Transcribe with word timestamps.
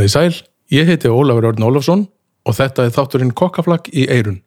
Komið 0.00 0.08
í 0.08 0.12
sæl, 0.16 0.36
ég 0.72 0.86
heiti 0.88 1.10
Ólafur 1.12 1.44
Örn 1.50 1.64
Ólafsson 1.66 2.06
og 2.48 2.54
þetta 2.56 2.86
er 2.86 2.92
þátturinn 2.94 3.34
Kokkaflakk 3.36 3.90
í 3.92 4.06
Eirun. 4.08 4.38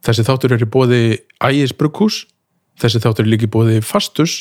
Þessi 0.00 0.22
þáttur 0.24 0.54
er 0.56 0.62
í 0.64 0.68
bóði 0.72 1.00
Ægis 1.44 1.74
Brugghús, 1.76 2.22
þessi 2.80 3.02
þáttur 3.04 3.26
er 3.26 3.28
líki 3.34 3.50
bóði 3.52 3.82
Fastus 3.84 4.38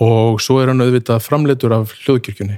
og 0.00 0.40
svo 0.40 0.56
er 0.62 0.72
hann 0.72 0.80
auðvitað 0.80 1.20
framleitur 1.26 1.74
af 1.76 1.92
hljóðkirkjunni. 2.06 2.56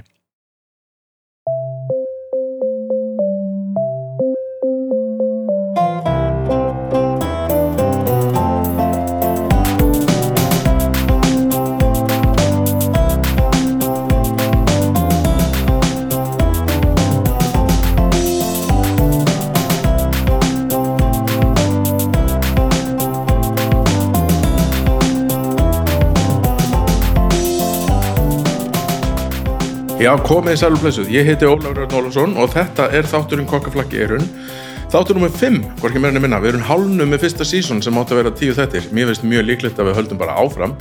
Já, 30.09 30.15
komið 30.25 30.55
í 30.55 30.57
sæluflessuð. 30.57 31.09
Ég 31.13 31.27
heiti 31.27 31.45
Ólafur 31.45 31.83
Örn 31.83 31.91
Ólafsson 31.93 32.31
og 32.41 32.47
þetta 32.49 32.87
er 32.97 33.05
þátturinn 33.05 33.45
Kokkaflakk 33.45 33.91
í 33.93 33.99
Eirun. 34.01 34.23
Þáttur 34.89 35.19
nummer 35.19 35.29
5, 35.29 35.57
hvorki 35.83 35.99
meira 36.01 36.17
minna. 36.17 36.39
Við 36.41 36.55
erum 36.55 36.63
hálnu 36.65 37.05
með 37.05 37.27
fyrsta 37.27 37.45
sísón 37.45 37.83
sem 37.85 37.97
átt 38.01 38.15
að 38.15 38.23
vera 38.23 38.31
tíu 38.39 38.55
þettir. 38.57 38.87
Mér 38.89 39.11
finnst 39.11 39.27
mjög 39.29 39.43
líklegt 39.45 39.77
að 39.77 39.91
við 39.91 39.99
höldum 39.99 40.17
bara 40.17 40.37
áfram. 40.41 40.71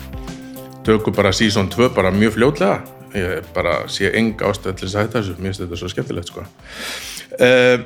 Tökum 0.86 1.12
bara 1.18 1.34
sísón 1.36 1.68
2 1.74 1.90
bara 1.92 2.08
mjög 2.14 2.38
fljótlega. 2.38 2.78
Ég 3.20 3.50
bara 3.52 3.74
sé 3.92 4.08
enga 4.16 4.48
ástæð 4.48 4.78
til 4.78 4.86
þess 4.86 4.96
að 4.96 5.04
hætta 5.04 5.18
þessu. 5.18 5.34
Mér 5.36 5.52
finnst 5.52 5.64
þetta 5.64 5.80
svo 5.80 5.90
skemmtilegt, 5.92 6.32
sko. 6.32 6.44
Uh, 7.36 7.84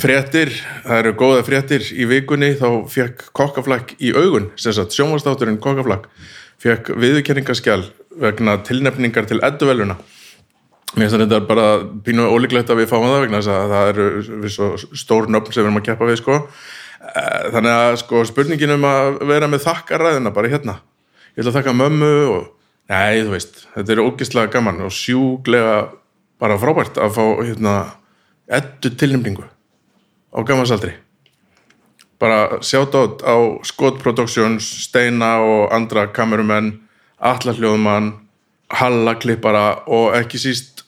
fréttir, 0.00 0.52
það 0.86 1.02
eru 1.02 1.12
góða 1.20 1.42
fréttir 1.50 1.84
í 1.92 2.06
vikunni. 2.08 2.54
Þá 2.56 2.70
fekk 2.94 3.26
Kokkaflakk 3.36 3.92
í 4.00 4.14
augun, 4.16 4.48
sagt 4.56 4.96
sjónvastátturinn 4.96 5.60
Kokkaflakk, 5.60 6.08
fekk 6.64 6.94
viðurkenningaskjál 7.04 7.82
vegna 8.24 8.56
tilnefningar 8.64 9.28
til 9.28 9.42
edduveluna. 9.44 9.98
Mér 10.96 11.06
finnst 11.06 11.20
þetta 11.20 11.38
bara 11.46 11.66
pínu 12.02 12.24
ólíklegt 12.26 12.70
að 12.72 12.80
við 12.82 12.88
fáum 12.90 13.06
það 13.06 13.20
vegna 13.22 13.40
þess 13.40 13.50
að 13.54 13.74
það 13.74 13.90
eru 13.92 14.06
stór 14.98 15.28
nöfn 15.30 15.52
sem 15.52 15.60
við 15.60 15.68
erum 15.68 15.78
að 15.78 15.84
keppa 15.86 16.08
við 16.08 16.16
sko. 16.18 16.38
Þannig 17.54 17.74
að 17.74 17.98
sko 18.02 18.22
spurningin 18.26 18.74
um 18.74 18.86
að 18.88 19.20
vera 19.30 19.48
með 19.50 19.62
þakkaræðina 19.68 20.32
bara 20.34 20.50
hérna. 20.50 20.74
Ég 21.36 21.44
ætla 21.44 21.52
að 21.52 21.58
þakka 21.60 21.76
mömmu 21.78 22.10
og 22.34 22.48
nei 22.90 23.22
þú 23.22 23.34
veist, 23.36 23.62
þetta 23.76 23.94
er 23.94 24.02
ógislega 24.02 24.52
gaman 24.56 24.82
og 24.88 24.90
sjúglega 24.94 25.76
bara 26.42 26.58
frábært 26.58 26.98
að 26.98 27.14
fá 27.14 27.24
hérna 27.38 27.74
ettu 28.50 28.90
tilnefningu 28.90 29.46
á 29.46 30.38
gamansaldri. 30.42 30.96
Bara 32.20 32.58
sjátt 32.66 32.98
átt 32.98 33.22
á 33.22 33.36
Scott 33.64 34.02
Productions, 34.02 34.66
Steina 34.84 35.38
og 35.40 35.70
andra 35.72 36.08
kamerumenn, 36.12 36.74
Allahljóðmann, 37.22 38.12
Halla 38.70 39.16
klippara 39.18 39.82
og 39.90 40.12
ekki 40.18 40.38
síst 40.38 40.79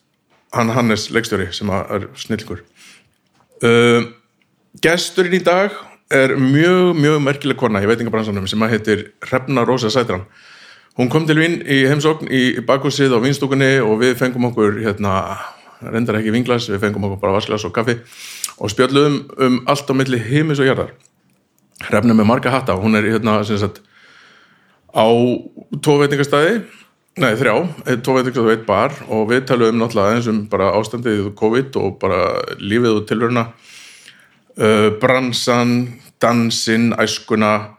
hann 0.52 0.72
Hannes 0.76 1.08
leikstjóri 1.10 1.48
sem 1.52 1.70
er 1.72 2.08
snillgur 2.18 2.62
uh, 3.62 4.04
gesturinn 4.82 5.38
í 5.38 5.42
dag 5.44 5.74
er 6.12 6.34
mjög, 6.36 6.92
mjög 6.98 7.20
merkileg 7.24 7.58
kona 7.60 7.82
í 7.82 7.88
veitingabransanum 7.88 8.48
sem 8.50 8.62
að 8.64 8.74
heitir 8.76 9.04
Hrefna 9.24 9.64
Rósa 9.64 9.90
Sætran. 9.92 10.26
Hún 10.98 11.08
kom 11.12 11.24
til 11.28 11.38
vinn 11.38 11.60
í 11.64 11.82
heimsókn 11.88 12.28
í 12.28 12.60
bakhúsið 12.68 13.14
á 13.16 13.18
vinstúkunni 13.22 13.78
og 13.80 13.96
við 14.02 14.18
fengum 14.20 14.50
okkur 14.50 14.76
hérna, 14.82 15.38
reyndar 15.80 16.18
ekki 16.18 16.34
vinglas 16.34 16.68
við 16.68 16.82
fengum 16.84 17.06
okkur 17.08 17.22
bara 17.22 17.38
vasklas 17.38 17.64
og 17.64 17.72
kaffi 17.72 17.96
og 18.58 18.70
spjöldum 18.70 19.22
um 19.40 19.62
allt 19.72 19.88
á 19.88 19.94
milli 19.96 20.20
heimis 20.20 20.60
og 20.60 20.68
jarðar. 20.68 20.92
Hrefna 21.88 22.14
með 22.14 22.28
marga 22.28 22.52
hatta 22.52 22.76
hún 22.76 22.98
er 22.98 23.08
hérna 23.08 23.40
sagt, 23.48 23.80
á 24.92 25.08
tvo 25.80 25.96
veitingastæði 26.02 26.60
Nei, 27.20 27.34
þrjá, 27.36 27.52
tvo 28.00 28.14
veit 28.16 28.28
ekki 28.30 28.38
að 28.40 28.46
þú 28.46 28.48
veit 28.48 28.62
bar. 28.64 28.94
Og 29.12 29.26
við 29.28 29.42
talum 29.50 29.74
um 29.74 29.82
náttúrulega 29.82 30.16
eins 30.16 30.28
um 30.32 30.38
bara 30.48 30.70
ástandið 30.78 31.26
COVID 31.36 31.76
og 31.76 31.98
bara 32.00 32.22
lífið 32.56 33.02
og 33.02 33.08
tilvöruna 33.10 33.42
uh, 34.56 34.88
bransan, 35.02 35.74
dansin 36.24 36.94
æskuna, 36.96 37.76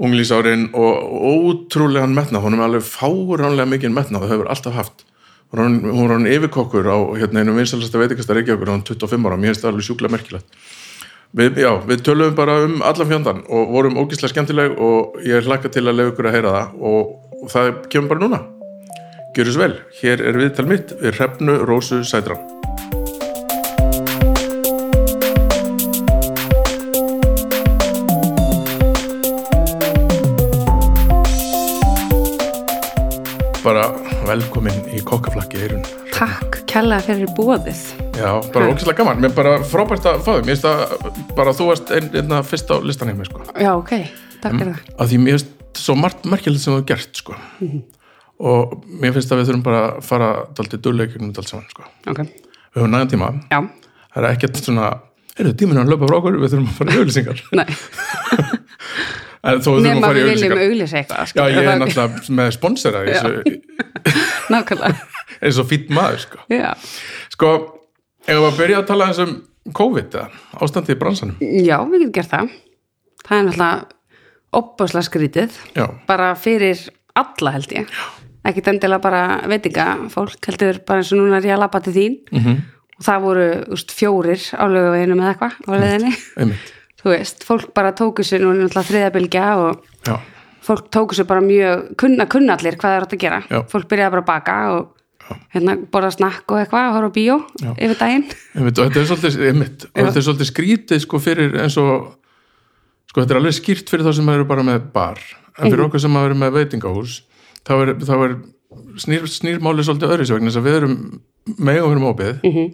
unglísárin 0.00 0.70
og 0.72 1.12
ótrúlegan 1.28 2.16
metnað. 2.16 2.46
Hún 2.46 2.56
er 2.56 2.64
alveg 2.64 2.86
fáránlega 2.88 3.68
mikið 3.68 3.92
metnað 3.98 4.24
það 4.24 4.32
hefur 4.32 4.50
alltaf 4.56 4.80
haft. 4.80 5.04
Hún 5.52 5.76
var 5.84 6.16
hann 6.16 6.26
yfirkokkur 6.26 6.88
á 6.88 6.98
hérna, 7.20 7.44
einu 7.44 7.58
vinsalasta 7.58 8.00
veitikasta 8.00 8.34
reykjagur 8.34 8.72
á 8.72 8.74
hann 8.74 8.86
25 8.88 9.28
ára, 9.28 9.38
mér 9.38 9.52
finnst 9.52 9.66
það 9.66 9.74
alveg 9.74 9.88
sjúkla 9.90 10.10
merkilegt. 10.10 10.58
Við, 11.36 11.60
já, 11.60 11.70
við 11.84 12.02
tölum 12.06 12.34
bara 12.34 12.62
um 12.64 12.80
allan 12.86 13.12
fjöndan 13.12 13.44
og 13.44 13.70
vorum 13.76 14.00
ógíslega 14.00 14.32
skemmtileg 14.32 14.74
og 14.80 15.20
ég 15.26 15.46
hlakka 15.46 15.68
til 15.68 15.84
að 15.84 16.00
lefa 16.00 16.14
ykkur 16.14 16.30
að 16.30 16.36
heyra 16.38 16.56
það 16.56 16.84
og, 16.90 17.14
og 17.42 17.48
það 17.54 17.72
kemur 17.92 18.14
bara 18.14 18.22
núna 18.24 18.44
Gjör 19.34 19.48
þess 19.48 19.56
vel, 19.58 19.72
hér 19.98 20.20
er 20.30 20.36
viðtal 20.38 20.64
mitt 20.70 20.92
við 21.00 21.16
Hrefnu 21.16 21.54
Rósu 21.66 21.96
Sætran. 22.06 22.38
Bara 33.64 33.88
velkomin 34.28 34.78
í 34.94 35.02
kokkaflakki 35.02 35.64
eirun. 35.64 35.82
Takk 36.14 36.60
kella 36.70 37.00
fyrir 37.02 37.26
bóðið. 37.34 37.82
Já, 38.14 38.38
bara 38.54 38.70
ógæslega 38.70 39.00
gaman. 39.00 39.18
Mér 39.18 39.32
er 39.32 39.36
bara 39.40 39.56
frábært 39.66 40.06
að 40.12 40.22
fá 40.22 40.30
þig. 40.36 40.46
Mér 40.46 40.54
finnst 40.54 40.70
að 40.70 41.34
bara 41.34 41.56
þú 41.58 41.68
varst 41.72 41.90
einn 41.98 42.14
einna 42.22 42.38
fyrst 42.46 42.70
á 42.70 42.78
listan 42.86 43.10
hjá 43.10 43.18
mig, 43.18 43.32
sko. 43.32 43.42
Já, 43.58 43.72
ok. 43.74 43.96
Takk 44.46 44.60
fyrir 44.60 44.72
það. 44.76 44.94
Að 44.94 45.10
því 45.10 45.20
mér 45.26 45.40
finnst 45.40 45.84
svo 45.88 45.98
margt 45.98 46.22
merkilegt 46.22 46.62
sem 46.62 46.70
þú 46.70 46.78
hefur 46.78 46.88
gert, 46.94 47.22
sko. 47.24 47.40
Mm 47.58 47.74
-hmm 47.74 47.84
og 48.44 48.84
mér 49.00 49.14
finnst 49.14 49.32
að 49.32 49.40
við 49.40 49.50
þurfum 49.50 49.64
bara 49.64 49.80
að 49.86 50.04
fara 50.04 50.28
daltið 50.56 50.82
dörleikjum 50.84 51.28
og 51.30 51.34
dalt 51.38 51.50
saman 51.50 51.66
sko. 51.70 51.86
okay. 52.10 52.26
við 52.74 52.82
höfum 52.82 52.92
nægan 52.92 53.12
tíma. 53.14 53.30
Já. 53.48 53.60
það 54.14 54.20
er 54.20 54.26
ekkert 54.30 54.60
svona, 54.60 54.90
þetta 55.32 55.54
tíminn 55.60 55.80
að 55.80 55.92
löpa 55.94 56.10
frá 56.10 56.16
okkur 56.18 56.36
við 56.42 56.54
þurfum 56.54 56.68
að 56.68 56.78
fara 56.80 56.94
í 56.94 57.00
auglýsingar. 57.00 57.38
Nema 59.44 60.10
við 60.16 60.28
viljum 60.30 60.88
sko. 60.88 61.36
Já, 61.36 61.42
ég 61.52 61.66
er 61.68 61.80
náttúrulega 61.80 62.36
með 62.36 62.52
sponsora 62.56 63.02
nákvæmlega. 64.52 65.08
Eins 65.44 65.58
og 65.60 65.68
fýtt 65.68 65.90
maður 65.92 66.22
sko, 66.22 66.44
Já. 66.52 66.70
sko 67.32 67.50
ef 68.24 68.38
við 68.38 68.46
að 68.48 68.58
byrja 68.60 68.80
að 68.80 68.88
tala 68.88 69.08
eins 69.10 69.20
um 69.24 69.34
COVID 69.76 70.16
ástandið 70.64 70.96
í 70.96 70.98
bransanum? 71.00 71.36
Já, 71.40 71.76
við 71.88 72.04
getum 72.04 72.14
gert 72.16 72.32
það. 72.32 72.52
Það 73.24 73.36
er 73.36 73.46
náttúrulega 73.48 74.58
opbásla 74.60 75.04
skrítið. 75.04 75.56
Bara 76.08 76.32
fyrir 76.40 76.84
alla 77.20 77.56
held 77.56 77.72
ég. 77.76 77.88
Já 77.88 78.23
ekkit 78.44 78.70
endilega 78.74 79.02
bara 79.02 79.24
veitinga 79.50 79.88
fólk 80.12 80.48
heldur 80.50 80.80
bara 80.86 81.02
eins 81.02 81.12
og 81.14 81.20
núna 81.20 81.40
er 81.40 81.48
ég 81.48 81.56
að 81.56 81.64
lappa 81.64 81.80
til 81.84 81.94
þín 81.96 82.16
mm 82.30 82.40
-hmm. 82.40 82.62
og 82.98 83.04
það 83.04 83.26
voru 83.26 83.46
úst, 83.72 83.92
fjórir 83.92 84.42
á 84.52 84.64
lögaveginu 84.68 85.14
með 85.18 85.28
eitthvað 85.32 85.52
á 85.64 85.70
leðinni 85.72 86.12
þú 87.04 87.12
veist, 87.12 87.44
fólk 87.44 87.74
bara 87.74 87.92
tóku 87.92 88.24
sér 88.24 88.40
nú 88.40 88.52
náttúrulega 88.52 88.88
þriðabilgja 88.88 89.46
og 89.60 89.84
Já. 90.06 90.16
fólk 90.64 90.90
tóku 90.90 91.14
sér 91.14 91.26
bara 91.28 91.40
mjög 91.40 91.96
kunna, 91.96 92.26
kunna 92.26 92.56
allir 92.56 92.76
hvað 92.76 92.90
það 92.90 92.96
er 92.96 93.02
átt 93.02 93.12
að 93.12 93.24
gera 93.24 93.42
Já. 93.50 93.62
fólk 93.68 93.88
byrjaði 93.88 94.10
bara 94.10 94.22
að 94.22 94.26
baka 94.32 94.56
og 94.72 94.94
hérna 95.54 95.76
borða 95.92 96.10
snakk 96.10 96.52
og 96.52 96.58
eitthvað 96.60 96.92
horfa 96.96 97.12
bíó 97.12 97.36
Já. 97.60 97.70
yfir 97.76 97.98
daginn 98.00 98.26
einmitt, 98.54 98.78
og 98.78 98.88
þetta 98.88 99.00
er 99.00 99.06
svolítið, 99.06 99.32
þetta 99.94 100.18
er 100.18 100.26
svolítið 100.26 100.50
skrítið 100.50 101.04
sko 101.04 101.20
fyrir 101.22 101.56
eins 101.60 101.76
og 101.80 102.14
sko 103.08 103.22
þetta 103.22 103.36
er 103.36 103.40
alveg 103.40 103.56
skýrt 103.56 103.92
fyrir 103.92 104.04
þá 104.04 104.12
sem 104.18 104.28
eru 104.28 104.48
bara 104.48 104.66
með 104.66 104.90
bar 104.92 105.20
en 105.58 105.68
fyrir 105.68 105.80
mm. 105.80 105.86
okkur 105.88 106.02
sem 106.02 106.16
eru 106.20 106.36
með 106.40 106.56
veitingahús 106.58 107.22
þá 107.64 107.74
er, 107.76 107.94
þá 108.04 108.14
er 108.16 108.36
snýr, 109.02 109.26
snýrmáli 109.30 109.84
svolítið 109.86 110.14
öðru 110.14 110.28
svo 110.28 110.38
vegna 110.38 110.52
þess 110.52 110.60
að 110.60 110.68
við 110.68 110.78
erum 110.80 110.98
megum 111.58 111.88
við 111.88 111.96
erum 111.96 112.06
ópið 112.10 112.32
mm 112.34 112.52
-hmm. 112.52 112.68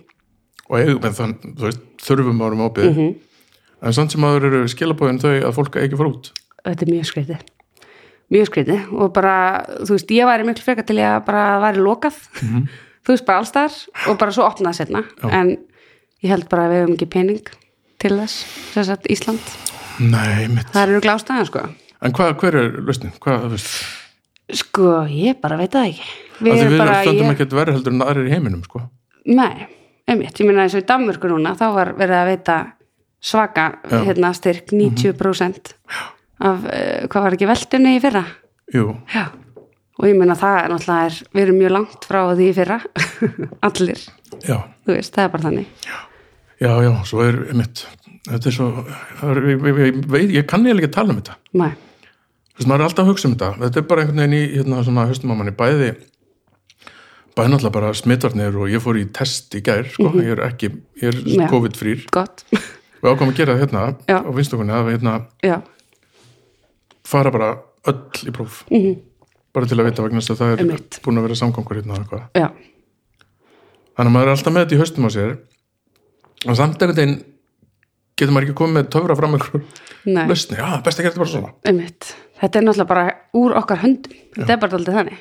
og 0.68 0.76
eigum 0.78 1.06
en 1.08 1.16
þann, 1.18 1.34
veist, 1.62 1.86
þurfum 2.04 2.42
árum 2.42 2.66
ópið 2.66 2.90
mm 2.90 2.98
-hmm. 2.98 3.14
en 3.82 3.96
samt 3.96 4.12
sem 4.12 4.24
aður 4.24 4.46
eru 4.50 4.68
skilabóðin 4.68 5.22
þau 5.22 5.32
að 5.38 5.56
fólk 5.56 5.76
ekki 5.76 5.96
fara 5.96 6.12
út. 6.12 6.32
Þetta 6.64 6.86
er 6.86 6.92
mjög 6.92 7.10
skreitið 7.10 7.48
mjög 8.30 8.46
skreitið 8.46 8.92
og 8.94 9.12
bara, 9.12 9.64
þú 9.82 9.96
veist, 9.96 10.10
ég 10.10 10.26
væri 10.26 10.46
miklu 10.46 10.62
frekar 10.62 10.86
til 10.86 10.98
að 10.98 11.24
bara 11.26 11.60
væri 11.60 11.82
lokað. 11.82 12.14
Mm 12.42 12.48
-hmm. 12.48 12.68
þú 13.04 13.08
veist, 13.12 13.26
bara 13.26 13.38
allstar 13.38 13.72
og 14.06 14.18
bara 14.18 14.32
svo 14.32 14.44
opnað 14.46 14.72
setna 14.72 15.04
en 15.30 15.58
ég 16.22 16.30
held 16.30 16.48
bara 16.48 16.66
að 16.66 16.70
við 16.70 16.80
hefum 16.80 16.94
ekki 16.94 17.06
pening 17.06 17.46
til 17.98 18.18
þess, 18.18 18.44
þess 18.74 18.88
að 18.88 19.10
Ísland. 19.10 19.40
Nei, 19.98 20.48
mitt 20.48 20.70
Það 20.72 20.88
eru 20.88 21.00
glástaðan, 21.00 21.46
sko. 21.46 21.60
En 22.02 22.12
hvað, 22.12 22.36
hver 22.40 22.54
er 22.54 22.80
lausnin? 22.80 23.12
Hvað, 23.20 23.42
þú 23.44 23.50
veist 23.50 23.99
Sko, 24.56 25.04
ég 25.10 25.38
bara 25.42 25.58
veit 25.60 25.74
það 25.74 25.90
ekki. 25.90 26.08
Við 26.40 26.62
erum 26.64 26.80
bara, 26.80 27.00
stöndum 27.04 27.26
ég... 27.26 27.34
ekki 27.34 27.46
að 27.46 27.58
vera 27.58 27.74
heldur 27.76 27.94
en 27.94 28.04
aðrir 28.06 28.28
í 28.28 28.34
heiminum, 28.34 28.62
sko. 28.66 28.82
Nei, 29.30 29.66
einmitt, 30.08 30.40
ég 30.40 30.48
minna 30.48 30.64
eins 30.64 30.76
og 30.76 30.82
í 30.82 30.88
Danmörku 30.88 31.30
núna 31.30 31.52
þá 31.58 31.66
var 31.76 31.92
verið 31.98 32.16
að 32.16 32.30
veita 32.30 32.56
svaka 33.20 33.66
hérna, 33.90 34.32
styrk 34.36 34.72
90% 34.72 34.72
mm 34.72 35.12
-hmm. 35.12 36.08
af, 36.48 36.64
uh, 36.64 37.06
hvað 37.12 37.22
var 37.26 37.36
ekki 37.36 37.50
veldunni 37.50 37.96
í 37.96 38.02
fyrra? 38.02 38.24
Jú. 38.74 38.96
Já. 39.14 39.26
og 40.00 40.08
ég 40.08 40.16
meina 40.16 40.34
það 40.34 40.64
er 40.64 40.70
náttúrulega 40.72 41.06
er, 41.06 41.16
við 41.34 41.42
erum 41.42 41.58
mjög 41.60 41.72
langt 41.76 42.04
frá 42.08 42.20
því 42.32 42.46
í 42.48 42.54
fyrra. 42.56 42.80
Allir, 43.68 43.98
já, 44.40 44.56
þú 44.86 44.94
veist, 44.96 45.14
það 45.14 45.24
er 45.24 45.28
bara 45.28 45.42
þannig. 45.42 45.66
Já, 46.60 46.70
já, 46.84 46.92
svo 47.04 47.20
er 47.24 47.36
mitt 47.52 47.86
þetta 48.28 48.50
er 48.50 48.54
svo 48.54 48.68
það 49.20 49.30
er, 49.30 49.46
ég, 49.50 50.34
ég, 50.34 50.46
kann 50.48 50.66
ég 50.66 50.76
ekki 50.76 50.90
að 50.90 50.96
tala 50.96 51.14
um 51.14 51.20
þetta. 51.20 51.36
Nei, 51.60 51.70
Þú 52.50 52.60
veist, 52.60 52.68
maður 52.68 52.80
er 52.82 52.86
alltaf 52.88 53.04
að 53.06 53.10
hugsa 53.12 53.28
um 53.28 53.34
þetta. 53.36 53.50
Þetta 53.64 53.80
er 53.80 53.86
bara 53.90 54.02
einhvern 54.04 54.20
veginn 54.24 54.36
í 54.36 54.42
hérna, 54.56 54.80
svona 54.84 55.06
höstum 55.10 55.32
á 55.32 55.34
manni 55.38 55.54
bæði 55.56 55.90
bæði 57.36 57.52
náttúrulega 57.52 57.72
bara 57.76 57.90
smitvarnir 57.96 58.56
og 58.58 58.70
ég 58.72 58.82
fór 58.82 58.98
í 59.00 59.04
test 59.14 59.54
í 59.56 59.62
gær 59.64 59.86
sko, 59.88 60.10
ég 60.18 60.32
er 60.34 60.42
ekki, 60.48 60.70
ég 61.00 61.12
er 61.12 61.20
Já. 61.24 61.44
COVID-frýr. 61.52 62.02
Gott. 62.12 62.42
Við 62.50 63.06
ákvæmum 63.14 63.32
að 63.32 63.38
gera 63.38 63.54
það 63.54 63.62
hérna 63.64 63.84
Já. 64.10 64.18
á 64.20 64.30
vinstofunni 64.36 64.74
að 64.76 64.88
við 64.88 64.96
hérna 64.98 65.14
Já, 65.46 65.56
fara 67.06 67.32
bara 67.32 67.50
öll 67.88 68.26
í 68.28 68.34
próf. 68.34 68.64
Mhm. 68.70 68.98
bara 69.54 69.66
til 69.66 69.78
að 69.80 69.88
vita 69.88 70.02
vegna 70.04 70.20
þess 70.20 70.30
að 70.34 70.40
það 70.42 70.52
er 70.52 70.60
Einmitt. 70.62 70.98
búin 71.02 71.18
að 71.18 71.24
vera 71.26 71.38
samgangur 71.40 71.78
hérna 71.80 71.94
og 71.96 72.02
eitthvað. 72.04 72.26
Já, 72.38 72.48
þannig 73.96 74.10
að 74.10 74.14
maður 74.14 74.28
er 74.28 74.34
alltaf 74.36 74.52
með 74.54 74.64
þetta 74.66 74.76
í 74.76 74.80
höstum 74.82 75.06
á 75.06 75.10
sér. 75.10 75.32
Og 76.46 76.56
samt 76.56 76.82
einhvern 76.82 76.96
veginn 76.96 77.16
getur 78.16 78.32
maður 78.34 78.46
ekki 78.46 78.58
komið 78.60 78.76
með 78.76 78.90
töfra 78.94 79.16
fram 79.16 79.34
einhver 79.34 79.64
nei, 80.06 80.26
lausni, 80.28 80.56
já, 80.60 80.68
best 80.84 81.00
að 81.00 81.02
gera 81.04 81.12
þetta 81.14 81.22
bara 81.24 81.32
svona. 81.32 81.50
Einmitt 81.64 82.14
Þetta 82.40 82.58
er 82.58 82.64
náttúrulega 82.64 82.88
bara 82.88 83.04
úr 83.36 83.56
okkar 83.60 83.82
höndum. 83.82 84.16
Þetta 84.36 84.54
er 84.54 84.60
bara 84.62 84.78
alltaf 84.78 84.96
þannig. 84.96 85.18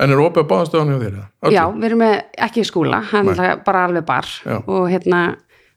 En 0.00 0.10
er 0.10 0.20
opið 0.22 0.42
að 0.42 0.48
báðastöðan 0.50 0.88
hjá 0.92 0.98
þér? 1.02 1.16
Öllu? 1.20 1.54
Já, 1.54 1.62
við 1.76 1.86
erum 1.88 2.00
með 2.02 2.14
ekki 2.46 2.62
í 2.62 2.66
skúla, 2.66 3.00
hann 3.12 3.28
er 3.32 3.60
bara 3.66 3.84
alveg 3.88 4.04
bar 4.08 4.28
Já. 4.40 4.56
og 4.64 4.84
hérna 4.90 5.20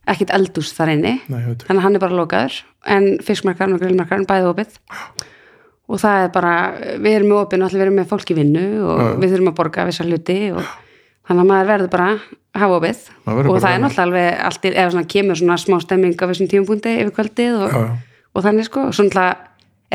ekkit 0.09 0.31
eldús 0.37 0.71
þar 0.77 0.93
inni. 0.95 1.13
Nei, 1.27 1.39
ég 1.41 1.47
veit 1.51 1.65
þannig 1.67 1.81
að 1.81 1.85
hann 1.85 1.97
er 1.97 2.03
bara 2.05 2.19
lokaður 2.19 2.53
en 2.95 3.07
fiskmarkarn 3.25 3.75
og 3.75 3.81
grillmarkarn 3.83 4.27
bæði 4.29 4.47
opið. 4.53 4.79
Og 5.85 6.01
það 6.01 6.23
er 6.23 6.29
bara, 6.33 6.53
við 7.01 7.17
erum 7.19 7.29
með 7.33 7.41
opið 7.43 7.61
náttúrulega 7.61 7.83
við 7.83 7.85
erum 7.85 7.99
með 7.99 8.09
fólk 8.13 8.31
í 8.31 8.37
vinnu 8.39 8.65
og 8.85 8.97
við 9.21 9.29
þurfum 9.35 9.51
að 9.51 9.57
borga 9.59 9.87
vissar 9.89 10.09
hluti 10.09 10.39
og 10.55 10.63
þannig 11.27 11.41
að 11.43 11.49
maður 11.51 11.71
verður 11.73 11.91
bara 11.93 12.07
að 12.15 12.19
hafa 12.63 12.79
opið. 12.79 12.99
Og 13.27 13.59
það 13.59 13.71
er 13.71 13.81
náttúrulega 13.83 14.07
alveg 14.07 14.27
allt 14.47 14.63
í, 14.63 14.71
eða 14.71 14.93
svona 14.95 15.11
kemur 15.11 15.35
svona 15.41 15.57
smá 15.61 15.77
stemming 15.83 16.15
á 16.17 16.25
þessum 16.31 16.49
tímapunkti 16.49 16.93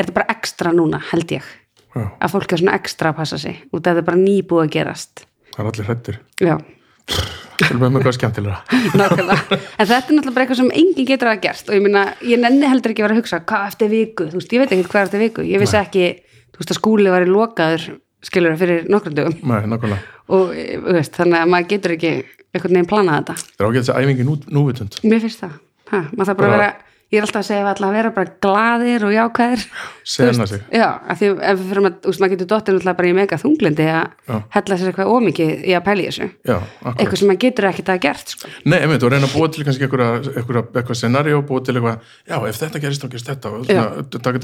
er 0.01 0.09
þetta 0.09 0.17
bara 0.19 0.35
ekstra 0.35 0.73
núna 0.77 1.01
held 1.11 1.35
ég? 1.37 1.47
Já, 1.91 2.05
að 2.23 2.35
fólk 2.37 2.53
er 2.55 2.63
svona 2.63 2.77
ekstra 2.79 3.11
að 3.11 3.19
passa 3.19 3.39
sig 3.43 3.63
út 3.71 3.81
af 3.83 3.91
þetta 3.91 4.03
er 4.05 4.07
bara 4.07 4.21
nýbúið 4.21 4.67
að 4.67 4.75
gerast. 4.77 5.25
Það 5.51 5.63
er 5.63 5.71
allir 5.71 5.89
hrættir 5.89 6.21
já. 6.39 6.55
Það 7.61 7.73
er 7.75 7.97
eitthvað 7.99 8.15
skemmtilega 8.17 8.59
Nákvæmlega. 9.01 9.57
En 9.59 9.89
þetta 9.91 9.97
er 9.99 10.15
náttúrulega 10.17 10.37
bara 10.37 10.45
eitthvað 10.47 10.61
sem 10.63 10.71
enginn 10.81 11.09
getur 11.09 11.31
að 11.33 11.41
gert. 11.45 11.67
Og 11.69 11.77
ég 11.77 11.83
meina, 11.85 12.05
ég 12.25 12.41
nenni 12.41 12.71
heldur 12.71 12.95
ekki 12.95 13.03
að 13.03 13.09
vera 13.09 13.17
að 13.19 13.21
hugsa 13.21 13.41
hvað 13.51 13.67
eftir 13.73 13.91
viku, 13.93 14.29
þú 14.31 14.39
veist, 14.39 14.55
ég 14.55 14.63
veit 14.63 14.75
ekki 14.77 14.93
hvað 14.95 15.09
eftir 15.09 15.25
viku. 15.25 15.45
Ég 15.45 15.61
vissi 15.61 15.79
ekki, 15.81 16.07
þú 16.55 16.63
veist, 16.63 16.73
að 16.73 16.79
skúli 16.79 17.13
var 17.13 17.27
í 17.27 17.29
lokaður 17.29 17.89
skilur 18.25 18.57
fyrir 18.61 18.87
nokkrum 18.93 19.17
dögum. 19.17 19.37
Nei, 19.51 19.99
og 20.31 20.55
veist, 20.95 21.17
þannig 21.17 21.41
að 21.41 21.53
maður 21.53 21.69
getur 21.75 21.97
ekki 21.97 22.13
einhvern 22.55 22.77
veginn 22.77 22.91
planað 22.91 23.19
þetta. 23.19 23.51
Það 23.57 23.65
er 23.65 23.71
ágætt 23.71 23.89
þessi 23.89 24.05
æfingi 24.05 24.27
nú, 24.29 24.37
núvitund. 24.53 24.99
Mér 25.07 25.25
finnst 25.25 25.43
það, 25.45 25.57
ha, 25.93 26.03
maður 26.13 26.31
þarf 26.31 26.41
bara 26.41 26.51
að 26.51 26.57
vera 26.57 26.71
ég 27.11 27.19
er 27.19 27.27
alltaf 27.27 27.41
að 27.41 27.47
segja 27.49 27.73
að 27.91 27.95
vera 27.97 28.11
bara 28.15 28.33
glaðir 28.45 29.05
og 29.09 29.13
Þú 30.11 30.27
veist, 30.29 30.41
sig. 30.51 30.63
Já, 30.75 30.87
af 31.11 31.19
því 31.19 31.27
ef 31.35 31.59
við 31.59 31.65
fyrir 31.71 31.81
að, 31.83 31.95
þú 32.01 32.09
veist, 32.11 32.21
maður 32.23 32.33
getur 32.35 32.49
dottir 32.51 32.73
náttúrulega 32.77 32.99
bara 33.01 33.11
í 33.11 33.15
mega 33.19 33.39
þunglindi 33.41 33.87
að 33.91 34.07
hella 34.55 34.79
sér 34.79 34.91
eitthvað 34.91 35.11
ómikið 35.15 35.51
í 35.67 35.75
að 35.75 35.85
pæla 35.87 36.01
í 36.01 36.09
þessu. 36.09 36.27
Já, 36.51 36.57
eitthvað 36.95 37.19
sem 37.21 37.29
maður 37.31 37.43
getur 37.45 37.69
ekkert 37.71 37.91
að 37.95 38.03
gert 38.07 38.35
sko. 38.35 38.51
Nei, 38.65 38.79
einmitt, 38.81 39.05
og 39.07 39.11
reyna 39.15 39.27
að 39.27 39.35
búa 39.37 39.47
til 39.51 39.65
kannski 39.67 39.87
eitthvað, 39.87 40.31
eitthvað, 40.35 40.65
eitthvað 40.81 41.01
scenario, 41.03 41.43
búa 41.47 41.61
til 41.67 41.75
eitthvað 41.77 41.97
Já, 42.31 42.37
ef 42.39 42.61
þetta 42.61 42.83
gerist, 42.85 43.03
þá 43.03 43.09
gerist 43.15 43.31
þetta 43.31 43.47
og 43.51 43.59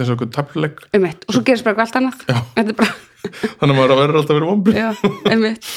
eins 0.02 0.10
og 0.10 0.16
eitthvað 0.16 0.34
tabluleik 0.36 0.76
einmitt, 0.90 1.20
og 1.26 1.32
svo 1.36 1.42
gerist 1.46 1.66
bara 1.66 1.72
eitthvað 1.76 1.86
allt 1.86 1.98
annað. 2.02 2.18
Þannig 3.60 3.72
að 3.72 3.78
maður 3.78 4.00
verður 4.02 4.18
alltaf 4.20 4.36
já, 4.76 4.88
einmitt. 5.32 5.70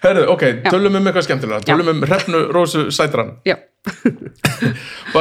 Herðu, 0.00 0.22
ok, 0.32 0.42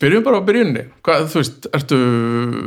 byrjum 0.00 0.24
bara 0.26 0.40
á 0.40 0.46
byrjunni 0.46 0.86
Hvað, 1.06 1.26
þú 1.32 1.42
veist, 1.42 1.66
ertu 1.76 1.98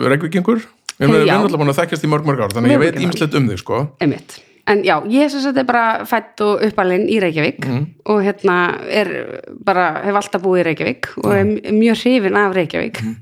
reykvíkingur? 0.09 0.61
Við 0.99 1.15
erum 1.15 1.29
alltaf 1.45 1.59
búin 1.61 1.71
að 1.71 1.79
þekkjast 1.83 2.03
í 2.05 2.11
mörg 2.11 2.25
mörg 2.27 2.41
ár 2.43 2.53
Þannig 2.55 2.71
að 2.71 2.75
ég 2.75 2.83
veit 2.85 3.01
ímslegt 3.05 3.35
um 3.39 3.49
þig, 3.49 3.59
sko. 3.61 3.77
Einmitt. 4.03 4.39
En 4.69 4.83
já, 4.85 4.99
ég 5.09 5.31
sem 5.31 5.41
sagt 5.41 5.57
er 5.57 5.65
bara 5.65 6.03
fætt 6.05 6.41
og 6.45 6.61
uppalinn 6.67 7.07
í 7.09 7.17
Reykjavík 7.23 7.63
Mhm. 7.65 7.85
og 8.05 8.19
hérna 8.21 8.57
er 8.85 9.41
bara, 9.65 10.01
hef 10.03 10.13
alltaf 10.19 10.41
búið 10.43 10.61
í 10.61 10.65
Reykjavík 10.67 11.07
og 11.23 11.31
er 11.33 11.45
mjög 11.73 12.03
hrifin 12.03 12.37
af 12.37 12.53
Reykjavík 12.53 13.01
Mhm. 13.01 13.15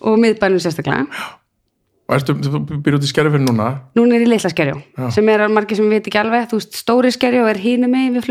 og 0.00 0.18
miðbænum 0.18 0.58
sérstaklega 0.58 1.06
Og 2.10 2.16
ertu, 2.16 2.34
þú 2.42 2.58
byrjum 2.82 2.96
út 2.98 3.04
í 3.06 3.08
fyrir 3.30 3.44
núna 3.44 3.66
Núna 3.94 4.16
er 4.18 4.24
í 4.24 4.26
Litla 4.26 4.50
skerjó, 4.50 4.80
Já. 4.98 5.04
sem 5.14 5.28
er 5.30 5.44
margir 5.54 5.78
sem 5.78 5.86
veit 5.92 6.02
ekki 6.10 6.18
alveg, 6.18 6.48
þú 6.50 6.56
veist, 6.58 6.74
stóri 6.80 7.12
skerjó 7.14 7.44
er 7.46 7.54
hínum 7.62 7.92
megin 7.94 8.16
við 8.16 8.24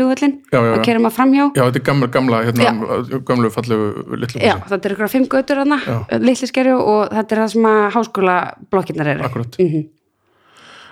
Já, 0.52 0.52
já, 0.52 0.60
og 0.60 0.76
já. 0.76 0.82
kerum 0.84 1.08
að 1.08 1.14
framhjá 1.16 1.46
Já, 1.56 1.62
þetta 1.64 1.80
er 1.80 1.86
gamla, 1.88 2.06
gamla 2.12 2.40
hérna, 2.44 2.74
gamlu 3.30 3.48
fallegu 3.54 3.86
litlu 4.20 4.36
Já, 4.44 4.52
húsi. 4.58 4.68
þetta 4.74 4.84
er 4.90 4.94
ykkur 4.96 5.08
fimm 5.14 5.24
götur 5.32 5.56
þarna, 5.62 5.78
Já. 5.86 5.96
Litla 6.20 6.50
skerjó 6.52 6.76
og 6.92 7.08
þetta 7.16 7.32
er 7.38 7.40
það 7.40 7.48
sem 7.54 7.64
að 7.72 7.80
háskóla 7.96 8.36
blokkirnar 8.70 9.08
eru 9.14 9.24
Akkurat. 9.30 9.52
Mhm. 9.58 9.82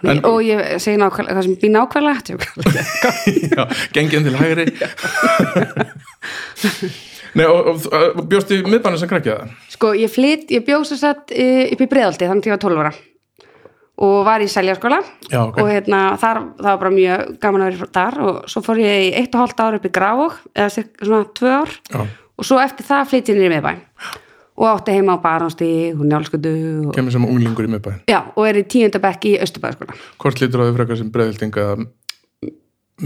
En- 0.09 0.23
og 0.25 0.39
ég 0.47 0.79
segi 0.79 0.95
nákvæmlega, 0.97 1.35
það 1.35 1.43
sem 1.43 1.57
býr 1.59 1.73
nákvæmlega. 1.75 2.23
Já, 3.53 3.63
gengin 3.93 4.25
til 4.25 4.37
hægri 4.39 4.65
Nei, 7.37 7.45
og, 7.45 7.89
og, 7.91 8.23
bjóst 8.31 8.55
í 8.55 8.63
miðbænu 8.65 9.01
sem 9.01 9.11
krakki 9.11 9.35
það? 9.35 9.59
Sko, 9.75 9.93
ég 9.99 10.13
flytt, 10.13 10.49
ég 10.55 10.73
sér 10.89 11.03
satt 11.03 11.35
uh, 11.35 11.65
upp 11.75 11.85
í 11.85 11.91
Breiðaldi 11.91 12.31
þannig 12.31 12.47
til 12.47 12.53
ég 12.53 12.57
var 12.57 12.65
12 12.65 12.83
ára. 12.85 12.95
Og 13.99 14.17
var 14.23 14.45
í 14.45 14.47
Seljaskóla. 14.47 15.01
Já, 15.27 15.41
ok. 15.43 15.59
og 15.59 15.69
hérna, 15.73 16.05
þar, 16.23 16.45
það 16.61 16.71
var 16.71 16.81
bara 16.85 16.95
mjög 16.95 17.35
gaman 17.43 17.65
að 17.65 17.73
vera 17.73 17.91
þar. 17.99 18.19
Og 18.23 18.41
svo 18.53 18.63
fór 18.63 18.81
ég 18.85 19.09
í 19.09 19.13
eitt 19.19 19.35
og 19.35 19.43
hálft 19.43 19.63
ár 19.65 19.77
upp 19.81 19.89
í 19.89 19.93
Grávog 19.93 20.39
eða 20.55 20.71
svona 20.79 21.25
tvö 21.35 21.55
ár. 21.57 21.75
Já, 21.91 22.05
og 22.39 22.47
svo 22.47 22.59
eftir 22.63 22.87
það 22.87 23.13
flytt 23.13 23.31
ég 23.33 23.39
niður 23.39 23.51
í 23.51 23.55
miðbæ 23.57 23.73
og 24.59 24.67
átti 24.67 24.95
heima 24.95 25.15
á 25.15 25.23
Barónstíg 25.23 25.99
og 25.99 26.07
Njálskutu 26.07 26.53
og, 26.89 26.93
kemur 26.97 27.15
sem 27.15 27.27
unglingur 27.27 27.69
í 27.69 27.73
miðbæn 27.73 28.01
já, 28.11 28.21
og 28.35 28.43
er 28.47 28.61
í 28.61 28.67
tíundabekk 28.71 29.29
í 29.31 29.35
Östubæðaskóla 29.45 29.97
Hvort 30.19 30.43
lítur 30.43 30.63
á 30.63 30.67
því 30.67 30.77
frekar 30.79 31.01
sem 31.01 31.11
breiðilding 31.15 31.59
að 31.63 31.85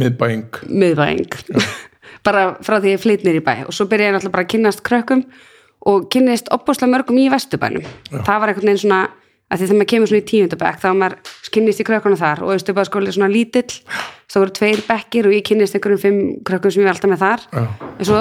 miðbæing? 0.00 0.60
Miðbæing 0.68 1.26
bara 2.26 2.44
frá 2.62 2.78
því 2.78 2.94
ég 2.94 3.02
flytt 3.02 3.24
niður 3.26 3.40
í 3.40 3.46
bæ. 3.46 3.54
Og 3.66 3.74
svo 3.76 3.88
byrja 3.90 4.10
ég 4.10 4.14
náttúrulega 4.16 4.36
bara 4.36 4.46
að 4.46 4.52
kynnast 4.54 4.84
krökkum 4.86 5.24
og 5.90 6.06
kynnist 6.14 6.50
opbúslega 6.54 6.92
mörgum 6.92 7.18
í 7.18 7.26
Vesturbænum. 7.32 7.84
Það 8.12 8.40
var 8.42 8.52
einhvern 8.52 8.70
veginn 8.70 8.82
svona 8.84 9.02
að 9.52 9.60
því 9.60 9.66
þegar 9.68 9.78
maður 9.78 9.90
kemur 9.92 10.10
svona 10.10 10.22
í 10.22 10.28
tíundabekk 10.30 10.80
þá 10.80 10.88
maður 10.96 11.16
kynnist 11.52 11.82
í 11.82 11.86
krökkunum 11.88 12.20
þar. 12.20 12.42
Og 12.46 12.54
Östurbæðaskóli 12.56 13.10
er 13.10 13.16
svona 13.18 13.32
lítill 13.32 13.66
þá 14.32 14.36
voru 14.38 14.54
tveir 14.56 14.82
bekkir 14.86 15.28
og 15.28 15.36
ég 15.36 15.46
kynnist 15.48 15.76
einhverjum 15.76 16.02
fimm 16.02 16.20
krökkum 16.46 16.72
sem 16.72 16.84
ég 16.84 16.88
var 16.88 16.96
alltaf 16.96 17.12
með 17.12 17.24
þar. 17.26 17.46
Já. 17.52 17.64
en 17.98 18.08
svo 18.08 18.20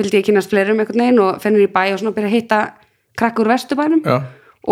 vildi 0.00 0.18
ég 0.18 0.26
kynnast 0.26 0.50
fleirum 0.50 0.82
einhvern 0.82 1.04
veginn 1.04 1.22
og 1.22 1.42
fennir 1.44 1.68
í 1.68 1.70
bæ 1.70 1.82
og 1.92 2.00
svona 2.02 2.16
byrja 2.16 2.32
að 2.32 2.36
hitta 2.38 2.60
krakkur 3.20 3.46
úr 3.46 3.52
Vesturbænum. 3.52 4.02
Já, 4.02 4.18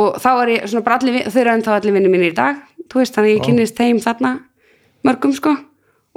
og 0.00 0.20
þá 0.22 0.30
er 0.32 0.54
ég 0.56 0.68
svona 0.70 0.86
bara 0.86 0.98
allir, 0.98 1.24
þau 1.30 1.40
eru 1.44 1.54
ennþá 1.54 1.76
allir 1.76 1.96
vinni 1.96 2.10
mínir 2.10 2.32
í 2.32 2.36
dag, 2.36 2.62
veist, 2.94 3.14
þannig 3.14 3.30
að 3.30 3.36
ég 3.36 3.46
kynnist 3.46 3.78
þeim 3.78 4.00
þarna 4.02 4.38
mörgum 5.06 5.34
sko 5.36 5.54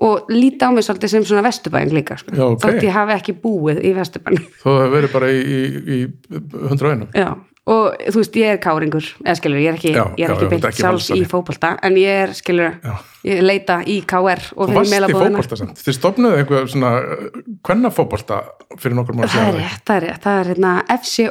og 0.02 0.30
líti 0.34 0.66
á 0.66 0.70
mig 0.74 0.86
svolítið 0.88 1.14
sem 1.14 1.26
svona 1.30 1.46
vesturbæðing 1.46 1.94
líka 2.00 2.18
sko, 2.18 2.34
Já, 2.34 2.46
ok. 2.50 2.62
þótt 2.66 2.86
ég 2.88 2.96
hafi 2.98 3.18
ekki 3.20 3.36
búið 3.44 3.82
í 3.86 3.96
vesturbæðing, 3.98 4.48
þó 4.64 4.70
hefur 4.74 4.94
verið 4.98 5.14
bara 5.14 5.32
í, 5.34 5.42
í, 5.44 5.60
í 5.98 6.00
hundra 6.70 6.96
einum 6.96 7.12
já 7.14 7.34
og 7.64 7.94
þú 8.12 8.20
veist, 8.20 8.38
ég 8.42 8.50
er 8.52 8.58
káringur, 8.60 9.06
eða 9.24 9.36
skilur, 9.40 9.62
ég 9.64 9.72
er 9.72 9.78
ekki, 9.78 9.92
Já, 9.96 10.04
ég 10.20 10.28
er 10.28 10.34
ekki 10.36 10.58
ekki 10.58 10.82
sjálf 10.82 11.06
í 11.16 11.22
fótbolta, 11.32 11.70
en 11.88 11.96
ég 12.00 12.24
er, 12.26 12.34
skilur 12.36 12.74
ég 13.24 13.40
leita 13.44 13.78
í 13.88 14.02
KR 14.08 14.42
og 14.58 14.68
Þú 14.68 14.76
varst 14.76 14.98
í 14.98 15.16
fótbolta 15.16 15.60
samt. 15.62 15.80
Þið 15.80 15.98
stopnuðu 16.00 16.42
einhver 16.42 16.68
svona 16.74 16.92
hvenna 17.64 17.94
fótbolta 17.96 18.42
fyrir 18.76 18.98
nokkur 19.00 19.16
mánu 19.16 19.32
það 19.32 19.48
er 19.48 19.58
rétt, 19.62 19.86
það 19.88 19.96
er 19.96 20.06
rétt, 20.10 20.26
það 20.26 20.42
er 20.42 20.52
hérna 20.52 20.74
FC 20.98 21.30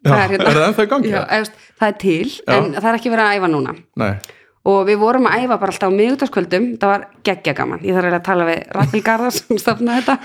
Já, 0.00 0.10
það 0.10 0.20
er, 0.24 0.30
hérna, 0.32 0.50
er 0.64 0.76
það 0.78 0.86
gangi? 0.90 1.08
já, 1.12 1.20
eða, 1.20 1.30
þú 1.30 1.44
veist, 1.44 1.64
það 1.78 1.90
er 1.90 1.96
til, 2.00 2.28
en 2.48 2.68
það 2.80 2.90
er 2.90 2.96
ekki 2.98 3.10
verið 3.12 3.26
að 3.26 3.34
æfa 3.36 3.50
núna. 3.52 3.74
Nei, 4.00 4.12
og 4.68 4.84
við 4.88 5.00
vorum 5.00 5.28
að 5.30 5.46
æfa 5.46 5.58
bara 5.62 5.72
alltaf 5.72 5.92
á 5.92 5.98
miðutaskvöldum 5.98 6.68
það 6.80 6.92
var 6.92 7.08
geggja 7.26 7.56
gaman, 7.56 7.82
ég 7.86 7.96
þarf 7.96 8.18
að 8.18 8.28
tala 8.28 8.48
við 8.50 8.62
Rakel 8.76 9.02
Garðar 9.06 9.36
sem 9.38 9.60
stafnaði 9.60 10.04
þetta. 10.04 10.18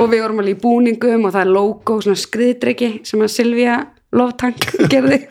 Og 0.00 0.06
við 0.08 0.22
vorum 0.24 0.40
alveg 0.40 0.56
í 0.56 0.60
búningum 0.62 1.26
og 1.28 1.34
það 1.34 1.42
er 1.44 1.54
logo, 1.54 1.98
svona 2.00 2.20
skriðdryggi 2.20 2.92
sem 3.04 3.20
að 3.20 3.34
Silvía 3.34 3.80
Loftank 4.16 4.70
gerði. 4.92 5.22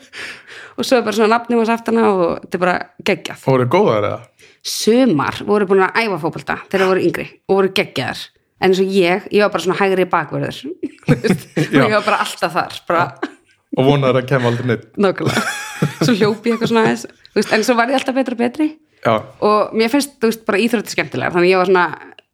Og 0.79 0.88
svo 0.88 1.00
er 1.00 1.08
bara 1.08 1.18
svona 1.18 1.34
nafnum 1.36 1.60
hans 1.60 1.72
aftana 1.74 2.10
og 2.13 2.25
þetta 2.44 2.60
er 2.60 2.63
bara 2.63 2.75
geggjað. 3.10 3.41
Og 3.44 3.56
voruð 3.58 3.72
góðar 3.74 4.10
eða? 4.12 4.20
sumar 4.65 5.39
voru 5.48 5.68
búin 5.70 5.86
að 5.86 6.01
æfa 6.03 6.20
fótbolta 6.20 6.58
þegar 6.68 6.84
það 6.84 6.91
voru 6.91 7.03
yngri 7.08 7.25
og 7.48 7.56
voru 7.60 7.72
geggjaðar 7.79 8.24
en 8.60 8.68
eins 8.68 8.82
og 8.84 8.91
ég, 8.91 9.27
ég 9.32 9.44
var 9.46 9.53
bara 9.53 9.63
svona 9.63 9.79
hægri 9.79 10.06
bakverður 10.12 10.58
og 11.08 11.77
ég 11.79 11.96
var 11.96 12.03
bara 12.03 12.20
alltaf 12.25 12.56
þar 12.56 12.79
bara. 12.89 13.06
Og 13.77 13.86
vonaður 13.86 14.24
að 14.24 14.29
kemur 14.32 14.51
aldrei 14.51 14.72
neitt 14.72 14.88
nákvæmlega. 15.00 15.44
Svo 16.01 16.15
hljópi 16.18 16.50
ég 16.50 16.56
eitthvað 16.58 16.72
svona 16.74 16.86
aðeins 16.88 17.06
veist, 17.41 17.51
en 17.55 17.65
svo 17.65 17.75
var 17.79 17.91
ég 17.91 18.00
alltaf 18.00 18.15
betri 18.17 18.36
og 18.38 18.41
betri. 18.41 18.69
Já, 19.00 19.13
og 19.48 19.75
mér 19.79 19.91
finnst, 19.93 20.17
þú 20.19 20.31
veist, 20.31 20.41
bara 20.48 20.60
íþrótti 20.60 20.96
skemmtilega 20.96 21.31
þannig 21.36 21.53
ég 21.53 21.62
var 21.62 21.69
svona, 21.69 21.86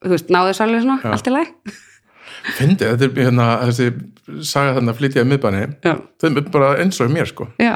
þú 0.06 0.14
veist, 0.16 0.32
náðu 0.34 0.56
svolítið 0.58 0.86
svona 0.86 1.14
allt 1.16 1.30
í 1.30 1.34
lagi. 1.36 1.76
Fyndi, 2.56 2.86
þetta 2.86 3.08
er 3.08 3.20
hérna 3.26 3.46
þessi 3.66 3.88
saga 4.46 4.76
þarna 4.78 4.94
að 4.94 5.00
flytja 5.00 5.24
í 5.26 5.30
miðbæni 5.30 5.62
já, 5.86 5.94
það 6.22 6.28
er 6.42 6.50
bara 6.54 6.72
eins 6.82 7.02
og 7.02 7.14
mér 7.14 7.30
sko. 7.30 7.48
Já. 7.62 7.76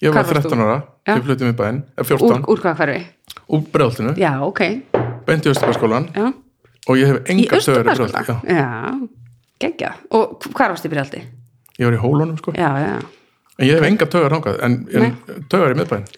Ég 0.00 0.14
var 0.14 0.24
Hvar 0.24 0.38
varst 0.40 0.48
13 0.48 0.62
ára, 0.64 0.76
Já. 1.04 1.12
ég 1.12 1.24
flytti 1.26 1.44
í 1.44 1.48
miðbæn, 1.50 1.80
eða 1.92 2.04
úr, 2.16 2.20
14 2.24 2.46
úr 2.48 2.62
hvað 2.62 2.78
hverfi? 2.78 3.00
Úr 3.52 3.64
bregðaltinu, 3.74 4.14
já, 4.16 4.30
ok. 4.46 4.62
Beint 5.26 5.44
í 5.44 5.50
Östubaskólan 5.52 6.06
já. 6.16 6.30
og 6.88 6.96
ég 6.96 7.10
hef 7.10 7.28
enga 7.34 7.60
tögar 7.60 7.84
í 7.84 7.92
Östurbæskóla 7.92 8.24
bregðalti 8.24 8.56
já. 8.56 8.64
já, 8.64 9.10
geggja. 9.60 9.90
Og 10.16 10.48
hvað 10.48 10.72
varst 10.72 10.88
í 10.88 10.92
Breiðaldi? 10.94 11.20
ég 11.80 11.88
var 11.88 11.96
í 11.96 12.00
hólunum 12.00 12.38
sko, 12.40 12.54
já, 12.56 12.70
já, 12.80 12.94
en 13.56 13.68
ég 13.68 13.76
hef 13.78 13.88
enga 13.88 14.08
tögar 14.12 14.34
hangað 14.36 14.60
en, 14.66 14.78
en 14.92 15.44
tögar 15.52 15.74
í 15.74 15.78
miðbæðin 15.78 16.08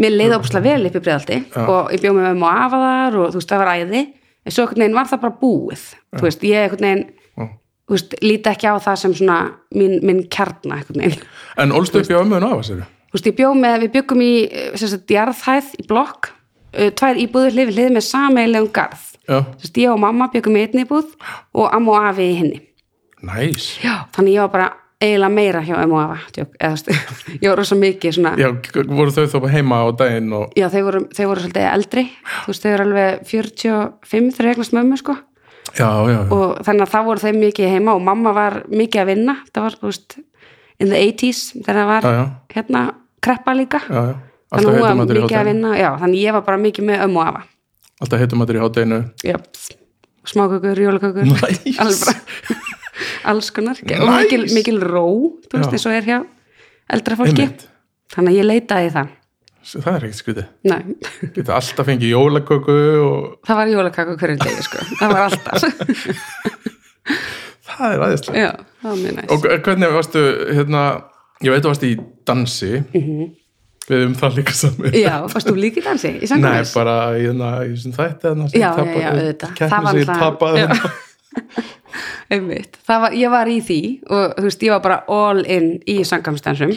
mér 0.00 0.16
leiði 0.16 0.38
óbúslega 0.38 0.64
vel 0.66 0.88
upp 0.88 0.96
í 0.96 1.02
Breiðaldi 1.04 1.38
og 1.66 1.90
ég 1.94 2.02
bjóð 2.02 2.16
með 2.18 2.28
um 2.34 2.44
og 2.46 2.60
afa 2.64 2.80
þar 2.84 3.18
og 3.20 3.32
þú 3.34 3.40
veist, 3.40 3.50
það 3.52 3.62
var 3.62 3.72
æði. 3.76 4.02
En 4.40 4.54
svo 4.54 4.64
einhvern 4.64 4.84
veginn 4.84 4.96
var 4.96 5.10
það 5.10 5.22
bara 5.26 5.38
búið 5.40 5.82
þú 6.16 6.24
veist, 6.26 6.46
ég 6.48 6.64
einhvern 6.64 6.86
veginn 6.86 7.04
Já. 7.10 7.44
þú 7.84 7.96
veist, 7.96 8.16
líti 8.24 8.52
ekki 8.54 8.70
á 8.72 8.74
það 8.80 8.98
sem 9.02 9.14
svona 9.20 9.38
mín, 9.76 9.98
minn 10.06 10.24
kjarna 10.32 10.80
einhvern 10.80 11.04
veginn. 11.04 11.28
En 11.60 11.76
ólstu 11.76 12.00
upp 12.00 12.10
í 12.10 12.16
ömmuðin 12.16 12.48
af 12.48 12.56
þessu 12.62 12.80
þú 12.80 13.18
veist, 13.18 13.30
ég 13.30 13.38
bjóð 13.40 13.56
með, 13.60 13.76
við 13.84 13.94
byggum 13.98 14.24
í 14.24 14.32
sagt, 14.80 15.10
jarðhæð 15.10 15.72
í 15.82 15.86
blokk 15.90 16.32
tvær 16.70 17.18
íbúður 17.18 17.56
hlið 17.56 17.70
við 17.70 17.78
hlið 17.78 17.94
með 17.96 18.04
sameilegum 18.06 18.72
garð. 18.74 19.06
Þú 19.26 19.40
veist, 19.62 19.78
ég 19.82 19.90
og 19.90 20.02
mamma 20.02 20.30
byggum 20.32 20.58
í 20.58 20.64
einni 20.64 20.84
íbúð 20.86 21.14
og 21.58 21.74
amma 21.74 21.96
og 21.96 22.10
afi 22.10 22.28
í 22.30 22.36
hinni. 22.38 22.60
Næs 23.26 23.74
já, 23.82 24.06
þannig 24.14 24.38
ég 24.38 24.46
var 24.46 24.52
bara 24.54 24.68
eiginlega 25.00 25.32
meira 25.32 25.62
hjá 25.64 25.74
veist, 25.80 26.90
ég 27.42 27.48
var 27.48 27.58
rosa 27.60 27.78
mikið 27.78 28.16
svona 28.16 28.34
já, 28.40 28.48
voru 28.88 29.14
þau 29.14 29.26
þá 29.32 29.36
bara 29.38 29.52
heima 29.54 29.80
á 29.82 29.86
daginn 29.96 30.32
og 30.36 30.56
Já, 30.58 30.68
þau 30.72 30.82
voru, 30.86 31.02
þau 31.16 31.26
voru 31.30 31.44
svolítið 31.44 31.68
eldri. 31.70 32.06
Þú 32.44 32.52
veist, 32.52 32.64
þau 32.64 32.70
eru 32.72 32.86
alveg 32.88 33.20
45 33.30 34.32
þegar 34.36 34.50
eignast 34.54 34.76
mömmu, 34.76 34.98
sko. 35.00 35.18
Já, 35.70 35.90
já, 36.10 36.18
og 36.34 36.64
þannig 36.66 36.86
að 36.86 36.92
það 36.94 37.06
voru 37.10 37.24
þau 37.24 37.36
mikið 37.38 37.76
heima 37.76 37.94
og 37.94 38.02
mamma 38.04 38.34
var 38.36 38.58
mikið 38.72 39.04
að 39.04 39.12
vinna. 39.12 39.36
Það 39.54 39.66
var, 39.68 39.78
þú 39.80 39.92
veist, 39.92 40.18
in 40.80 40.90
the 40.90 41.04
80s 41.06 41.44
þegar 41.60 41.80
það 41.80 41.94
var, 41.94 42.10
hérna, 42.56 42.84
kreppa 43.22 43.56
líka. 43.56 43.82
Já, 43.86 44.02
já. 44.10 44.18
þannig 44.56 44.72
að 44.72 44.76
hún 44.80 44.86
var 44.88 45.14
mikið 45.14 45.40
að 45.40 45.48
vinna. 45.52 45.72
Já, 45.78 45.90
þannig 46.02 46.26
ég 46.26 46.36
var 46.36 46.46
bara 46.48 46.62
mikið 46.68 46.90
með 46.90 47.08
afa 47.08 47.46
alltaf 48.00 48.22
heitum 48.22 48.40
matur 48.40 48.56
í 48.56 48.62
hátæðinu 48.62 49.00
já, 49.26 49.36
smákökur, 50.30 50.80
jólakökur. 50.80 51.28
Alveg 51.84 52.60
alls 53.24 53.50
konar, 53.54 53.78
og 53.80 53.90
Nice. 53.90 54.18
mikil, 54.22 54.44
mikil 54.54 54.80
ró 54.82 55.06
þú 55.46 55.58
veist, 55.58 55.72
eins 55.76 55.86
og 55.86 55.92
er 55.96 56.06
hjá 56.08 56.18
eldra 56.90 57.16
fólki. 57.20 57.42
Einmitt. 57.46 57.66
þannig 58.14 58.32
að 58.32 58.38
ég 58.40 58.48
leitaði 58.48 58.92
það. 58.96 59.16
Það 59.70 59.88
er 59.92 60.04
ekkert 60.06 60.18
skrítið. 60.22 60.46
Nei, 60.64 60.78
geta 61.36 61.54
alltaf 61.58 61.86
fengið 61.86 62.14
jólaköku 62.14 62.76
og 63.04 63.26
það 63.46 63.58
var 63.60 63.72
jólakaka 63.74 64.14
hverjum 64.16 64.40
degi, 64.40 64.62
sko. 64.64 64.84
Það 64.98 65.12
var 65.12 65.26
alltaf. 65.28 65.60
Það 67.70 67.92
er 67.94 68.02
aðeinslega 68.04 68.40
já, 68.40 68.48
það 68.82 69.02
næst 69.16 69.30
og 69.32 69.44
hvernig 69.64 69.92
varstu 69.94 70.22
hérna, 70.56 70.80
ég 71.40 71.54
veit 71.54 71.62
að 71.62 71.70
varstu 71.70 71.88
í 71.88 71.94
dansi. 72.28 72.72
Við 73.90 74.02
um 74.06 74.12
það 74.18 74.36
líka 74.38 74.54
saman. 74.54 74.94
Já, 74.94 75.14
varst 75.32 75.48
þú 75.48 75.54
líka 75.58 75.80
í 75.80 75.84
dansi? 75.86 76.10
Í 76.20 76.28
Nei, 76.38 76.60
bara 76.74 76.96
í 77.16 77.24
hérna, 77.24 77.48
í 77.64 77.72
þessum 77.72 77.94
þætti 77.96 78.28
hérna, 78.28 78.48
Já, 78.52 78.60
já, 78.60 78.84
já, 79.00 79.08
auðvitað. 79.14 79.54
keppni 79.58 79.70
Það 79.72 79.86
var 79.86 79.96
Einmitt. 82.32 82.78
Var, 82.88 83.16
ég 83.18 83.32
var 83.32 83.50
í 83.50 83.58
því 83.64 83.80
og 84.08 84.38
þú 84.38 84.46
veist, 84.46 84.64
ég 84.66 84.74
var 84.74 84.84
bara 84.84 85.00
all 85.10 85.42
in 85.44 85.72
í 85.90 86.00
sangamstansum. 86.06 86.72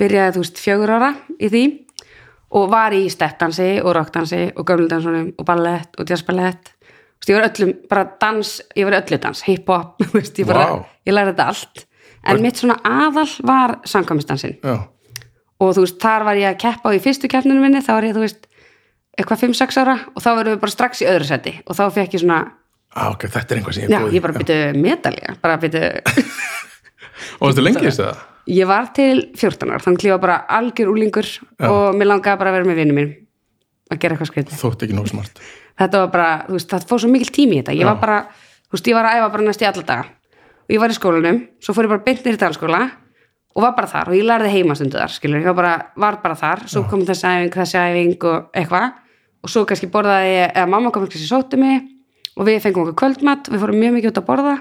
Byrjaði, 0.00 0.36
þú 0.36 0.44
veist, 0.44 0.62
fjögur 0.62 0.94
ára 0.96 1.10
í 1.38 1.50
því 1.52 1.64
og 2.54 2.70
var 2.70 2.94
í 2.94 3.02
steppdansi 3.10 3.68
og 3.82 3.94
rockdansi 3.96 4.44
og 4.54 4.66
gömludansunum 4.68 5.32
og 5.38 5.48
ballett 5.48 5.98
og 5.98 6.10
jazzballett. 6.10 6.72
Þú 6.74 7.24
veist, 7.24 7.30
ég 7.30 7.38
var 7.38 7.48
öllum, 7.50 7.74
bara 7.90 8.06
dans, 8.20 8.54
ég 8.76 8.88
var 8.88 8.98
öllu 9.00 9.20
dans, 9.22 9.44
hip-hop, 9.48 9.94
þú 10.10 10.18
veist, 10.18 10.38
ég 10.38 10.50
bara, 10.50 10.66
Vá. 10.70 10.96
ég 11.08 11.16
lærði 11.16 11.34
þetta 11.34 11.50
allt. 11.52 11.86
En 12.24 12.40
mitt 12.40 12.56
svona 12.56 12.78
aðal 12.88 13.28
var 13.44 13.78
sangamstansin. 13.88 14.56
Og 14.64 15.74
þú 15.76 15.84
veist, 15.84 16.00
þar 16.02 16.24
var 16.26 16.40
ég 16.40 16.50
að 16.54 16.60
keppa 16.62 16.90
og 16.90 16.96
í 16.96 17.02
fyrstu 17.04 17.28
keppninu 17.30 17.60
minni, 17.62 17.82
þá 17.84 17.92
var 17.96 18.06
ég, 18.08 18.16
þú 18.16 18.24
veist 18.24 18.46
eitthvað 19.14 19.44
5-6 19.46 19.80
ára 19.82 19.96
og 20.10 20.22
þá 20.22 20.28
verðum 20.34 20.56
við 20.56 20.62
bara 20.64 20.74
strax 20.74 21.02
í 21.04 21.08
öðru 21.08 21.28
seti 21.28 21.52
og 21.62 21.76
þá 21.78 21.84
fekk 21.94 22.16
ég 22.16 22.22
svona 22.24 22.38
ah, 22.94 23.10
ok, 23.12 23.26
þetta 23.26 23.54
er 23.54 23.60
einhvað 23.60 23.76
sem 23.78 23.84
ég 23.84 23.90
já, 23.92 23.98
er 23.98 24.06
góð 24.06 24.14
í. 24.14 24.16
ég 24.18 24.24
bara 24.24 24.38
byrju 24.38 24.84
medalja 24.84 25.36
bara 25.42 25.58
byrju, 25.62 25.90
Og 27.40 27.48
varstu 27.48 27.62
lengi 27.62 27.82
í 27.82 27.88
þessu? 27.88 28.08
Það? 28.08 28.22
ég 28.54 28.68
var 28.68 28.88
til 28.96 29.26
14 29.38 29.70
ára 29.72 29.82
þannig 29.84 30.02
að 30.02 30.08
ég 30.08 30.16
var 30.16 30.24
bara 30.24 30.40
algjör 30.58 30.90
úlingur 30.92 31.28
og 31.64 31.84
mér 31.96 32.10
langaði 32.10 32.40
bara 32.40 32.52
að 32.52 32.58
vera 32.58 32.68
með 32.68 32.80
vinnu 32.82 32.96
mín 32.96 33.12
að 33.92 34.00
gera 34.02 34.16
eitthvað 34.16 34.30
skrið 34.30 34.58
Þótt 34.58 34.84
ekki 34.86 34.96
nóg 34.96 35.08
smart. 35.10 35.40
Þetta 35.80 36.02
var 36.04 36.10
bara, 36.12 36.26
þú 36.48 36.58
veist, 36.58 36.68
það 36.70 36.84
fór 36.90 37.00
svo 37.02 37.10
mikil 37.10 37.30
tími 37.34 37.56
í 37.56 37.62
þetta. 37.62 37.74
Ég 37.74 37.88
var 37.88 37.96
bara, 38.02 38.18
þú 38.68 38.76
veist, 38.76 38.90
ég 38.90 38.98
var 38.98 39.08
að 39.08 39.16
æfa 39.18 39.30
bara 39.34 39.46
næst 39.48 39.64
í 39.64 39.68
alla 39.68 39.86
daga. 39.88 40.04
Og 40.64 40.74
ég 40.74 40.82
var 40.82 40.92
í 40.92 40.98
skólanum, 40.98 41.40
svo 41.60 41.74
fór 41.76 41.88
ég 41.88 41.94
bara 41.94 42.14
nýr 42.14 42.36
í 42.36 42.40
talskóla 42.40 42.82
og 43.54 43.62
var 43.62 43.74
bara 43.76 43.90
þar 43.90 44.10
og 44.10 44.16
ég 44.18 44.26
lærði 44.26 44.50
heimastundu 44.50 44.98
þar, 44.98 45.12
skilur, 45.14 45.42
ég 45.42 45.50
var 45.50 45.58
bara, 45.58 45.74
var 46.00 46.20
bara 46.22 46.38
þar. 46.38 46.64
Svo 46.70 46.84
kom 46.90 47.04
þessi 47.06 47.26
æfing, 47.28 47.52
þessi 47.54 47.78
æfing 47.78 48.28
og 48.30 48.56
eitthvað. 48.56 48.96
Og 49.44 49.52
svo 49.52 49.62
kannski 49.68 49.90
borðaði 49.92 50.30
ég, 50.32 50.54
eða 50.56 50.70
mamma 50.72 50.90
kom 50.94 51.04
kannski 51.04 51.28
sóttu 51.28 51.60
mig 51.60 51.84
og 52.34 52.48
við 52.48 52.60
fengum 52.64 52.84
okkur 52.84 52.96
kvöldmatt, 53.02 53.50
við 53.52 53.62
fórum 53.62 53.80
mjög 53.82 53.96
mikið 53.98 54.12
út 54.12 54.20
að 54.22 54.28
borða 54.28 54.54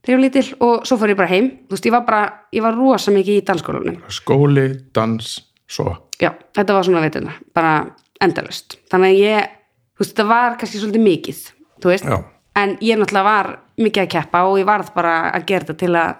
þegar 0.00 0.10
ég 0.10 0.16
var 0.16 0.24
lítil 0.24 0.44
og 0.64 0.86
svo 0.88 0.96
fór 1.00 1.12
ég 1.12 1.18
bara 1.18 1.30
heim. 1.32 1.48
Þú 1.68 1.76
veist, 1.76 1.86
ég 1.88 1.94
var 1.94 2.04
bara, 2.06 2.20
ég 2.56 2.64
var 2.64 2.76
rosa 2.78 3.12
mikið 3.14 3.40
í 3.40 3.46
dansskólanum. 3.50 3.98
Skóli, 4.08 4.66
dans, 4.96 5.32
svo. 5.68 5.96
Já, 6.22 6.30
þetta 6.56 6.76
var 6.76 6.86
svona 6.86 7.02
veituna, 7.04 7.34
bara 7.56 7.74
endalust 8.20 8.78
þannig 8.92 9.14
að 9.14 9.20
ég, 9.24 9.52
þú 9.96 10.04
veist, 10.04 10.14
þetta 10.14 10.28
var 10.30 10.56
kannski 10.60 10.80
svolítið 10.80 11.04
mikið, 11.06 11.42
þú 11.80 11.92
veist. 11.94 12.08
Já. 12.08 12.18
en 12.60 12.72
ég 12.84 12.98
náttúrulega 12.98 13.24
var 13.24 13.48
mikið 13.80 14.02
að 14.02 14.10
keppa 14.12 14.42
og 14.48 14.58
ég 14.58 14.66
varð 14.68 14.90
bara 14.94 15.12
að 15.30 15.44
gera 15.48 15.64
þetta 15.64 15.78
til 15.80 15.92
að 15.96 16.10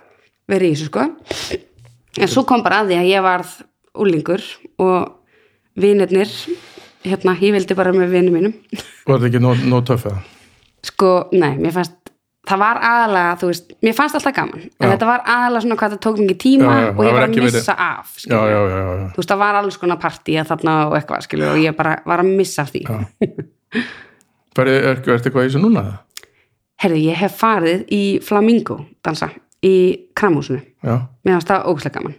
vera 0.49 0.65
í 0.65 0.75
þessu 0.75 0.87
sko. 0.89 1.07
En 2.21 2.31
svo 2.31 2.45
kom 2.49 2.63
bara 2.65 2.83
að 2.83 2.93
því 2.93 2.99
að 3.01 3.09
ég 3.11 3.25
varð 3.27 3.51
úlingur 4.01 4.45
og 4.81 5.81
vinirnir 5.81 6.31
hérna, 7.05 7.37
ég 7.41 7.55
vildi 7.55 7.77
bara 7.77 7.93
með 7.93 8.15
vinum 8.15 8.37
mínum. 8.39 8.55
Var 9.07 9.21
þetta 9.21 9.29
ekki 9.31 9.69
nóg 9.71 9.85
töff 9.89 10.07
eða? 10.11 10.23
Sko, 10.87 11.13
nei, 11.33 11.55
mér 11.61 11.75
fannst 11.77 11.97
það 12.51 12.63
var 12.63 12.81
aðalega, 12.89 13.39
þú 13.41 13.49
veist, 13.51 13.73
mér 13.85 13.97
fannst 13.99 14.17
alltaf 14.19 14.35
gaman 14.35 14.63
en 14.65 14.87
Já. 14.87 14.91
þetta 14.95 15.09
var 15.11 15.25
aðalega 15.29 15.65
svona 15.65 15.79
hvað 15.81 15.95
það 15.95 16.03
tók 16.07 16.21
mikið 16.25 16.39
tíma 16.45 16.71
Já, 16.71 16.81
já, 16.81 16.91
og 16.91 17.03
ég 17.05 17.17
var 17.17 17.27
að 17.27 17.35
missa 17.45 17.75
af 17.87 18.13
þú 18.21 19.21
veist, 19.21 19.33
það 19.33 19.43
var 19.45 19.59
alls 19.61 19.81
konar 19.81 20.01
partíja 20.03 20.47
þarna 20.49 20.77
og 20.89 20.99
eitthvað, 20.99 21.27
skilur, 21.29 21.53
og 21.55 21.63
ég 21.63 21.77
bara 21.79 21.99
var 22.09 22.25
að 22.25 22.31
missa 22.41 22.65
af 22.65 22.73
því. 22.73 22.85
Færi, 24.57 24.73
er, 24.81 24.97
er 24.99 25.21
eitthvað 25.21 25.45
í 25.45 25.51
þessu 25.51 25.63
núna? 25.63 25.85
herði, 26.81 27.05
ég 27.11 27.21
hef 27.21 27.37
farið 27.41 27.85
í 27.93 28.03
flamingo 28.25 28.81
dansa 29.05 29.31
í 29.65 29.75
kramhúsinu. 30.17 30.63
Mér 30.81 31.37
fannst 31.37 31.51
það 31.51 31.67
ógæslega 31.69 31.99
gaman. 31.99 32.17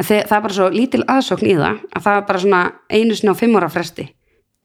En 0.00 0.06
það 0.08 0.36
er 0.36 0.44
bara 0.46 0.56
svo 0.56 0.68
lítil 0.72 1.02
aðsókn 1.04 1.50
í 1.50 1.56
það 1.58 1.82
að 1.92 2.06
það 2.06 2.14
er 2.16 2.26
bara 2.30 2.42
svona 2.44 2.60
einu 2.88 3.16
sinni 3.16 3.34
á 3.36 3.40
fimm 3.40 3.58
ára 3.60 3.68
fresti 3.72 4.06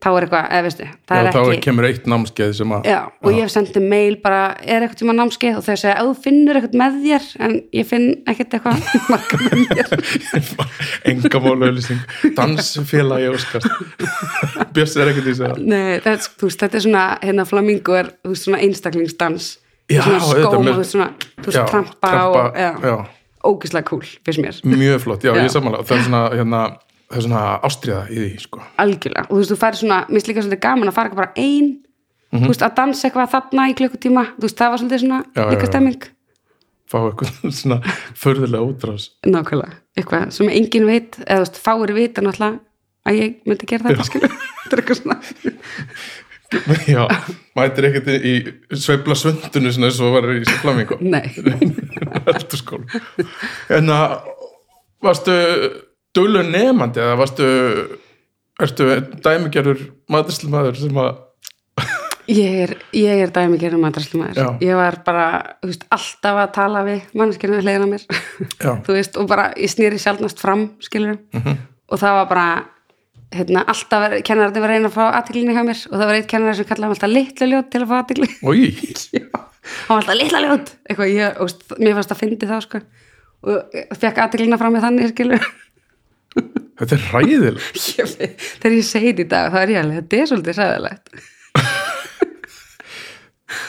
þá 0.04 0.08
er 0.12 0.24
eitthvað, 0.26 0.46
eða 0.52 0.64
veistu, 0.66 0.86
það 1.08 1.16
já 1.16 1.22
er 1.26 1.32
þá 1.32 1.38
ekki 1.46 1.60
kemur 1.64 1.86
eitt 1.88 2.04
námskeið 2.12 2.50
sem 2.58 2.72
að 2.76 2.84
Já, 2.90 2.98
og 3.24 3.30
ég 3.32 3.46
hef 3.46 3.52
sendið 3.54 3.86
mail 3.90 4.16
bara, 4.22 4.40
er 4.60 4.84
eitthvað 4.84 4.98
tíma 5.00 5.14
námskeið? 5.16 5.54
Og 5.56 5.64
þau 5.64 5.76
segja, 5.80 5.94
að 5.96 6.10
þú 6.10 6.14
finnur 6.26 6.58
eitthvað 6.60 6.76
með 6.82 6.98
þér 7.06 7.28
en 7.46 7.54
ég 7.78 7.88
finn 7.88 8.06
ekkert 8.28 8.56
eitthvað 8.58 8.76
marga 9.12 9.40
með 9.40 9.56
mér. 9.64 9.94
Enga 11.12 11.40
máluðlýsing 11.46 12.34
dansfélagi 12.36 13.30
óskast 13.32 13.68
Björs 14.76 14.96
er 15.00 15.10
ekkert 15.14 15.30
í 15.30 15.32
þessu. 15.32 15.64
Nei, 15.64 15.96
er, 15.96 16.20
þú 16.36 16.50
veist, 16.50 16.60
þetta 16.60 16.76
er 16.76 16.84
svona, 16.84 17.04
hérna 17.24 17.46
flamingo 17.48 17.96
er, 17.96 18.12
þú 18.20 18.34
veist, 18.34 18.44
svona 18.48 18.60
einstaklingsdans. 18.66 19.46
Já, 19.88 20.02
svona 20.04 20.18
auðvitað 20.20 20.42
skóm 20.44 20.58
og 20.60 20.66
með- 20.66 20.74
þú 20.76 20.82
veist, 20.82 20.92
svona, 20.92 21.08
þú 21.40 21.46
veist, 21.48 21.56
Já, 21.56 21.64
trampa, 21.70 22.10
trampa, 22.10 22.42
og, 22.44 22.58
já, 22.60 22.72
já. 22.84 22.96
ógislega 23.48 23.88
cool, 23.88 24.04
finnst 24.28 24.42
mér, 24.44 24.60
mjög 24.76 25.00
flott, 25.06 25.24
já, 25.24 25.32
Já. 25.32 25.40
ég 25.46 25.54
samanlega 25.56 25.86
það 27.06 27.18
er 27.20 27.26
svona, 27.26 27.44
ástriða 27.68 28.02
í 28.10 28.18
því, 28.18 28.42
sko. 28.42 28.62
Algjörlega. 28.82 29.24
Og 29.28 29.32
þú 29.32 29.40
veist, 29.40 29.52
þú 29.52 29.58
færi 29.62 29.80
svona, 29.82 30.02
mér 30.06 30.18
finnst 30.18 30.30
líka 30.32 30.44
svolítið 30.44 30.62
gaman 30.66 30.90
að 30.90 30.98
fara 30.98 31.10
ekki 31.10 31.20
bara 31.22 31.46
ein, 31.46 31.72
þú 32.34 32.50
veist, 32.50 32.66
að 32.66 32.76
dansa 32.80 33.08
eitthvað 33.08 33.32
þarna 33.36 33.66
í 33.70 33.78
klukkutíma, 33.80 34.26
þú 34.36 34.46
veist, 34.48 34.60
það 34.60 34.72
var 34.74 34.82
svolítið 34.82 35.02
svona. 35.04 35.22
Já, 35.36 35.42
líka 35.52 35.70
stemming, 35.70 36.06
fá 36.90 36.98
eitthvað 37.00 37.42
svona 37.62 37.80
förðulega 38.24 38.70
útrás. 38.70 39.10
Nákvæmlega. 39.26 39.82
Eitthvað 39.96 40.30
sem 40.36 40.52
enginn 40.52 40.88
veit, 40.90 41.20
eða 41.24 41.42
þú 41.42 41.46
veist, 41.46 41.62
fáir 41.66 41.94
vita 41.96 42.24
náttúrulega 42.26 42.62
að 43.06 43.20
ég 43.20 43.42
myndi 43.46 43.68
gera 43.70 43.90
þetta, 43.90 44.06
skilur 44.06 44.32
þetta 44.62 44.76
er 44.76 44.82
eitthvað 44.82 45.00
svona 45.02 45.18
já, 46.94 47.02
mætir 47.58 47.88
ekkert 47.88 48.10
í 48.14 48.34
sveifla 48.78 49.16
svöndunu 49.18 49.72
svona 49.74 49.90
eins 49.90 50.00
og 50.02 50.14
var 50.14 50.28
í 50.30 50.42
flamingo 50.62 50.98
Nei, 51.02 51.26
en 53.76 53.90
að 53.94 54.16
varstu 55.02 55.34
dölu 56.16 56.42
nefandi 56.48 57.02
eða 57.04 57.18
varstu 57.20 57.46
ertu 58.64 58.88
dæmigerður 59.24 59.82
maturslmaður 60.12 60.78
sem 60.80 61.00
að 61.02 61.14
ég 62.26 62.54
er, 62.64 62.72
ég 62.96 63.20
er 63.22 63.30
dæmi 63.30 63.58
gerum 63.60 63.84
madraslumæður. 63.84 64.38
Já. 64.40 64.46
Ég 64.66 64.74
var 64.78 64.96
bara, 65.06 65.26
þú 65.62 65.68
veist, 65.70 65.84
alltaf 65.94 66.38
að 66.42 66.48
tala 66.56 66.80
við 66.86 67.12
mannskjörnum 67.20 67.60
við 67.60 67.68
hliðina 67.68 67.86
mér. 67.92 68.06
Þú 68.86 68.96
veist, 68.96 69.18
og 69.20 69.28
bara, 69.30 69.44
ég 69.60 69.70
snýri 69.70 70.00
sjálfnast 70.02 70.40
fram, 70.42 70.64
skilur 70.82 71.20
Mhm. 71.36 71.60
og 71.86 72.00
það 72.02 72.16
var 72.18 72.26
bara, 72.32 72.46
hérna, 73.36 73.62
alltaf 73.70 74.16
kennararnir 74.26 74.64
var 74.64 74.72
reyna 74.74 74.88
að 74.90 74.96
fá 74.96 75.04
aðtiklinni 75.20 75.54
hjá 75.54 75.62
mér 75.68 75.84
og 75.86 75.94
það 76.00 76.06
var 76.10 76.18
eitt 76.18 76.28
kennarar 76.32 76.56
sem 76.58 76.66
kallaði 76.66 76.86
hann 76.88 76.96
alltaf 76.96 77.12
litlu 77.14 77.46
ljót 77.52 77.70
til 77.70 77.82
að 77.84 77.92
fá 77.92 77.96
aðtikli. 78.00 78.28
oi, 78.42 78.58
hann 79.86 79.92
var 79.92 80.00
alltaf 80.00 80.18
litla 80.18 80.40
ljót, 80.48 80.72
eitthvað, 80.90 81.12
ég, 81.14 81.38
og, 81.44 81.78
mér 81.78 81.94
fannst 82.00 82.16
að 82.16 82.20
fyndi 82.24 82.50
þá, 82.50 82.56
sko, 82.66 82.82
og 83.46 83.78
fekk 84.02 84.18
aðtiklina 84.24 84.58
frá 84.58 84.70
mig 84.74 84.82
þannig, 84.82 85.14
Þetta 86.76 86.98
er 86.98 87.06
ræðilegt. 87.14 87.80
Þegar 88.60 88.76
ég 88.76 88.84
segi 88.84 89.12
þetta 89.12 89.24
í 89.24 89.30
dag 89.32 89.54
þá 89.54 89.58
er 89.62 89.72
ég 89.72 89.80
alveg, 89.82 90.02
þetta 90.02 90.20
er 90.20 90.30
svolítið 90.32 90.58
sæðilegt 90.60 91.16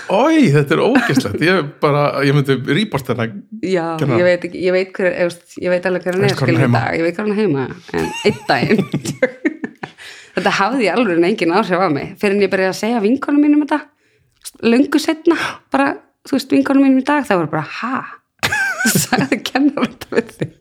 Ói, 0.08 0.48
þetta 0.54 0.74
er 0.74 0.82
ógeslegt. 0.82 1.42
Ég 1.44 1.68
bara, 1.82 2.04
ég 2.26 2.36
myndi 2.36 2.56
rýpast 2.78 3.10
þennan. 3.12 3.42
já, 3.62 3.84
ég 4.00 4.24
veit, 4.26 4.46
ég 4.56 4.74
veit 4.74 4.94
hver 4.96 5.12
ég, 5.20 5.70
veit 5.70 5.88
alveg 5.90 6.08
hver 6.08 6.18
hann 6.18 6.26
er 6.28 6.34
er 6.34 6.64
í 6.64 6.70
dag, 6.72 6.96
ég 6.96 7.04
veit 7.06 7.18
hver 7.18 7.28
hann 7.28 7.34
er 7.34 7.42
heima 7.42 7.66
en 7.94 8.08
einn 8.26 8.40
daginn 8.48 8.82
þetta 10.38 10.54
hafði 10.62 10.88
ég 10.88 10.96
alveg 10.98 11.28
engin 11.28 11.54
áhrif 11.60 11.84
á 11.84 11.90
mig 11.92 12.16
fyrir 12.22 12.38
en 12.38 12.46
ég 12.46 12.54
byrjaði 12.54 12.74
að 12.74 12.80
segja 12.80 13.04
vinkonum 13.04 13.44
mínum 13.44 13.66
þetta 13.66 13.82
löngu 14.66 15.02
setna 15.04 15.38
bara, 15.74 15.92
þú 16.28 16.38
veist, 16.40 16.56
vinkonum 16.56 16.88
mínum 16.88 17.04
í 17.04 17.08
dag 17.08 17.28
það 17.28 17.44
var 17.44 17.52
bara, 17.58 17.68
ha 17.82 17.94
það 17.98 18.17
sagði 18.94 19.40
kennar 19.48 19.88
þetta 19.88 20.18
við 20.18 20.34
þig? 20.38 20.52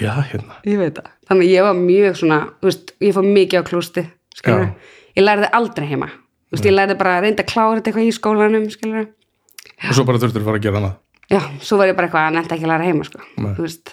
Já, 0.00 0.12
hérna. 0.30 0.58
ég 0.64 0.80
veit 0.80 0.96
það, 0.98 1.10
þannig 1.30 1.52
ég 1.52 1.66
var 1.68 1.78
mjög 1.80 2.18
svona 2.22 2.40
veist, 2.64 2.92
ég 3.04 3.16
fór 3.16 3.28
mikið 3.28 3.60
á 3.60 3.64
klústi 3.68 4.06
ég 4.40 5.24
lærði 5.24 5.50
aldrei 5.60 5.88
heima. 5.90 6.10
Veist, 6.50 6.66
ég 6.66 6.74
lærði 6.74 6.96
bara 6.98 7.18
að 7.18 7.26
reynda 7.26 7.44
að 7.44 7.52
klára 7.52 7.78
þetta 7.78 7.92
eitthvað 7.92 8.08
í 8.08 8.14
skólanum 8.16 8.68
Og 8.70 9.96
svo 9.96 10.04
bara 10.04 10.20
þurftur 10.20 10.42
að 10.42 10.48
fara 10.48 10.58
að 10.60 10.64
gera 10.64 10.80
annað. 10.80 10.96
já, 11.30 11.40
svo 11.64 11.76
var 11.80 11.88
ég 11.90 11.96
bara 11.96 12.08
eitthvað 12.08 12.26
að 12.28 12.36
nefnda 12.36 12.56
ekki 12.56 12.66
að 12.66 12.72
læra 12.74 12.88
heima 12.88 13.06
sko, 13.06 13.20
veist 13.60 13.92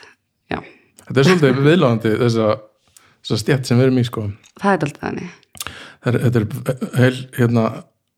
Þetta 1.08 1.22
er 1.22 1.28
svolítið 1.30 1.60
viðlóðandi 1.64 2.14
þessa, 2.20 2.48
þessa 3.24 3.38
stjætt 3.40 3.70
sem 3.70 3.80
við 3.80 3.86
erum 3.88 4.00
í, 4.02 4.06
sko. 4.08 4.24
það 4.60 4.74
er 4.74 4.86
alltaf 4.88 5.04
þannig. 5.06 5.36
Það 6.04 6.18
Þetta 6.24 6.42
er 6.42 6.48
heil, 7.00 7.20
hérna, 7.38 7.64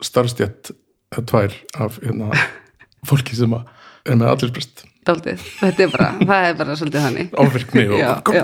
starfstjætt, 0.05 0.71
eða 1.13 1.25
tvær 1.29 1.57
af, 1.85 1.99
hérna, 2.01 2.29
fólki 3.09 3.37
sem 3.37 3.53
er 3.53 4.17
með 4.17 4.31
allirsbrest. 4.31 4.88
Daldið, 5.07 5.43
þetta 5.59 5.85
er 5.85 5.93
bara, 5.93 6.09
það 6.29 6.47
er 6.49 6.57
bara 6.59 6.75
svolítið 6.79 7.05
þannig. 7.07 7.31
Ávirkni 7.39 7.85
og... 7.87 7.97
já, 7.99 8.09
já, 8.39 8.43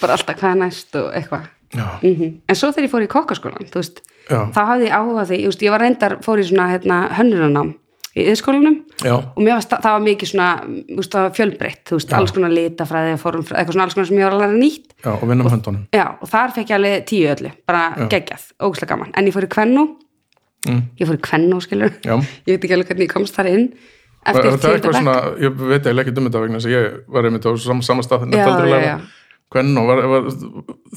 bara 0.00 0.16
alltaf 0.18 0.40
hvað 0.40 0.50
er 0.50 0.60
næst 0.64 0.98
og 1.00 1.08
eitthvað. 1.14 1.52
Mm 1.76 2.28
en 2.46 2.54
svo 2.56 2.70
þegar 2.70 2.86
ég 2.86 2.92
fór 2.92 3.04
í 3.04 3.08
kokkaskólan 3.10 3.66
þú 3.72 3.80
veist, 3.80 3.98
já, 4.30 4.38
þá 4.54 4.60
hafði 4.68 4.86
ég 4.86 4.94
áhuga 4.94 5.24
því 5.26 5.36
ég, 5.40 5.48
veist, 5.50 5.64
ég 5.66 5.74
var 5.74 5.82
reyndar, 5.82 6.14
fór 6.22 6.38
í 6.40 6.44
svona 6.46 6.68
hérna, 6.70 6.98
hönnunanám 7.18 7.72
í 8.16 8.24
yðskólanum 8.30 8.76
og 9.34 9.40
mér 9.42 9.58
var, 9.58 9.66
það 9.74 9.90
var 9.90 10.04
mikið 10.06 10.30
svona 10.30 10.46
veist, 10.94 11.16
var 11.18 11.34
fjölbreytt, 11.36 11.82
þú 11.90 11.98
veist, 11.98 12.14
alls 12.16 12.32
konar 12.32 12.54
litafræði 12.54 13.18
formfræði, 13.20 13.58
eitthvað 13.58 13.76
svona 13.76 13.88
alls 13.88 13.98
konar 13.98 14.08
sem 14.08 14.20
ég 14.22 14.30
var 14.30 14.38
læra 14.38 14.56
nýtt. 14.56 14.88
Já, 15.02 15.10
og 15.10 15.26
vinna 15.26 15.42
með 15.44 15.56
höndunum. 15.56 15.84
já, 15.92 16.06
og 16.14 16.30
þar 16.32 16.54
fekk 16.56 16.70
ég 16.70 16.78
alveg 16.78 17.04
tíu 17.10 17.28
öllu 17.34 17.50
bara 17.66 17.82
geggjað, 18.14 18.46
ógæslega 18.62 18.92
gaman, 18.94 19.12
en 19.12 19.26
ég 19.26 19.36
fór 19.36 19.48
í 19.50 19.54
kvennu 19.58 19.86
Mm. 20.66 20.82
ég 20.98 21.06
fór 21.06 21.14
í 21.14 21.22
kvennu, 21.22 21.60
Já. 24.26 24.40
ég 24.42 24.46
ekki 24.46 24.46
hvernig 24.46 24.50
ég 24.50 24.56
eftir 24.56 24.70
er 24.70 24.78
eitthvað 24.78 24.98
svona, 24.98 25.16
ég 25.42 25.60
veit 25.60 25.86
eiginlega 25.86 26.10
ekki 26.10 26.18
um 26.20 26.28
þetta 26.28 26.42
vegna 26.42 26.58
þess 26.58 26.68
að 26.68 26.74
ég 26.76 26.98
var 27.16 27.28
einmitt 27.28 27.46
á 27.46 27.50
sam, 27.66 27.82
sama 27.86 28.06
stað 28.06 28.26
Já, 28.32 28.46
já, 28.66 28.82
já. 28.86 28.98
Hvern 29.54 29.76
og 29.78 29.86
var, 29.86 30.00
var, 30.10 30.24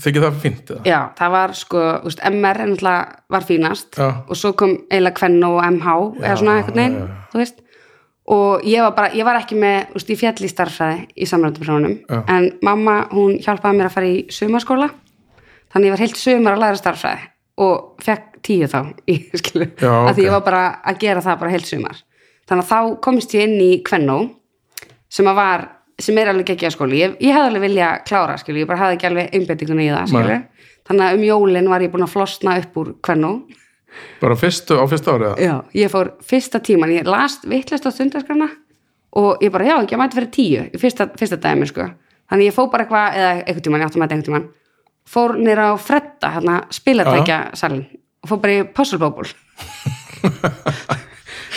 þykir 0.01 0.23
það 0.25 0.37
fínt 0.41 0.69
eða? 0.73 0.81
já, 0.89 0.99
það 1.19 1.33
var 1.35 1.51
sko, 1.53 1.81
veist, 2.07 2.21
MR 2.25 2.59
náttúrulega 2.65 3.19
var 3.29 3.45
fínast 3.45 3.99
Já. 3.99 4.07
og 4.25 4.39
svo 4.39 4.53
kom 4.57 4.71
eiginlega 4.89 5.19
kvennu 5.19 5.51
og 5.53 5.65
MH 5.67 5.97
eða 6.23 6.37
svona 6.41 6.55
eitthvað 6.57 6.79
neginn, 6.79 6.95
já, 6.97 7.05
já. 7.05 7.27
þú 7.29 7.41
veist 7.43 7.61
og 8.29 8.65
ég 8.65 8.81
var 8.85 8.95
bara, 8.97 9.11
ég 9.13 9.25
var 9.25 9.39
ekki 9.39 9.57
með 9.57 9.93
veist, 9.93 10.09
ég 10.09 10.19
fjall 10.21 10.45
í 10.45 10.49
starffræði 10.49 11.05
í 11.13 11.29
Já. 12.09 12.23
en 12.25 12.49
mamma, 12.65 12.97
hún 13.13 13.37
hjálpaði 13.37 13.77
mér 13.77 13.89
að 13.89 13.95
fara 13.99 14.09
í 14.09 14.19
sumarskóla 14.33 14.89
þannig 15.69 15.89
ég 15.89 15.95
var 15.95 16.03
heilt 16.03 16.17
sumar 16.17 16.57
að 16.57 16.63
læra 16.65 16.81
starffræði 16.81 17.29
og 17.61 18.03
fekk 18.03 18.41
tíu 18.45 18.67
þá 18.71 18.81
í, 19.13 19.19
skilu, 19.37 19.69
Já, 19.77 19.93
að 19.93 20.13
því 20.17 20.21
ok. 20.21 20.25
ég 20.25 20.35
var 20.37 20.45
bara 20.49 20.63
að 20.81 21.01
gera 21.05 21.25
það 21.25 21.41
bara 21.45 21.53
heilt 21.53 21.69
sumar 21.69 22.01
þannig 22.49 22.65
að 22.65 22.71
þá 22.71 22.99
komst 23.05 23.35
ég 23.37 23.45
inn 23.47 23.61
í 23.63 23.71
kvennó 23.85 24.19
sem 25.09 25.29
að 25.29 25.39
var, 25.39 25.65
sem 26.01 26.17
er 26.21 26.31
alveg 26.31 26.53
ekki 26.55 26.67
að 26.69 26.75
skóli 26.75 27.01
ég, 27.01 27.15
ég 27.23 27.35
hefði 27.35 27.51
alveg 27.51 27.65
vilja 27.67 27.89
klára, 28.07 28.37
skilu, 28.41 28.63
ég 28.63 28.69
bara 28.69 28.83
hafði 28.83 28.97
ekki 28.97 29.09
alveg 29.09 29.37
einbettinguna 29.37 29.85
í 29.85 29.89
það, 29.93 30.11
skilu 30.11 30.35
Nei. 30.35 30.67
þannig 30.89 31.05
að 31.07 31.17
um 31.17 31.25
jólin 31.29 31.71
var 31.71 31.85
ég 31.85 31.93
búin 31.93 32.05
að 32.05 32.13
flosna 32.13 32.57
upp 32.61 32.79
úr 32.81 32.93
kvennó. 33.05 33.33
Bara 34.21 34.37
fyrstu, 34.37 34.77
á 34.77 34.85
fyrsta 34.89 35.15
árið? 35.15 35.41
Já, 35.41 35.55
ég 35.79 35.91
fór 35.93 36.11
fyrsta 36.25 36.61
tíman, 36.61 36.93
ég 36.93 37.09
las 37.09 37.39
vittlist 37.49 37.87
á 37.89 37.91
stundarskrana 37.93 38.51
og 39.17 39.41
ég 39.41 39.53
bara, 39.53 39.65
já, 39.65 39.75
ekki 39.81 39.97
að 39.97 40.03
mæta 40.03 40.19
fyrir 40.19 40.31
tíu 40.33 40.81
fyrsta, 40.81 41.09
fyrsta 41.17 41.39
dæmi, 41.41 41.65
sko. 41.69 41.89
Þannig 42.29 42.51
ég 42.51 42.53
fór 42.53 42.69
bara 42.69 42.85
eitthvað, 42.85 43.17
eða 43.17 43.31
einhvern 43.39 43.65
tíman, 43.65 43.81
ég 43.81 43.89
átti 43.89 43.97
að 43.97 44.03
mæta 44.03 44.17
einhvern 44.17 44.27
tíman 44.29 44.49
fór 45.09 45.37
nýra 45.41 45.71
á 45.73 45.75
Fredda, 45.81 46.33
hérna, 46.35 46.61
spilatækja 46.73 47.39
salin 47.57 47.85
og 48.21 48.31
fór 48.31 48.41
bara 48.43 48.57
í 48.59 48.65
Puzzle 48.75 48.99
Bobble 49.01 49.31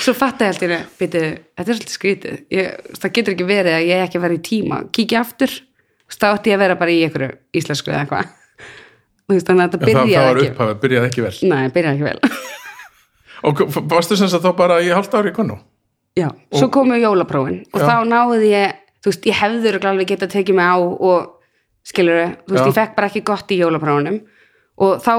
svo 0.02 0.14
fatta 0.16 0.48
ég 0.48 0.54
alltaf 0.54 0.94
býtu, 1.00 1.22
þetta 1.56 1.64
er 1.64 1.78
svolítið 1.78 1.96
skrítið. 1.96 2.38
Ég, 2.52 2.78
það 2.98 3.14
getur 3.18 3.36
ekki 3.36 3.48
verið 3.48 3.76
að 3.78 3.88
ég 3.88 4.04
ekki 4.06 4.22
verið 4.22 4.38
í 4.38 4.44
tíma. 4.48 4.78
Kíkja 4.94 5.20
aftur, 5.22 5.56
þá 6.12 6.26
ætti 6.32 6.52
ég 6.52 6.58
að 6.58 6.64
vera 6.64 6.78
bara 6.80 6.94
í 6.94 7.02
einhverju 7.06 7.30
íslensku 7.60 7.92
eða 7.92 8.04
eitthvað. 8.04 8.32
Þannig 9.32 9.62
að 9.64 9.76
þetta 9.76 9.78
Já, 9.78 9.82
það, 9.82 9.82
það 9.82 9.86
byrjaði 9.88 10.26
var 10.26 10.40
ekki. 10.40 10.52
upphafið, 10.52 10.80
byrjaði 10.82 11.10
ekki 11.10 11.24
vel. 11.26 11.34
Nei, 11.52 11.62
byrjaði 11.76 11.94
ekki 11.96 12.08
vel. 12.10 12.32
Og 13.48 13.62
varstu 13.90 14.18
sem 14.18 14.30
sagt 14.30 14.44
þá 14.44 14.52
bara 14.58 14.80
í 14.84 14.90
halvt 14.92 15.14
ári 15.18 15.32
í 15.32 15.36
konú? 15.36 15.56
Já, 16.18 16.28
svo 16.52 16.68
komu 16.72 16.98
jólaprófin. 17.00 17.62
Og 17.72 17.80
Já. 17.80 17.86
þá 17.88 17.96
náði 18.10 18.50
ég, 18.52 18.74
þú 19.00 19.10
veist, 19.12 19.28
ég 19.30 19.38
hefður 19.38 19.78
alveg 19.88 20.10
getað 20.12 20.34
tekið 20.36 20.58
mig 20.58 20.68
á 20.68 20.76
og 20.78 21.30
skilur 21.86 22.20
þú 22.44 22.52
veist, 22.52 22.62
Já. 22.62 22.68
ég 22.68 22.76
fekk 22.76 22.94
bara 22.98 23.08
ekki 23.10 23.24
gott 23.26 23.50
í 23.54 23.58
jólaprófinum 23.62 24.20
og 24.82 25.02
þá, 25.02 25.14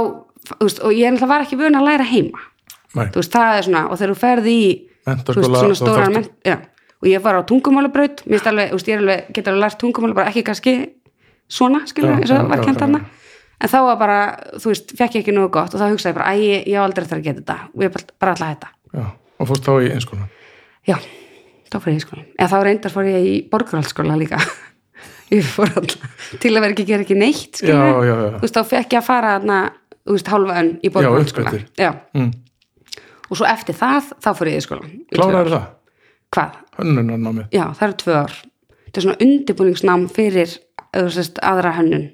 þú 0.53 0.67
veist, 0.67 0.83
og 0.85 0.95
ég 0.95 1.19
var 1.27 1.43
ekki 1.43 1.59
vun 1.59 1.79
að 1.79 1.87
læra 1.89 2.07
heima, 2.07 2.43
veist, 3.19 3.33
það 3.33 3.57
er 3.57 3.67
svona 3.67 3.83
og 3.89 3.99
þegar 3.99 4.13
þú 4.13 4.19
ferði 4.23 4.53
í, 4.57 4.69
þú 5.05 5.37
veist, 5.39 5.49
svona 5.63 5.79
stóra 5.79 6.05
þarftu- 6.05 6.13
menn, 6.17 6.29
já, 6.45 6.57
og 7.03 7.09
ég 7.09 7.23
var 7.25 7.39
á 7.39 7.41
tungumálabraut, 7.49 8.23
ég 8.27 8.47
alveg, 8.51 9.25
get 9.33 9.47
alveg 9.47 9.63
lært 9.65 9.79
tungumála, 9.81 10.13
bara 10.19 10.29
ekki 10.31 10.43
kannski 10.47 10.75
svona, 11.49 11.83
skilur, 11.89 12.15
eins 12.19 12.31
og 12.31 12.49
var 12.49 12.63
kent 12.63 12.79
þarna 12.79 13.03
en 13.63 13.69
þá 13.69 13.79
var 13.87 13.97
bara, 13.97 14.19
þú 14.59 14.71
veist, 14.73 14.95
fekk 14.97 15.15
ég 15.19 15.23
ekki 15.23 15.35
nógu 15.35 15.51
gott 15.51 15.73
og 15.73 15.79
þá 15.81 15.89
hugsaði 15.89 16.13
ég 16.13 16.17
bara, 16.19 16.31
æ, 16.33 16.37
ég, 16.67 16.77
á 16.77 16.83
aldrei 16.83 17.03
eftir 17.05 17.17
að 17.19 17.27
geta 17.27 17.41
þetta 17.41 17.59
og 17.73 17.83
ég 17.83 17.93
bara, 17.93 18.15
bara 18.19 18.31
alltaf 18.31 18.53
þetta 18.53 18.71
já, 18.93 19.05
og 19.39 19.47
fórst 19.47 19.67
þá 19.67 19.73
í 19.79 19.91
einskóla 19.93 20.29
Já, 20.83 20.97
þá 21.71 21.77
fór 21.79 21.93
ég 21.93 21.99
í 22.01 22.03
skóla. 22.03 22.23
Eða 22.35 22.49
þá 22.51 22.57
reyndar 22.67 22.93
fór 22.93 23.07
ég 23.07 23.27
í 23.29 23.35
borgarhaldsskóla 23.51 24.17
líka. 24.19 24.39
Ég 25.33 25.45
fór 25.47 25.71
alltaf 25.71 26.25
til 26.43 26.51
að 26.51 26.59
vera 26.65 26.73
ekki 26.75 26.83
að 26.83 26.89
gera 26.91 27.05
ekki 27.05 27.15
neitt. 27.17 27.61
Já, 27.63 27.77
já, 28.03 28.11
já. 28.11 28.33
Þú 28.35 28.41
veist, 28.43 28.57
þá 28.57 28.67
fekk 28.73 28.91
ég 28.93 28.99
að 28.99 29.05
fara 29.07 29.29
þarna, 29.37 29.59
þú 30.03 30.17
veist, 30.17 30.31
hálfa 30.33 30.57
önn 30.59 30.71
í 30.83 30.91
borgarhaldsskóla. 30.93 31.61
Já, 31.79 31.89
mm. 32.19 32.27
Og 33.33 33.39
svo 33.39 33.47
eftir 33.49 33.77
það, 33.77 34.11
þá 34.21 34.29
fór 34.37 34.51
ég 34.51 34.59
í 34.59 34.65
skóla. 34.65 34.89
Ár. 35.17 35.53
það? 35.53 35.69
Hvað? 36.33 36.59
Hönnunarnámið? 36.79 37.47
Já, 37.53 37.63
það 37.77 37.87
eru 37.87 37.97
tvö 38.03 38.17
ár. 38.19 38.35
Þetta 38.83 38.99
er 38.99 39.05
svona 39.07 39.25
undirbúningsnám 39.25 40.05
fyrir, 40.13 40.53
veist, 40.93 41.41
aðra 41.41 41.73
hönnun. 41.79 42.05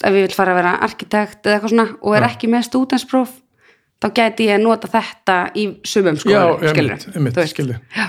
Ef 0.00 0.14
ég 0.14 0.28
vil 0.28 0.34
fara 0.34 0.54
að 0.54 0.60
vera 0.60 0.74
arkitekt 0.86 1.46
eða 1.46 1.56
eitthvað 1.56 1.72
svona 1.72 1.86
og 1.98 2.14
er 2.16 2.26
ekki 2.28 2.50
með 2.50 2.68
stúdenspróf, 2.68 3.32
þá 4.00 4.06
gæti 4.16 4.46
ég 4.46 4.62
nota 4.62 4.88
þetta 4.90 5.38
í 5.58 5.64
sumum 5.82 6.18
Já, 6.20 6.22
skóla, 6.22 6.70
einmitt, 6.70 7.08
einmitt, 7.10 7.40
skilji 7.50 7.78
Já, 7.96 8.06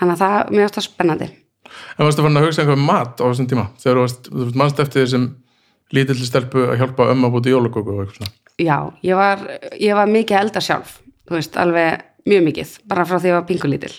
þannig 0.00 0.16
að 0.16 0.22
það, 0.24 0.54
mér 0.54 0.64
varst 0.64 0.78
það 0.78 0.86
spennandi. 0.88 1.28
En 1.68 2.08
varstu 2.08 2.24
farin 2.24 2.40
að 2.40 2.48
hugsa 2.48 2.64
einhver 2.64 2.80
mat 2.80 3.20
á 3.20 3.24
þessum 3.28 3.50
tíma 3.50 3.66
þegar 3.76 4.00
þú 4.00 4.04
varst, 4.06 4.30
varst 4.40 4.58
mannst 4.62 4.82
eftir 4.82 5.04
þessum 5.04 5.28
lítilli 5.94 6.28
stelpu 6.28 6.64
að 6.72 6.80
hjálpa 6.82 7.10
ömmu 7.12 7.28
að 7.28 7.36
búti 7.36 7.52
jólagóku 7.52 7.92
og 7.92 8.02
eitthvað 8.02 8.22
svona 8.22 8.32
Já, 8.58 8.78
ég 9.06 9.14
var, 9.14 9.44
ég 9.78 9.94
var 9.94 10.10
mikið 10.10 10.34
að 10.34 10.46
elda 10.46 10.62
sjálf, 10.64 10.96
þú 11.28 11.36
veist, 11.36 11.58
alveg 11.60 12.04
mjög 12.28 12.46
mikið, 12.48 12.76
bara 12.90 13.06
frá 13.08 13.18
því 13.18 13.30
ég 13.30 13.38
var 13.38 13.48
pingulítil 13.48 13.94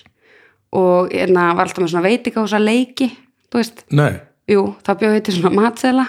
og 0.75 1.13
hérna 1.13 1.49
var 1.57 1.65
alltaf 1.65 1.81
með 1.81 1.93
svona 1.93 2.05
veitingahúsa 2.05 2.59
leiki, 2.61 3.09
þú 3.49 3.61
veist, 3.61 3.83
Nei, 3.97 4.11
jú, 4.49 4.65
þá 4.85 4.91
bjóð 5.01 5.15
ég 5.17 5.23
til 5.25 5.35
svona 5.37 5.53
matsela, 5.55 6.05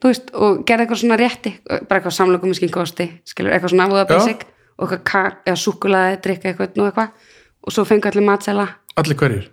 þú 0.00 0.10
veist, 0.12 0.32
og 0.36 0.64
gerði 0.68 0.86
eitthvað 0.86 1.02
svona 1.02 1.20
rétti, 1.20 1.54
bara 1.68 2.00
eitthvað 2.00 2.16
samlökum 2.18 2.52
með 2.52 2.60
skinkosti, 2.60 3.06
skilur, 3.28 3.54
eitthvað 3.54 3.74
svona 3.74 3.88
Já. 3.88 4.04
basic 4.10 4.44
og 4.76 4.84
eitthvað 4.84 5.06
kak, 5.12 5.40
eða 5.46 5.62
súkulaði, 5.64 6.20
drikka 6.26 6.52
eitthvað 6.52 6.76
nú 6.80 6.88
eitthvað. 6.88 7.16
Og 7.60 7.74
svo 7.76 7.84
fengu 7.84 8.08
allir 8.08 8.24
matsela, 8.24 8.68
allir 9.00 9.18
hverjir 9.20 9.48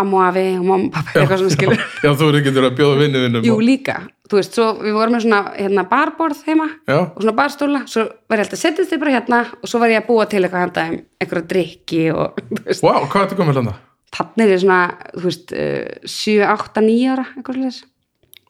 ammu 0.00 0.20
afi 0.22 0.44
og 0.58 0.64
mamma 0.68 0.90
pappa, 0.94 1.18
eitthvað 1.20 1.42
svona 1.42 1.54
skilur. 1.56 1.76
já, 1.80 2.06
já, 2.06 2.10
þú 2.20 2.28
eru 2.30 2.38
ekki 2.40 2.52
að 2.60 2.70
bjóða 2.78 2.98
vinnu 3.02 3.22
vinnum 3.24 3.44
Jú, 3.44 3.56
líka, 3.64 3.96
þú 4.30 4.38
veist, 4.38 4.54
svo 4.56 4.68
við 4.80 4.94
vorum 4.96 5.16
með 5.16 5.24
svona 5.26 5.40
hérna, 5.58 5.84
barborð 5.90 6.40
heima 6.46 6.68
Já. 6.86 6.98
og 7.10 7.18
svona 7.20 7.36
barstóla, 7.40 7.82
svo 7.90 8.06
var 8.30 8.40
ég 8.40 8.46
alltaf 8.46 8.62
settist 8.62 8.92
þið 8.94 9.02
bara 9.02 9.14
hérna 9.18 9.40
og 9.60 9.68
svo 9.72 9.82
var 9.82 9.92
ég 9.92 10.02
að 10.02 10.08
búa 10.08 10.26
til 10.30 10.42
eitthvað 10.46 10.64
handa 10.66 10.86
þeim 10.86 10.98
einhverja 11.20 11.48
drikki 11.52 12.02
og 12.14 12.40
þú 12.56 12.64
veist, 12.70 12.82
Vá, 12.86 12.92
hvað 13.04 13.20
er 13.20 13.28
þetta 13.28 13.40
komið 13.42 13.60
landa? 13.60 13.76
þannig 14.16 14.44
er 14.46 14.54
ég 14.56 14.62
svona, 14.64 14.80
þú 15.14 15.24
veist, 15.28 15.52
uh, 15.54 16.10
7, 16.16 16.40
8, 16.50 16.82
9 16.82 17.12
ára, 17.14 17.26
eitthvað 17.36 17.60
slags. 17.60 17.80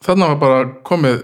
Þarna 0.00 0.28
var 0.32 0.38
bara 0.40 0.60
komið 0.88 1.18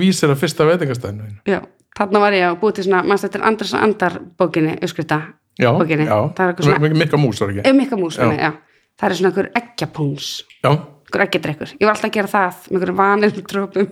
vísir 0.00 0.30
að 0.32 0.38
fyrsta 0.40 0.64
veitingastæðinu. 0.64 1.26
Já, 1.44 1.58
þannig 1.98 2.22
var 2.24 2.32
ég 2.38 2.46
að 2.48 2.58
búa 2.62 2.72
til 2.72 2.86
svona, 2.86 3.02
mannst 3.04 3.26
þetta 3.26 3.40
er 3.42 3.48
Andras 3.50 3.74
og 3.76 3.82
Andar 3.84 4.16
bókinni, 4.40 4.78
uppskrifta 4.80 5.18
Já, 5.60 5.68
já, 5.68 5.74
það 5.76 6.40
er 6.40 6.52
eitthvað 6.54 6.64
svona, 6.64 6.80
mikið 6.80 7.00
mikka 7.02 7.18
mús 7.20 7.40
var 7.42 7.50
ekki 7.52 7.64
ef 7.68 7.74
mikka 7.76 7.96
mús, 8.00 8.16
já. 8.16 8.30
já, 8.32 8.52
það 9.00 9.08
er 9.08 9.18
svona 9.18 9.32
einhver 9.32 9.50
eggjapóns, 9.60 10.32
einhver 10.64 11.24
eggjadrekkur, 11.26 11.74
ég 11.78 11.86
var 11.86 11.94
alltaf 11.94 12.10
að 12.10 12.16
gera 12.18 12.32
það 12.32 12.60
með 12.64 12.76
einhverjum 12.76 13.00
vaniludrópum, 13.02 13.88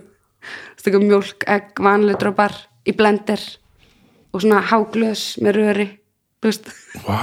einhver 0.81 1.07
mjólk, 1.07 1.47
egg, 1.55 1.73
vaniludrópar 1.87 2.59
í 2.85 2.95
blender 2.97 3.47
og 4.31 4.43
svona 4.43 4.61
háglös 4.71 5.25
með 5.43 5.59
röri, 5.59 5.89
vá, 7.05 7.19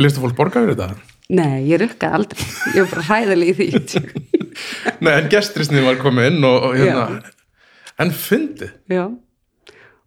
listu 0.00 0.22
fólk 0.22 0.38
borga 0.38 0.64
fyrir 0.64 0.78
þetta? 0.78 1.10
nei, 1.34 1.64
ég 1.70 1.80
rukkaði 1.80 2.20
aldrei, 2.20 2.46
ég 2.76 2.84
var 2.84 2.90
bara 2.94 3.08
hræðileg 3.08 3.52
í 3.52 3.58
því, 3.58 4.04
Nei, 5.02 5.12
en 5.16 5.28
gestrisnið 5.32 5.86
var 5.88 6.00
komið 6.02 6.30
inn 6.30 6.46
og, 6.46 6.68
og 6.68 6.78
hérna. 6.78 7.32
En 8.00 8.10
fyndið. 8.14 8.74
Já. 8.90 9.04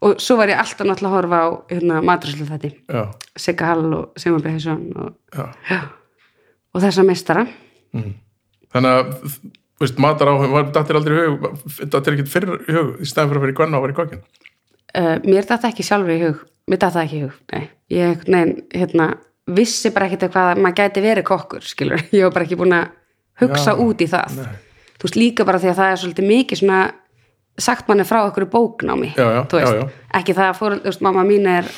Og 0.06 0.20
svo 0.22 0.38
var 0.38 0.52
ég 0.52 0.60
alltaf 0.62 0.86
náttúrulega 0.86 1.10
að 1.10 1.16
horfa 1.16 1.38
á 1.42 1.48
hérna, 1.72 2.02
matruslu 2.06 2.46
þetta 2.46 3.06
Sigga 3.40 3.72
Hall 3.72 3.88
og 3.98 4.20
Simon 4.22 4.44
Behason 4.46 4.84
og, 4.94 5.16
já. 5.34 5.48
já, 5.72 5.80
og 6.78 6.84
þessa 6.86 7.04
meistara. 7.08 7.46
Þannig 8.74 8.92
að 8.94 9.14
veist, 9.82 10.00
matar 10.02 10.30
áhug, 10.32 10.52
var 10.54 10.68
dattir 10.76 10.98
aldrei 11.00 11.16
í 11.18 11.24
hug 11.32 11.48
dattir 11.94 12.16
ekkert 12.18 12.32
fyrir 12.34 12.62
í 12.68 12.76
hug 12.76 12.92
í 13.02 13.08
stæðan 13.10 13.32
fyrir 13.32 13.40
að 13.42 13.46
vera 13.48 13.54
í 13.54 13.58
gvenna 13.60 13.80
og 13.80 13.86
vera 13.88 13.96
í 13.96 13.98
kokkin 13.98 14.22
uh, 14.98 15.16
mér 15.26 15.48
datt 15.50 15.68
ekki 15.70 15.86
sjálfur 15.86 16.14
í 16.16 16.20
hug. 16.26 16.44
Mér 16.68 16.82
það 16.84 17.02
ekki 17.06 17.18
í 17.20 17.24
hug, 17.24 17.36
nei. 17.54 17.66
Ég 17.94 18.24
nein, 18.28 18.50
hérna, 18.76 19.06
vissi 19.56 19.92
bara 19.96 20.10
ekkert 20.10 20.34
hvað 20.34 20.60
maður 20.60 20.80
gæti 20.82 21.04
verið 21.06 21.28
kokkur, 21.30 21.64
skilur 21.64 22.02
ég 22.16 22.26
var 22.28 22.34
bara 22.36 22.48
ekki 22.48 22.58
búin 22.60 22.76
að 22.76 22.90
hugsa 23.44 23.72
Já, 23.76 23.80
út 23.86 24.02
í 24.04 24.08
það. 24.12 24.34
nei. 24.42 24.58
þú 24.98 25.08
veist 25.08 25.20
líka 25.22 25.46
bara 25.48 25.62
því 25.64 25.70
að 25.72 25.78
það 25.80 25.92
er 25.94 26.02
svolítið 26.02 26.28
mikið 26.34 26.60
svona 26.64 26.80
sagt 27.68 27.88
manni 27.90 28.04
frá 28.06 28.20
okkur 28.28 28.48
bóknámi 28.52 29.14
Já, 29.16 29.24
já, 29.38 29.42
þú 29.50 29.62
veist, 29.62 29.96
ekki 30.20 30.36
það 30.38 30.50
að 30.52 30.58
fór, 30.60 30.76
þú 30.82 30.90
veist, 30.92 31.04
mamma 31.06 31.24
mín 31.30 31.48
er 31.54 31.70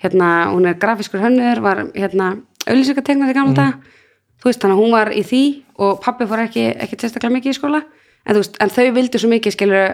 hérna, 0.00 0.28
hún 0.54 0.70
er 0.70 0.78
grafiskur 0.80 1.20
hönnur 1.22 1.60
var 1.66 1.82
hérna, 1.98 2.30
auðlýsingategnari 2.64 3.36
gamla 3.36 3.52
Mhm. 3.52 3.58
dag 3.60 3.98
þú 4.40 4.50
veist, 4.50 4.60
þannig 4.62 4.76
að 4.76 4.82
hún 4.82 4.94
var 4.96 5.10
í 5.14 5.24
því 5.26 5.42
og 5.80 5.98
pappi 6.04 6.28
fór 6.30 6.44
ekki, 6.46 6.66
ekki 6.84 6.98
sérstaklega 7.00 7.36
mikið 7.36 7.54
í 7.54 7.58
skóla. 7.58 7.82
En, 8.26 8.36
veist, 8.36 8.56
en 8.60 8.72
þau 8.72 8.86
vildu 8.96 9.20
svo 9.20 9.30
mikið 9.32 9.56
skilur 9.56 9.90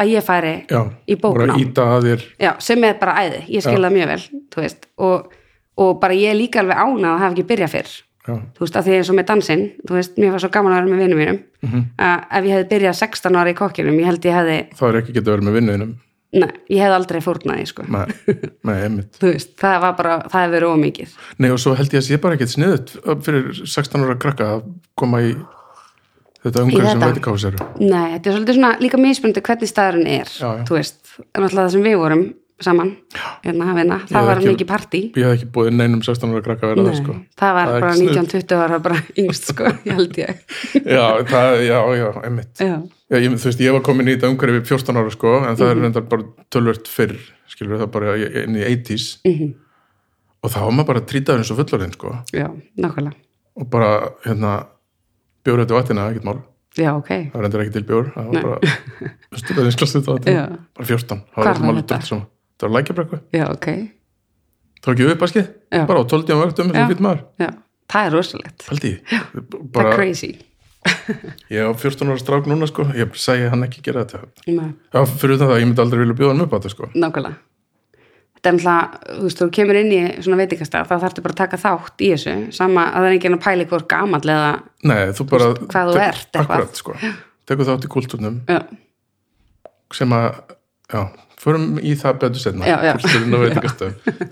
að 0.00 0.12
ég 0.14 0.24
færi 0.24 0.54
já, 0.70 0.80
í 1.08 1.16
bóknám. 1.20 1.52
að 1.52 2.06
já, 2.40 2.52
sem 2.64 2.84
er 2.88 2.96
bara 3.00 3.16
æði, 3.20 3.42
ég 3.52 3.64
skil 3.64 3.80
það 3.80 3.96
mjög 3.98 4.12
vel 4.12 4.70
og, 5.08 5.34
og 5.82 5.92
bara 6.00 6.16
ég 6.16 6.32
er 6.32 6.38
líka 6.38 6.62
alveg 6.62 6.80
ánað 6.80 7.10
að 7.10 7.20
hafa 7.24 7.34
ekki 7.34 7.48
byrjað 7.50 7.74
fyrr. 7.76 7.92
Já, 8.22 8.34
þú 8.54 8.62
veist, 8.62 8.76
að 8.78 8.86
því 8.86 8.94
eins 8.96 9.08
og 9.10 9.16
með 9.18 9.28
dansinn 9.32 9.62
veist, 9.90 10.18
mér 10.22 10.30
var 10.30 10.42
svo 10.44 10.50
gaman 10.54 10.72
að 10.72 10.78
vera 10.78 10.92
með 10.92 11.00
vinnum 11.02 11.20
mínum. 11.20 11.38
Mhm. 11.66 11.80
að 11.98 12.24
ef 12.38 12.44
ég 12.46 12.54
hefði 12.54 12.68
byrjað 12.70 12.98
16 13.00 13.38
ára 13.40 13.50
í 13.50 13.56
kokkinum 13.58 13.98
ég 13.98 14.06
held 14.06 14.28
ég 14.28 14.36
hefði, 14.38 14.58
þá 14.78 14.84
er 14.88 14.98
ekki 15.00 15.14
getið 15.16 15.32
verið 15.32 15.48
með 15.48 15.56
vinnuðinum 15.58 15.92
nei, 16.32 16.50
ég 16.72 16.80
hefði 16.82 16.96
aldrei 16.96 17.20
fórnaði 17.24 17.66
sko. 17.68 17.84
með, 17.92 18.12
með 18.64 18.84
einmitt 18.86 19.18
veist, 19.26 19.50
það 19.60 19.78
var 19.86 19.96
bara, 19.98 20.18
það 20.32 20.44
hefði 20.46 20.54
verið 20.58 20.76
ómikið 20.76 21.16
Nei 21.44 21.50
og 21.52 21.60
svo 21.62 21.74
held 21.78 21.92
ég 21.96 22.02
að 22.02 22.06
sé 22.08 22.20
bara 22.22 22.38
ekkert 22.38 22.54
sniðut 22.54 22.94
fyrir 23.26 23.50
16 23.62 24.06
ára 24.06 24.18
krakka 24.26 24.50
að 24.56 24.62
koma 25.02 25.22
í 25.26 25.32
þetta 26.42 26.64
umhverju 26.64 26.86
sem 26.88 27.02
þetta? 27.02 27.10
veit 27.12 27.20
ekki 27.22 27.34
á 27.34 27.36
sér 27.44 27.58
nei, 27.78 28.06
þetta 28.16 28.30
er 28.32 28.36
svolítið 28.38 28.58
svona 28.58 28.72
líka 28.82 29.02
mismunandi 29.02 29.44
hvernig 29.48 29.70
staðurinn 29.70 30.08
er 30.16 30.32
Já, 30.32 30.48
já. 30.48 30.64
þú 30.70 30.78
veist, 30.78 31.02
en 31.22 31.44
alltaf 31.46 31.58
það 31.60 31.74
sem 31.76 31.84
við 31.86 31.98
vorum 32.02 32.24
saman, 32.66 32.90
hérna 33.44 33.66
að 33.72 33.78
vinna. 33.80 33.98
Það 34.10 34.26
var 34.28 34.40
mikið 34.46 34.68
partí. 34.70 35.00
Ég 35.16 35.26
hef 35.28 35.34
ekki 35.38 35.48
búið 35.54 35.70
neinum 35.76 36.02
16 36.06 36.32
ára 36.34 36.42
krakka 36.46 36.66
að 36.68 36.72
vera 36.74 36.84
það 36.88 36.98
sko. 37.02 37.16
það 37.42 37.54
var 37.58 37.70
Það 37.72 37.76
bara 37.80 37.90
ekki 37.92 38.02
sniðugt. 38.02 38.32
19-20 38.32 38.62
ára 38.66 38.78
bara 38.86 39.00
yngst 39.22 39.48
sko, 39.52 39.72
ég 39.88 39.98
held 40.00 40.20
ég. 40.22 40.42
Já, 40.82 41.06
það, 41.32 41.56
já, 41.68 41.78
já, 42.02 42.08
einmitt. 42.26 42.52
Já, 42.62 42.74
Já, 43.12 43.16
ég, 43.20 43.34
þú 43.36 43.48
veist, 43.50 43.60
ég 43.60 43.74
var 43.76 43.82
komin 43.84 44.08
í 44.08 44.14
þetta 44.16 44.30
umhverju 44.32 44.54
við 44.60 44.70
14 44.72 44.96
ára 45.02 45.10
sko, 45.12 45.32
en 45.44 45.56
það 45.60 45.72
er 45.74 45.80
reyndar 45.82 46.06
bara 46.08 46.46
tölvört 46.54 46.86
fyrr, 46.88 47.18
skilur 47.52 47.82
það 47.82 47.90
bara 47.92 48.14
inn 48.44 48.56
í 48.56 48.62
80s 48.64 49.08
Mhm. 49.28 49.50
og 50.42 50.50
þá 50.54 50.56
var 50.64 50.72
maður 50.78 50.86
bara 50.94 51.02
trýtaður 51.10 51.42
eins 51.42 51.50
og 51.52 51.58
fullorðin 51.60 51.92
sko. 51.92 52.14
Já, 52.32 52.48
nákvæmlega. 52.80 53.12
Og 53.60 53.68
bara, 53.70 53.90
hérna 54.24 54.54
bjór 55.44 55.60
þetta 55.66 55.76
vatnina, 55.76 56.08
ekkert 56.08 56.24
mál. 56.24 56.40
Já, 56.72 56.94
ok, 56.96 57.08
það 57.28 57.34
var 57.36 57.42
reyndar 57.44 57.60
ekki 57.66 57.72
til 57.74 57.84
bjór, 57.84 58.06
það 58.14 58.30
var 58.32 58.42
bara 58.46 58.58
vatnina, 60.08 60.32
Já. 60.32 60.44
bara 60.72 60.86
14 60.88 61.20
það 61.20 61.36
Hvar 61.36 61.60
var 61.66 61.82
þetta? 61.82 62.22
Það 62.62 62.68
var 62.70 62.74
lækjabrekku. 62.78 63.20
Já, 63.34 63.44
ok. 63.50 63.68
Það 64.82 64.88
var 64.88 64.96
ekki 64.96 65.10
uppaskið, 65.16 65.50
bara 65.90 66.00
á 66.02 66.04
12 66.10 66.24
tíma 66.26 66.46
vöktum 66.46 66.72
Já. 66.72 66.78
sem 66.78 66.88
fyrir 66.90 67.04
maður, 67.06 67.20
já, 67.38 67.50
það 67.92 68.08
er 68.08 68.16
rosalegt. 68.16 68.64
Held 68.70 68.88
ég. 68.88 69.12
Það 69.76 69.84
er 69.84 69.94
crazy. 69.94 70.32
Ég 71.52 71.62
á 71.62 71.70
14 71.78 72.10
ára 72.10 72.18
strák 72.18 72.48
núna 72.50 72.66
sko, 72.66 72.88
ég 72.98 73.14
segi 73.14 73.46
hann 73.52 73.62
ekki 73.62 73.82
gera 73.86 74.02
þetta. 74.02 74.26
Nei, 74.50 74.72
já, 74.90 75.02
fyrir 75.06 75.38
það, 75.38 75.52
ég 75.60 75.68
myndi 75.68 75.82
aldrei 75.84 76.02
vilja 76.02 76.16
bjóða 76.18 76.34
hann 76.34 76.44
upp 76.46 76.54
á 76.54 76.58
þetta 76.58 76.72
sko. 76.74 76.88
Nákvæmlega. 76.98 77.38
Þetta 78.42 78.50
er 78.50 78.56
náttúrulega, 78.56 79.02
þú 79.06 79.26
veist, 79.28 79.38
þú 79.38 79.46
kemur 79.54 79.78
inn 79.78 79.92
í 79.94 80.00
svona 80.26 80.38
veitingastað, 80.40 80.88
þá 80.90 80.94
þarftu 81.04 81.22
bara 81.22 81.36
að 81.36 81.40
taka 81.44 81.58
þátt 81.62 82.02
í 82.02 82.08
þessu. 82.10 82.32
Sama 82.56 82.88
að 82.88 82.96
það 82.96 83.06
er 83.06 83.14
enginn 83.14 83.36
að 83.36 83.42
pæli 83.44 83.66
hvort 83.70 83.86
gamall 83.92 84.32
eða, 84.34 84.48
Nei, 84.90 85.02
þú 85.14 85.26
bara 85.30 85.50
hvað 85.60 85.92
þú 85.92 86.00
ert. 86.08 86.40
Akkurat, 86.42 86.80
sko. 86.82 86.96
Tekur 87.46 87.68
þátt 87.70 87.86
í 87.86 87.90
kultúrnum. 87.94 88.40
Já, 88.50 88.58
sem 89.94 90.16
að, 90.18 90.40
já, 90.90 91.04
förum 91.42 91.66
í 91.82 91.94
það 91.98 92.20
betur 92.22 92.42
setna 92.42 92.64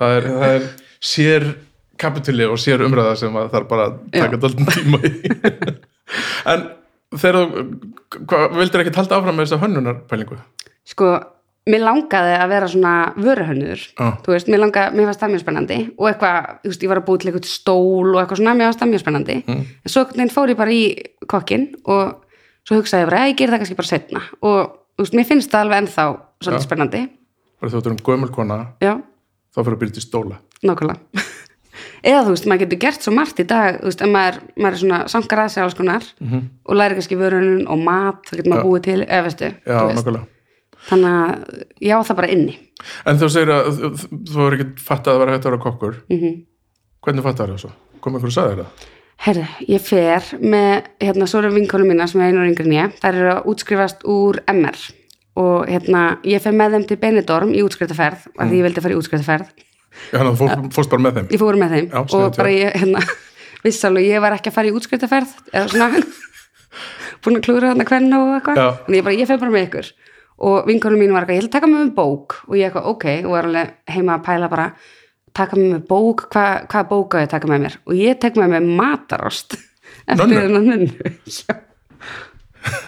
það 0.01 0.14
er, 0.16 0.29
það 0.31 0.55
er 0.55 0.68
sér 1.01 1.49
kapituli 2.01 2.46
og 2.49 2.59
sér 2.61 2.85
umræða 2.87 3.16
sem 3.20 3.35
að 3.37 3.51
það 3.53 3.61
er 3.61 3.66
bara 3.73 3.88
að 3.88 3.99
taka 4.14 4.37
Já. 4.37 4.42
daldin 4.44 4.70
tíma 4.75 5.03
í 5.05 5.11
En 6.51 6.62
þegar 7.20 7.37
þú 7.42 8.40
vildir 8.57 8.83
ekki 8.85 8.96
halda 8.96 9.18
áfram 9.20 9.37
með 9.38 9.46
þessa 9.49 9.61
hönnunarpælingu? 9.64 10.38
sko 10.90 11.11
mér 11.70 11.83
langaði 11.85 12.33
að 12.40 12.49
vera 12.55 12.68
svona 12.73 12.92
vöruhönnur 13.20 13.83
Já. 13.85 14.07
þú 14.25 14.33
veist, 14.33 14.49
mér 14.51 14.62
langaði, 14.64 14.96
mér 14.96 15.11
fannst 15.11 15.20
það 15.23 15.33
mjög 15.35 15.42
spennandi 15.44 15.77
og 16.01 16.09
eitthvað, 16.09 16.49
þú 16.64 16.73
veist, 16.73 16.83
ég 16.87 16.90
var 16.90 17.01
að 17.03 17.07
búið 17.11 17.20
til 17.20 17.31
eitthvað 17.31 17.51
stól 17.51 18.09
og 18.14 18.18
eitthvað 18.23 18.40
svona, 18.40 18.55
mér 18.59 18.70
fannst 18.70 18.83
það 18.83 18.92
mjög 18.94 19.05
spennandi 19.05 19.37
Mm. 19.51 19.62
en 19.85 19.92
svo 19.92 20.05
fór 20.35 20.51
ég 20.55 20.59
bara 20.59 20.73
í 20.75 20.83
kokkin 21.31 21.66
og 21.85 22.25
svo 22.66 22.81
hugsaði 22.81 23.05
ég 23.05 23.11
bara, 23.11 23.20
"Æ, 23.20 23.31
ég 23.31 23.37
ger 23.37 23.49
það 23.53 23.61
kannski 23.61 23.77
bara 23.77 23.92
setna 23.92 24.20
og 24.42 24.59
þú 24.96 25.05
veist, 25.05 25.14
mér 25.14 25.29
finnst 25.29 25.51
það 25.53 25.61
alveg 25.64 25.79
ennþá 25.85 26.07
svolítið 26.40 26.66
spennandi. 26.66 27.03
Bara 27.61 27.72
þú 27.72 27.81
ert 27.81 27.90
um 27.92 28.00
gömul 28.07 28.33
kona 28.33 28.59
já, 28.81 28.94
þá 29.53 29.61
fyrir 29.61 29.76
að 29.76 29.83
byrja 29.83 29.96
til 29.98 30.05
stóla. 30.07 30.40
Nákvæmlega. 30.64 31.24
Eða 32.11 32.24
þú 32.24 32.33
veist, 32.33 32.46
maður 32.48 32.62
getur 32.64 32.81
gert 32.81 33.05
svo 33.05 33.12
margt 33.12 33.40
í 33.40 33.46
dag 33.48 33.79
þú 33.81 33.90
veist, 33.90 34.03
ef 34.05 34.11
maður, 34.11 34.38
maður 34.57 34.76
er 34.76 34.81
svona 34.83 35.00
sankar 35.12 35.42
að 35.44 35.50
sig 35.53 35.62
alls 35.62 35.76
konar 35.76 36.05
-hmm. 36.20 36.42
og 36.64 36.76
læri 36.76 36.96
kannski 36.96 37.16
vörunum 37.20 37.68
og 37.68 37.79
mat, 37.79 38.22
það 38.26 38.37
getur 38.37 38.53
maður 38.53 38.68
búið 38.68 38.83
til 38.83 39.00
eða 39.03 39.24
veistu, 39.24 39.44
Já, 39.66 39.79
þú 39.81 39.87
veist. 39.87 39.98
nákvæmlega. 39.98 40.26
Þannig 40.88 41.11
að 41.12 41.64
já, 41.81 41.96
það 42.03 42.16
bara 42.16 42.29
inni. 42.29 42.59
En 43.05 43.18
þú 43.18 43.29
segir 43.29 43.50
að 43.53 43.64
þú, 44.33 44.46
er 44.46 44.57
ekki 44.57 44.68
fattað 44.81 45.14
að 45.14 45.18
vera 45.18 45.33
hægt 45.33 45.44
að 45.46 45.50
vera 45.50 45.62
kokkur. 45.62 45.94
Mm 46.09 46.46
Hvernig 47.00 47.24
fattað 47.24 47.48
það 47.48 47.61
svo? 47.61 47.70
Kom 48.00 48.14
einhver 48.14 48.29
að 48.29 48.35
sagði 48.35 48.50
þér 48.50 48.64
það? 48.64 48.88
Herðu, 49.20 49.46
ég 49.68 49.81
fer 49.81 50.22
með, 50.40 50.85
hérna, 51.00 51.26
svo 51.26 51.38
eru 51.38 51.53
vinkonum 51.55 51.88
mína 51.88 52.07
sem 52.07 52.20
er 52.20 52.29
einu 52.29 52.40
og 52.40 52.48
yngri 52.48 52.64
en 52.64 52.72
ég, 52.72 52.92
þær 53.00 53.14
eru 53.14 53.31
að 53.35 53.46
útskrifast 53.53 54.05
úr 54.05 54.40
MR 54.48 54.76
og 55.40 55.70
hérna, 55.70 56.05
ég 56.29 56.42
fer 56.44 56.55
með 56.57 56.76
þeim 56.76 56.87
til 56.90 56.98
Benidorm 57.00 57.55
í 57.57 57.64
útskriftaferð, 57.64 58.29
af 58.37 58.50
því 58.50 58.61
ég 58.61 58.66
vildi 58.68 58.85
fara 58.85 58.96
í 58.96 59.00
útskriftaferð, 59.00 59.50
Já, 60.11 60.18
þannig 60.20 60.31
að 60.31 60.37
þú 60.40 60.70
fórst, 60.76 60.92
bara 60.92 61.05
með 61.07 61.16
þeim. 61.18 61.31
ég 61.35 61.40
fór 61.42 61.59
með 61.61 61.74
þeim. 61.76 61.88
Já, 61.90 62.03
og 62.20 62.37
bara 62.37 62.53
ég, 62.55 62.76
hérna, 62.83 63.03
viss 63.64 63.88
alveg, 63.88 64.07
ég 64.11 64.22
var 64.24 64.37
ekki 64.37 64.53
að 64.53 64.57
fara 64.59 64.70
í 64.70 64.76
útskriftaferð, 64.79 65.35
eða 65.50 65.72
svona, 65.72 66.05
búin 67.24 67.40
að 67.40 67.44
klúra 67.48 67.72
þarna 67.72 67.88
hvernig 67.90 68.20
og 68.20 68.37
eitthvað, 68.38 68.62
þannig 68.85 69.00
ég 69.00 69.09
bara, 69.09 69.18
ég 69.20 69.31
fer 69.31 69.42
bara 69.42 69.57
með 69.57 69.66
ykkur. 69.68 69.90
Og 70.40 70.68
vinkonum 70.70 71.03
mín 71.03 71.12
var 71.12 71.26
eitthvað, 71.26 71.37
ég 71.37 71.48
að 71.50 71.53
taka 71.53 71.68
með 71.68 71.83
mig 71.85 71.90
bók. 71.98 72.37
Og 72.48 72.55
ég 72.57 72.70
eitthvað, 72.70 72.87
ok, 72.94 73.07
og 73.26 73.35
var 73.35 73.48
alveg 73.50 73.72
heima 73.92 74.14
að 74.16 74.22
pæla 74.24 74.48
bara, 74.48 74.68
taka 75.37 75.59
með 75.59 75.66
mig 75.74 75.83
bók, 75.90 76.22
hva, 76.33 76.44
hvað 76.70 76.87
bók 76.94 77.16
á 77.16 77.20
ég 77.20 77.33
taka 77.35 77.50
með 77.50 77.66
mér? 77.66 77.76
Og 77.85 77.98
ég 77.98 78.22
tek 78.22 78.38
með 78.40 78.55
mig 78.55 78.70
matarost. 78.81 79.59
Eftir 80.11 80.33
þennan 80.33 81.68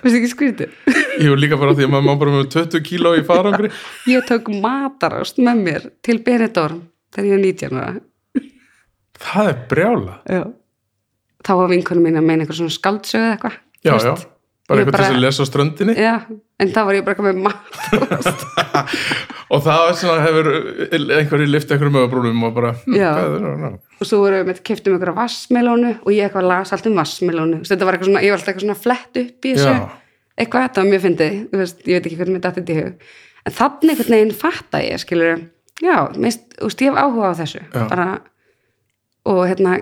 Veistu 0.02 0.18
ekki 0.18 0.30
skrítið? 0.32 0.72
Ég 1.22 1.28
var 1.32 1.40
líka 1.40 1.58
bara 1.60 1.74
því 1.76 1.86
að 1.86 1.92
maður 1.94 2.06
má 2.08 2.14
bara 2.20 2.34
með 2.36 2.48
20 2.54 2.84
kíló 2.86 3.12
í 3.16 3.22
farangri 3.26 3.70
Ég 4.10 4.26
tók 4.28 4.50
matarost 4.62 5.40
með 5.42 5.62
mér 5.66 5.86
til 6.04 6.18
Benidorm 6.24 6.82
þegar 7.14 7.28
ég 7.28 7.36
er 7.38 7.44
19 7.46 7.80
ára. 7.82 8.02
Það 9.22 9.50
er 9.52 9.62
brjála 9.70 10.18
Já. 10.26 10.42
Þá 11.42 11.52
var 11.58 11.72
vinkonum 11.72 12.06
mín 12.06 12.20
að 12.20 12.26
meina 12.28 12.44
eitthvað 12.44 12.60
svona 12.60 12.74
skaldsögu 12.76 13.22
eða 13.22 13.32
eitthvað. 13.36 13.56
Já, 13.82 13.94
já, 13.98 14.12
ég 14.78 14.84
eitthvað 14.86 14.96
bara- 14.98 15.08
til 15.12 15.18
að 15.18 15.24
lesa 15.26 15.42
á 15.42 15.46
ströndinni 15.50 15.94
Já, 15.98 16.14
en 16.62 16.68
þá 16.72 16.80
var 16.88 16.94
ég 16.98 17.04
bara 17.06 17.14
eitthvað 17.14 17.28
með 17.30 17.42
matarost. 17.46 18.44
og 19.52 19.62
það 19.66 19.80
var 19.84 19.96
svona 20.00 20.26
hefur 20.26 20.50
einhverju 21.18 21.48
lift 21.50 21.72
einhverju 21.74 21.94
mögabrúnum 21.96 22.44
og 22.48 22.54
bara 22.56 22.70
hm, 22.76 22.94
hvað 22.98 23.24
er 23.38 23.58
það? 23.64 23.78
og 24.02 24.08
svo 24.10 24.20
vorum 24.24 24.48
við 24.52 24.62
keftum 24.70 24.96
ykkur 24.98 25.12
vassmelónu 25.18 25.90
og 26.02 26.12
ég 26.14 26.28
eitthvað 26.28 26.48
las 26.50 26.72
allt 26.74 26.86
um 26.90 26.96
vassmelónu. 26.98 27.60
Þetta 27.68 27.86
var 27.88 27.94
eitthvað 27.98 28.10
svona, 28.10 28.22
ég 28.24 28.32
var 28.32 28.40
alltaf 28.40 28.52
eitthvað 28.52 28.66
svona 28.66 28.80
flett 28.82 29.20
upp 29.22 29.46
í 29.50 29.52
þessu. 29.56 29.74
Já, 29.76 29.98
Eitthvað, 30.42 30.62
þetta 30.64 30.80
var 30.80 30.88
mjög 30.88 31.02
fyndið. 31.04 31.34
Ég 31.52 31.92
veit 31.92 32.06
ekki 32.08 32.16
hvernig 32.16 32.34
mér 32.38 32.42
dattið 32.46 32.70
í 32.72 32.76
hug. 32.78 33.08
En 33.46 33.52
þannig 33.58 33.90
einhvern 33.92 34.14
veginn 34.16 34.30
fatta 34.40 34.78
ég, 34.80 35.02
skilur, 35.02 35.42
já, 35.84 35.96
mist, 36.24 36.46
veist, 36.62 36.80
ég 36.82 36.88
hef 36.88 37.00
áhuga 37.02 37.28
á 37.30 37.34
þessu. 37.42 37.60
Bara, 37.74 38.06
og 39.28 39.40
hérna, 39.50 39.74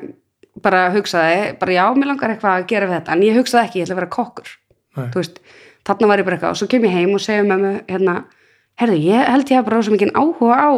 bara 0.65 0.81
hugsaði, 0.93 1.53
bara 1.61 1.77
já, 1.79 1.85
mér 1.95 2.11
langar 2.11 2.35
eitthvað 2.35 2.57
að 2.59 2.67
gera 2.75 2.89
við 2.91 2.97
þetta, 2.99 3.15
en 3.15 3.23
ég 3.29 3.39
hugsaði 3.39 3.69
ekki, 3.71 3.79
ég 3.79 3.87
ætla 3.87 3.95
að 3.97 4.01
vera 4.03 4.11
kokkur. 4.19 4.51
Veist, 4.97 5.41
þarna 5.87 6.11
var 6.11 6.21
ég 6.21 6.27
bara 6.27 6.39
eitthvað 6.39 6.55
og 6.55 6.61
svo 6.61 6.69
kem 6.71 6.87
ég 6.89 6.95
heim 6.95 7.15
og 7.17 7.23
segja 7.23 7.45
með 7.47 7.65
mig, 7.65 7.77
hérna, 7.91 8.17
herðu, 8.81 8.97
ég 9.07 9.29
held 9.31 9.53
ég 9.53 9.61
hafa 9.61 9.69
bara 9.69 9.83
svo 9.87 9.95
mikið 9.95 10.13
áhuga 10.19 10.57
á 10.59 10.71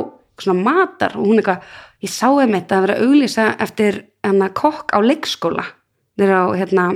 svona 0.42 0.64
matar 0.66 1.16
og 1.18 1.28
hún 1.28 1.40
eitthvað, 1.40 1.68
ég 2.02 2.12
sá 2.12 2.26
einmitt 2.30 2.72
að 2.72 2.86
vera 2.86 2.98
að 2.98 3.06
auglýsa 3.06 3.46
eftir 3.62 4.02
hérna, 4.24 4.50
kokk 4.56 4.92
á 4.92 4.98
leikskóla, 5.04 5.66
þeir 6.20 6.34
á, 6.36 6.42
hérna, 6.60 6.88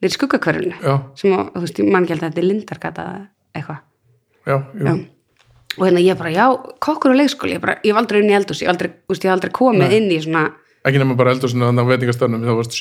þeir 0.00 0.16
skuggakverfinu, 0.16 0.78
sem 1.20 1.34
á, 1.36 1.40
þú 1.52 1.64
veist, 1.66 1.80
ég 1.82 1.90
man 1.90 2.06
ekki 2.06 2.16
held 2.16 2.24
að 2.24 2.30
þetta 2.30 2.44
er 2.44 2.48
lindargata 2.50 3.08
eða 3.08 3.26
eitthvað. 3.58 3.82
já. 4.48 4.56
Já. 4.84 4.94
Og 5.74 5.88
hérna 5.88 6.02
ég 6.04 6.18
bara, 6.18 6.30
já, 6.30 6.44
kokkur 6.86 7.16
á 7.16 7.18
leikskóli, 7.18 7.56
ég 7.56 7.62
bara, 7.64 7.80
ég 7.82 7.90
hef 7.90 7.98
aldrei 7.98 8.20
inn 8.22 8.30
í 8.30 8.36
eldhús, 8.36 8.60
ég 8.62 8.68
hef 8.68 8.76
aldrei, 8.76 8.92
veist, 9.10 9.24
ég 9.24 9.30
hef 9.32 9.34
aldrei 9.34 9.54
komið 9.58 9.88
Nei. 9.88 9.96
inn 9.98 10.12
í 10.14 10.20
svona, 10.22 10.44
ekki 10.84 11.00
nema 11.00 11.16
bara 11.18 11.32
eldur 11.34 11.50
svona 11.50 11.70
þannig 11.70 11.88
á 11.88 11.90
veitingastöðnum 11.90 12.44
þá 12.44 12.54
varst 12.60 12.76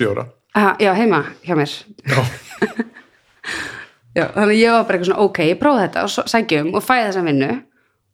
aha, 0.53 0.75
já, 0.77 0.91
heima 0.93 1.23
hjá 1.41 1.55
mér. 1.57 1.71
Já, 2.05 2.19
Já, 4.13 4.27
þannig 4.35 4.59
ég 4.59 4.73
var 4.75 4.83
bara 4.85 4.97
eitthvað 4.99 5.09
svona, 5.09 5.25
ok, 5.25 5.39
ég 5.49 5.61
prófa 5.61 5.85
þetta 5.87 6.03
og 6.05 6.29
sækjum 6.33 6.69
og 6.73 6.85
fæði 6.85 7.05
þessa 7.07 7.23
vinnu. 7.27 7.49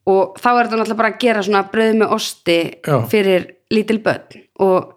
Og 0.10 0.40
þá 0.40 0.48
er 0.52 0.62
þetta 0.62 0.78
náttúrulega 0.80 1.02
bara 1.02 1.12
að 1.12 1.20
gera 1.22 1.44
svona 1.46 1.66
brauð 1.74 1.98
með 2.00 2.14
osti 2.16 2.58
Já. 2.88 2.96
fyrir 3.12 3.50
lítil 3.74 4.00
börn. 4.06 4.46
Og 4.64 4.94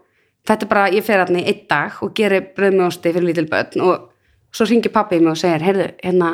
þetta 0.49 0.67
er 0.67 0.71
bara, 0.71 0.85
ég 0.95 1.07
fer 1.07 1.25
hann 1.25 1.41
í 1.41 1.45
einn 1.51 1.67
dag 1.71 1.99
og 2.05 2.15
geri 2.17 2.41
brauð 2.55 2.79
með 2.79 2.87
osti 2.87 3.13
fyrir 3.13 3.29
lítil 3.29 3.49
börn 3.51 3.83
og 3.83 4.09
svo 4.53 4.69
ringi 4.69 4.93
pappi 4.93 5.19
mig 5.21 5.33
og 5.33 5.41
segir, 5.41 5.65
heyrðu, 5.65 5.89
hérna 6.05 6.31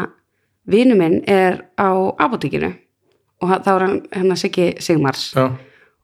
vinu 0.68 0.98
minn 0.98 1.22
er 1.30 1.62
á 1.80 1.88
apotekinu 2.20 2.74
og 3.40 3.52
þá 3.64 3.70
er 3.72 3.84
hann 3.86 3.98
hérna 4.12 4.36
Siggi 4.36 4.72
Sigmars. 4.82 5.30
Já, 5.36 5.48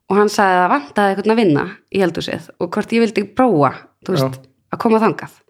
og 0.09 0.19
hann 0.19 0.31
sagði 0.31 0.61
að 0.61 0.71
vantaði 0.73 1.13
eitthvað 1.13 1.33
að 1.33 1.41
vinna 1.41 1.65
í 1.91 2.01
heldúsið 2.03 2.51
og 2.59 2.69
hvort 2.73 2.93
ég 2.95 3.03
vildi 3.03 3.25
prófa 3.37 3.71
þú 4.05 4.15
veist, 4.15 4.39
að 4.71 4.81
koma 4.81 5.01
þangað. 5.03 5.41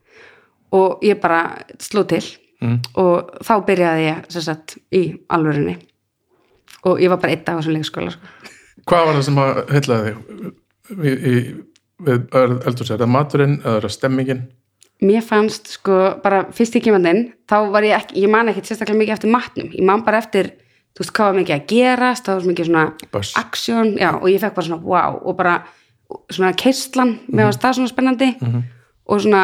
Og 0.76 1.06
ég 1.06 1.20
bara 1.22 1.42
sló 1.80 2.04
til 2.10 2.24
Mm. 2.66 2.80
og 3.02 3.38
þá 3.46 3.54
byrjaði 3.68 4.08
ég 4.08 4.36
sagt 4.36 4.78
í 4.96 5.04
alvörinni 5.30 5.78
og 6.86 7.02
ég 7.02 7.12
var 7.14 7.22
bara 7.22 7.38
dag 7.38 7.56
á 7.56 7.60
þessum 7.60 7.78
leikskóla 7.78 8.14
sko. 8.16 8.34
hvað 8.90 9.06
var 9.06 9.18
það 9.18 9.26
sem 9.28 9.42
að 9.44 9.62
heitlaði 9.76 10.14
þig 10.90 11.06
í, 11.06 11.14
í, 11.14 11.36
við 12.06 12.38
eldur 12.42 12.90
sér, 12.90 13.02
það 13.02 13.14
maturinn 13.14 13.58
eða 13.64 13.92
stemmingin? 13.94 14.46
Mér 15.06 15.26
fannst 15.26 15.74
sko 15.76 15.96
bara 16.24 16.46
fyrst 16.56 16.78
ég 16.80 16.86
kemur 16.86 17.06
inn 17.12 17.26
þá 17.50 17.58
var 17.74 17.86
ég 17.86 17.98
ekki, 17.98 18.22
ég 18.24 18.32
man 18.32 18.50
ekkit 18.52 18.70
sérstaklega 18.72 19.02
mikið 19.02 19.18
eftir 19.18 19.34
matnum, 19.34 19.72
ég 19.76 19.86
man 19.86 20.06
bara 20.06 20.22
eftir 20.24 20.54
þú 20.96 21.04
veist 21.04 21.16
hvað 21.18 21.32
var 21.32 21.40
mikið 21.42 21.56
að 21.56 21.66
gerast, 21.72 22.28
það 22.28 22.38
var 22.38 22.46
mikið 22.52 22.70
svona 22.70 22.86
aksjón, 23.42 23.90
og 24.22 24.30
ég 24.32 24.40
fekk 24.40 24.56
bara 24.56 24.68
svona 24.70 24.86
wow 24.88 25.18
og 25.20 25.36
bara 25.36 25.56
svona 26.32 26.54
keistlan 26.56 27.18
mér 27.28 27.50
fannst 27.50 27.64
það 27.66 27.78
svona 27.80 27.92
spennandi. 27.92 28.30
Og 29.06 29.22
svona, 29.22 29.42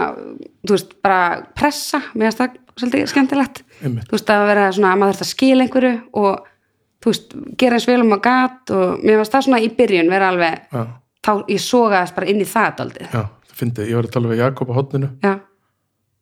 þú 0.65 0.73
veist, 0.73 0.93
bara 1.03 1.19
pressa 1.57 1.99
mér 2.15 2.31
fannst 2.31 2.39
það 2.41 2.70
svolítið 2.81 3.11
skemmtilegt. 3.11 3.61
Einmitt. 3.81 4.07
þú 4.09 4.17
veist 4.17 4.31
að 4.33 4.47
vera 4.51 4.65
svona 4.75 4.91
að 4.93 5.01
maður 5.01 5.15
þurft 5.15 5.25
að 5.25 5.31
skila 5.31 5.65
einhverju 5.65 5.93
og 6.21 6.49
þú 7.01 7.13
veist, 7.13 7.37
gera 7.59 7.77
eins 7.77 7.87
vel 7.89 8.01
um 8.03 8.15
að 8.15 8.23
gat 8.27 8.73
og 8.75 9.05
mér 9.05 9.21
fannst 9.21 9.35
það 9.35 9.45
svona 9.47 9.61
í 9.63 9.69
byrjun 9.77 10.11
vera 10.11 10.29
alveg, 10.31 10.67
já, 10.69 10.83
þá 11.25 11.31
ég 11.49 11.63
sogaðist 11.63 12.17
bara 12.17 12.29
inn 12.29 12.43
í 12.43 12.49
það 12.49 12.75
daldið, 12.81 13.07
já, 13.07 13.23
það 13.47 13.63
fyndi, 13.63 13.87
ég 13.89 13.97
var 13.97 14.09
að 14.09 14.13
tala 14.17 14.31
við 14.31 14.43
Jakob 14.43 14.73
á 14.73 14.73
hotninu 14.77 15.09
já, 15.23 15.33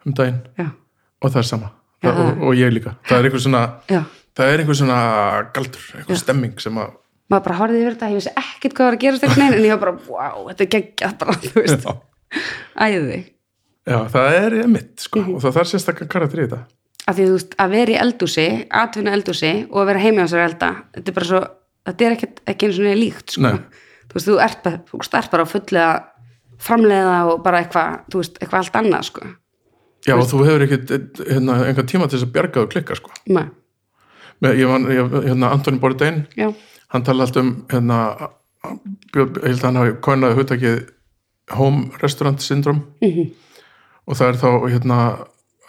um 0.06 0.15
daginn 0.15 0.39
já, 0.56 0.69
og 1.19 1.34
það 1.34 1.41
er 1.41 1.50
sama. 1.52 1.74
Já, 2.00 2.08
það, 2.13 2.22
og, 2.24 2.45
og 2.48 2.56
ég 2.56 2.72
líka, 2.72 2.95
það 3.10 3.17
er 3.17 3.28
einhver 3.28 3.43
svona 3.43 3.63
það 3.89 4.54
er 4.54 4.63
einhver 4.63 4.80
svona 4.80 5.00
galdur, 5.56 5.89
einhver 6.00 6.22
stemming 6.22 6.63
sem 6.63 6.80
að 6.80 6.95
maður 7.30 7.43
bara 7.50 7.58
horfði 7.60 7.82
yfir 7.84 7.98
þetta, 7.98 8.12
ég 8.13 8.22
vissi 8.22 8.32
ekkert 8.39 8.78
hvað 8.78 8.88
var 8.88 8.95
að 8.95 9.04
einhvern 9.10 9.43
veginn, 9.43 9.58
en 9.60 9.67
ég 9.67 9.76
var 9.76 9.84
bara, 9.84 9.98
wow, 10.08 10.48
þetta 10.48 10.65
er 10.65 10.72
geggjað 10.78 11.19
bara, 11.19 11.36
þú 11.43 11.65
veist, 11.65 11.89
já, 11.89 12.39
æði 12.88 13.19
já, 13.89 13.97
það 14.13 14.36
er 14.39 14.58
mitt 14.71 15.04
sko, 15.06 15.23
og 15.36 15.41
það 15.43 15.56
þarf 15.58 15.71
sérstaklega 15.73 16.12
karakter 16.13 16.39
í 16.43 16.45
þetta. 16.47 16.60
Af 17.10 17.15
því 17.17 17.25
þú 17.25 17.36
veist, 17.39 17.56
að 17.63 17.71
vera 17.73 17.91
í 17.95 17.99
eldúsi 18.04 18.47
atvinna 18.84 19.13
eldúsi 19.17 19.52
og 19.71 19.80
að 19.82 19.88
vera 19.89 20.04
heimi 20.04 20.21
á 20.21 20.28
sér 20.30 20.43
elda 20.45 20.69
þetta 20.93 21.10
er 21.10 21.15
bara 21.19 21.30
svo, 21.32 21.39
þetta 21.89 22.06
er 22.10 22.15
ekkert 22.17 22.41
ekki 22.54 22.67
eins 22.69 22.80
og 22.80 22.86
niður 22.86 22.99
líkt, 23.02 23.34
sko, 23.36 23.41
Nei. 23.41 23.56
þú 24.10 24.17
veist, 24.19 24.30
þú 24.30 24.36
ert 24.45 24.63
bara, 24.67 24.82
þú 24.91 25.02
ert 25.17 25.32
bara 25.34 25.45
á 25.45 25.54
fullu 25.54 25.82
að 25.86 26.02
framleiða 26.60 27.15
og 27.32 27.43
bara 27.45 27.62
eitthvað, 27.63 27.95
þú 28.12 28.21
veist, 28.21 28.38
eitthvað 28.43 28.60
allt 28.63 28.78
annað, 28.82 29.08
sko, 29.10 29.30
já, 30.08 30.13
og 30.19 30.28
þú 30.30 30.43
hefur 30.45 30.65
ekkit 30.67 30.93
hérna, 31.32 31.56
einhvern 31.69 31.89
tíma 31.89 32.08
til 32.12 32.19
þess 32.19 32.28
að 32.30 32.34
bjarga 32.38 32.62
og 32.65 32.69
klikka 32.75 32.95
sko. 32.99 33.12
Með- 33.30 34.56
ég 34.60 34.69
var, 34.69 34.86
hérna, 35.25 35.49
Antoni 35.52 35.80
Bordein 35.82 36.21
já. 36.38 36.54
hann 36.93 37.04
tala 37.04 37.25
alltaf 37.25 37.41
um 37.43 37.65
hérna, 37.73 37.97
ég 39.15 39.41
held 39.43 39.60
að 39.60 39.65
hann 39.65 39.75
hafi 39.82 39.97
konaði 40.06 40.38
hugtakið 40.38 40.78
home 41.58 41.89
restaurant 42.04 42.39
syndrom 42.43 42.84
Mhm. 43.02 43.32
Og 44.10 44.17
það 44.17 44.30
er 44.34 44.39
þá 44.41 44.50
hérna 44.74 45.00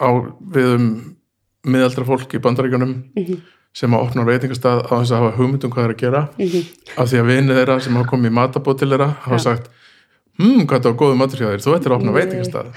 á 0.01 0.09
við 0.55 0.69
um 0.75 0.85
miðaldra 1.71 2.05
fólk 2.07 2.31
í 2.33 2.41
bandaríkjunum 2.41 2.93
Mhm. 3.15 3.41
sem 3.73 3.93
að 3.93 4.01
opna 4.07 4.25
veitingastað 4.27 4.81
á 4.89 4.93
þess 4.99 5.11
að 5.13 5.19
hafa 5.21 5.35
hugmynd 5.37 5.63
um 5.63 5.71
hvað 5.71 5.83
það 5.85 5.89
er 5.89 5.93
að 5.95 6.01
gera. 6.01 6.21
Mhm. 6.37 6.63
af 6.97 7.05
því 7.11 7.19
að 7.21 7.29
vinið 7.31 7.59
þeirra 7.61 7.81
sem 7.81 7.95
hafa 7.95 8.09
komið 8.09 8.31
í 8.31 8.37
matabót 8.39 8.79
til 8.81 8.89
þeirra 8.89 9.09
hafa 9.27 9.37
sagt 9.39 9.69
hm, 10.39 10.65
hvað 10.65 10.79
þetta 10.79 10.89
var 10.91 10.97
góðu 11.03 11.17
matur 11.21 11.37
hjá 11.39 11.47
þér, 11.51 11.61
þú 11.61 11.75
ættir 11.77 11.91
að 11.91 11.97
opna 11.99 12.11
veitingastað. 12.17 12.73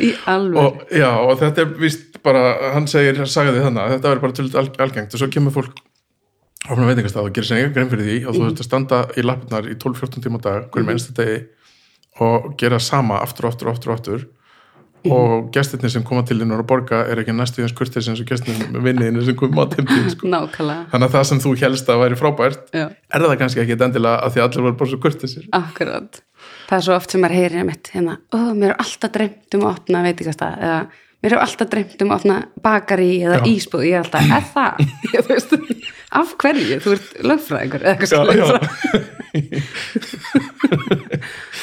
Í 0.00 0.14
alveg, 0.24 0.56
og, 0.62 0.78
já, 0.96 1.08
og 1.18 1.34
þetta 1.42 1.58
er 1.64 1.72
vist 1.80 2.22
bara, 2.24 2.72
hann 2.72 2.86
segir, 2.88 3.16
hann 3.20 3.26
sagði 3.28 3.60
þannig 3.64 3.82
að 3.82 3.90
þetta 3.96 4.08
verður 4.12 4.20
bara 4.24 4.36
til 4.38 4.46
al, 4.56 4.68
algengt. 4.86 5.12
Og 5.14 5.20
svo 5.20 5.28
kemur 5.32 5.52
fólk 5.52 5.74
opna 6.70 6.86
veitingastað 6.88 7.26
og 7.28 7.34
gerir 7.36 7.48
sér 7.48 7.58
einhver 7.58 7.74
grein 7.76 7.90
fyrir 7.92 8.06
því. 8.08 8.16
Og 8.28 8.34
þú 8.36 8.44
þurft 8.46 8.62
að 8.62 8.68
standa 8.68 9.00
í 9.18 9.24
lappirnar 9.26 9.68
í 9.68 9.74
12-14 9.76 10.24
tíma 10.24 10.40
dag 10.40 10.70
hverjum 10.72 10.92
einstu 10.94 11.12
degi 11.18 11.36
og 12.24 12.50
gera 12.60 12.80
sama 12.82 13.22
aftur 13.24 13.48
og 13.48 13.54
aftur 13.54 13.70
og 13.70 13.76
aftur 13.76 13.92
og 13.92 13.98
aftur. 13.98 14.26
Og 15.08 15.52
gestirnir 15.54 15.92
sem 15.92 16.02
koma 16.04 16.24
til 16.26 16.40
þín 16.40 16.50
og 16.56 16.66
borga 16.68 17.04
er 17.06 17.20
ekki 17.22 17.32
eins 18.10 18.22
og 18.24 18.28
gestirnir 18.28 18.72
með 18.74 18.88
vinniðinu 18.88 19.26
sem 19.28 19.36
heim 19.38 19.68
til 19.70 19.84
þín, 19.86 20.08
sko. 20.12 20.30
nákvæmlega. 20.32 20.88
Þannig 20.90 21.06
að 21.06 21.14
það 21.14 21.26
sem 21.30 21.42
þú 21.44 21.52
helst 21.62 21.92
að 21.94 22.00
væri 22.02 22.18
frábært 22.18 22.72
já, 22.74 22.86
er 22.90 23.24
það 23.24 23.36
kannski 23.44 23.62
ekki 23.62 23.76
endilega 23.86 24.24
að 24.26 24.34
því 24.34 24.42
allir 24.44 24.66
voru 24.66 24.78
bara 24.80 24.92
svo 24.92 25.00
kurtisir 25.04 25.46
akkurat. 25.54 26.20
Það 26.66 26.76
er 26.80 26.86
svo 26.88 26.96
oft 26.98 27.14
sem 27.14 27.22
maður 27.22 27.38
heyrir 27.38 27.68
mitt 27.68 27.92
hérna, 27.94 28.18
ó, 28.34 28.38
mér 28.58 28.74
er 28.74 28.82
alltaf 28.82 29.14
dreymt 29.14 29.58
um 29.58 29.68
að 29.68 29.78
opna 29.78 30.02
veitingastað 30.08 30.66
eða 30.66 30.80
mér 31.22 31.32
er 31.34 31.40
alltaf 31.42 31.68
dreymt 31.72 32.02
um 32.04 32.10
að 32.12 32.16
opna 32.20 32.36
bakari 32.62 33.10
eða 33.26 33.38
ísbúð, 33.50 33.82
ég 33.88 33.94
er 33.98 34.02
alltaf, 34.04 34.24
er 34.38 34.44
það? 34.54 34.72
Ég, 35.14 35.20
veist, 35.28 35.50
af 36.18 36.28
hverju? 36.40 36.76
Þú 36.84 36.88
ert 36.94 37.08
lögfræðingur 37.32 37.82
eða 37.82 37.90
eitthvað 37.94 38.08
já, 38.08 38.12
svoleiðis. 38.14 38.48
já, 38.48 38.56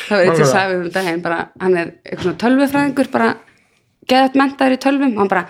það 0.06 0.16
var 0.16 0.22
eitt 0.22 0.38
sem 0.38 0.46
Nákvæmlega. 0.46 0.50
sagði 0.52 0.76
um 0.80 0.90
daginn 0.96 1.24
bara, 1.26 1.40
hann 1.62 1.76
er 1.80 1.88
eitthvað 2.04 2.26
svona 2.28 2.42
tölvufræðingur 2.44 3.10
bara 3.16 3.30
geðað 4.12 4.38
mentaður 4.42 4.76
í 4.76 4.80
tölvum 4.86 5.14
og 5.16 5.20
hann 5.24 5.32
bara, 5.34 5.44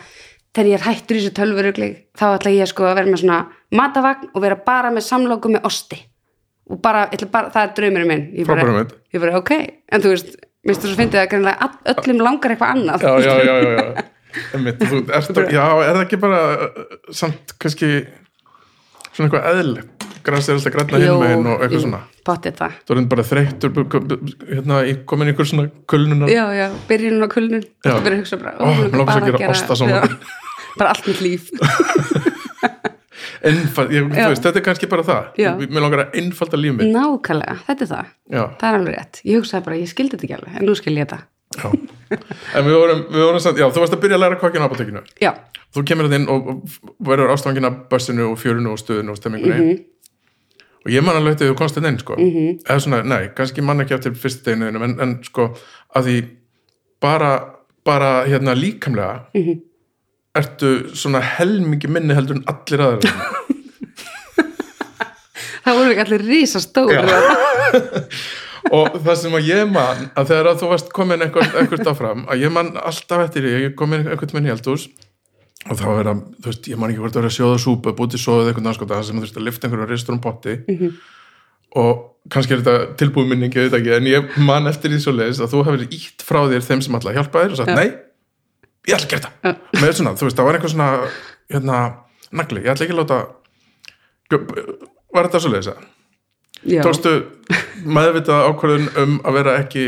þegar 0.56 0.70
ég 0.72 0.78
er 0.80 0.86
hættur 0.88 1.16
í 1.18 1.20
þessu 1.24 1.34
tölvurugli 1.40 1.90
þá 2.16 2.26
ætla 2.38 2.56
ég 2.56 2.68
sko 2.72 2.82
að 2.88 2.98
vera 3.02 3.12
með 3.12 3.22
svona 3.26 3.40
matavagn 3.76 4.26
og 4.32 4.40
vera 4.46 4.58
bara 4.70 4.90
með 4.96 5.04
samlóku 5.10 5.48
með 5.52 5.68
osti 5.68 6.00
og 6.72 6.78
bara, 6.82 7.02
ég 7.14 7.20
bara 7.34 7.52
það 7.54 7.64
er 7.68 7.72
draumurinn 7.80 8.12
minn 8.14 8.26
ég 8.40 8.46
bara, 8.50 8.62
ég 9.14 9.20
bara, 9.26 9.34
ok, 9.42 9.52
en 9.92 10.00
þú 10.06 10.10
veist 10.16 10.30
minnst 10.66 10.84
þú 10.84 10.92
svo 10.92 11.00
fyndið 11.00 11.22
að 11.22 11.30
greinlega 11.34 11.70
öllum 11.94 12.22
langar 12.26 12.54
eitthvað 12.56 12.76
annað. 12.76 13.06
Já, 13.06 13.14
já, 13.22 13.34
já, 13.46 13.56
já, 13.66 13.72
já. 13.80 14.06
Einmitt, 14.56 14.82
þú, 14.84 14.98
er 15.86 15.94
það 15.96 16.02
ekki 16.06 16.18
bara 16.20 16.40
uh, 16.66 16.88
samt 17.16 17.54
kannski 17.62 17.92
svona 19.16 19.30
eitthvað 19.30 19.46
eðlilegt? 19.54 19.92
Græs 20.26 20.48
er 20.50 20.58
alltaf 20.58 20.74
græna 20.74 20.98
Jú, 21.00 21.06
hinn 21.06 21.22
meginn 21.22 21.48
og 21.52 21.60
eitthvað 21.62 21.76
jú, 21.78 21.82
svona. 21.86 22.00
pottið 22.26 22.56
það. 22.58 22.78
Þú 22.90 22.96
erum 22.96 23.08
bara 23.12 23.24
bu- 24.10 24.18
hérna, 24.50 24.80
í- 24.90 24.96
komin 25.06 25.30
í 25.30 25.36
ykkur 25.36 25.48
svona 25.52 25.68
kulnunar. 25.92 26.32
Já, 26.34 26.46
já, 26.58 26.66
byrjun 26.90 27.22
á 27.22 27.28
kulnun. 27.30 27.62
Þú 27.86 27.94
verður 28.00 28.16
að 28.16 28.22
hugsa 28.24 28.40
bara, 28.42 28.56
Ó, 28.58 28.66
mig 28.74 28.98
langar 28.98 29.20
svo 29.22 29.30
að 29.30 29.38
gera 29.44 29.54
osta 29.54 29.78
saman. 29.78 30.18
bara 30.80 30.92
allt 30.96 31.06
mitt 31.08 31.22
líf 31.24 31.46
Einfald, 33.46 33.92
ég, 33.94 34.08
veist, 34.10 34.42
þetta 34.44 34.58
er 34.62 34.64
kannski 34.66 34.88
bara 34.90 35.04
það. 35.06 35.26
Já. 35.38 35.52
mér 35.62 35.82
langar 35.86 36.02
að 36.06 36.16
einfalda 36.22 36.58
líf 36.58 36.74
mitt. 36.80 36.92
Nákvæmlega, 36.96 37.56
þetta 37.68 37.86
er 37.86 37.90
það. 37.92 38.06
Já, 38.34 38.44
það 38.62 38.68
er 38.70 38.78
alveg 38.80 38.96
rétt, 39.00 39.20
ég 39.26 39.38
hugsaði 39.42 39.66
bara, 39.68 39.76
ég 39.82 39.92
skildi 39.92 40.16
þetta 40.18 40.26
ekki 40.28 40.38
alveg 40.40 40.60
en 40.60 40.66
nú 40.70 40.76
skil 40.80 40.96
ég 40.98 41.06
þetta. 41.06 41.20
Já. 41.56 41.70
en 42.58 42.66
við 42.66 42.74
vorum, 42.76 43.04
við 43.14 43.26
vorum 43.28 43.44
samt, 43.44 43.60
já, 43.62 43.68
þú 43.72 43.84
varst 43.84 43.94
að 43.96 44.02
byrja 44.06 44.18
að 44.18 44.24
læra 44.26 44.40
kokkin 44.42 44.66
á 44.66 44.68
apotekinu. 44.68 45.04
Já, 45.22 45.32
þú 45.76 45.84
kemur 45.88 46.08
þetta 46.10 46.20
inn 46.22 46.30
og, 46.34 46.48
og 46.52 46.80
verður 47.10 47.34
ástofangin 47.36 47.68
af 47.70 47.78
börsinu 47.92 48.32
og 48.32 48.40
fjörinu 48.42 48.74
og 48.74 48.82
stöðinu 48.82 49.14
og 49.14 49.20
stemmingunni. 49.22 49.60
Mhm. 49.76 49.84
og 50.86 50.92
ég 50.94 51.02
man 51.02 51.16
alveg 51.18 51.34
eftir 51.34 51.48
þú 51.50 51.56
komst 51.58 51.76
þetta 51.80 51.90
inn 51.90 51.98
sko. 51.98 52.16
eða 52.22 52.80
svona, 52.84 53.00
nei, 53.10 53.30
kannski 53.34 53.64
man 53.66 53.80
ekki 53.82 53.96
eftir 53.98 54.14
fyrst 54.14 54.44
deginu 54.46 54.68
þínum, 54.70 54.84
en, 54.86 55.00
en 55.02 55.14
sko 55.26 55.48
að 55.98 56.04
því 56.10 56.18
bara, 57.02 57.32
bara 57.86 58.12
hérna 58.26 58.54
líkamlega 58.58 59.26
Mhm. 59.34 59.62
Ertu 60.40 60.72
svona 60.98 61.22
helmingi 61.24 61.90
minni 61.92 62.16
heldur 62.18 62.40
en 62.40 62.48
allir 62.52 62.84
aðra 62.86 63.14
það 65.66 65.80
voru 65.80 65.94
ekki 65.94 66.06
allir 66.06 66.26
rísa 66.30 66.62
stóri 66.64 67.02
og 68.76 69.00
það 69.06 69.18
sem 69.22 69.38
að 69.38 69.50
ég 69.50 69.72
man 69.72 70.06
að 70.18 70.32
þegar 70.32 70.52
að 70.52 70.62
þú 70.62 70.72
varst 70.74 70.94
komin 70.96 71.26
eitthvað 71.26 71.92
áfram 71.92 72.26
að 72.30 72.46
ég 72.46 72.54
man 72.54 72.74
alltaf 72.82 73.28
eftir 73.28 73.50
ég 73.52 73.76
komin 73.78 74.08
eitthvað 74.08 74.38
minn 74.38 74.50
í 74.50 74.56
eldhús 74.56 74.88
og 75.66 75.80
þá 75.80 75.86
er 75.96 76.10
að, 76.12 76.26
þú 76.44 76.52
veist, 76.52 76.68
ég 76.70 76.82
man 76.82 76.92
ekki 76.92 77.02
hvort 77.02 77.16
að 77.16 77.24
vera 77.24 77.32
að 77.32 77.38
sjóða 77.40 77.62
súpu, 77.62 77.94
bútið 77.98 78.22
sóðið 78.22 78.52
eitthvað 78.52 78.68
náskota 78.68 79.00
sem 79.06 79.18
þú 79.18 79.26
veist 79.26 79.40
að 79.40 79.48
lifta 79.48 79.68
einhverju 79.68 79.88
ristur 79.90 80.16
um 80.16 80.22
potti 80.22 80.58
og 81.76 82.04
kannski 82.32 82.56
er 82.56 82.62
þetta 82.62 82.98
tilbúið 83.00 83.32
minning, 83.32 83.56
ég 83.56 83.68
veit 83.68 83.78
ekki, 83.80 83.94
en 83.98 84.10
ég 84.10 84.36
man 84.46 84.70
eftir 84.70 84.94
því 84.94 85.00
svo 85.02 85.14
leiðis 85.16 85.42
að 85.44 85.56
þú 85.56 85.64
hefur 85.68 85.86
ítt 85.88 86.26
frá 86.26 86.40
þér 86.52 86.68
þeim 86.70 86.84
sem 86.86 86.98
alltaf 86.98 87.18
hjálpa 87.18 87.44
þér 87.44 87.56
og 87.56 87.60
sagt, 87.60 87.74
Já. 87.74 87.80
nei, 87.82 87.90
ég 88.86 88.96
ætla 88.96 89.06
að 89.06 89.12
gera 89.14 89.24
þetta. 89.26 89.56
Með 89.82 89.96
svona, 90.00 90.16
þú 90.16 90.28
veist, 90.28 90.38
það 90.38 90.48
var 90.48 90.58
eitthvað 90.58 90.76
svona 90.76 90.90
hérna, 91.54 91.82
nagli, 92.36 92.64
ég 92.64 92.72
ætla 92.74 92.88
ekki 92.88 92.96
að 92.96 93.02
láta 93.04 93.20
var 95.16 95.28
þetta 95.28 95.42
svo 95.44 95.52
leiðis 95.54 95.72
að 95.72 95.84
tókstu 96.86 97.12
meðvitað 97.86 98.48
ákvörðun 98.50 98.88
um 99.04 99.18
að 99.28 99.38
vera 99.38 99.58
ekki 99.62 99.84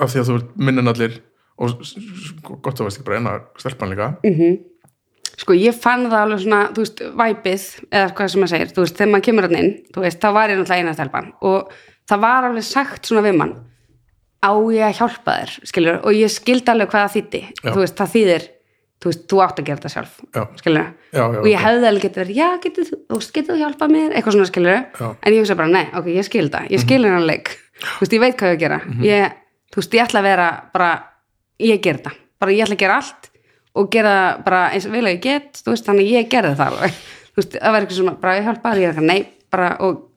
af 0.00 0.10
því 0.10 0.22
að 0.22 0.30
þú 0.30 0.38
ert 0.40 0.50
minnin 0.68 0.90
allir 0.90 1.20
og 1.60 1.76
gott 2.64 2.80
að 2.80 2.88
veist 2.88 2.98
ekki 2.98 3.06
bara 3.06 3.20
eina 3.20 3.36
stelpan 3.60 3.92
líka? 3.92 4.10
Sko 5.40 5.54
ég 5.56 5.76
fann 5.76 6.08
það 6.10 6.24
alveg 6.24 6.42
svona 6.42 6.60
þú 6.74 6.84
veist, 6.84 7.02
væpið, 7.20 7.66
eða 7.92 8.12
hvað 8.16 8.32
sem 8.32 8.42
maður 8.42 8.52
segir 8.54 8.72
þú 8.74 8.84
veist, 8.84 8.96
þegar 8.98 9.12
maður 9.12 9.26
kemur 9.28 9.46
hann 9.46 9.58
inn, 9.60 9.70
þú 9.94 10.04
veist, 10.04 10.20
þá 10.20 10.28
var 10.36 10.52
ég 10.52 10.58
náttúrulega 10.60 10.84
eina 10.84 10.96
stelpan 10.96 11.30
og 11.40 11.74
það 12.10 12.24
var 12.26 12.48
alveg 12.48 12.66
sagt 12.66 13.08
svona 13.08 13.24
við 13.24 13.38
mann 13.38 13.54
á 14.40 14.50
ég 14.72 14.86
að 14.86 14.96
hjálpa 15.00 15.36
þér, 15.40 15.52
skilur, 15.68 16.00
og 16.04 16.16
ég 16.16 16.32
skildi 16.32 16.72
alveg 16.72 16.90
hvað 16.92 17.06
það 17.06 17.14
þýtti, 17.16 17.42
það 18.00 18.12
þýðir 18.14 18.46
þú 19.00 19.08
veist, 19.08 19.22
þú 19.30 19.40
átt 19.44 19.60
að 19.60 19.66
gera 19.66 19.80
þetta 19.80 19.92
sjálf 19.94 20.16
Já. 20.36 20.42
skilur 20.60 20.86
Já, 21.10 21.20
já, 21.20 21.38
og 21.40 21.46
ég 21.48 21.62
hefði 21.64 21.88
alveg 21.88 22.04
getið 22.04 22.20
verið, 22.22 22.36
já, 22.36 22.48
getur 22.64 22.88
þú, 22.90 23.20
getur 23.36 23.54
þú 23.54 23.58
hjálpað 23.62 23.94
mér, 23.94 24.10
eitthvað 24.12 24.36
svona 24.36 24.50
skilur 24.50 24.76
Já. 24.76 25.06
en 25.08 25.32
ég 25.32 25.40
hugsa 25.40 25.56
bara, 25.56 25.72
nei, 25.72 25.86
ok, 25.96 26.10
ég 26.12 26.28
skil 26.28 26.48
það, 26.52 26.68
ég 26.74 26.84
skil 26.84 27.00
hennar 27.00 27.24
leik. 27.24 27.52
Þú 27.80 28.02
veist, 28.02 28.12
ég 28.12 28.20
veit 28.20 28.36
hvað 28.36 28.50
ég 28.50 28.58
að 28.58 28.60
gera. 28.60 28.78
Ég, 29.06 29.38
þú 29.72 29.80
veist, 29.80 29.96
ég 29.96 30.04
ætla 30.04 30.20
að 30.20 30.28
vera 30.28 30.48
bara, 30.74 30.90
ég 31.64 31.80
ger 31.86 32.00
það, 32.04 32.18
bara 32.44 32.56
ég 32.56 32.64
ætla 32.66 32.76
að 32.76 32.84
gera 32.84 32.98
allt 33.00 33.30
og 33.80 33.90
gera 33.94 34.14
bara 34.44 34.60
eins 34.74 34.86
og 34.88 34.92
að 34.98 35.08
ég 35.14 35.22
get 35.24 35.60
þú 35.64 35.72
veist, 35.72 35.86
þannig 35.88 36.12
ég 36.12 36.30
gerði 36.30 36.54
það 36.60 36.78
þú 37.32 37.40
veist, 37.40 37.56
það 37.56 37.76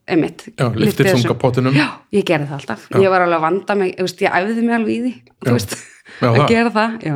ég 0.03 0.17
ég 0.17 0.17
er 0.17 0.17
einmitt 0.17 0.43
Já, 0.57 1.13
þunga 1.13 1.37
pottinum. 1.39 1.75
Já, 1.77 1.87
ég 2.11 2.25
gerði 2.27 2.49
það 2.49 2.57
alltaf, 2.59 2.87
ég 2.99 3.13
var 3.13 3.23
alveg 3.25 3.37
að 3.39 3.45
vanda 3.47 3.75
mig 3.79 3.93
þú 3.97 4.07
veist, 4.07 4.23
ég 4.25 4.35
æfði 4.39 4.65
mig 4.65 4.75
alveg 4.77 4.93
í 4.93 4.99
því 5.03 5.13
Já. 5.13 5.33
þú 5.47 5.55
veist, 5.57 5.77
Já, 6.19 6.27
að 6.27 6.35
það. 6.37 6.47
gera 6.51 6.73
það, 6.77 6.97
já. 7.07 7.15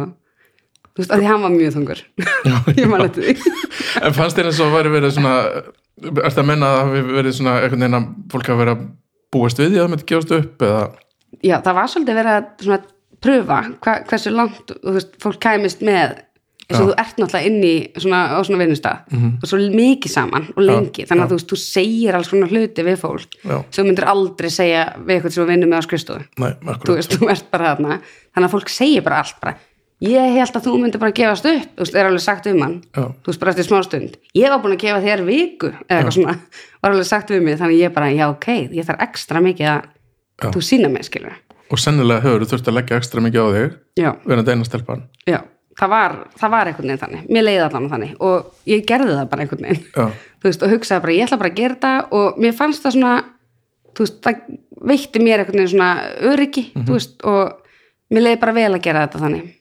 Þú 0.98 1.04
veist, 1.04 1.12
að 1.14 1.20
því 1.22 1.28
hann 1.30 1.44
var 1.44 1.52
mjög 1.54 1.74
þungur. 1.76 2.00
Ég 2.82 2.88
man 2.90 3.04
eftir 3.06 3.28
því. 3.28 3.52
En 4.02 4.16
fannst 4.18 4.40
þér 4.40 4.48
eins 4.50 4.62
og 4.66 4.72
væri 4.74 4.90
verið 4.96 5.12
svona 5.14 5.34
ertu 6.26 6.42
að 6.42 6.48
menna 6.48 6.70
að 6.72 6.78
það 6.78 6.88
hafi 6.88 7.02
verið 7.18 7.36
svona 7.38 7.54
einhvern 7.60 7.84
veginn 7.84 7.98
að 8.00 8.08
fólk 8.34 8.50
hafi 8.50 8.62
verið 8.64 8.74
að 8.74 8.88
búast 9.36 9.62
við 9.62 9.68
því 9.70 9.78
að 9.78 9.84
það 9.84 9.92
myndi 9.94 10.08
gefast 10.12 10.34
upp 10.38 10.66
eða? 10.68 10.82
Já, 11.46 11.56
það 11.68 11.78
var 11.78 11.92
svolítið 11.94 12.18
verið 12.22 12.34
að 12.34 12.48
svona 12.66 12.80
pröfa 13.28 13.60
hva, 13.86 13.96
hversu 14.10 14.34
langt 14.34 14.74
þú 14.74 14.96
veist, 14.98 15.14
fólk 15.22 15.40
kæmist 15.44 15.86
með 15.86 16.16
eins 16.68 16.80
og 16.82 16.90
þú 16.90 16.96
ert 17.00 17.20
náttúrulega 17.22 17.48
inn 17.48 17.62
í 17.64 17.74
svona, 17.96 18.20
á 18.36 18.40
svona 18.44 18.60
vinnustaf 18.64 19.14
og 19.16 19.48
svo 19.48 19.60
mikið 19.72 20.12
saman 20.12 20.50
og 20.56 20.60
lengi. 20.68 21.06
Þannig 21.08 21.24
að 21.24 21.32
þú 21.32 21.38
veist, 21.40 21.52
þú 21.54 21.60
segir 21.64 22.18
alls 22.18 22.28
svona 22.32 22.50
hluti 22.52 22.84
við 22.84 23.00
fólk 23.00 23.40
Já. 23.44 23.58
sem 23.72 23.88
myndir 23.88 24.10
aldrei 24.12 24.50
segja 24.52 24.84
við 25.00 25.16
eitthvað 25.16 25.34
sem 25.34 25.44
þú 25.44 25.48
vinnur 25.54 25.72
með 25.72 25.80
á 25.80 25.84
skrifstofu. 25.88 26.28
Þú 26.84 26.98
veist, 27.00 27.16
þú 27.16 27.32
ert 27.32 27.50
bara 27.52 27.72
þarna. 27.74 28.00
Þannig 28.36 28.50
að 28.50 28.56
fólk 28.58 28.70
segir 28.74 29.04
bara 29.08 29.24
allt 29.24 29.40
bara 29.42 29.56
ég 30.04 30.36
held 30.38 30.54
að 30.60 30.68
þú 30.68 30.76
myndir 30.78 31.02
bara 31.02 31.16
gefast 31.16 31.48
upp. 31.50 31.70
Þú 31.74 31.86
veist, 31.86 31.96
er 31.98 32.06
alveg 32.06 32.22
sagt 32.22 32.48
um 32.52 32.62
hann. 32.62 32.76
Já. 32.94 33.06
þú 33.24 33.32
veist, 33.32 33.40
bara 33.42 33.54
eftir 33.56 33.66
smá 33.66 33.80
stund. 33.88 34.18
Ég 34.38 34.52
var 34.54 34.62
búin 34.62 34.76
að 34.76 34.84
gefa 34.84 35.02
þér 35.02 35.24
viku 35.26 35.72
eða 35.74 35.98
eitthvað 35.98 36.18
svona, 36.20 36.36
var 36.84 36.94
alveg 36.94 37.08
sagt 37.10 37.32
við 37.34 37.42
mig 37.48 37.58
þannig 37.58 37.80
að 37.80 37.82
ég 37.82 37.96
bara, 37.96 38.12
já 38.14 38.28
ok, 38.30 38.48
ég 38.78 38.86
þarf 38.86 39.06
ekstra 39.08 39.42
mikið 39.42 39.72
að 39.72 39.88
Já. 40.38 40.52
þú 40.54 40.62
sína 40.62 40.90
mig, 40.94 41.08
skilur 41.08 41.34
Og 41.74 41.80
sennilega 41.82 42.22
hefur 42.24 42.44
þú 42.46 42.50
þurft 42.52 42.68
að 42.70 42.76
leggja 42.78 42.98
ekstra 43.02 43.24
mikið 43.26 43.42
á 43.42 43.48
þig 43.56 43.72
já, 44.00 44.10
verðandi 44.24 44.54
eina 44.54 44.68
stelpan. 44.68 45.02
Já, 45.28 45.40
það 45.78 45.92
var 45.94 46.16
það 46.40 46.54
var 46.56 46.72
einhvern 46.72 46.92
veginn 46.92 47.04
þannig, 47.04 47.26
mér 47.30 47.46
leiði 47.46 47.64
allan 47.66 47.90
þannig 47.92 48.16
og 48.28 48.70
ég 48.70 48.86
gerði 48.90 49.18
það 49.18 49.30
bara 49.34 49.46
einhvern 49.46 49.68
veginn. 49.68 50.16
Þú 50.38 50.50
veist, 50.50 50.64
og 50.66 50.74
hugsaði 50.74 51.04
bara, 51.06 51.18
ég 51.18 51.28
ætla 51.28 51.42
bara 51.42 51.54
að 51.54 51.60
gera 51.62 51.78
þetta 51.78 51.94
og 52.20 52.40
mér 52.42 52.58
fannst 52.58 52.86
það 52.86 52.98
svona 52.98 53.14
þú 53.98 54.06
veist, 54.06 54.18
það 54.26 54.42
veitti 54.92 55.24
mér 55.24 55.44
einhvern 55.44 55.62
veginn 55.62 55.74
svona 55.76 55.92
öryggi, 56.32 56.66
þú 56.78 56.98
veist, 56.98 57.16
og 57.28 58.14
mér 58.14 58.28
leiði 58.28 58.42
bara 58.44 58.58
vel 58.58 58.72
að 58.74 58.84
gera 58.90 59.06
þetta 59.06 59.24
þannig. 59.26 59.54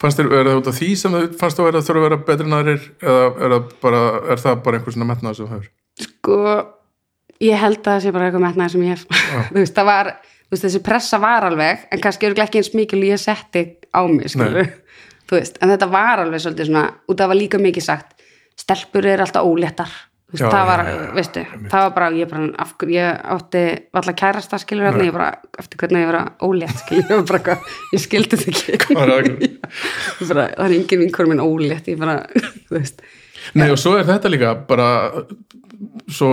Fannst 0.00 0.20
þér, 0.20 0.30
er 0.32 0.48
það 0.48 0.58
út 0.62 0.68
af 0.70 0.76
því 0.78 0.90
sem 0.96 1.14
þú 1.14 1.24
fannst 1.40 1.58
þú 1.58 1.64
að 1.68 1.80
þurfa 1.84 2.00
að 2.00 2.04
vera 2.06 2.20
betri 2.28 2.46
en 2.46 2.54
aðrir 2.56 2.84
eða 3.04 3.24
er 3.28 3.54
það 3.54 3.72
bara, 3.82 4.04
er 4.32 4.40
það 4.40 4.62
bara 4.64 4.78
einhver 4.78 4.94
svona 4.94 5.08
metnað 5.10 5.36
sem 5.36 5.44
þú 5.44 5.56
hefur? 5.58 5.72
sko, 6.00 6.38
ég 7.44 7.60
held 7.60 7.80
að 7.82 7.90
það 7.90 8.00
sé 8.04 8.12
bara 8.14 8.28
eitthvað 8.28 8.46
metnaði 8.46 8.74
sem 8.74 8.86
ég 8.86 8.94
hef. 8.94 9.04
Þú 9.52 9.60
veist, 9.60 9.76
það 9.76 9.90
var, 9.90 10.10
þú 10.46 10.54
veist, 10.54 10.64
þessi 10.66 10.82
pressa 10.88 11.20
var 11.22 11.48
alveg 11.48 11.84
en 11.90 12.02
kannski 12.02 12.28
eru 12.28 12.44
ekki 12.44 12.62
eins 12.62 12.72
mikil 12.76 13.02
ég 13.06 13.20
setti 13.22 13.64
á 13.94 14.00
mig, 14.08 14.32
skilur 14.32 14.72
þú 15.28 15.38
veist, 15.38 15.58
en 15.62 15.70
þetta 15.74 15.88
var 15.92 16.24
alveg 16.24 16.40
svolítið 16.44 16.66
svona 16.70 16.86
og 17.08 17.16
það 17.20 17.30
var 17.32 17.38
líka 17.40 17.58
mikið 17.62 17.82
sagt, 17.86 18.18
stelpur 18.60 19.06
er 19.06 19.22
alltaf 19.24 19.46
óléttar, 19.48 19.90
þú 20.28 20.36
veist, 20.36 20.44
Já, 20.44 20.50
það 20.50 20.66
var 20.70 20.80
já, 20.84 20.94
já, 20.94 21.10
veistu, 21.14 21.42
það 21.70 21.82
var 21.84 21.90
bara, 21.96 22.08
ég 22.18 22.28
bara 22.30 22.46
af, 22.64 22.72
hverju- 22.78 22.94
ég 22.94 23.20
átti 23.34 23.62
alltaf 23.94 24.16
kærasta, 24.20 24.58
skilur 24.62 24.88
hérna, 24.88 25.04
ég 25.08 25.12
bara, 25.16 25.28
eftir 25.58 25.78
hvernig 25.82 26.04
ég 26.04 26.10
var 26.12 26.32
ólétt 26.48 26.78
skilur, 26.82 27.04
ég 27.10 27.20
var 27.20 27.26
bara, 27.28 27.38
eitthvað, 27.38 27.76
ég 27.94 28.02
skildi 28.04 28.40
þetta 28.42 28.74
ekki. 28.74 29.50
Bara, 30.28 30.48
það 30.56 30.64
er 30.68 30.74
engin 30.78 31.02
vinkur 31.04 31.26
minn 31.30 31.42
ólétt 31.44 31.88
ég 31.92 31.98
bara, 31.98 32.18
þú 32.68 32.78
veist. 32.78 33.02
Nei, 33.54 33.68
og 33.70 33.78
svo 33.78 33.96
er 33.98 34.06
þetta 34.08 34.30
líka 34.32 34.54
bara 34.68 34.86
svo 36.08 36.30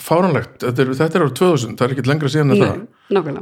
fáranlegt 0.00 0.62
þetta 0.64 0.82
er, 0.84 0.92
þetta 0.96 1.18
er 1.18 1.24
árið 1.26 1.34
2000, 1.40 1.74
það 1.78 1.86
er 1.88 1.94
ekki 1.96 2.08
lengra 2.08 2.30
síðan 2.32 2.54
en 2.54 2.62
það. 2.62 3.40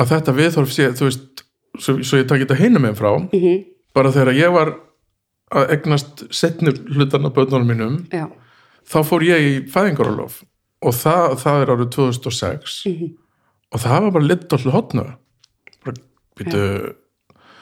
að 0.00 0.10
þetta 0.12 0.34
viðhorf 0.36 0.72
sé, 0.74 0.86
þú 0.96 1.08
veist 1.08 1.42
svo, 1.82 1.96
svo 2.06 2.20
ég 2.20 2.28
takk 2.30 2.44
þetta 2.44 2.58
heina 2.60 2.82
með 2.82 2.94
frá 3.00 3.10
Mhm. 3.32 3.56
Bara 3.96 4.12
þegar 4.14 4.36
ég 4.38 4.52
var 4.54 4.74
að 5.56 5.70
egnast 5.76 6.24
setnir 6.34 6.76
hlutarna 6.92 7.30
bönnunum 7.34 7.68
mínum 7.70 7.96
já, 8.12 8.26
þá 8.86 8.98
fór 9.08 9.24
ég 9.26 9.46
í 9.46 9.54
fæðingarólof 9.72 10.40
og 10.86 10.94
það, 10.94 11.36
það 11.42 11.60
er 11.64 11.72
árið 11.74 11.90
2006 11.96 12.76
Mhm. 12.90 13.10
og 13.72 13.80
það 13.82 14.00
var 14.06 14.10
bara 14.18 14.28
litt 14.30 14.46
alltaf 14.52 14.74
hotna 14.76 15.04
bara, 15.84 15.96
býtu 16.38 16.62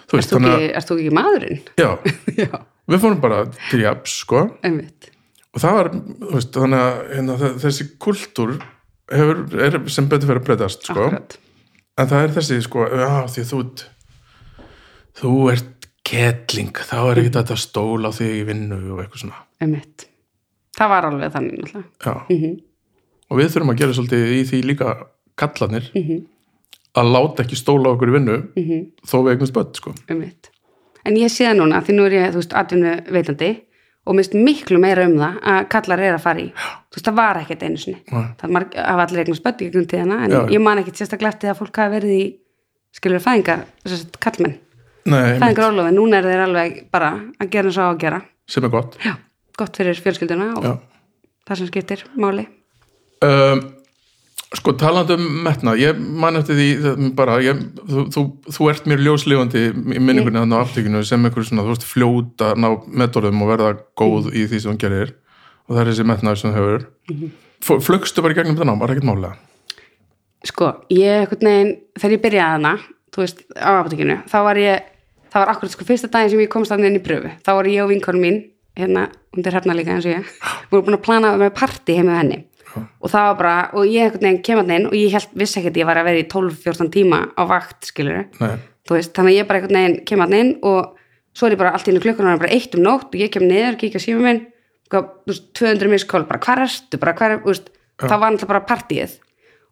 þú 0.09 0.19
erst 0.19 0.19
veist, 0.19 0.33
þannig 0.35 0.55
að 0.59 0.65
ert 0.81 0.89
þú 0.91 0.97
ekki 1.01 1.15
maðurinn? 1.17 1.61
já, 1.81 1.91
já, 2.45 2.51
við 2.91 3.01
fórum 3.05 3.21
bara 3.23 3.39
til 3.71 3.81
jafs, 3.85 4.19
sko. 4.25 4.43
Einmitt. 4.67 5.11
Og 5.55 5.63
það 5.63 5.77
var, 5.79 5.89
veist, 6.35 6.51
þannig 6.57 6.81
að 6.83 6.99
hérna, 7.15 7.37
þe- 7.41 7.55
þessi 7.63 7.87
kultúr 8.03 8.53
hefur, 9.15 9.41
er 9.65 9.77
sem 9.95 10.09
betur 10.11 10.29
fyrir 10.33 10.43
að 10.43 10.47
breytast, 10.51 10.85
sko. 10.89 11.07
Akkurat. 11.09 11.37
en 12.01 12.09
það 12.11 12.25
er 12.27 12.35
þessi, 12.37 12.59
sko, 12.67 12.85
já, 12.91 13.11
því 13.33 13.45
þú 13.53 13.61
þú 15.21 15.33
ert 15.55 15.74
kettling, 16.05 16.73
þá 16.75 16.97
er 17.11 17.21
ekki 17.23 17.33
þetta 17.39 17.57
stól 17.61 18.05
á 18.05 18.11
þig 18.13 18.35
í 18.43 18.45
vinnu 18.51 18.77
og 18.93 19.01
eitthvað 19.05 19.23
svona. 19.25 19.41
Einmitt. 19.65 20.07
Það 20.77 20.89
var 20.91 21.07
alveg 21.09 21.33
þannig 21.33 21.73
já, 22.05 22.15
Mhm. 22.29 22.61
og 23.31 23.39
við 23.39 23.51
þurfum 23.55 23.71
að 23.73 23.79
gera 23.79 23.93
svolítið 23.93 24.33
í 24.35 24.41
því 24.51 24.63
líka 24.65 25.07
kallanir 25.37 25.91
Mhm. 25.95 26.27
að 26.97 27.13
láta 27.15 27.43
ekki 27.45 27.57
stóla 27.57 27.95
okkur 27.95 28.09
í 28.09 28.17
vinnu 28.19 28.37
Mhm. 28.57 28.91
þó 29.07 29.23
við 29.25 29.33
eignast 29.37 29.53
börn, 29.53 29.75
sko. 29.75 29.95
En 31.07 31.15
ég 31.17 31.29
sé 31.29 31.45
það 31.47 31.57
núna, 31.61 31.83
því 31.85 31.95
nú 31.95 32.07
er 32.07 32.11
ég, 32.13 32.35
atvinnu 32.53 33.07
veitandi 33.11 33.61
og 34.07 34.15
mist 34.17 34.33
miklu 34.33 34.79
meira 34.79 35.05
um 35.07 35.17
það 35.17 35.41
að 35.43 35.69
kallar 35.69 35.99
er 36.01 36.15
að 36.17 36.21
fara 36.21 36.41
í. 36.41 36.53
Þú 36.53 36.97
veist, 36.97 37.05
það 37.07 37.15
var 37.17 37.35
ekkert 37.37 37.63
einu 37.63 37.77
sinni. 37.77 38.01
Það 38.07 38.75
hafa 38.75 39.07
allir 39.07 39.25
eignast 39.25 39.43
börn 39.43 39.55
í 39.61 39.71
gegnum 39.71 39.87
tíðina 39.87 40.25
en 40.25 40.31
Já. 40.31 40.47
ég 40.49 40.61
man 40.63 40.79
ekkert 40.79 40.97
sérstaklega 40.97 41.33
eftir 41.35 41.51
að 41.51 41.59
fólk 41.59 41.77
hafi 41.77 42.01
verið 42.01 42.13
í 42.21 42.35
skilur 42.95 43.21
fæðingar, 43.21 43.65
þess 43.85 44.05
að 44.05 44.21
kallmenn 44.21 44.59
Nei, 45.05 45.21
einmitt, 45.21 45.43
fæðingar 45.43 45.71
ólofi, 45.71 45.95
núna 45.97 46.19
er 46.19 46.29
þeir 46.31 46.43
alveg 46.47 46.83
bara 46.95 47.13
að 47.41 47.53
gera 47.53 47.71
eins 47.71 47.79
og 47.79 47.87
á 47.87 47.91
að 47.91 48.03
gera. 48.05 48.21
Sem 48.49 48.67
er 48.67 48.73
gott. 48.73 48.99
Já, 49.05 49.15
gott 49.61 49.81
fyrir 49.81 50.03
fjölskylduna 50.05 50.51
og 50.59 50.69
já. 50.69 50.75
það 51.49 51.61
sem 51.61 51.71
skiptir 51.71 52.05
máli. 52.21 52.47
Um, 53.25 53.63
sko 54.55 54.75
talandi 54.81 55.17
um 55.19 55.29
metnað, 55.45 55.83
ég 55.83 56.01
man 56.25 56.41
eftir 56.41 56.59
því 56.59 56.97
bara, 57.19 57.39
ég, 57.45 57.61
þú, 57.85 58.07
þú, 58.15 58.27
þú 58.57 58.71
ert 58.73 58.89
mér 58.91 59.05
ljóslifandi 59.05 59.65
í 59.69 60.01
minningunni 60.01 60.41
þannig 60.41 60.61
á 60.61 60.65
aftökinu 60.65 61.05
sem 61.05 61.25
einhver 61.25 61.47
svona, 61.49 61.67
þú 61.67 61.75
veist, 61.75 61.89
fljóta 61.89 62.53
ná 62.57 62.71
metorðum 62.87 63.45
og 63.45 63.55
verða 63.55 63.73
góð 63.99 64.33
í 64.33 64.49
því 64.49 64.61
sem 64.61 64.77
þú 64.77 64.85
gerir 64.87 65.17
og 65.65 65.75
það 65.75 65.83
er 65.83 65.91
þessi 65.93 66.07
metnaður 66.09 66.41
sem 66.41 66.53
þú 66.53 66.61
hefur. 66.61 66.87
Mm 67.11 67.33
flugstu 67.65 68.25
bara 68.25 68.35
í 68.35 68.39
gegnum 68.39 68.57
þetta 68.57 68.69
nám, 68.69 68.81
var 68.83 68.93
ekkert 68.93 69.09
málega 69.09 69.37
sko, 70.45 70.71
ég 70.93 71.31
veginn, 71.33 71.73
þegar 71.97 72.17
ég 72.17 72.25
byrjaði 72.25 72.57
hana 72.59 72.75
þú 73.15 73.23
veist, 73.23 73.45
á 73.57 73.71
apotekinu, 73.79 74.19
þá 74.29 74.39
var 74.45 74.61
ég 74.61 74.91
það 75.35 75.43
var 75.43 75.51
akkurat 75.51 75.75
sko 75.75 75.87
fyrsta 75.89 76.11
daginn 76.13 76.31
sem 76.31 76.43
ég 76.45 76.51
komst 76.53 76.73
að 76.73 76.85
inn 76.87 76.99
í 77.01 77.03
pröfu. 77.03 77.31
Þá 77.43 77.51
var 77.59 77.69
ég 77.69 77.83
og 77.83 77.91
vinkonum 77.91 78.23
mín 78.23 78.37
hérna, 78.79 79.09
er 79.43 79.57
hérna 79.57 79.75
líka 79.75 79.95
eins 79.95 80.07
og 80.07 80.15
ég. 80.15 80.29
Við 80.71 80.77
vorum 80.77 80.87
búin 80.87 80.99
að 80.99 81.07
plana 81.09 81.33
með 81.41 81.55
party 81.59 81.97
heim 81.99 82.07
með 82.11 82.21
henni. 82.21 82.39
Og 82.75 83.11
það 83.11 83.27
var 83.29 83.37
bara, 83.39 83.57
og 83.75 83.91
ég 83.91 84.07
einhvern 84.07 84.27
veginn 84.27 84.45
kem 84.47 84.61
að 84.63 84.73
inn 84.77 84.87
og 84.89 84.95
ég 84.99 85.13
held, 85.15 85.35
vissi 85.39 85.61
ekkert 85.61 85.77
ég 85.79 85.87
var 85.87 86.01
að 86.01 86.09
vera 86.09 86.23
í 86.23 86.27
12-14 86.31 86.91
tíma 86.95 87.21
á 87.35 87.43
vakt, 87.51 87.91
skilur 87.91 88.25
veist, 88.91 89.13
þannig 89.15 89.31
að 89.31 89.39
ég 89.39 89.47
bara 89.51 89.61
einhvern 89.61 89.79
veginn 89.79 89.95
kem 90.11 90.25
að 90.25 90.35
inn 90.41 90.51
og 90.67 90.97
svo 91.35 91.47
er 91.47 91.55
ég 91.55 91.61
bara 91.61 91.71
allt 91.77 91.87
í 91.87 91.95
einu 91.95 92.03
klukkunar 92.03 92.41
bara 92.43 92.51
eitt 92.55 92.75
um 92.75 92.83
nótt 92.83 93.15
og 93.15 93.23
ég 93.23 93.31
kem 93.35 93.47
niður, 93.47 93.79
kíkja 93.79 94.03
síma 94.03 94.27
minn. 94.27 94.43
Þú 94.91 95.05
veist, 95.31 95.47
200 95.59 95.91
miskól, 95.91 96.25
bara 96.27 96.43
hvar 96.43 96.65
ertu? 96.67 96.99
Bara 97.03 97.15
hvar, 97.19 97.37
veist, 97.47 97.71
það 98.03 98.19
var 98.19 98.35
náttúrulega 98.35 98.53
bara 98.57 98.67
partíið. 98.73 99.17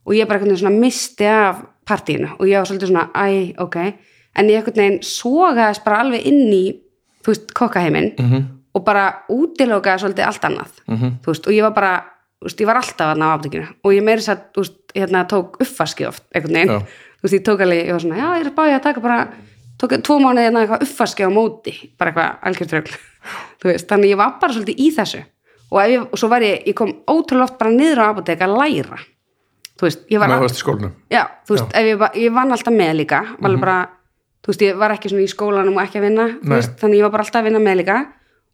Og 0.07 0.17
ég 0.19 0.31
bara 0.31 0.55
svona 0.55 0.75
misti 0.75 1.27
af 1.31 1.67
partíinu 1.87 2.31
og 2.39 2.47
ég 2.47 2.63
var 2.63 2.71
svolítið 2.71 2.95
svona, 2.95 3.09
æ, 3.19 3.59
ok 3.63 3.79
en 4.37 4.49
ég 4.49 4.57
einhvern 4.61 4.77
veginn 4.81 5.03
sogaðist 5.03 5.85
bara 5.85 6.01
alveg 6.05 6.25
inn 6.27 6.49
í, 6.53 6.65
þú 7.25 7.29
veist, 7.35 7.53
kokkaheiminn 7.55 8.13
Mhm. 8.19 8.43
og 8.75 8.85
bara 8.85 9.23
útilokaði 9.31 9.99
svolítið 10.01 10.27
allt 10.27 10.43
annað, 10.49 10.73
þú 10.89 11.27
veist, 11.27 11.47
og 11.47 11.53
ég 11.53 11.63
var 11.63 11.71
bara 11.73 12.05
þú 12.43 12.47
veist, 12.49 12.61
ég 12.61 12.67
var 12.67 12.77
alltaf 12.77 13.15
að 13.15 13.19
ná 13.19 13.27
afdekinu 13.35 13.67
og 13.85 13.93
ég 13.93 14.03
meiri 14.03 14.21
satt, 14.23 14.53
þú 14.55 14.61
veist, 14.65 14.79
hérna 14.95 15.27
tók 15.29 15.57
uppfaskið 15.61 16.09
oft 16.09 16.23
einhvern 16.35 16.53
veginn, 16.55 16.69
Já. 16.69 16.79
þú 16.81 17.23
veist, 17.23 17.35
ég 17.35 17.43
tók 17.45 17.61
alveg 17.61 17.87
ég 17.87 17.93
var 17.93 18.01
svona, 18.01 18.17
já, 18.17 18.39
ég 18.41 18.47
er 18.47 18.53
báðið 18.53 18.79
að 18.79 18.83
taka 18.83 19.01
bara 19.01 19.29
tók 19.79 20.03
tvo 20.03 20.19
mánuði 20.19 20.49
hérna 20.49 20.61
eitthvað 20.67 20.83
uppfaskið 20.83 21.27
á 21.27 21.31
móti 21.33 21.91
bara 21.99 22.11
eitthvað 22.11 22.39
algjörðrögl 22.43 22.97
þú 23.61 23.65
veist, 23.69 23.89
þannig 23.89 24.11
ég 24.11 24.17
var 24.17 24.35
bara 24.41 24.53
svolítið 24.53 24.77
í 24.79 24.91
þessu. 24.97 25.25
Og, 25.73 25.81
ég, 25.89 26.01
og 26.13 26.19
svo 26.19 26.29
var 26.29 26.41
ég, 26.43 26.67
ég 26.67 26.75
kom 26.75 26.93
ótrúlega 27.09 27.45
oft 27.45 27.59
bara 27.59 27.71
niður 27.71 27.99
á 28.03 28.07
að 28.13 28.25
þú 34.43 34.51
veist, 34.51 34.63
ég 34.63 34.75
var 34.75 34.75
já, 34.75 34.75
ég, 34.75 34.75
ég 34.75 34.79
bara, 34.79 34.93
ég 34.93 34.99
ekki 34.99 35.13
svona 35.13 35.23
í 35.23 35.31
skólanum 35.31 35.77
og 35.79 35.85
ekki 35.85 36.01
að 36.01 36.07
vinna, 36.09 36.27
veist, 36.43 36.75
þannig 36.81 36.99
ég 36.99 37.07
var 37.07 37.15
bara 37.15 37.23
alltaf 37.27 37.41
að 37.41 37.49
vinna 37.49 37.63
með 37.63 37.79
líka 37.83 37.99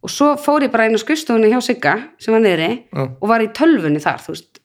og 0.03 0.13
svo 0.13 0.37
fór 0.39 0.63
ég 0.67 0.73
bara 0.73 0.87
inn 0.87 0.95
á 0.95 1.01
skrifstofunni 1.01 1.51
hjá 1.51 1.61
Sigga 1.65 1.95
sem 2.21 2.35
var 2.35 2.45
niðri 2.45 2.69
Já. 2.93 3.03
og 3.09 3.27
var 3.29 3.43
í 3.43 3.49
tölvunni 3.57 4.03
þar, 4.03 4.21
þú 4.23 4.35
veist 4.35 4.61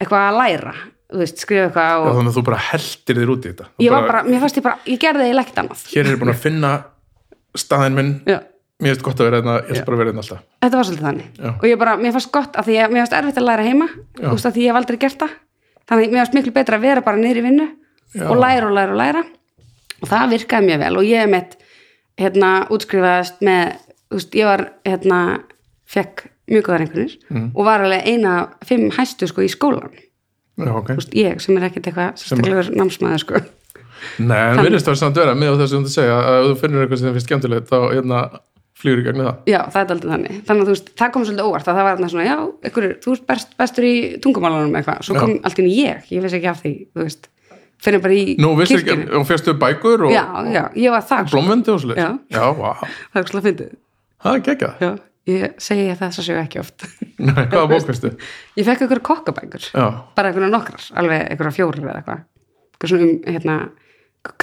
eitthvað 0.00 0.24
að 0.30 0.38
læra, 0.40 0.74
þú 1.12 1.20
veist, 1.20 1.38
skrifa 1.44 1.68
eitthvað 1.68 1.90
Já, 1.90 1.98
og 2.00 2.16
þannig 2.16 2.32
að 2.32 2.38
þú 2.38 2.44
bara 2.48 2.62
heldir 2.70 3.20
þér 3.20 3.34
út 3.34 3.44
í 3.44 3.52
þetta 3.52 3.68
ég 3.84 3.94
var 3.94 4.08
bara, 4.08 4.24
mér 4.24 4.40
fannst 4.40 4.58
ég 4.58 4.64
bara, 4.64 4.78
ég 4.88 4.98
gerði 5.04 5.22
það 5.22 5.30
í 5.30 5.38
lekt 5.38 5.62
annað 5.62 5.84
hér 5.92 6.04
er 6.04 6.12
ég 6.14 6.20
búin 6.24 6.34
að 6.34 6.42
finna 6.42 6.72
staðin 7.54 7.94
minn 7.94 8.12
já, 8.26 8.38
mér 8.82 8.94
finnst 8.94 9.06
gott 9.06 9.20
að 9.22 9.30
vera 9.30 9.40
hérna, 9.40 9.54
ég 9.60 9.70
ætla 9.70 9.78
Já. 9.78 9.86
bara 9.86 9.94
að 9.94 10.02
vera 10.02 10.10
hérna 10.10 10.24
alltaf 10.24 10.42
þetta 10.64 10.76
var 10.80 10.88
svolítið 10.88 11.06
þannig 11.06 11.28
Já. 11.38 11.50
og 11.54 11.64
ég 11.68 11.78
bara, 11.78 11.96
mér 12.00 12.12
fannst 12.16 12.32
gott 12.34 12.58
að 12.58 12.64
því 12.64 12.78
að 12.82 12.90
mér 12.90 13.04
fannst 13.04 13.16
erfitt 13.20 13.38
að 13.38 13.48
læra 13.48 13.62
heima 13.68 13.88
Já. 13.94 14.26
þú 14.26 14.34
veist 14.34 14.48
að 14.50 14.54
því 14.58 14.64
ég 14.64 14.72
hef 14.72 14.80
aldrei 14.80 14.98
gert 14.98 15.22
það 15.22 15.36
þannig 15.84 16.10
mér 16.10 16.24
fannst 16.24 16.34
miklu 16.34 16.52
betra 16.58 16.80
að 16.80 16.86
vera 16.88 17.04
bara 17.06 17.16
niður 17.20 17.38
í 17.38 17.46
vinnu 17.46 17.68
Já. 18.14 18.26
og 18.26 18.40
læra 18.42 18.66
og 18.66 18.74
læra 18.74 18.90
og 18.94 18.98
læra 18.98 19.24
og 20.04 20.10
það 20.12 20.34
virkaði 20.36 20.68
mjög 20.68 20.82
vel 20.84 20.92
og 21.00 21.08
ég 21.08 21.32
mitt 21.32 21.56
hérna 22.20 22.52
útskrifaðist 22.70 23.40
með 23.44 23.74
þú 24.12 24.20
veist, 24.20 24.36
ég 24.38 24.46
var 24.52 24.64
hérna 24.86 25.18
fekk 25.90 26.26
mjög 26.52 26.66
góðar 26.68 26.84
einhvernir 26.84 27.16
Mm. 27.32 27.50
og 27.56 27.64
var 27.66 27.80
alveg 27.84 28.06
eina 28.06 28.34
fimm 28.68 28.90
hæstu 28.94 29.26
sko 29.30 29.42
í 29.42 29.48
skólan 29.50 29.90
Já, 30.60 30.70
ok. 30.70 30.92
þú 30.92 31.00
veist, 31.00 31.14
ég 31.18 31.40
sem 31.42 31.56
er 31.58 31.68
ekkert 31.70 31.88
eitthvað 31.90 32.16
sérstaklegur 32.20 32.68
námsmaður 32.76 33.22
sko 33.24 33.40
Nei, 34.20 34.36
en 34.36 34.58
Þannig- 34.58 34.66
virðist 34.68 34.86
það 34.90 34.98
samt 35.00 35.16
vera 35.16 35.32
með 35.34 35.54
á 35.56 35.60
þessu 35.64 35.76
um 35.78 35.84
að 35.88 35.94
segja 35.94 36.16
að 36.20 36.34
ef 36.36 36.46
þú 36.50 36.56
finnur 36.60 36.82
eitthvað 36.84 36.98
sem 37.00 37.06
þér 37.08 37.14
finnst 37.16 37.28
skemmtilegt 37.30 37.70
þá 37.70 37.76
hérna, 37.94 38.18
flýgur 38.76 39.00
í 39.00 39.04
gegnum 39.06 39.24
það. 39.28 39.36
Já, 39.48 39.60
það 39.72 39.78
er 39.84 39.92
aldrei 39.94 40.10
þannig. 40.12 40.34
Þannig 40.44 40.60
að 40.60 40.68
þú 40.68 40.74
veist, 40.74 40.88
það 41.00 41.12
kom 41.14 41.24
svolítið 41.24 41.46
óvart 41.48 41.68
að 41.70 41.78
það 41.78 41.86
var 41.86 41.94
þarna 41.96 42.10
svona, 42.12 42.26
já, 42.28 42.36
einhverjur, 42.68 42.94
þú 43.04 43.12
ert 43.14 43.24
best, 43.30 43.54
bestur 43.62 43.84
í 43.88 43.94
tungumálunum 44.20 44.76
eitthvað. 44.76 44.98
Svo 45.06 45.14
Já. 45.16 45.20
kom 45.24 45.32
allt 45.48 45.58
inn 45.62 45.70
í 45.70 45.76
ég, 45.78 46.02
ég 46.12 46.22
vissi 46.26 46.36
ekki 46.40 46.50
af 46.52 46.60
því, 46.60 46.72
þú 46.92 47.06
veist, 47.06 47.28
fyrir 47.82 48.02
bara 48.04 48.14
í 48.14 48.36
Nú, 48.40 48.52
kirkjunni. 48.60 49.08
og 49.18 49.26
férstu 49.28 49.54
bækur 49.58 50.06
og 50.08 50.12
Já, 50.14 50.24
já, 50.52 50.62
ég 50.78 50.90
var 50.94 51.02
það, 51.02 51.26
sko. 51.28 51.36
blómvendi 51.38 51.72
og 51.74 51.80
svolítið. 51.82 52.04
Já. 52.04 52.38
Já, 52.38 52.44
vá, 52.58 52.70
það 53.12 53.20
er 53.20 53.28
svolítið 53.32 53.48
fyndið. 53.48 53.74
það 54.24 54.34
er 54.38 54.46
geggjað. 54.50 55.02
Ég 55.24 55.54
segi 55.56 55.84
að 55.94 56.18
séu 56.18 56.36
ekki 56.36 56.60
oft. 56.60 56.84
Nei, 57.24 57.32
hvaða 57.48 57.68
bók 57.70 57.86
veistu? 57.88 58.10
ég 58.58 58.66
fekk 58.66 58.82
einhverju 58.84 59.04
kokkabækur, 59.08 59.68
Já, 59.72 59.86
bara 60.16 60.28
einhverju 60.30 60.50
nokkrar, 60.52 60.84
alveg 61.00 61.22
einhverju 61.32 61.54
fjórir 61.56 61.86
eða 61.86 61.94
eitthvað. 62.02 62.24
Eitthvað 62.74 62.90
svona 62.92 63.06
um, 63.06 63.14
hérna, 63.32 63.54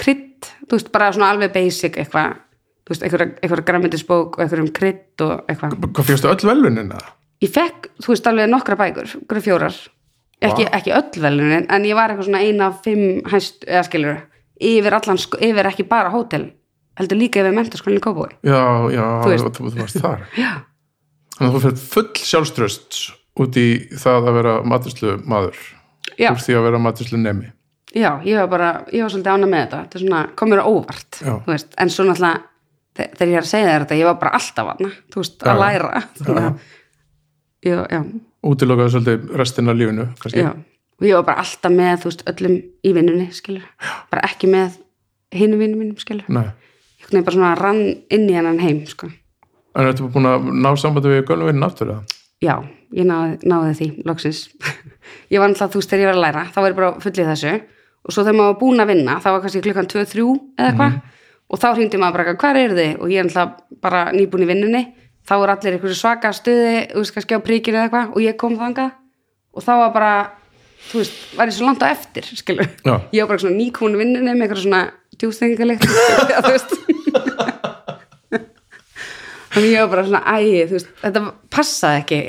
krydd, 0.02 0.48
þú 0.66 0.78
veist, 0.78 0.90
bara 0.94 1.12
svona 1.14 1.28
alveg 1.34 1.52
basic 1.54 1.98
eitthvað, 2.02 2.34
þú 2.82 2.94
veist, 2.94 3.04
einhverju, 3.06 3.34
einhverju 3.46 3.66
græmyndisbók 3.70 4.38
og 4.38 4.42
einhverjum 4.42 4.72
krydd 4.74 5.22
og 5.26 5.44
eitthvað. 5.52 5.76
hvað 5.92 6.08
férstu 6.10 6.30
öll 6.32 6.48
velunin 6.50 6.90
eða? 6.96 7.12
ég 7.42 7.50
fekk, 7.54 7.88
þú 8.02 8.12
veist, 8.14 8.26
alveg 8.32 8.50
nokkra 8.50 8.76
bækur 8.82 9.14
einhverju 9.20 9.46
fjórar, 9.46 9.78
ekki, 10.48 10.66
ekki 10.78 10.92
öll 10.98 11.22
velunin, 11.22 11.66
en 11.70 11.84
ég 11.88 11.94
var 11.98 12.10
eitthvað 12.12 12.28
svona 12.28 12.42
eina 12.42 12.66
af 12.72 12.80
fimm 12.84 13.22
hæst, 13.32 13.64
eða 13.68 13.84
skilur 13.88 14.20
yfir 14.62 14.94
allan, 14.98 15.18
yfir 15.40 15.68
ekki 15.72 15.86
bara 15.88 16.10
hótel 16.14 16.48
heldur 17.00 17.18
líka 17.18 17.40
yfir 17.42 17.54
mentaskólinni 17.56 18.02
Kópói 18.04 18.28
Já, 18.44 18.60
já, 18.92 19.06
Þú 19.24 19.30
veist. 19.32 19.48
þú, 19.56 19.70
þú 19.72 19.80
varst 19.80 20.00
þar. 20.02 20.24
Þannig 21.36 21.48
að 21.48 21.54
þú 21.56 21.62
fyrir 21.64 21.82
full 21.94 22.10
sjálfströst 22.28 22.98
út 23.42 23.56
í 23.56 23.66
það 23.96 24.26
að 24.28 24.36
vera 24.36 24.54
maturslu 24.68 25.14
maður. 25.24 25.56
Úr 26.20 26.40
því 26.44 26.56
að 26.58 26.66
vera 26.68 26.78
maturslu 26.84 27.18
nemi. 27.22 27.48
já, 27.96 28.10
ég 28.24 28.36
var 28.40 28.48
bara 28.48 28.68
ég 28.92 29.02
var 29.04 29.10
svolítið 29.12 29.32
ána 29.34 29.46
með 29.48 29.62
þetta, 29.66 29.78
þetta 29.84 29.98
er 29.98 30.02
svona, 30.04 30.20
kom 30.36 30.48
mér 30.52 30.62
á 30.64 30.66
óvart 30.68 31.18
en 31.82 31.90
svo 31.92 32.04
náttúrulega 32.08 32.38
þe- 32.96 33.08
þegar 33.18 33.28
ég 33.32 33.36
er 33.36 33.42
að 33.46 33.50
segja 33.50 33.72
þetta, 33.82 33.98
ég 34.00 34.06
var 34.08 34.14
bara 34.20 34.32
alltaf 34.38 34.70
aðna 34.72 34.90
þú 35.12 35.20
veist, 35.20 35.34
Já. 35.42 35.50
að 35.52 35.60
læra 35.60 36.02
þannig 36.20 36.46
að, 36.46 36.70
Útilokaði 38.42 38.94
svolítið 38.96 39.36
restina 39.38 39.70
af 39.70 39.78
lífinu, 39.78 40.08
og 40.98 41.06
ég 41.06 41.14
var 41.18 41.26
bara 41.28 41.42
alltaf 41.44 41.72
með, 41.72 41.92
þú 42.02 42.10
veist, 42.10 42.24
öllum 42.32 42.56
í 42.58 42.94
vinnunni 42.96 43.28
skilur, 43.34 43.66
bara 44.10 44.24
ekki 44.26 44.50
með 44.50 44.80
hinum 45.32 45.62
vinnum 45.62 45.78
mínum, 45.84 45.98
skilur 45.98 46.26
ég 47.02 47.06
hvernig 47.08 47.24
bara 47.26 47.34
svona 47.36 47.54
rann 47.58 47.84
inn 48.10 48.28
í 48.30 48.34
hennan 48.36 48.60
heim 48.62 48.82
sko. 48.86 49.08
En 49.74 49.88
ertu 49.88 50.08
búin 50.12 50.28
að 50.28 50.50
ná 50.52 50.68
sambandi 50.76 51.08
við 51.08 51.24
gönnum 51.30 51.48
vinnin 51.48 51.66
aftur 51.66 51.88
eða? 51.94 52.02
já, 52.42 52.56
ég 52.94 53.06
náði, 53.06 53.38
náði 53.46 53.74
því 53.78 53.88
loksins. 54.08 54.42
Ég 55.32 55.40
var 55.40 55.48
alltaf, 55.48 55.72
þú 55.72 55.80
veist, 55.80 55.90
þegar 55.90 56.02
ég 56.02 56.08
var 56.10 56.16
að 56.18 56.22
læra 56.22 56.42
þá 56.52 56.56
var 56.60 56.70
ég 56.70 56.76
bara 56.76 56.90
fullið 57.02 57.28
þessu. 57.32 57.52
Og 58.02 58.12
svo 58.14 58.22
þegar 58.22 58.36
maður 58.38 58.50
var 58.52 58.58
búin 58.60 58.82
að 58.82 58.90
vinna, 58.92 59.14
þá 59.22 59.28
var 59.30 59.40
kannski 59.42 59.62
klukkan 59.64 59.88
2-3 59.90 60.24
eða 60.58 60.66
eitthvað. 60.68 60.98
Og 61.52 61.60
þá 61.62 61.66
hringdi 61.76 62.00
maður 62.00 62.16
bara, 62.18 62.34
hvað 62.42 62.58
er 62.60 62.74
þið? 62.76 62.92
og 62.98 63.12
ég 63.12 63.22
er 63.22 63.28
alltaf 63.28 63.80
bara 63.82 64.02
nýbúin 64.14 64.44
í 64.44 64.48
vinnunni 64.50 64.82
þá 65.28 65.32
voru 65.38 65.52
allir 65.54 65.72
einhverju 65.76 65.98
svaka 65.98 66.28
stuði 66.36 66.74
þú 66.92 66.98
veist, 67.02 67.14
kannski 67.16 67.38
á 67.38 67.46
príkinu 67.46 67.76
eða 67.78 67.84
eitthvað 67.88 68.06
og 68.16 68.20
ég 68.24 68.34
kom 68.40 68.54
þangað 68.60 68.90
og 69.52 69.60
þá 69.66 69.72
var 69.82 69.90
bara 69.94 70.12
þú 70.90 70.96
veist, 71.02 71.14
var 71.38 71.46
ég 71.50 71.56
svo 71.56 71.66
langt 71.68 71.84
á 71.84 71.86
eftir, 71.92 72.24
skilur 72.26 72.68
Já. 72.82 72.94
ég 73.14 73.20
var 73.22 73.30
bara 73.34 73.42
svona 73.44 73.58
nýkomin 73.58 73.96
í 73.96 73.98
vinnunni 74.02 74.32
með 74.34 74.44
eitthvað 74.48 74.64
svona 74.66 74.82
djústengalikt 75.20 75.84
þú 76.46 76.52
veist 76.52 76.70
þannig 79.52 79.70
ég 79.74 79.80
var 79.84 79.90
bara 79.92 80.06
svona 80.08 80.22
æ, 80.26 80.28
þú 80.70 80.74
veist, 80.78 80.90
þetta 81.02 81.20
passaði 81.52 81.96
ekki 82.02 82.20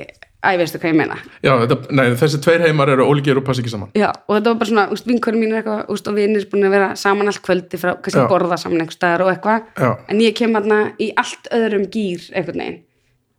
æ, 0.43 0.53
veistu 0.59 0.79
hvað 0.81 0.91
ég 0.91 0.97
meina 0.99 1.17
Já, 1.43 1.53
þetta, 1.63 1.77
nei, 1.95 2.05
þessi 2.19 2.39
tveir 2.43 2.63
heimar 2.67 2.91
eru 2.93 3.05
ólíkir 3.09 3.39
og 3.39 3.45
passa 3.47 3.63
ekki 3.63 3.71
saman. 3.73 3.91
Já, 3.97 4.09
og 4.27 4.35
þetta 4.35 4.51
var 4.53 4.59
bara 4.61 4.69
svona, 4.69 4.85
úst, 4.95 5.07
vinkurum 5.09 5.39
mín 5.43 5.53
er 5.55 5.61
eitthvað, 5.61 5.83
úst, 5.95 6.07
og 6.11 6.17
vinir 6.19 6.47
búin 6.51 6.67
að 6.67 6.75
vera 6.75 6.89
saman 6.99 7.31
allt 7.31 7.41
kvöldi 7.45 7.79
frá, 7.81 7.93
kannski 8.03 8.21
Já. 8.23 8.27
borða 8.31 8.57
saman 8.61 8.83
einhver 8.83 8.97
staðar 8.97 9.25
og 9.25 9.31
eitthvað, 9.33 9.69
Já. 9.79 9.91
en 10.11 10.21
ég 10.23 10.35
kem 10.37 10.53
hérna 10.57 10.79
í 10.99 11.09
allt 11.23 11.47
öðrum 11.55 11.85
gýr 11.93 12.27
einhvern 12.35 12.63
veginn, 12.65 12.79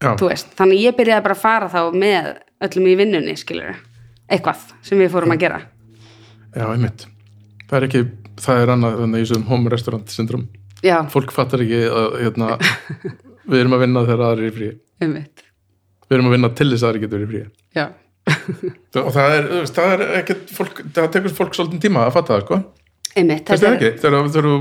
Já, 0.02 0.10
þú 0.20 0.28
veist, 0.32 0.50
þannig 0.58 0.82
ég 0.84 0.96
byrjaði 0.98 1.26
bara 1.28 1.36
að 1.38 1.44
fara 1.44 1.70
þá 1.72 1.80
með 1.94 2.30
öllum 2.68 2.88
í 2.90 2.96
vinnunni, 2.98 3.36
skilur 3.40 3.76
eitthvað 4.32 4.64
sem 4.84 4.98
við 5.00 5.12
fórum 5.12 5.32
að 5.36 5.42
gera. 5.44 5.60
já, 6.56 6.64
einmitt. 6.72 7.06
Það 7.68 7.78
er 7.78 7.86
ekki, 7.88 8.02
það 8.44 8.60
er 8.64 8.72
annað 8.74 8.98
þannig 9.04 9.20
í 9.22 9.26
þessum 9.28 9.46
home 9.52 9.72
restaurant 9.72 10.12
syndrom. 10.12 10.46
Fólk 11.12 11.32
fattar 11.32 11.62
ekki 11.64 11.78
að, 11.88 12.16
hérna, 12.24 12.48
við 13.50 13.60
erum 13.62 13.76
að 13.76 13.84
vinna 13.86 14.02
þegar 14.04 14.24
aðrir 14.30 14.48
er 14.50 14.56
frí. 14.58 14.70
einmitt, 15.04 15.43
Við 16.08 16.16
erum 16.18 16.28
að 16.30 16.34
vinna 16.36 16.50
til 16.58 16.68
þess 16.72 16.82
að 16.84 16.88
aðrir 16.90 17.04
getur 17.06 17.22
verið 17.24 17.30
frí. 17.34 17.44
já, 17.78 17.86
Og 19.04 19.10
það 19.12 19.34
er, 19.36 19.46
það 19.76 19.92
er 19.94 20.02
ekkert 20.22 20.52
fólk, 20.56 20.78
það 20.96 21.08
tekur 21.12 21.34
fólk 21.36 21.56
svolítið 21.58 21.82
tíma 21.84 22.06
að 22.06 22.14
fatta 22.16 22.34
það, 22.38 22.44
sko. 22.46 22.58
einmitt, 23.20 23.50
það 23.50 23.66
ekki? 23.74 23.90
Þegar 24.00 24.28
þú 24.34 24.52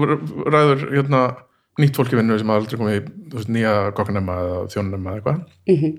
ræður, 0.53 0.81
hérna, 0.93 1.21
nýtt 1.79 1.99
fólk 1.99 2.11
í 2.13 2.19
vinnu 2.19 2.37
sem 2.41 2.51
aldrei 2.53 2.79
komið 2.81 2.97
í, 2.99 3.03
veist, 3.33 3.51
nýja 3.55 3.75
kokkanema 3.97 4.35
eða 4.43 4.57
þjónunema 4.73 5.13
eða 5.13 5.21
eitthvað. 5.21 5.45
mm 5.71 5.93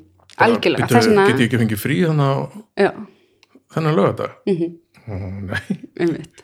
algjörlega, 0.44 0.86
Bíddu, 0.88 0.94
þess 0.98 1.06
vegna, 1.08 1.24
Get 1.30 1.40
ég 1.40 1.46
ekki 1.46 1.58
fengið 1.60 1.78
frí 1.78 1.96
þannig 2.08 2.26
á 2.26 2.34
já, 2.82 2.90
þennan 3.76 3.96
lögadag? 4.00 4.32
mhm, 4.50 4.72
Mm 5.04 5.44
Nei. 5.50 5.78
einmitt. 6.00 6.40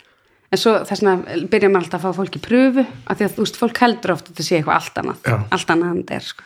En 0.53 0.59
svo 0.61 0.73
þess 0.87 1.01
vegna 1.05 1.47
byrja 1.51 1.69
maður 1.73 1.87
alltaf 1.89 2.05
að 2.05 2.13
fá 2.15 2.19
fólk 2.21 2.37
í 2.39 2.43
pröfu, 2.45 2.85
af 3.07 3.19
því 3.19 3.27
að 3.27 3.35
þú 3.37 3.45
veist, 3.45 3.59
fólk 3.61 3.81
heldur 3.83 4.13
oft 4.15 4.29
að 4.29 4.33
þetta 4.35 4.47
sé 4.47 4.57
eitthvað 4.61 4.77
allt 4.81 5.01
annað, 5.03 5.21
Já. 5.27 5.37
allt 5.57 5.73
annað 5.75 5.91
en 5.95 6.01
þetta 6.05 6.17
er, 6.21 6.29
sko. 6.33 6.43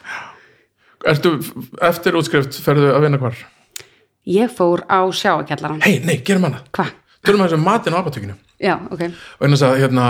Ertu, 1.04 1.34
eftir 1.84 2.16
útskrift, 2.16 2.56
ferðu 2.64 2.92
að 2.94 3.02
vinna 3.04 3.18
hvar? 3.20 3.36
Ég 4.24 4.52
fór 4.56 4.84
á 4.88 5.04
sjáakjallaran. 5.12 5.82
Hei, 5.84 5.98
nei, 6.04 6.16
gerum 6.24 6.46
hana. 6.48 6.62
Hva? 6.72 6.86
Tölum 7.24 7.42
að 7.44 7.52
þessu 7.52 7.60
matinn 7.64 7.96
á 7.96 8.00
apotekinu. 8.00 8.36
Já, 8.62 8.78
ok. 8.88 9.02
Og 9.40 9.44
eins 9.48 9.64
að, 9.66 9.76
hérna, 9.82 10.06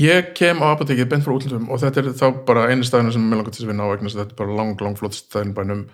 ég 0.00 0.30
kem 0.36 0.62
á 0.64 0.72
apotekið 0.72 1.08
beint 1.10 1.24
frá 1.24 1.34
útlöndum 1.34 1.68
og 1.72 1.80
þetta 1.82 2.02
er 2.02 2.08
þá 2.16 2.26
bara 2.48 2.66
einu 2.72 2.84
staðinu 2.86 3.12
sem 3.12 3.24
mér 3.28 3.40
langar 3.40 3.52
til 3.56 3.64
að 3.66 3.70
vinna 3.72 3.88
á 3.88 3.92
vegna 3.92 4.12
þetta 4.12 4.24
er 4.32 4.38
bara 4.40 4.56
lang, 4.56 4.80
lang 4.84 4.96
flott 5.00 5.16
staðin 5.16 5.54
bænum 5.56 5.84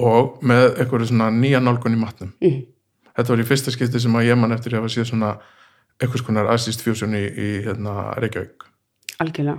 og 0.00 0.38
með 0.44 0.68
eitthvað 0.80 1.06
svona 1.08 1.30
nýja 1.36 1.60
nálgun 1.64 1.96
í 1.96 2.00
matnum. 2.00 2.32
Mhm. 2.40 2.62
Þetta 3.12 3.28
var 3.34 3.42
í 3.44 3.48
fyrsta 3.48 3.72
skipti 3.74 4.00
sem 4.00 4.14
að 4.16 4.28
ég 4.30 4.38
man 4.40 4.52
eftir 4.56 4.72
að 4.72 4.80
hafa 4.82 4.92
séð 4.92 5.10
svona 5.10 5.32
eitthvað 6.00 6.22
skonar 6.22 6.48
assist 6.52 6.80
fusion 6.84 7.12
í, 7.12 7.24
í 7.28 7.48
hérna, 7.66 8.14
Reykjavík 8.16 8.64
Algjörlega. 9.20 9.58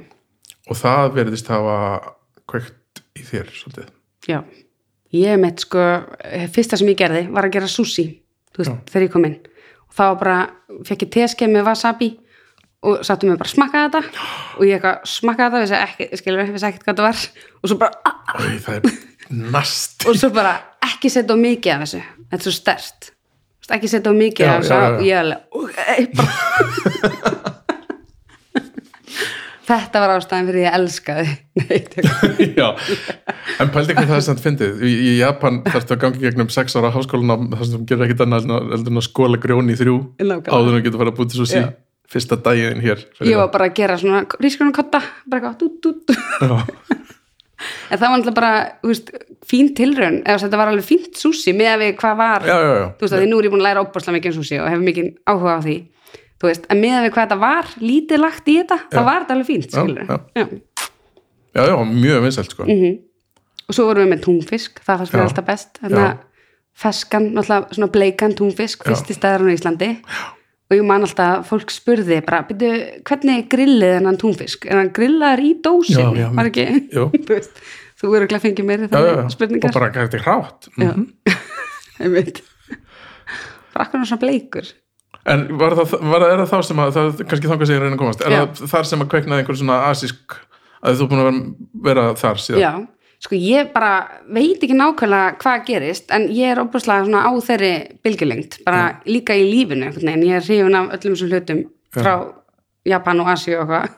og 0.70 0.76
það 0.80 1.14
verðist 1.20 1.48
hafa 1.54 1.76
kveikt 2.50 3.04
í 3.14 3.22
þér 3.22 3.52
svolítið. 3.54 3.92
Já. 4.30 4.40
Ég 5.14 5.38
mitt 5.38 5.60
sko, 5.62 5.82
fyrsta 6.56 6.78
sem 6.80 6.90
ég 6.90 6.98
gerði 6.98 7.28
var 7.34 7.46
að 7.48 7.54
gera 7.58 7.68
sushi, 7.70 8.06
þú 8.54 8.64
veist, 8.64 8.72
Já. 8.74 8.78
þegar 8.94 9.06
ég 9.08 9.12
kom 9.14 9.26
inn. 9.30 9.36
Og 9.90 9.94
þá 9.98 10.06
bara 10.20 10.38
fekk 10.88 11.06
ég 11.06 11.12
teskeið 11.14 11.52
með 11.54 11.68
wasabi 11.70 12.10
og 12.84 13.04
sattum 13.08 13.30
mig 13.32 13.38
bara 13.40 13.48
að 13.48 13.54
smakka 13.54 13.84
þetta 13.86 14.02
og 14.58 14.64
ég 14.68 14.74
eitthvað 14.80 14.98
smakkaði 15.08 15.50
þetta, 15.54 15.62
vissi 15.64 15.78
ekki, 15.80 16.18
skilur, 16.20 16.50
vissi 16.52 16.68
ekkert 16.68 16.84
hvað 16.84 16.94
þetta 16.96 17.06
var 17.08 17.18
og 17.62 17.70
svo 17.72 17.78
bara, 17.80 17.92
ah, 18.10 18.18
Æ, 18.34 18.60
það 18.66 18.74
er 18.76 18.82
nast. 19.54 20.08
og 20.10 20.18
svo 20.20 20.30
bara 20.36 20.54
ekki 20.90 21.08
setja 21.14 21.38
á 21.38 21.38
mikið 21.40 21.72
af 21.78 21.86
þessu, 21.86 22.02
þetta 22.34 22.42
er 22.42 22.48
svo 22.50 22.56
stert. 22.58 23.12
Ekki 23.78 23.88
setja 23.94 24.12
á 24.12 24.16
mikið 24.18 24.50
af 24.50 24.66
þessu 24.66 24.76
og 24.82 25.06
ég 25.08 25.16
alveg, 25.22 25.40
Þetta 29.64 30.00
var 30.04 30.12
ástæðan 30.18 30.48
fyrir 30.50 30.66
ég 30.66 30.74
elskaði 30.76 31.28
Já, 32.60 32.68
en 33.64 33.70
pældi 33.72 33.94
ekki 33.94 34.10
það 34.10 34.18
er 34.18 34.26
samt 34.26 34.42
fyndið. 34.44 34.82
Í, 34.84 34.92
í 34.92 35.14
Japan 35.22 35.62
þarftu 35.68 35.96
að 35.96 36.02
gangi 36.04 36.24
gegnum 36.26 36.50
sex 36.52 36.76
ára 36.76 36.92
háskólan 36.92 37.48
þar 37.54 37.64
sem 37.70 37.78
þú 37.80 37.88
gerir 37.94 38.06
ekkert 38.10 38.26
annað 38.26 38.50
en 38.50 38.56
að- 38.58 38.92
að 38.92 39.06
skóla 39.08 39.40
grjón 39.40 39.72
í 39.72 39.78
þrjú 39.80 39.96
áður 40.20 40.78
en 40.80 40.84
getur 40.84 41.00
fara 41.00 41.14
að 41.14 41.20
búti 41.22 41.40
svo 41.40 41.48
sí 41.48 41.64
fyrsta 42.14 42.36
daginn 42.46 42.84
hér 42.84 43.00
Ég 43.26 43.40
var 43.40 43.48
bara 43.56 43.70
að 43.72 43.78
gera 43.80 43.96
svona 43.98 44.26
rískunum 44.44 44.76
kotta, 44.76 45.00
bara 45.32 45.54
eitthvað 45.56 46.68
En 47.94 48.00
það 48.00 48.04
var 48.10 48.18
náttúrulega 48.20 48.36
bara, 48.36 48.54
þú 48.82 48.90
veist, 48.92 49.10
fín 49.48 49.70
tilraun. 49.78 50.18
Eða 50.28 50.42
þetta 50.44 50.60
var 50.60 50.72
alveg 50.74 50.84
fínt 50.88 51.20
súsi 51.20 51.54
með 51.56 51.70
að 51.72 51.84
við 51.84 51.92
hvað 52.02 52.18
var. 52.20 52.48
Já, 52.50 52.56
já, 52.60 52.72
já. 52.76 52.88
þú 52.98 53.06
veist 53.06 53.16
að 53.16 53.22
því 53.24 53.30
nú 53.32 53.38
er 53.40 53.48
ég 53.48 53.54
búin 53.54 53.64
að 53.64 53.68
læra 53.70 53.84
opbúrslega 53.86 54.16
mikið 54.18 54.34
um 54.34 54.38
súsi 54.42 54.58
og 54.60 54.68
hefur 54.68 54.84
mikið 54.90 55.08
áhuga 55.32 55.54
á 55.56 55.60
því 55.64 55.76
þú 56.44 56.50
veist, 56.52 56.68
en 56.68 56.82
með 56.84 56.98
að 56.98 57.06
við 57.06 57.14
hvað 57.16 57.24
þetta 57.24 57.40
var 57.40 57.72
lítið 57.80 58.20
lagt 58.20 58.52
í 58.52 58.58
þetta, 58.60 58.78
Já. 58.92 59.00
var 59.08 59.24
þetta 59.24 59.36
alveg 59.38 59.48
fínt 59.48 59.72
Já, 59.72 59.84
já. 59.88 60.20
Já. 60.36 60.46
já, 61.56 61.64
já, 61.70 61.76
mjög 61.94 62.24
vinsælt 62.28 62.52
sko. 62.56 62.68
Og 63.64 63.78
svo 63.78 63.86
vorum 63.88 64.04
við 64.04 64.12
með 64.12 64.24
túnfisk, 64.26 64.82
það 64.84 65.04
fannst 65.04 65.16
Já. 65.16 65.24
alltaf 65.24 65.48
best. 65.48 65.80
Þannig 65.80 66.04
að 66.04 66.18
feskan, 66.84 67.28
náttúrulega 67.38 67.78
svona 67.78 67.92
bleikan 67.94 68.36
túnfisk, 68.36 68.84
Já. 68.84 68.90
fyrsti 68.92 69.16
staðar 69.16 69.46
á 69.48 69.56
Íslandi. 69.56 69.92
Já. 70.04 70.24
og 70.74 70.78
ég 70.80 70.86
man 70.90 71.04
alltaf, 71.06 71.48
fólk 71.48 71.70
spurði 71.70 72.18
bara, 72.26 72.42
byrju, 72.50 73.02
hvernig 73.06 73.40
er 73.44 73.50
grillið 73.52 73.92
þennan 74.00 74.18
túnfisk? 74.18 74.64
Er 74.66 74.80
hann 74.80 74.90
grillaður 74.96 75.44
í 75.46 75.52
dósin 75.62 76.16
var 76.34 76.50
ekki, 76.50 76.64
þú 76.96 77.04
veist 77.30 77.60
þú 78.00 78.10
verður 78.10 78.26
ekki 78.26 78.38
að 78.40 78.46
fengja 78.48 78.66
meiri 78.66 78.88
þannig 78.90 79.36
spurningar 79.36 79.70
og 79.70 79.78
bara 79.78 79.92
gæti 79.94 80.22
hrátt? 80.24 80.70
Mm. 80.82 81.06
einmitt. 82.02 82.42
Bara 83.76 83.86
akkur 83.86 84.04
svona 84.08 84.24
bleikur 84.24 84.72
en 85.30 85.46
var 85.60 85.76
það, 85.80 85.94
var 86.12 86.26
er 86.28 86.42
það 86.42 86.50
þá 86.52 86.68
sem 86.70 86.82
að 86.84 86.96
það 86.98 87.22
kannski 87.30 87.52
þangað 87.52 87.70
sem 87.70 87.78
ég 87.78 87.84
reyna 87.84 87.96
að 87.98 88.02
komast. 88.02 88.26
Er 88.26 88.36
Já. 88.36 88.42
það 88.42 88.74
þar 88.74 88.90
sem 88.90 89.06
að 89.06 89.12
kveiknaði 89.14 89.44
einhver 89.44 89.60
svona 89.62 89.80
asísk 89.92 90.36
að 90.84 91.00
þú 91.00 91.06
er 91.06 91.12
búin 91.14 91.24
að 91.24 91.30
vera, 91.30 91.46
vera 91.88 92.06
þar 92.20 92.44
síðan? 92.44 92.64
Já, 92.64 92.72
sko 93.24 93.40
ég 93.40 93.74
bara 93.74 93.94
veit 94.36 94.64
ekki 94.66 94.78
nákvæmlega 94.78 95.34
hvað 95.42 95.66
gerist 95.70 96.14
en 96.16 96.28
ég 96.36 96.54
er 96.54 96.62
óbúslega 96.64 97.08
svona 97.08 97.24
á 97.24 97.32
þeirri 97.48 97.74
bylgjulengt, 98.04 98.60
bara 98.68 98.86
líka 99.08 99.38
í 99.40 99.46
lífinu 99.48 99.92
veginn, 99.96 100.26
ég 100.28 100.40
er 100.40 100.48
hrifun 100.48 100.80
af 100.80 100.96
öllum 100.98 101.16
þessum 101.16 101.32
hlutum 101.32 101.64
frá 101.96 102.14
Japan 102.84 103.22
og 103.24 103.30
Asíu 103.32 103.62
og 103.62 103.70
hvað, 103.70 103.94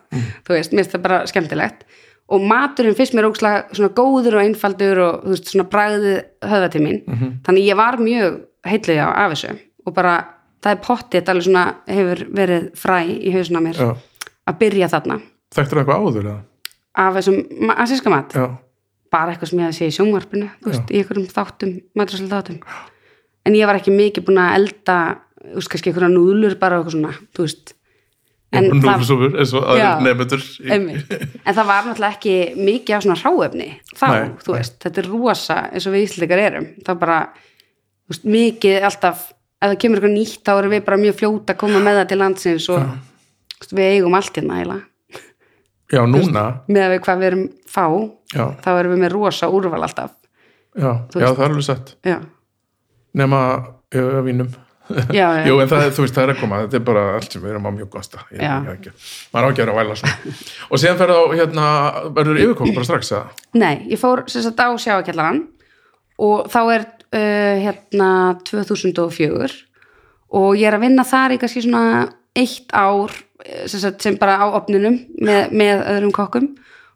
þú 0.45 0.53
veist, 0.53 0.73
mér 0.73 0.84
finnst 0.84 0.93
það 0.93 1.05
bara 1.07 1.21
skemmtilegt. 1.30 1.88
Og 2.26 2.41
maturinn 2.41 2.95
fyrst 2.97 3.13
mér 3.17 3.28
ógslag 3.30 3.73
svona 3.73 3.91
góður 3.97 4.38
og 4.39 4.43
einfaldur 4.45 5.01
og 5.01 5.26
þú 5.26 5.34
veist, 5.34 5.49
svona 5.51 5.65
bragðið 5.69 6.15
höfða 6.45 6.69
til 6.73 6.82
mín 6.86 7.01
þannig 7.45 7.67
ég 7.67 7.78
var 7.78 7.97
mjög 8.01 8.39
heitlega 8.65 9.09
af 9.13 9.34
þessu 9.34 9.51
og 9.86 9.93
bara, 9.93 10.15
það 10.66 10.74
er 10.74 10.82
pottið 10.89 11.32
alveg 11.32 11.47
svona 11.47 11.63
hefur 11.93 12.26
verið 12.41 12.68
fræ 12.82 12.97
í 13.05 13.32
hausuna 13.38 13.63
mér. 13.63 13.80
Já. 13.80 13.95
að 14.45 14.59
byrja 14.61 14.91
þarna. 14.91 15.22
Þekktur 15.55 15.80
það 15.80 15.84
eitthvað 15.86 16.05
áður 16.05 16.26
eða? 16.26 16.41
af 16.95 17.16
þessum 17.18 17.72
asíska 17.76 18.11
mat. 18.11 18.36
Já, 18.36 18.47
bara 19.13 19.34
eitthvað 19.34 19.51
sem 19.51 19.61
ég 19.61 19.70
hafði 19.70 19.80
séð 19.80 19.91
í 19.91 19.95
sjónvarpinu 19.99 20.49
þú 20.63 20.72
veist, 20.72 20.91
í 20.91 20.99
einhverjum 20.99 21.30
þáttum, 21.32 21.78
maturaslega 21.97 22.41
þáttum. 22.41 22.59
En 23.45 23.55
ég 23.57 23.70
var 23.70 23.80
ekki 23.80 23.93
mikið 23.93 24.28
búin 24.28 24.41
að 24.41 24.57
elda 24.59 24.99
veist, 25.53 25.72
kannski 25.72 25.91
einhverja 25.91 26.11
núðlur 26.13 26.57
bara 26.61 26.80
eitthvað 26.80 26.97
svona, 26.97 27.16
þú 27.36 27.47
veist. 27.47 27.74
En 28.55 28.70
það, 28.70 28.86
núfusúfur 28.86 29.34
eins 29.41 29.51
og 29.57 29.66
Já. 29.76 29.89
en 29.99 31.55
það 31.57 31.66
var 31.68 31.88
náttúrulega 31.89 32.13
ekki 32.13 32.36
mikið 32.55 32.95
af 32.95 33.01
svona 33.03 33.18
hráefni 33.20 33.66
þá, 33.89 34.05
Nei, 34.13 34.30
þú 34.45 34.53
veist, 34.55 34.78
þetta 34.86 35.01
er 35.01 35.09
rosa 35.11 35.57
eins 35.66 35.88
og 35.89 35.95
við 35.95 36.05
íslendingar 36.05 36.43
erum, 36.45 36.68
það 36.86 37.01
bara 37.01 37.18
veist, 38.07 38.30
mikið 38.38 38.86
alltaf 38.88 39.26
ef 39.61 39.69
það 39.71 39.77
kemur 39.83 40.01
eitthvað 40.01 40.15
nýtt, 40.15 40.41
þá 40.45 40.51
erum 40.55 40.75
við 40.75 40.83
bara 40.87 41.01
mjög 41.01 41.17
fljóta 41.21 41.55
að 41.55 41.61
koma 41.63 41.81
með 41.83 41.99
það 41.99 42.09
til 42.11 42.19
landsins 42.21 42.67
og 42.73 42.83
veist, 42.83 43.71
við 43.71 43.93
eigum 43.93 44.17
allt 44.19 44.39
hérna 44.39 44.59
eiginlega. 44.59 44.91
Já, 45.93 46.01
núna? 46.09 46.43
með 46.67 46.83
að 46.83 46.93
við 46.95 47.01
hvað 47.05 47.19
við 47.21 47.29
erum 47.29 47.47
fá 47.69 47.85
já, 48.33 48.45
þá 48.65 48.69
erum 48.73 48.95
við 48.95 49.01
með 49.03 49.15
rosa 49.15 49.49
úrval 49.53 49.81
alltaf. 49.85 50.13
Já, 50.75 50.91
já, 51.13 51.27
það 51.29 51.41
er 51.45 51.49
alveg 51.51 51.65
sett 51.67 51.95
já, 52.03 52.19
já, 53.95 54.21
vínum. 54.25 54.49
Já. 55.13 55.25
Jú, 55.49 55.55
en 55.61 55.69
það, 55.69 55.87
veist, 55.97 56.13
það 56.13 56.23
er 56.23 56.31
að 56.35 56.41
koma, 56.43 56.59
þetta 56.65 56.77
er 56.77 56.83
bara 56.85 57.05
allt 57.15 57.33
sem 57.33 57.41
við 57.41 57.53
erum 57.55 57.65
á 57.65 57.71
mjög 57.73 57.95
ekki, 58.75 58.91
maður 59.33 59.47
á 59.47 59.49
ekki 59.49 59.63
að 59.63 59.63
vera 59.63 59.73
að 59.73 59.79
væla 59.79 59.95
svona. 60.01 60.33
Og 60.69 60.81
síðan 60.81 60.99
ferðu 60.99 61.15
á, 61.17 61.23
hérna, 61.39 61.67
verður 62.17 62.41
yfirkók 62.43 62.73
bara 62.75 62.89
strax, 62.89 63.11
eða? 63.15 63.47
Nei, 63.57 63.73
ég 63.89 64.01
fór 64.01 64.21
sagt 64.29 64.61
á 64.61 64.69
sjáakjallaran 64.77 65.41
og 66.21 66.51
þá 66.53 66.59
er 66.75 66.85
uh, 67.16 67.55
hérna 67.63 68.09
2004 68.47 69.49
og 70.36 70.59
ég 70.59 70.68
er 70.68 70.78
að 70.78 70.86
vinna 70.86 71.05
þar 71.07 71.36
í 71.36 71.39
kannski 71.41 71.63
svona 71.63 71.84
eitt 72.36 72.74
ár 72.76 73.13
eh, 73.45 73.66
sem, 73.72 73.80
sagt, 73.80 74.01
sem 74.03 74.18
bara 74.20 74.36
á 74.43 74.45
opninum 74.57 74.97
með, 75.24 75.53
með 75.55 75.84
öðrum 75.93 76.11
kokkum. 76.16 76.49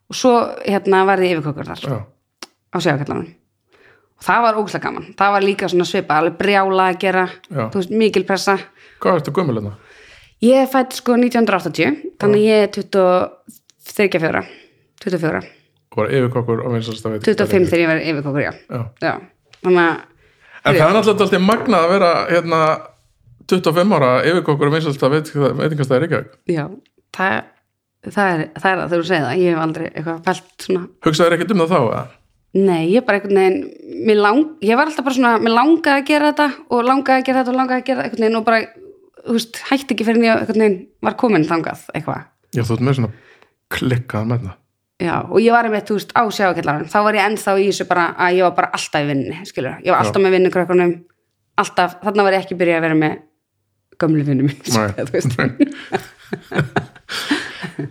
Og 0.09 0.17
svo 0.17 0.33
hérna 0.65 1.05
varði 1.07 1.29
yfirkokkur 1.35 1.69
þar 1.69 1.83
Já, 1.85 1.99
á 2.73 2.77
sjáakjallaran 2.81 3.27
og 4.19 4.25
það 4.25 4.41
var 4.43 4.57
ógæslega 4.59 4.83
gaman, 4.83 5.05
það 5.15 5.35
var 5.35 5.45
líka 5.45 5.67
svona 5.71 5.85
svipa 5.87 6.17
alveg 6.19 6.33
brjála 6.41 6.89
að 6.91 6.97
gera, 7.05 7.21
Já. 7.47 7.61
þú 7.71 7.79
veist, 7.79 7.93
mikil 8.01 8.25
pressa. 8.27 8.57
Hvað 8.99 9.21
ertu 9.21 9.33
gömul 9.37 9.55
hérna? 9.55 9.77
ég 10.43 10.63
er 10.63 10.69
fætt 10.71 10.95
sko 10.99 11.15
1980 11.19 12.15
þannig 12.19 12.45
ég 12.45 12.65
er 12.65 12.71
24 12.73 14.43
24, 14.99 15.43
Og 15.89 15.97
var 15.97 16.11
yfirkókur 16.13 16.61
og 16.67 16.73
vinsast 16.75 17.05
að 17.07 17.15
veit 17.15 17.27
25 17.27 17.69
þegar 17.71 17.81
ég 17.81 17.89
var 17.89 18.01
yfirkokkur, 18.11 18.43
já. 18.43 18.51
Já. 18.69 18.81
Já, 19.03 19.13
þannig 19.65 19.83
að 19.87 19.97
En 20.59 20.75
það 20.75 20.89
er 20.89 20.95
náttúrulega 20.97 21.23
alltaf 21.25 21.43
magnað 21.47 21.85
að 21.85 21.91
vera 21.93 22.09
hérna 22.27 22.59
25 23.49 23.95
ára 23.97 24.09
yfirkókur 24.27 24.69
og 24.69 24.75
vinsast 24.75 25.03
að 25.05 25.15
veit 25.15 25.31
veitingast 25.33 25.89
það 25.89 25.97
er 25.97 26.05
ekki 26.05 26.19
já, 26.53 26.63
það, 27.15 27.35
það, 28.05 28.31
er, 28.33 28.43
það 28.59 28.71
er 28.71 28.81
þegar 28.83 28.93
þú 28.93 29.07
segir 29.09 29.25
það, 29.25 29.39
ég 29.39 29.53
hef 29.53 29.63
aldrei 29.63 29.85
eitthvað 29.89 30.19
fælt 30.27 30.65
svona, 30.65 30.83
Hugsaður 31.07 31.37
ekkert 31.37 31.53
um 31.55 31.63
það 31.63 31.71
þá, 31.73 31.79
eða? 31.79 32.03
nei, 32.59 32.83
ég 32.91 33.07
bara 33.07 33.19
einhvern 33.19 33.39
veginn 33.39 34.03
mér 34.09 34.21
lang, 34.25 34.43
ég 34.65 34.79
var 34.79 34.91
alltaf 34.91 35.07
bara 35.07 35.17
svona, 35.17 35.33
mér 35.41 35.55
langaði 35.55 35.95
að 35.95 36.07
gera 36.11 36.31
þetta 36.33 36.49
og 36.75 36.85
langaði 36.89 37.23
að 37.23 37.27
gera 37.29 37.41
þetta 37.41 37.53
og 37.53 37.59
langaði 37.59 37.81
að 37.81 37.89
gera 37.89 38.05
einhvern 38.05 38.25
veginn 38.25 38.39
og 38.39 38.47
bara, 38.49 38.61
þú 39.23 39.37
veist, 39.39 39.61
hætti 39.71 39.95
ekki 39.95 40.07
fyrir 40.07 40.21
en 40.21 40.27
ég 40.27 40.43
einhvern 40.43 40.65
veginn 40.65 40.79
var 41.07 41.17
komin 41.23 41.49
þangað 41.49 41.87
eitthvað, 41.93 42.27
Já, 42.53 42.63
þú 42.65 42.75
ert 42.75 42.85
með 42.85 42.99
svona 42.99 43.11
klikkað 43.69 44.29
með 44.29 44.47
það 44.47 44.57
já, 44.99 45.15
og 45.23 45.39
ég 45.41 45.55
var 45.55 45.69
einmitt, 45.69 45.87
þú 45.87 45.97
veist, 45.99 46.11
á 46.15 46.23
sjáakjallarann, 46.27 46.89
þá 46.91 46.99
var 47.05 47.17
ég 47.19 47.29
ennþá 47.29 47.55
í 47.59 47.69
þessu 47.69 47.87
bara 47.89 48.09
að 48.19 48.39
ég 48.39 48.47
var 48.47 48.55
bara 48.57 48.71
alltaf 48.77 49.05
í 49.05 49.09
vinninni, 49.09 49.39
skilur 49.47 49.79
ég 49.85 49.93
var 49.93 50.03
alltaf 50.03 50.23
með 50.23 50.35
vinnukrökkunum, 50.37 50.93
alltaf 51.63 51.97
þarna 52.03 52.27
var 52.27 52.37
ég 52.37 52.45
ekki 52.45 52.59
byrjað 52.59 52.81
að 52.81 52.85
vera 52.87 52.99
með 52.99 53.17
gömlu 53.99 54.23
vinnum 54.27 54.49
Nei. 54.75 54.87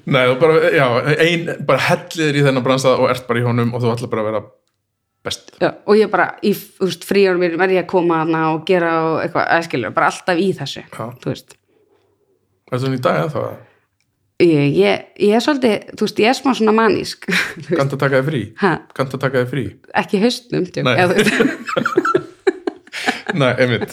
Nei, 0.09 0.23
þú 0.25 0.37
bara, 0.41 0.71
já, 0.73 0.87
ein, 1.25 1.51
bara 1.69 1.85
helliður 1.89 2.39
í 2.39 2.45
þennan 2.47 2.65
bransa 2.65 2.95
og 2.97 3.11
ert 3.13 3.27
bara 3.29 3.43
í 3.43 3.47
honum 3.47 3.75
og 3.77 3.83
þú 3.83 3.93
ætla 3.93 4.11
bara 4.13 4.25
að 4.25 4.29
vera 4.31 4.43
best. 5.27 5.53
Já, 5.61 5.71
og 5.85 5.99
ég 5.99 6.11
bara 6.13 6.29
í 6.45 6.53
þú 6.57 6.89
veist, 6.89 7.07
fríjónum 7.09 7.65
er 7.65 7.75
ég 7.75 7.85
að 7.85 7.91
koma 7.91 8.23
hana 8.23 8.45
og 8.55 8.65
gera 8.69 8.93
og 9.05 9.17
eitthvað, 9.25 9.65
skilur, 9.67 9.95
bara 9.97 10.11
alltaf 10.13 10.41
í 10.41 10.51
þessu 10.57 10.85
Já. 10.85 11.05
þú 11.23 11.33
veist. 11.33 11.57
Er 12.69 12.83
það 12.83 12.97
í 12.97 13.03
dag 13.05 13.21
eða? 13.23 13.33
það? 13.35 13.68
Ég, 14.43 14.77
ég, 14.79 15.05
ég 15.29 15.35
er 15.35 15.43
svolítið, 15.45 15.89
þú 15.99 16.07
veist, 16.07 16.21
ég 16.23 16.31
er 16.31 16.37
smá 16.39 16.53
svona 16.55 16.75
manísk. 16.77 17.27
Kannt 17.79 17.95
að 17.97 18.01
taka 18.05 18.21
þig 18.23 18.29
frí? 18.31 18.43
ha, 18.63 18.73
Kannt 18.97 19.17
að 19.17 19.23
taka 19.27 19.43
þig 19.45 19.51
frí? 19.55 19.65
ekki 20.03 20.21
haustnum 20.23 20.69
tjók, 20.69 20.85
Nei. 20.87 20.97
Nei, 23.39 23.51
einmitt. 23.61 23.93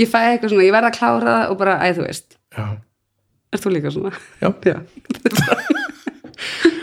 Ég 0.00 0.08
fæ 0.08 0.16
eitthvað 0.32 0.50
svona, 0.54 0.64
ég 0.64 0.72
verð 0.74 0.88
að 0.88 0.96
klára 0.96 1.34
það 1.36 1.50
og 1.52 1.58
bara, 1.60 1.74
æ, 1.84 1.92
þú 1.98 2.06
veist, 2.06 2.38
Já, 2.56 2.64
er 3.52 3.60
þú 3.62 3.72
líka 3.74 3.92
svona? 3.92 4.12
já. 4.40 4.48
Já, 4.70 4.76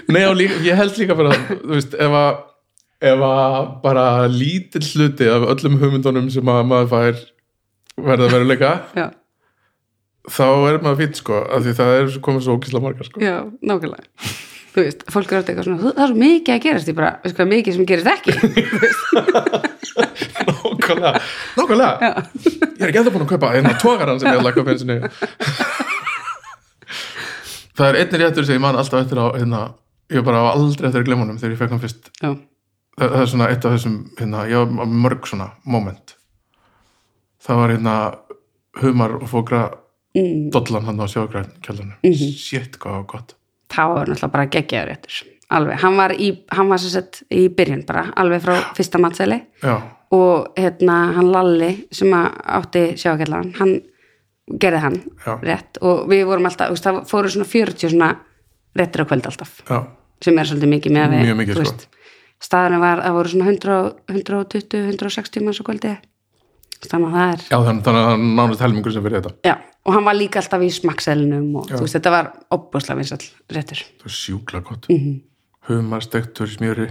Nei, 0.10 0.22
líka, 0.38 0.60
ég 0.66 0.78
held 0.80 0.96
líka 1.02 1.16
bara, 1.18 1.34
þú 1.50 1.74
veist, 1.76 1.96
ef 1.98 2.16
að 2.20 2.46
ef 3.10 3.22
að 3.24 3.58
bara 3.84 4.04
lítill 4.28 4.84
hluti 4.94 5.28
af 5.32 5.46
öllum 5.54 5.78
hugmyndunum 5.82 6.26
sem 6.34 6.50
að 6.52 6.66
maður 6.68 6.90
fær 6.92 7.20
verða 8.10 8.28
veruleika 8.34 8.72
já, 8.98 9.06
þá 10.28 10.44
er 10.70 10.80
maður 10.84 11.00
fýtt 11.04 11.16
sko, 11.22 11.40
af 11.48 11.64
því 11.64 11.72
það 11.80 11.92
er 12.00 12.06
komið 12.26 12.42
svo 12.46 12.56
ókísla 12.60 12.82
margar 12.84 13.08
sko. 13.08 13.22
já, 13.24 13.36
nákvæmlega. 13.62 14.06
Þú 14.70 14.84
veist, 14.86 15.00
fólk 15.10 15.32
er 15.32 15.38
alltaf 15.40 15.50
eitthvað 15.50 15.66
svona 15.66 15.82
"Þú- 15.82 15.96
það 15.98 16.04
er 16.04 16.12
svo 16.12 16.20
mikið 16.22 16.54
að 16.56 16.64
gerast, 16.66 16.88
ég 16.92 16.96
bara, 17.00 17.12
veist 17.24 17.36
hvað 17.40 17.48
mikið 17.54 17.74
sem 17.74 17.86
gerist 17.90 18.10
ekki. 18.14 18.32
Nákvæmlega, 20.50 21.22
nákvæmlega. 21.58 21.94
Já. 22.02 22.12
Ég 22.80 22.84
er 22.84 22.90
ekki 22.92 23.00
enda 23.02 23.12
búin 23.14 23.26
að 23.26 23.32
kaupa 23.34 23.50
hérna 23.54 23.74
tógaran 23.82 24.20
sem 24.22 24.30
ég 24.32 24.40
að 24.44 24.56
kaupa 24.56 24.72
eins 24.74 24.84
og 24.86 24.90
niður 24.90 25.10
Það 27.80 27.88
er 27.90 27.98
einnig 28.02 28.20
réttur 28.24 28.46
sem 28.48 28.56
ég 28.58 28.64
man 28.64 28.76
alltaf 28.80 29.04
eftir 29.06 29.20
á 29.24 29.28
hérna, 29.36 29.60
ég 30.12 30.24
bara 30.28 30.42
á 30.44 30.52
aldrei 30.52 30.90
eftir 30.90 31.06
honum 31.16 31.38
þegar 31.40 31.54
ég 31.56 31.60
fekk 31.62 31.72
hann 31.76 31.84
fyrst. 31.84 32.10
Já, 32.20 32.32
það, 33.00 33.14
er 33.22 33.30
svona 33.32 33.50
eitt 33.54 33.66
af 33.66 33.76
þessum 33.78 33.98
hérna, 34.20 34.46
með 34.68 34.96
mörg 35.06 35.28
svona 35.30 35.48
moment. 35.64 36.16
Það 37.40 37.56
var 37.62 37.70
hérna 37.76 37.96
humar 38.82 39.12
og 39.20 39.30
fókra 39.32 39.62
mm, 40.16 40.50
dollan 40.54 40.86
hann 40.86 41.00
á 41.00 41.06
sjógræn 41.08 41.50
kjallarnu 41.62 41.94
mm 42.04 42.10
Mhm. 42.10 42.32
shit 42.38 42.78
hvað 42.80 43.06
gott. 43.08 43.36
Það 43.70 43.94
var 43.96 44.08
náttúrulega 44.08 44.32
bara 44.32 44.46
geggjaður 44.48 44.88
réttur. 44.90 45.20
Alveg, 45.52 45.80
hann 45.82 45.96
var 45.98 46.12
í, 46.14 46.28
hann 46.52 46.70
var 46.70 46.78
sagt 46.78 47.24
í 47.32 47.48
byrjun 47.50 47.86
bara, 47.86 48.12
alveg 48.16 48.42
frá 48.42 48.56
fyrsta 48.78 49.00
matseli. 49.02 49.42
Og 50.12 50.48
hérna 50.58 51.14
hann 51.16 51.32
Lalli 51.32 51.88
sem 51.92 52.08
að 52.14 52.28
átti 52.46 52.84
sjáakellaran 52.98 53.54
hann 53.60 53.82
gerði 54.60 54.80
hann 54.82 54.98
Já. 55.26 55.40
rétt. 55.42 55.78
Og 55.82 56.08
við 56.10 56.26
vorum 56.26 56.46
alltaf, 56.50 56.70
veist, 56.70 56.84
það 56.86 57.04
fóru 57.10 57.30
svona 57.30 57.46
40 57.46 57.90
svona 57.94 58.16
réttir 58.76 59.02
á 59.02 59.06
kvöld 59.06 59.26
alltaf. 59.30 59.62
Já, 59.70 59.86
sem 60.22 60.38
er 60.38 60.46
svolítið 60.46 60.70
mikið 60.74 60.92
með 60.92 61.14
að 61.14 61.54
þú 61.54 61.66
sko. 61.66 61.86
staðurinn 62.42 62.80
var, 62.82 63.02
það 63.06 63.14
voru 63.14 63.30
svona 63.30 63.46
100, 63.46 63.94
120, 64.10 64.88
160 64.90 65.44
manns 65.46 65.62
á 65.62 65.64
kvöldi 65.64 65.98
þannig 66.88 67.10
að 67.10 67.16
það 67.16 67.32
er 67.34 67.42
já 67.50 67.58
þannig, 67.68 67.90
að 67.92 68.06
hann 68.10 68.26
nánast 68.38 68.64
helmingur 68.64 68.94
sem 68.96 69.04
fyrir 69.06 69.20
þetta. 69.20 69.34
Já, 69.50 69.56
og 69.86 69.96
hann 69.96 70.08
var 70.08 70.18
líka 70.18 70.40
alltaf 70.40 70.64
í 70.64 70.70
smakkselinum 70.72 71.50
og 71.60 71.68
þú 71.72 71.82
veist, 71.84 71.98
þetta 71.98 72.14
var 72.14 72.32
opbúslega 72.56 73.00
vinsall 73.02 73.26
réttur. 73.56 73.84
Það 74.00 74.12
er 74.12 74.16
sjúkla 74.16 74.62
gott. 74.64 74.90
Mm 74.90 74.98
-hmm. 74.98 75.20
humar 75.70 76.02
stektur 76.02 76.48
smjöri. 76.48 76.88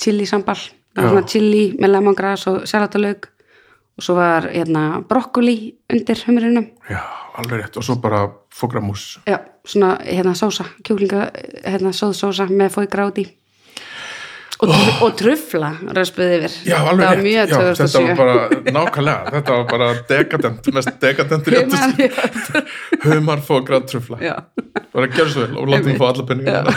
Chili 0.00 0.26
sambal, 0.26 0.56
það 0.56 0.96
Já. 0.96 1.02
var 1.02 1.10
svona 1.10 1.26
chili 1.26 1.76
með 1.78 1.90
lemongras 1.90 2.46
og 2.46 2.66
salatalauk. 2.68 3.28
Og 3.96 4.04
svo 4.04 4.14
var 4.14 4.48
hérna 4.48 5.02
brokkoli 5.08 5.74
undir 5.92 6.16
humurinnum 6.26 6.66
já, 6.88 7.00
alveg 7.36 7.60
rétt. 7.60 7.76
Og 7.76 7.84
svo 7.84 7.96
bara 7.96 8.30
fókra 8.48 8.80
mús 8.80 9.18
Já, 9.26 9.38
svona 9.64 9.98
hérna 10.04 10.34
sósa, 10.34 10.64
kjúklinga, 10.84 11.30
hérna 11.64 11.92
sóðsósa 11.92 12.48
með 12.48 12.68
fói 12.70 12.86
gráti 12.86 13.39
og, 14.60 14.68
oh. 14.68 15.02
og 15.06 15.14
trufla 15.16 15.70
röspuði 15.96 16.34
yfir. 16.38 16.52
já, 16.68 16.76
alveg 16.80 17.04
það 17.06 17.12
var 17.14 17.20
mjög 17.24 17.40
já, 17.40 17.44
þetta 17.56 17.74
2007. 17.80 18.06
var 18.06 18.14
bara 18.20 18.34
nákvæmlega, 18.76 19.22
þetta 19.36 19.50
var 19.56 19.64
bara 19.72 19.88
dekadent 20.10 20.62
mest 20.76 20.92
dekadent 21.00 21.44
Humar, 21.50 21.90
humar 23.06 23.40
fókra 23.46 23.78
trufla 23.88 24.16
bara 24.92 25.06
gerð 25.14 25.30
svo 25.34 25.40
vel 25.46 25.54
og 25.62 25.66
látum 25.72 25.94
fá 26.00 26.06
alla 26.12 26.24
penninga 26.28 26.60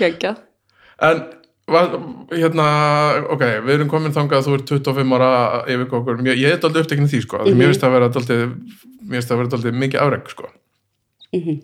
geggjað 0.00 0.36
En, 1.00 1.16
hérna, 2.34 2.64
ok, 3.32 3.42
við 3.64 3.72
erum 3.78 3.88
komin 3.88 4.12
þangað 4.12 4.38
að 4.42 4.46
þú 4.50 4.54
ert 4.58 4.68
25 4.74 5.14
ára 5.16 5.30
yfir 5.70 5.86
okkur, 5.96 6.18
ég, 6.28 6.42
er 6.50 6.58
aldrei 6.66 6.82
upptekinn 6.84 7.06
í 7.06 7.08
því, 7.14 7.20
sko, 7.24 7.36
mm 7.40 7.46
Mhm. 7.46 7.56
mér 7.56 7.66
finnst 7.70 7.80
það 7.80 7.88
að 9.32 9.38
vera 9.40 9.56
aldrei 9.56 9.72
mikið 9.84 10.00
afreg, 10.02 10.24
sko. 10.34 10.44
Mhm. 11.32 11.54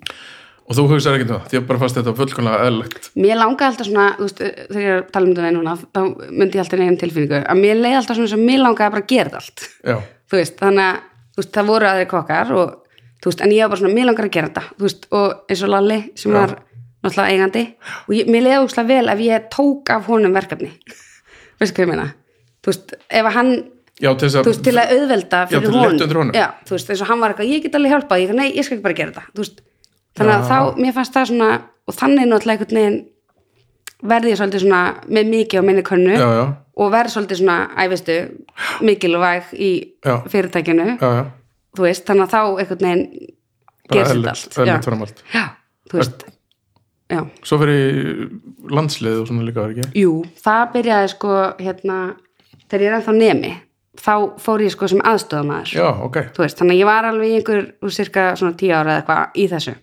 Og 0.66 0.74
þú 0.74 0.84
hugsaði 0.90 1.20
ekki 1.20 1.26
um 1.28 1.30
það, 1.30 1.42
því 1.50 1.58
að 1.60 1.66
bara 1.68 1.80
fannst 1.82 1.98
þetta 2.00 2.12
fullkomlega 2.18 2.64
eðlilegt. 2.66 3.04
Mér 3.22 3.38
langaði 3.38 3.68
alltaf 3.70 3.86
svona, 3.86 4.06
þú 4.16 4.26
veist, 4.26 4.40
þegar 4.42 4.82
ég 4.82 4.96
að 4.96 5.12
tala 5.14 5.28
um 5.28 5.34
þetta 5.36 5.50
núna, 5.54 5.74
þá 5.94 6.00
myndi 6.26 6.58
ég 6.58 6.62
alltaf 6.64 6.80
neginn 6.80 6.98
tilfinningu 6.98 7.38
að 7.38 7.60
mér 7.60 7.78
leiði 7.78 7.98
alltaf 8.00 8.18
svona 8.18 8.32
sem 8.32 8.42
mér 8.42 8.64
langaði 8.64 8.94
bara 8.96 9.04
að 9.04 9.12
gera 9.12 9.30
þetta 9.30 9.42
allt 9.44 9.66
Já, 9.86 9.96
þú 10.26 10.40
veist, 10.40 10.58
þannig 10.58 10.88
að 10.88 10.98
þú 11.36 11.42
veist, 11.42 11.52
það 11.54 11.70
voru 11.70 11.88
aðri 11.90 12.08
kokkar 12.10 12.52
og 12.56 12.74
þú 13.20 13.30
veist, 13.30 13.44
en 13.44 13.54
ég 13.54 13.62
var 13.62 13.72
bara 13.72 13.82
svona, 13.82 13.94
mér 13.96 14.08
langar 14.10 14.26
að 14.26 14.34
gera 14.36 14.50
þetta 14.50 14.64
þú 14.72 14.88
veist, 14.88 15.08
og 15.20 15.52
eins 15.52 15.62
og 15.62 15.72
Lalli 15.72 15.98
sem 16.16 16.32
Já. 16.32 16.36
var 16.40 16.56
náttúrulega 17.04 17.36
eigandi 17.36 17.64
og 18.02 18.12
ég, 18.16 18.30
mér 18.32 18.44
leiði 18.46 18.60
úrslega 18.64 18.90
vel 18.90 19.12
ef 19.12 19.22
ég 19.26 19.48
tók 19.52 19.92
af 19.94 20.10
honum 20.10 20.36
verkefni 20.36 20.72
veistu 21.60 21.76
hvað 21.76 21.86
ég 21.86 21.92
meina 21.92 22.08
þú 22.64 22.72
veist, 22.72 22.96
ef 23.06 23.30
að 23.30 23.36
hann, 23.36 23.52
já, 24.02 24.10
til 24.18 24.32
þú 24.34 24.44
veist, 24.50 24.64
til 24.66 24.74
að 24.74 24.94
auðvelda 24.96 25.42
fyrir 25.52 25.70
að 25.70 25.88
undir 25.92 26.20
honum. 26.22 26.34
já, 26.36 26.48
þú 26.66 26.76
veist, 26.76 26.92
eins 26.92 27.04
og 27.04 27.10
hann 27.12 27.22
var 27.22 27.34
eitthvað, 27.34 27.52
ég 27.54 27.64
get 27.66 27.78
alveg 27.78 27.94
hjálpað 27.94 28.24
ég, 28.24 28.34
nei, 28.36 28.48
ég 28.50 28.66
skal 28.66 28.78
ekki 28.78 28.86
bara 28.88 28.98
gera 28.98 29.14
þetta, 29.14 29.34
þú 29.36 29.44
veist 29.44 29.62
þannig 30.16 30.34
að 30.36 30.46
þá, 30.50 30.58
mér 30.82 30.96
fannst 30.96 31.16
það 31.16 31.28
svona 31.30 31.50
og 31.86 31.94
þannig 32.00 32.28
náttúrulega 32.30 32.56
einhvern 32.56 32.80
veginn 32.80 32.98
verði 34.06 34.32
ég 34.32 34.40
svolítið 34.40 34.64
svona 34.66 34.80
með 35.08 35.30
mikið 35.32 35.60
á 35.60 35.66
minni 35.66 35.84
könnu 35.86 36.16
Já, 36.16 36.28
já, 36.36 36.44
og 36.76 36.92
verði 36.92 37.14
svolítið 37.14 37.40
svona, 37.40 37.58
æfistu 37.80 38.16
mikilvæg 38.84 39.52
í 39.56 39.70
Já. 40.04 40.16
fyrirtækinu. 40.28 40.96
Þú 41.76 41.84
veist, 41.84 42.04
þannig 42.08 42.26
að 42.26 42.34
þá 42.34 42.40
einhvern 42.60 42.86
veginn 42.86 43.06
gerst 43.92 44.50
þetta 44.56 44.96
allt. 44.96 45.22
Já. 45.32 45.44
þú 45.90 46.00
veist 46.00 46.24
já, 47.12 47.20
Svo 47.46 47.58
fyrir 47.62 48.26
landslið 48.72 49.20
og 49.22 49.28
svona 49.30 49.46
líka, 49.46 49.62
var 49.62 49.74
ekki? 49.74 50.02
jú, 50.02 50.16
það 50.42 50.62
byrjaði 50.74 51.12
sko 51.14 51.34
hérna, 51.60 51.98
þegar 52.66 52.84
ég 52.84 52.90
er 52.90 52.98
ennþá 52.98 53.14
nemi 53.16 53.52
þá 53.96 54.12
fór 54.42 54.64
ég 54.66 54.74
sko 54.74 54.88
sem 54.90 55.02
aðstofamæður 55.06 55.74
Já, 55.78 55.86
ok, 56.08 56.18
þú 56.36 56.44
veist, 56.44 56.58
þannig 56.60 56.76
að 56.76 56.80
ég 56.82 56.90
var 56.90 57.08
alveg 57.08 57.30
í 57.30 57.36
einhver 57.38 57.92
cirka 57.94 58.26
svona 58.36 58.58
tíu 58.58 58.74
ára 58.74 58.96
eða 58.96 59.02
eitthvað 59.04 59.38
í 59.38 59.46
þessu 59.54 59.76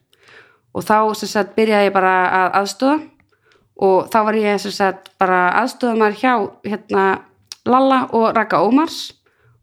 og 0.73 0.85
þá 0.85 0.97
sagt 1.17 1.55
byrjaði 1.57 1.89
ég 1.89 1.95
bara 1.95 2.13
að 2.41 2.57
aðstofa 2.61 2.99
og 3.83 4.09
þá 4.13 4.17
var 4.27 4.39
ég 4.39 4.63
sagt 4.63 5.11
bara 5.21 5.41
aðstofamæður 5.63 6.19
hjá 6.21 6.33
hérna 6.69 7.05
Lalla 7.65 8.07
og 8.11 8.33
Raka 8.35 8.59
Ómars. 8.59 9.13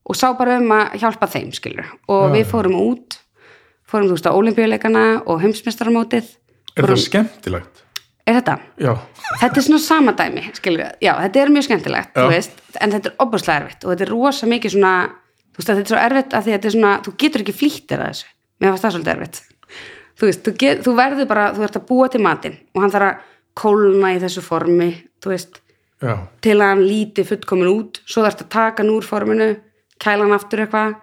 Og 0.08 0.16
sá 0.16 0.32
bara 0.34 0.56
um 0.58 0.72
að 0.74 0.96
hjálpa 0.98 1.28
þeim 1.30 1.50
skilur 1.54 1.86
og 2.10 2.30
Já. 2.30 2.32
við 2.34 2.48
fórum 2.50 2.78
út 2.80 3.20
fórum 3.90 4.08
þú 4.08 4.16
veist 4.16 4.26
á 4.26 4.32
olimpíuleikana 4.34 5.04
og 5.26 5.42
heimsmeistaramótið. 5.42 6.32
Er 6.78 6.88
það 6.88 7.02
skemmtilegt? 7.04 7.84
er 8.30 8.38
þetta? 8.38 8.56
Já, 8.80 8.92
Þetta 9.40 9.60
er 9.60 9.64
svona 9.66 9.80
sama 9.82 10.12
dæmi, 10.18 10.42
skilur 10.56 10.82
já, 11.02 11.12
þetta 11.24 11.40
er 11.40 11.52
mjög 11.54 11.66
skemmtilegt, 11.68 12.18
veist, 12.30 12.58
en 12.82 12.94
þetta 12.94 13.10
er 13.10 13.22
opaslega 13.24 13.62
erfitt 13.64 13.86
og 13.86 13.92
þetta 13.92 14.06
er 14.06 14.12
rosa 14.12 14.48
mikið 14.50 14.74
svona, 14.74 14.92
þú 15.50 15.60
veist, 15.60 15.70
þetta 15.70 15.80
er 15.82 15.92
svo 15.92 16.00
erfitt 16.00 16.36
að 16.36 16.44
því 16.46 16.52
að 16.52 16.56
þetta 16.58 16.70
er 16.70 16.74
svona, 16.76 16.92
þú 17.06 17.14
getur 17.22 17.44
ekki 17.44 17.56
flýtt 17.56 17.86
þér 17.90 18.04
að 18.04 18.12
þessu, 18.12 18.28
mér 18.60 18.72
fannst 18.72 18.86
það 18.86 18.94
svolítið 18.96 19.14
erfitt. 19.14 19.40
Þú 20.20 20.28
veist, 20.28 20.42
þú, 20.44 20.54
get, 20.60 20.82
þú 20.84 20.94
verður 20.98 21.28
bara, 21.30 21.48
þú 21.56 21.66
ert 21.66 21.78
að 21.80 21.86
búa 21.88 22.08
til 22.12 22.22
matinn 22.24 22.56
og 22.74 22.82
hann 22.84 22.92
þarf 22.92 23.08
að 23.08 23.28
kólna 23.60 24.14
í 24.14 24.20
þessu 24.20 24.44
formi, 24.44 24.90
þú 25.22 25.32
veist, 25.32 25.60
já, 26.04 26.14
til 26.44 26.56
að 26.58 26.66
hann 26.66 26.82
líti 26.84 27.24
fullkomin 27.28 27.70
út, 27.72 28.02
svo 28.04 28.24
þarf 28.26 28.44
að 28.44 28.50
taka 28.52 28.84
hann 28.84 28.92
úr 28.92 29.06
forminu, 29.06 29.48
kæla 30.00 30.26
hann 30.26 30.36
aftur 30.36 30.64
eitthvað, 30.64 30.98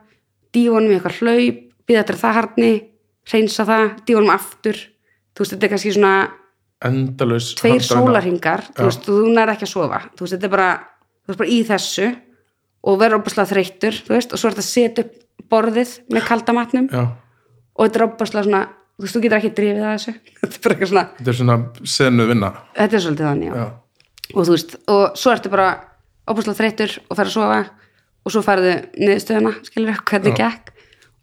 dífa 0.53 0.77
honum 0.77 0.93
í 0.93 0.99
eitthvað 0.99 1.21
hlaup, 1.23 1.63
býða 1.89 2.03
að 2.05 2.21
það 2.21 2.37
harni, 2.37 2.73
reynsa 3.33 3.65
það, 3.67 3.87
dífa 4.05 4.21
honum 4.21 4.35
aftur, 4.37 4.83
þú 5.33 5.43
veist, 5.43 5.55
þetta 5.55 5.67
er 5.67 5.73
kannski 5.73 5.95
svona 5.97 6.13
endalaus 6.85 7.51
tveir 7.57 7.81
sólarhingar 7.81 8.67
þú 8.75 8.87
veist, 8.87 9.05
þú 9.07 9.33
nær 9.33 9.51
ekki 9.53 9.65
að 9.65 9.71
sofa. 9.71 10.01
Þú 10.13 10.25
veist, 10.25 10.35
þetta 10.35 10.47
er 10.49 10.53
bara, 10.53 10.67
þú 11.25 11.31
veist 11.31 11.41
bara 11.41 11.53
í 11.53 11.59
þessu 11.67 12.09
og 12.87 12.99
verður 13.01 13.21
opaslega 13.21 13.51
þreyttur 13.51 14.01
þú 14.05 14.13
veist, 14.13 14.33
og 14.33 14.41
svo 14.41 14.49
er 14.49 14.57
þetta 14.57 14.65
að 14.65 14.69
setja 14.71 15.05
upp 15.05 15.47
borðið 15.53 15.93
með 16.13 16.27
kaldamatnum 16.27 16.89
og 17.01 17.81
þetta 17.87 17.99
er 17.99 18.05
opaslega 18.07 18.45
svona, 18.47 18.61
þú 18.97 19.05
veist, 19.05 19.15
þú 19.15 19.23
getur 19.23 19.37
ekki 19.37 19.53
drifið 19.57 19.83
að 19.87 19.95
þessu. 19.95 20.13
Þetta 20.41 20.73
er 20.73 20.91
svona, 20.91 21.05
þetta 21.17 21.33
er 21.33 21.39
svona 21.39 21.57
senuð 21.95 22.31
vinna. 22.33 22.53
þetta 22.77 22.97
er 22.97 23.05
svolítið 23.05 23.29
þannig 23.29 23.49
já. 23.49 23.57
Já, 23.57 23.67
og 24.33 24.39
þú 24.39 24.55
veist, 24.55 24.77
og 24.93 25.03
svo 25.21 25.33
ertu 25.33 25.53
bara 25.53 25.67
opaslega 26.27 26.59
þreyttur 26.61 26.95
og 27.07 27.19
fer 27.19 27.29
að 27.29 27.35
sofa 27.37 27.59
og 28.27 28.33
svo 28.33 28.43
ferðu 28.43 28.73
niðurstöðuna, 28.97 29.53
skilur 29.67 30.01
hvernig 30.09 30.39
gekk. 30.41 30.73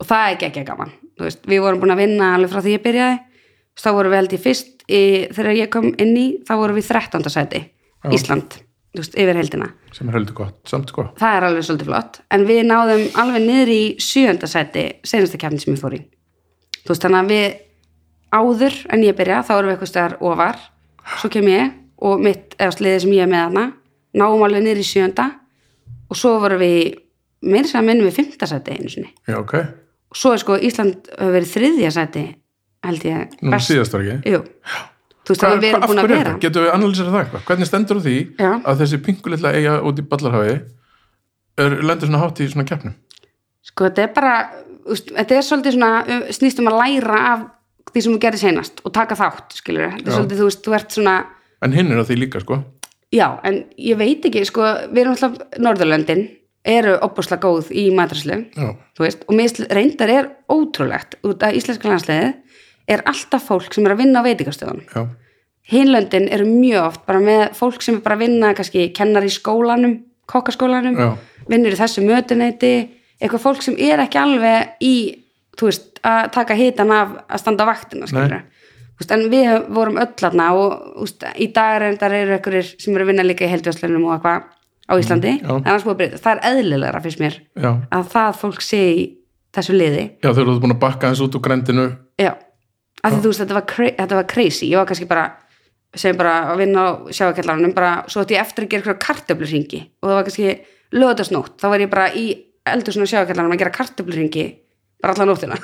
Og 0.00 0.08
það 0.08 0.30
er 0.30 0.46
ekki 0.48 0.64
gaman 0.66 0.94
þú 1.14 1.28
veist, 1.28 1.44
við 1.46 1.62
vorum 1.62 1.82
búin 1.82 1.94
að 1.94 2.02
vinna 2.02 2.34
alveg 2.34 2.52
frá 2.52 2.62
því 2.64 2.76
ég 2.76 2.84
byrjaði. 2.84 3.18
Þá 3.74 3.88
vorum 3.96 4.12
við 4.12 4.20
held 4.20 4.34
ég 4.34 4.42
fyrst 4.42 4.84
í, 4.86 5.00
þegar 5.34 5.56
ég 5.58 5.70
kom 5.72 5.88
inn 5.90 6.14
í, 6.18 6.26
þá 6.46 6.54
vorum 6.60 6.78
við 6.78 6.90
13. 6.92 7.30
sæti 7.32 7.60
Ísland, 8.12 8.58
þú 8.92 9.00
veist, 9.00 9.16
yfir 9.16 9.38
heldina 9.38 9.70
sem 9.94 10.10
er 10.10 10.18
heldur 10.18 10.36
gott, 10.36 10.56
samt 10.68 10.90
sko. 10.92 11.06
það 11.18 11.36
er 11.38 11.46
alveg 11.48 11.66
svolítið 11.66 11.88
flott, 11.88 12.20
en 12.34 12.44
við 12.48 12.60
náðum 12.68 13.04
alveg 13.22 13.46
niður 13.46 13.72
í 13.72 13.82
sjönda 14.02 14.50
sæti 14.50 14.84
senasta 15.06 15.40
kjarni 15.40 15.62
sem 15.62 15.72
ég 15.72 15.80
fór 15.80 15.96
í 15.96 16.02
þú 16.84 16.92
veist, 16.92 17.04
þannig 17.04 17.20
að 17.20 17.32
við 17.32 17.46
áður 18.34 18.76
en 18.92 19.06
ég 19.06 19.16
byrja, 19.18 19.40
þá 19.46 19.54
erum 19.56 19.70
við 19.70 19.74
eitthvað 19.76 19.92
stöðar 19.92 20.16
ofar, 20.30 20.60
svo 21.20 21.30
kem 21.32 21.48
ég 21.52 21.72
og 22.04 22.22
mitt, 22.24 22.56
eða 22.58 22.76
sliðið 22.76 23.02
sem 23.04 23.16
ég 23.16 23.26
er 23.26 23.32
með 23.32 23.44
hana 23.48 23.64
náum 24.14 24.44
alveg 24.46 24.64
niður 24.64 24.82
í 24.82 24.86
sjönda 24.86 25.28
og 26.10 26.18
svo 26.18 26.36
vorum 26.42 26.60
við, 26.62 26.96
meira 27.44 27.70
sem 27.70 27.80
að 27.80 27.88
minnum 27.90 28.08
við 28.08 28.18
fymta 28.18 28.48
sæti 28.50 28.76
einu 28.76 28.90
sinni 28.92 29.10
Já, 29.28 29.38
ok. 29.40 29.54
og 30.12 30.18
svo 30.18 30.34
er 30.34 30.42
sko 30.42 30.58
Ísland 30.58 31.08
hefur 31.14 31.36
verið 31.38 31.54
þriðja 31.54 31.94
sæti 31.94 32.24
held 32.84 33.06
ég, 33.08 33.38
Nú 33.40 33.60
síðast 33.64 33.94
var 33.96 34.04
ekki. 34.04 34.34
Þú 35.24 35.32
veist, 35.32 35.44
að 35.48 35.54
við 35.62 35.70
erum 35.70 35.86
búin 35.88 36.00
að 36.02 36.04
er 36.04 36.12
vera? 36.18 36.32
Getum 36.42 36.64
við 36.66 36.72
analýsera 36.74 37.12
það 37.14 37.22
eitthvað? 37.22 37.44
Hvernig 37.48 37.68
stendur 37.70 37.96
á 37.96 38.02
því 38.04 38.16
Já. 38.36 38.50
að 38.60 38.80
þessi 38.82 38.98
pinkulilla 39.06 39.52
eiga 39.56 39.76
út 39.88 40.00
í 40.02 40.04
ballarhafi 40.10 40.56
er 41.64 41.76
lendur 41.80 42.10
svona 42.10 42.20
hátt 42.20 42.42
í 42.44 42.48
svona 42.52 42.66
keppnum? 42.68 42.96
Sko 43.64 43.86
þetta 43.88 44.04
er 44.04 44.10
bara, 44.18 44.34
þetta 44.84 45.36
er 45.38 45.46
svolítið 45.46 45.76
svona, 45.76 45.90
uh, 46.04 46.30
snýst 46.34 46.60
um 46.62 46.70
að 46.70 46.78
læra 46.82 47.20
af 47.32 47.44
því 47.92 48.02
sem 48.04 48.14
þú 48.14 48.20
gerir 48.24 48.40
seinast 48.40 48.80
og 48.84 48.92
taka 48.96 49.16
þátt, 49.18 49.56
skilur 49.58 49.90
þetta 49.92 50.08
er 50.10 50.16
svolítið, 50.18 50.40
þú 50.40 50.48
veist, 50.48 50.62
þú 50.64 50.78
ert 50.78 50.96
svona, 50.98 51.16
En 51.64 51.72
hinn 51.72 51.92
er 51.92 52.00
á 52.00 52.04
því 52.04 52.16
líka, 52.20 52.40
sko. 52.42 52.62
já, 53.14 53.28
en 53.44 53.64
ég 53.78 53.96
veit 53.96 54.24
ekki, 54.26 54.44
sko, 54.44 54.62
við 54.92 55.04
erum 55.04 55.14
alltaf, 55.16 55.36
Norðurlöndin 55.62 56.24
eru 56.64 56.96
opaslega 57.04 57.44
góð 57.44 57.70
í 57.76 57.90
matræslu, 57.94 58.40
þú 58.96 59.04
veist, 59.04 59.24
og 59.28 59.36
mér 59.36 59.68
reyndar 59.70 60.10
er 60.10 60.30
ótrúlegt, 60.50 61.18
út 61.24 61.42
af 61.44 61.54
íslenska 61.56 61.88
landsliðið 61.88 62.32
er 62.88 63.04
alltaf 63.08 63.46
fólk 63.48 63.72
sem 63.72 63.86
er 63.86 63.94
að 63.94 64.02
vinna 64.02 64.20
á 64.20 64.26
veitingastöðunum. 64.26 64.84
já, 64.92 65.06
Hinlöndin 65.64 66.28
eru 66.28 66.44
mjög 66.44 66.82
oft 66.90 67.06
bara 67.06 67.20
með 67.24 67.54
fólk 67.56 67.80
sem 67.80 67.94
er 67.96 68.02
bara 68.04 68.18
að 68.18 68.26
vinna, 68.26 68.50
kannski 68.52 68.90
kennar 68.92 69.24
í 69.24 69.30
skólanum, 69.32 70.02
kokkaskólanum, 70.28 70.98
vinnur 71.48 71.72
í 71.72 71.78
þessu 71.78 72.04
mötuneyti 72.04 72.74
eitthvað 73.24 73.42
fólk 73.46 73.62
sem 73.64 73.76
er 73.80 74.02
ekki 74.04 74.20
alveg 74.20 74.84
í 74.84 74.94
veist, 75.60 76.00
að 76.04 76.30
taka 76.34 76.56
hitan 76.58 76.92
af 76.92 77.14
að 77.28 77.40
standa 77.40 77.64
á 77.64 77.70
vaktina, 77.70 78.08
veist, 78.98 79.12
en 79.14 79.26
við 79.32 79.68
vorum 79.74 79.96
öll 80.02 80.28
aðna 80.28 80.48
og 80.58 81.00
veist, 81.00 81.24
í 81.40 81.48
dag 81.56 81.76
er 81.78 81.86
þetta 81.94 82.10
eru 82.20 82.36
einhverjir 82.38 82.72
sem 82.78 82.94
eru 82.94 83.06
að 83.06 83.12
vinna 83.12 83.26
líka 83.26 83.46
í 83.46 83.52
heldjóðslunum 83.54 84.04
og 84.08 84.16
eitthvað 84.18 84.50
á 84.84 84.92
Íslandi, 85.00 85.30
Mm, 85.40 85.62
það 86.20 86.32
er 86.34 86.40
eðlilegra 86.50 87.00
fyrst 87.00 87.20
mér 87.22 87.38
já. 87.56 87.70
að 87.90 88.10
það 88.12 88.34
fólk 88.42 88.60
sé 88.60 88.80
í 88.92 89.04
þessu 89.54 89.72
liði. 89.72 90.02
Já, 90.20 90.32
þau 90.34 90.42
eru 90.42 90.58
búin 90.60 90.74
að 90.74 90.82
bakka 90.82 91.08
eins 91.08 91.22
út 91.24 91.34
úr 91.38 91.40
grændinu. 91.40 91.86
já, 92.20 92.34
af 93.02 93.12
því 93.12 93.20
þú 93.22 93.30
veist, 93.30 93.40
þetta 93.40 93.54
var, 93.54 93.64
þetta 93.96 94.14
var 94.18 94.26
crazy, 94.28 94.68
ég 94.68 94.76
var 94.76 94.86
kannski 94.86 95.08
bara 95.08 95.24
sem 95.94 96.16
bara 96.16 96.52
að 96.52 96.58
vinna 96.58 96.80
á 96.84 96.90
sjáakjallarunum 97.14 97.74
bara, 97.74 98.04
svo 98.10 98.24
ætti 98.24 98.34
ég 98.34 98.42
eftir 98.42 98.64
að 98.64 98.70
gera 98.72 98.82
eitthvað 98.82 99.04
kartöflurringi 99.06 99.80
og 100.02 100.08
það 100.08 100.16
var 100.18 100.26
kannski 100.28 100.54
lögðasnótt 100.94 101.54
þá 101.62 101.66
var 101.70 101.84
ég 101.84 101.90
bara 101.92 102.08
í 102.12 102.26
eldur 102.72 102.96
svona 102.96 103.10
sjáakjallarunum 103.10 103.54
að 103.56 103.62
gera 103.62 103.74
kartöflurringi 103.74 104.44
bara 105.02 105.14
allan 105.16 105.32
nóttina 105.32 105.58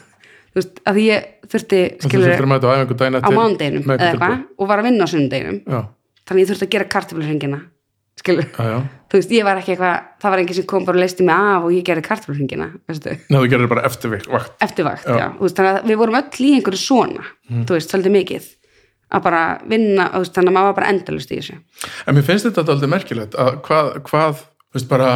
þú 0.50 0.60
veist, 0.60 0.80
að 0.90 1.02
ég 1.04 1.26
þurfti 1.50 1.80
skilur 2.04 2.34
á 2.36 3.22
á 3.24 3.30
mándeginum 3.30 3.92
eða 3.94 4.08
eitthvað 4.10 4.38
og 4.58 4.70
var 4.70 4.82
að 4.82 4.88
vinna 4.90 5.06
á 5.06 5.12
sunnundeginum 5.12 5.60
Já, 5.64 5.80
þannig 6.28 6.42
ég 6.44 6.50
þurfti 6.50 6.66
að 6.68 6.74
gera 6.76 6.90
kartöflurringina 6.96 7.60
skilur, 8.20 8.48
já, 8.52 8.64
já. 8.68 8.78
þú 9.08 9.16
veist, 9.20 9.30
ég 9.32 9.46
var 9.46 9.60
ekki 9.60 9.74
eitthvað 9.74 10.08
það 10.20 10.34
var 10.34 10.42
enginn 10.42 10.58
sem 10.58 10.68
kom 10.68 10.86
bara 10.88 10.98
og 10.98 11.04
leisti 11.04 11.24
mig 11.24 11.34
af 11.40 11.66
og 11.66 11.72
ég 11.72 11.84
gerði 11.86 12.06
kartöflurringina 12.08 12.66
veistu 12.90 13.14
Nei, 13.16 13.36
þú 13.38 13.50
gerir 13.54 13.70
bara 13.70 13.84
eftir 13.88 14.12
vakt. 14.12 14.56
eftirvakt, 14.66 15.06
Já. 15.08 15.26
veist, 15.40 15.56
þannig 15.56 15.78
að 15.78 15.88
við 15.88 16.00
vorum 16.02 16.18
öll 16.20 16.44
í 16.44 16.50
einhverju 16.58 16.82
svona, 16.82 17.28
þú 17.48 17.78
veist, 17.78 17.94
svolítið 17.94 18.16
mikið 18.18 18.50
að 19.10 19.24
bara 19.26 19.42
vinna, 19.70 20.08
veist, 20.18 20.34
þannig 20.36 20.52
að 20.52 20.56
maður 20.58 20.68
var 20.70 20.76
bara 20.80 20.90
endalust 20.92 21.32
í 21.32 21.38
þessu. 21.40 21.56
En 22.06 22.14
mér 22.18 22.26
finnst 22.26 22.46
þetta 22.46 22.66
aldrei 22.74 22.90
merkilegt 22.92 23.38
að 23.40 23.56
hvað, 23.66 23.88
hvað, 24.10 24.44
veist, 24.76 24.90
bara, 24.90 25.08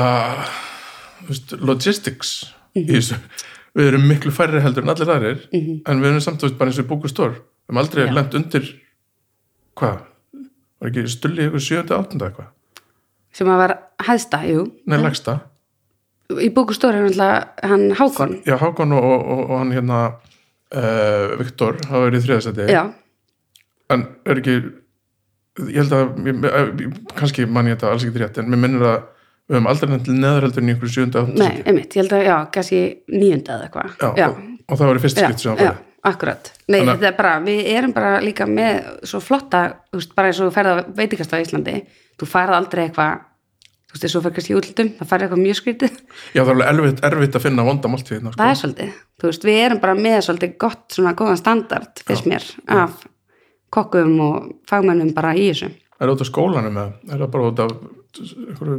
veist, 1.30 1.54
logistics 1.60 2.32
í 2.76 2.84
þessu. 2.88 3.18
Við 3.74 3.88
erum 3.90 4.04
miklu 4.06 4.30
færri 4.34 4.60
heldur 4.62 4.84
en 4.86 4.92
allir 4.92 5.10
aðrir, 5.10 5.40
en 5.52 6.02
við 6.02 6.08
erum 6.10 6.20
samt, 6.22 6.38
þú 6.42 6.46
veist, 6.48 6.58
bara 6.60 6.70
eins 6.70 6.78
og 6.82 6.86
búkustór. 6.90 7.32
Við 7.64 7.72
erum 7.72 7.80
aldrei 7.82 8.04
Já. 8.06 8.12
lent 8.14 8.36
undir, 8.38 8.68
hvað, 9.80 10.04
var 10.80 10.90
ekki 10.92 11.06
stulli 11.10 11.48
ykkur 11.48 11.64
sjöndi 11.64 11.96
áttunda 11.96 12.28
eitthvað? 12.30 12.50
sem 13.34 13.48
að 13.50 13.58
var 13.64 13.72
hæðsta, 14.06 14.38
jú 14.46 14.60
Nei, 14.86 14.98
lagsta. 15.02 15.32
í 16.38 16.50
bókustóri 16.54 17.00
er 17.02 17.48
hann 17.66 17.88
Hákon 17.98 18.36
Já, 18.46 18.54
Hákon 18.60 18.94
og, 18.94 19.02
og, 19.04 19.24
og, 19.26 19.40
og 19.50 19.58
hann 19.58 19.72
hérna, 19.74 19.98
uh, 20.70 21.34
Viktor, 21.40 21.80
hafa 21.88 22.04
verið 22.06 22.20
í 22.20 22.26
þriðasæti. 22.28 22.68
já, 22.70 22.84
En 23.90 24.06
er 24.24 24.38
ekki 24.38 24.54
ég 25.70 25.76
held 25.82 25.92
að 25.94 26.30
ég, 26.30 26.94
kannski 27.14 27.44
man 27.46 27.66
ég 27.68 27.76
þetta 27.76 27.90
alls 27.90 28.06
ekki 28.06 28.22
rétt 28.22 28.38
en 28.42 28.48
mér 28.50 28.62
minnir 28.62 28.86
að 28.86 29.02
við 29.48 29.58
höfum 29.58 29.70
aldrei 29.70 29.90
nefnt 29.90 30.06
til 30.08 30.18
neðarheldur 30.18 30.64
í 30.64 30.70
einhverju 30.72 30.94
sjönda 30.94 31.24
nei, 31.30 31.50
einmitt, 31.64 31.92
ég 31.92 32.04
held 32.04 32.14
að, 32.16 32.22
já, 32.28 32.36
kannski 32.54 32.80
níunda 33.12 33.58
eða 33.58 33.66
eitthvað. 33.68 34.16
Já, 34.18 34.28
Og, 34.30 34.38
og 34.72 34.80
það 34.80 34.90
var 34.90 35.00
í 35.00 35.04
fyrst 35.04 35.20
já, 35.20 35.26
skipt 35.28 35.44
sem 35.44 35.52
það 35.52 35.60
já, 35.68 35.74
farið 35.74 35.92
akkurat. 36.04 36.50
Nei, 36.68 36.78
Þannig 36.80 36.98
þetta 36.98 37.10
er 37.10 37.18
bara, 37.18 37.36
við 37.44 37.68
erum 37.74 37.92
bara 37.96 38.16
líka 38.24 38.46
með 38.48 38.88
svo 39.08 39.20
flotta, 39.24 39.60
þú 39.92 40.00
veist, 40.00 40.16
bara 40.16 40.30
eins 40.30 40.40
og 40.44 40.50
ferða 40.54 40.74
veitingast 40.96 41.32
á 41.32 41.36
Íslandi, 41.40 41.76
þú 42.20 42.28
færð 42.28 42.56
aldrei 42.58 42.82
eitthvað 42.86 43.22
þú 43.94 44.02
veist, 44.02 44.18
kannski 44.36 44.52
í 44.52 44.58
útlöndum 44.58 44.90
það 44.98 45.10
færð 45.12 45.26
eitthvað 45.26 45.42
mjög 45.44 45.58
skrítið, 45.60 45.98
já, 46.34 46.42
það 46.42 46.52
er 46.54 46.68
alveg 46.72 46.90
erfitt, 46.90 47.02
erfitt 47.08 47.38
að 47.38 47.44
finna 47.46 47.66
vonda 47.68 47.90
máltíðina 47.92 48.32
sko. 48.32 48.40
það 48.40 48.52
er 48.52 48.60
svolítið. 48.60 49.00
Þú 49.20 49.30
veist, 49.30 49.48
við 49.48 49.60
erum 49.62 49.82
bara 49.84 49.96
með 49.98 50.18
svolítið 50.26 50.54
gott 50.64 50.96
svona 50.96 51.14
góðan 51.20 51.40
standard, 51.40 52.04
fyrst 52.08 52.28
mér, 52.28 52.48
af 52.74 53.04
kokkum 53.74 54.14
og 54.24 54.50
fagmennum 54.68 55.14
bara 55.16 55.32
í 55.38 55.48
þessu. 55.52 55.70
Er 55.94 56.08
það 56.08 56.16
út 56.16 56.24
af 56.24 56.30
skólanum 56.30 56.80
eða? 56.82 56.90
Er 57.14 57.22
það 57.22 57.32
bara 57.36 57.48
út 57.52 57.62
af 57.64 57.74
einhverju 58.18 58.78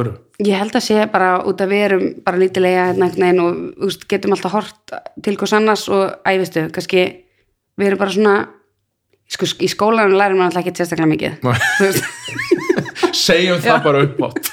öðru? 0.00 0.14
Ég 0.44 0.60
held 0.60 0.76
að 0.78 0.84
sé 0.86 1.06
bara 1.12 1.30
út 1.48 1.62
að 1.64 1.72
við 1.74 1.84
erum 1.88 2.04
bara 2.26 2.40
lítilega 2.40 2.84
hérna 2.90 3.08
veginn 3.14 3.42
og 3.42 3.56
veist, 3.82 4.06
getum 4.10 4.36
alltaf 4.36 4.54
hort 4.54 4.94
til 5.24 5.34
hvers 5.40 5.56
annars 5.58 5.88
og 5.90 6.28
æfistu, 6.28 6.68
kannski 6.74 7.04
við 7.78 7.90
erum 7.90 8.02
bara 8.02 8.14
svona 8.14 8.36
sko, 9.28 9.48
í 9.64 9.70
skólanum 9.72 10.18
lærum 10.18 10.40
maður 10.40 10.58
alltaf 10.58 10.66
ekki 10.66 10.78
sérstaklega 10.78 11.10
mikið. 11.12 11.32
Segjum 13.26 13.60
það 13.64 13.82
bara 13.84 14.04
upp 14.06 14.22
átt 14.28 14.52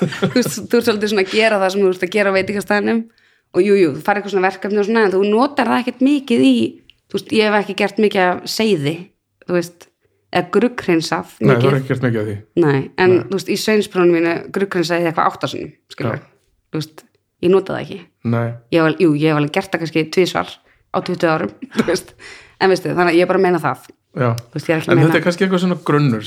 þú 0.20 0.30
veist, 0.34 0.60
þú 0.70 0.78
ert 0.78 0.86
svolítið 0.86 1.12
svona 1.12 1.24
að 1.26 1.34
gera 1.34 1.58
það 1.60 1.72
sem 1.74 1.82
þú 1.82 1.90
veist 1.90 2.04
að 2.06 2.14
gera 2.14 2.32
á 2.32 2.36
veitingastæðinum 2.36 3.00
og 3.50 3.64
jú, 3.64 3.76
jú, 3.76 3.92
þú 3.96 4.04
farið 4.06 4.20
eitthvað 4.20 4.34
svona 4.34 4.46
verkefni 4.46 4.80
og 4.80 4.88
svona 4.88 5.04
en 5.06 5.14
þú 5.14 5.22
notar 5.28 5.70
það 5.70 5.82
ekkert 5.82 6.04
mikið 6.06 6.44
í 6.46 6.54
þú 7.10 7.18
veist, 7.18 7.32
ég 7.36 7.48
hef 7.48 7.58
ekki 7.60 7.76
gert 7.80 8.02
mikið 8.04 8.26
af 8.26 8.42
seiði 8.50 8.94
þú 9.46 9.56
veist, 9.58 9.89
eða 10.30 10.50
gruggrinsað 10.54 11.32
nei, 11.42 11.54
það 11.56 11.68
er 11.70 11.76
ekki 11.80 11.90
gert 11.90 12.04
mikið 12.06 12.20
af 12.20 12.26
því. 12.28 12.34
Nei, 12.64 12.80
en 13.02 13.14
þú 13.26 13.36
veist, 13.38 13.50
í 13.50 13.56
sveinsprónum 13.60 14.14
mínu 14.14 14.34
gruggrinsaði 14.54 15.08
eitthvað 15.10 15.30
áttasunum, 15.32 15.72
skilur 15.90 16.18
Já. 16.20 16.26
þú 16.70 16.80
veist, 16.82 17.02
ég 17.42 17.54
nota 17.54 17.74
það 17.76 17.82
ekki. 17.86 17.98
Nei, 18.30 18.46
ég 18.74 18.84
hef, 18.86 19.00
jú, 19.02 19.10
ég 19.18 19.32
hef 19.32 19.40
alveg 19.40 19.54
gert 19.56 19.72
það 19.74 19.84
kannski 19.84 20.04
tvísvar 20.14 20.54
á 20.94 20.98
20 21.02 21.32
árum, 21.34 21.52
þú 21.78 21.88
veist. 21.90 22.14
En 22.60 22.70
veistu, 22.72 22.92
þannig 22.94 23.14
að 23.16 23.20
ég 23.22 23.30
bara 23.30 23.42
meina 23.42 23.62
það. 23.62 23.90
Veist, 24.54 24.70
en 24.70 24.86
meina- 24.86 25.08
þetta 25.08 25.20
er 25.20 25.26
kannski 25.26 25.46
eitthvað 25.46 25.64
svona 25.64 25.80
grunnur 25.86 26.24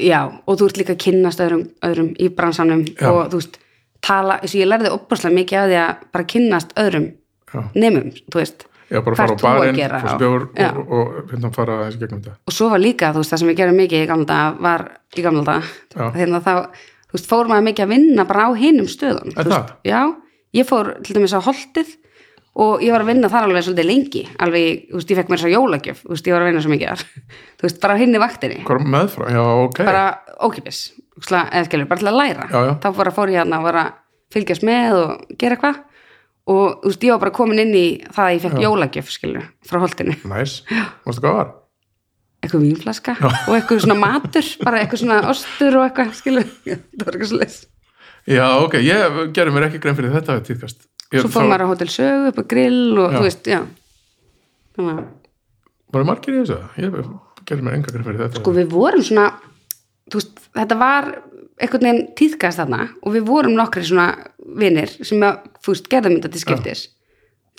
já, 0.00 0.20
og 0.46 0.56
þú 0.60 0.68
ert 0.70 0.78
líka 0.80 0.94
að 0.94 1.02
kynnast 1.04 1.42
öðrum, 1.44 1.64
öðrum 1.84 2.10
í 2.20 2.28
bransanum 2.32 2.84
Já. 2.88 3.08
og 3.10 3.30
þú 3.32 3.40
veist, 3.40 3.58
tala, 4.04 4.38
þess 4.40 4.54
að 4.56 4.60
ég 4.62 4.70
lærði 4.70 4.92
opaslega 4.94 5.36
mikið 5.36 5.58
af 5.60 5.68
því 5.70 5.78
að 5.82 6.04
bara 6.14 6.28
kynnast 6.34 6.74
öðrum 6.80 7.08
já, 7.52 7.62
nemum, 7.74 8.10
þú 8.30 8.40
veist 8.40 8.64
já 8.90 9.00
bara 9.06 9.16
fara 9.16 9.34
á 9.34 9.38
barinn 9.38 9.76
bjór 10.18 10.46
Já. 10.58 10.70
og, 10.74 10.80
og, 10.90 11.10
og 11.22 11.30
hérna 11.30 11.50
fara 11.54 11.76
þessi 11.86 12.00
gegnum 12.02 12.22
þetta. 12.24 12.36
Og 12.50 12.56
svo 12.56 12.70
var 12.72 12.82
líka, 12.82 13.12
þú 13.14 13.22
veist, 13.22 13.32
það 13.34 13.42
sem 13.42 13.52
ég 13.52 13.60
gerði 13.60 13.76
mikið 13.78 14.04
í 14.04 14.10
gamla 14.10 14.28
dag 14.30 14.60
var 14.66 14.86
í 15.14 15.24
gamla 15.26 15.44
dag 15.46 15.70
þegar 15.94 16.44
þá, 16.46 16.52
þú 17.06 17.16
veist, 17.16 17.30
fór 17.30 17.50
maður 17.50 17.66
mikið 17.70 17.86
að 17.86 17.94
vinna 17.94 18.26
bara 18.28 18.46
á 18.46 18.50
hinum 18.58 18.90
stöðum 18.90 19.34
Er 19.38 19.50
það? 19.54 19.72
já, 19.86 20.00
ég 20.58 20.70
fór 20.70 20.92
til 21.06 21.16
dæmis 21.16 21.36
á 21.38 21.40
holtið 21.46 21.94
og 22.60 22.82
ég 22.82 22.90
var 22.90 23.04
að 23.04 23.12
vinna 23.12 23.30
þar 23.30 23.46
alveg 23.46 23.66
svolítið 23.68 23.88
lengi 23.92 24.24
alveg, 24.42 24.82
þú 24.90 24.98
veist, 24.98 25.12
ég 25.14 25.20
fekk 25.20 25.30
mér 25.30 25.42
svo 25.44 25.52
jólagjöf 25.54 26.02
þú 26.02 26.14
veist, 26.16 26.26
ég 26.26 26.34
var 26.34 26.42
að 26.42 26.50
vinna 26.50 26.64
svo 26.64 26.72
mikið 26.74 26.90
þar. 26.90 27.04
Þú 27.60 27.66
veist, 27.68 27.78
bara 27.82 27.94
á 27.94 28.00
hinni 28.00 28.20
vaktinni. 28.20 28.62
Hvað 28.64 28.78
er 28.80 28.90
meðfram, 28.94 29.30
já 29.36 29.40
ok. 29.44 29.80
Bara 29.84 30.04
ókipis, 30.48 30.78
eða 31.28 31.64
skilur, 31.68 31.88
bara 31.90 32.00
til 32.00 32.08
að 32.08 32.16
læra. 32.16 32.46
Já, 32.48 32.60
já. 32.64 32.72
þá 32.80 32.88
fór 33.12 33.30
ég 33.30 33.36
hérna 33.36 33.60
að 33.60 33.78
fylgjast 34.30 34.64
með 34.66 34.96
og 34.96 35.36
gera 35.38 35.58
eitthvað 35.58 35.80
og 36.50 36.80
þú 36.82 36.90
veist, 36.90 37.04
ég 37.06 37.14
var 37.14 37.22
bara 37.22 37.34
komin 37.36 37.62
inn 37.62 37.74
í 37.78 37.86
það 38.10 38.26
að 38.26 38.34
ég 38.34 38.44
fekk 38.44 38.60
jólagjöf, 38.64 39.10
skilur, 39.14 39.48
frá 39.66 39.78
holtinu. 39.82 40.14
Næs, 40.30 40.60
mástu 41.06 41.22
hvað 41.24 41.36
var? 41.40 41.50
eitthvað 42.40 42.62
vínflaska 42.64 43.12
og 43.20 43.50
eitthvað 43.52 43.82
svona 43.84 43.98
matur 44.00 44.46
bara 44.64 44.78
eitthvað 44.80 45.00
svona 45.02 45.18
ostur 45.28 45.74
og 45.76 45.82
eitthvað 45.84 46.14
skilu, 46.16 46.40
það 46.64 47.02
var 47.04 47.18
eitthvað 47.18 47.34
leys 47.42 47.56
já 48.30 48.46
ok, 48.64 48.78
ég 48.80 49.18
gerir 49.36 49.52
mér 49.52 49.66
ekki 49.66 49.80
grein 49.82 49.96
fyrir 49.98 50.14
þetta 50.14 50.38
tíðkast. 50.46 50.86
Ég- 51.12 51.20
svo 51.20 51.28
fór 51.34 51.44
þá- 51.44 51.50
maður 51.50 51.64
á 51.66 51.70
Hotel 51.74 51.88
Sögu 51.92 52.30
upp 52.30 52.38
á 52.40 52.44
grill 52.48 52.98
og 53.02 53.10
Já. 53.12 53.18
þú 53.18 53.22
veist, 53.26 53.44
já. 53.50 53.60
Þannig 54.76 54.92
að 54.94 55.04
Var 55.90 56.02
það 56.04 56.06
margir 56.06 56.34
í 56.36 56.40
þessu? 56.40 56.58
Ég 56.78 56.98
gerði 57.50 57.62
mér 57.66 57.74
enga 57.76 57.92
grein 57.92 58.04
fyrir 58.08 58.20
þetta. 58.24 58.40
sko 58.40 58.52
við 58.56 58.68
vorum 58.72 59.02
svona 59.04 59.24
þú 60.10 60.20
veist, 60.20 60.40
þetta 60.54 60.78
var 60.78 61.10
einhvern 61.60 61.84
veginn 61.86 62.06
tíðkast 62.18 62.60
þarna 62.62 62.88
og 63.02 63.12
við 63.14 63.26
vorum 63.28 63.54
nokkri 63.58 63.82
svona 63.84 64.08
vinir 64.60 64.90
sem 65.04 65.20
að, 65.26 65.42
þú 65.64 65.74
veist, 65.74 65.88
gerðum 65.92 66.16
þetta 66.18 66.32
til 66.34 66.40
skiptis 66.44 66.84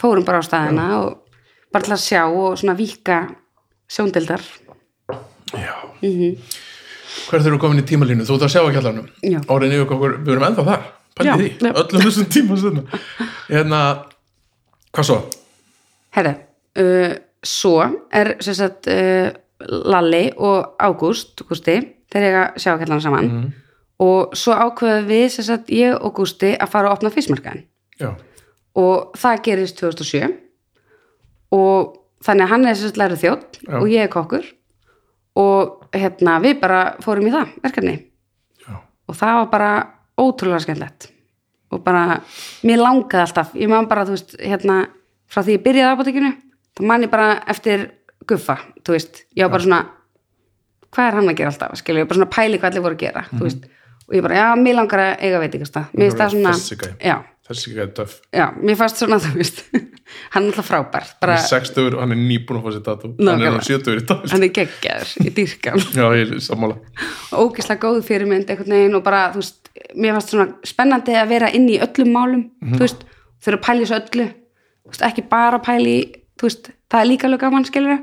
fórum 0.01 0.25
bara 0.25 0.41
á 0.41 0.43
staðina 0.47 0.85
og 1.01 1.17
bara 1.71 1.85
til 1.85 1.93
að 1.95 2.03
sjá 2.03 2.23
og 2.27 2.57
svona 2.59 2.75
víka 2.79 3.19
sjóndildar 3.91 4.41
Já. 5.51 5.73
Mhm. 6.01 6.37
Hvert 7.27 7.45
eru 7.45 7.57
komin 7.59 7.81
í 7.81 7.83
tímalínu? 7.83 8.23
Þú 8.23 8.37
ert 8.37 8.45
að 8.47 8.51
sjá 8.53 8.61
ekki 8.69 8.79
allanum. 8.79 9.07
Áriðin 9.51 9.73
yfir 9.75 9.81
okkur, 9.83 10.13
við 10.23 10.31
erum 10.31 10.45
ennþá 10.47 10.63
þar. 10.63 10.85
Já, 11.27 11.33
því. 11.35 11.47
Öllum 11.81 12.03
þessum 12.05 12.27
tíma 12.31 12.57
sinna. 12.61 12.83
Hérna, 13.49 13.81
hvað 14.95 15.07
svo? 15.09 15.17
Herra, 16.15 16.31
uh, 16.79 17.15
svo 17.43 17.73
er 18.15 18.31
sem 18.39 18.55
sagt 18.55 18.87
uh, 18.87 19.27
Lalli 19.91 20.23
og 20.39 20.71
Ágúst 20.79 21.43
Gústi, 21.49 21.75
þeir 22.11 22.27
eiga 22.29 22.45
sjákjallan 22.55 23.03
saman 23.03 23.27
Mhm. 23.27 23.51
Og 24.01 24.35
svo 24.37 24.55
ákveðum 24.57 25.07
við 25.09 25.25
sem 25.35 25.45
sagt 25.45 25.69
ég 25.73 25.93
og 25.97 26.15
Gústi 26.17 26.55
að 26.55 26.71
fara 26.73 26.89
að 26.89 26.97
opna 26.97 27.11
fyrstmarkaðin 27.13 27.65
og 28.81 29.17
það 29.19 29.43
gerist 29.45 29.81
2007 29.81 30.31
og 31.55 31.97
þannig 32.25 32.45
að 32.45 32.51
hann 32.53 32.67
er 32.67 32.77
sem 32.79 32.89
sagt 32.89 32.99
lærið 33.01 33.23
þjótt 33.25 33.59
og 33.81 33.87
ég 33.91 34.05
er 34.05 34.11
kokkur. 34.11 34.45
Og 35.39 35.87
hérna 35.95 36.37
við 36.43 36.57
bara 36.59 36.81
fórum 37.03 37.27
í 37.29 37.31
það 37.31 37.53
verkefni. 37.63 37.93
Já. 38.65 38.75
og 39.07 39.15
það 39.15 39.37
var 39.37 39.49
bara 39.51 39.71
ótrúlega 40.19 40.63
skemmtilegt. 40.65 41.07
Og 41.71 41.79
bara, 41.85 42.19
mér 42.67 42.81
langaði 42.81 43.23
alltaf. 43.23 43.53
Ég 43.55 43.71
man 43.71 43.87
bara, 43.87 44.03
þú 44.03 44.17
veist, 44.17 44.33
hérna 44.43 44.81
frá 45.31 45.39
því 45.39 45.55
ég 45.55 45.63
byrjaði 45.63 45.87
á 45.87 45.95
apotekinu, 45.95 46.31
þá 46.75 46.81
man 46.89 47.05
ég 47.05 47.11
bara 47.13 47.29
eftir 47.51 47.85
guffa, 48.27 48.57
þú 48.83 48.97
veist. 48.97 49.21
Ég 49.39 49.47
var 49.47 49.53
bara 49.55 49.65
svona, 49.65 49.79
hvað 50.91 51.07
er 51.07 51.17
hann 51.19 51.31
að 51.31 51.37
gera 51.39 51.53
alltaf 51.53 51.79
skilja, 51.79 52.03
ég 52.03 52.09
bara 52.09 52.19
svona 52.19 52.35
pæli 52.35 52.59
hvað 52.59 52.73
allir 52.73 52.85
voru 52.85 52.97
að 52.97 53.05
gera 53.05 53.23
þú 53.31 53.45
veist, 53.45 53.69
og 54.07 54.15
ég 54.17 54.21
bara, 54.25 54.35
já, 54.41 54.47
mér 54.59 54.75
langar 54.79 54.99
að 54.99 55.21
eiga 55.27 55.39
veitingasta 55.43 55.85
mér 55.93 56.09
finnst 56.09 56.17
það 56.21 56.33
svona, 56.35 56.51
Þessi 56.57 56.77
já, 57.11 57.17
Þessi 57.51 57.71
er 57.83 57.87
döf. 57.97 58.11
já, 58.31 58.45
mér 58.63 58.77
fannst 58.79 58.97
svona, 59.01 59.17
þú 59.23 59.31
veist 59.37 59.61
hann 60.31 60.43
er 60.43 60.49
alltaf 60.51 60.67
frábær, 60.67 61.07
bara 61.21 61.35
Hann 61.37 61.45
er 61.45 61.65
60 61.65 61.95
og 61.95 62.01
hann 62.03 62.11
er 62.15 62.19
nýbúin 62.19 62.59
að 62.59 62.65
fá 62.65 62.71
sér 62.75 62.83
datu. 62.85 63.11
Hann 63.19 63.41
er 63.45 63.55
nú 63.55 63.61
70 63.63 63.97
í 64.01 64.05
dag. 64.09 64.25
hann 64.31 64.43
er 64.47 64.51
geggjaður 64.57 65.11
í 65.25 65.33
dýrkan. 65.37 65.83
Já, 65.99 66.05
ég 66.19 66.31
er 66.35 66.43
sammála. 66.43 66.77
og 67.31 67.51
ógislega 67.51 67.81
góð 67.87 68.01
fyrirmynd 68.07 68.49
einhvern 68.51 68.75
veginn 68.75 68.95
og 68.99 69.03
bara, 69.07 69.21
þú 69.35 69.41
veist, 69.43 69.71
mér 69.95 70.15
fannst 70.17 70.33
svona 70.35 70.47
spennandi 70.67 71.15
að 71.15 71.31
vera 71.31 71.49
inn 71.55 71.67
í 71.71 71.79
öllum 71.79 72.11
málum 72.15 72.43
Mhm. 72.61 72.75
þú 72.77 72.83
veist, 72.85 73.03
þurfa 73.43 73.57
að 73.59 73.65
pæla 73.67 73.81
í 73.81 73.85
þessu 73.87 73.99
öllu. 74.01 74.27
Veist, 74.91 75.01
ekki 75.07 75.23
bara 75.31 75.59
pæla 75.63 75.87
í 75.95 75.99
þú 76.37 76.47
veist, 76.49 76.71
það 76.91 76.99
er 77.01 77.07
líka 77.11 77.27
alveg 77.29 77.39
gaman 77.45 77.65
skilur 77.65 77.99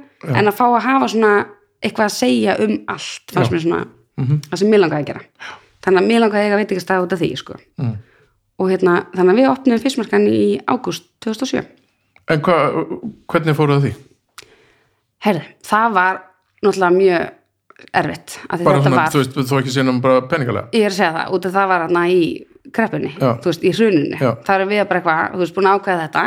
en 5.87 6.01
að 6.01 6.09
mér 6.11 6.20
langaði 6.24 6.43
að 6.43 6.49
þannig 6.49 6.57
að 6.59 6.62
veit 6.62 6.72
ekki 6.74 6.85
stað 6.85 7.05
út 7.07 7.12
af 7.14 7.20
því 7.22 7.31
sko. 7.39 7.57
Mm. 7.79 7.95
og 8.59 8.70
hérna, 8.72 8.95
þannig 9.14 9.33
að 9.33 9.39
við 9.39 9.51
opnum 9.53 9.83
fyrstmarkan 9.85 10.26
í 10.29 10.43
ágúst 10.66 11.05
2007 11.24 11.64
En 12.29 12.43
hva, 12.45 12.57
hvernig 13.33 13.57
fóruð 13.57 13.87
því? 13.87 13.93
herði, 15.24 15.45
það 15.66 15.95
var 15.97 16.18
náttúrulega 16.62 16.97
mjög 16.97 17.31
erfitt 17.95 18.35
Bara 18.51 18.83
svona, 18.83 18.97
var 18.99 19.12
þú 19.14 19.22
veist, 19.22 19.39
þú 19.49 19.61
ekki 19.61 19.74
sínum 19.74 20.01
bara 20.03 20.26
peningalega. 20.31 20.68
ég 20.74 20.85
er 20.89 20.93
að 20.93 20.99
segja 20.99 21.14
það, 21.14 21.33
út 21.37 21.47
af 21.49 21.55
það 21.57 21.70
var 21.72 21.85
hérna 21.87 22.03
í 22.11 22.20
kreppunni, 22.74 23.12
Já. 23.14 23.31
þú 23.39 23.51
veist, 23.53 23.64
í 23.64 23.72
hrununni 23.72 24.18
það 24.20 24.53
er 24.55 24.66
við 24.68 24.85
bara 24.91 25.01
eitthvað, 25.01 25.33
þú 25.33 25.43
veist, 25.45 25.55
búin 25.57 25.70
að 25.70 25.79
ákveða 25.79 26.05
þetta 26.07 26.24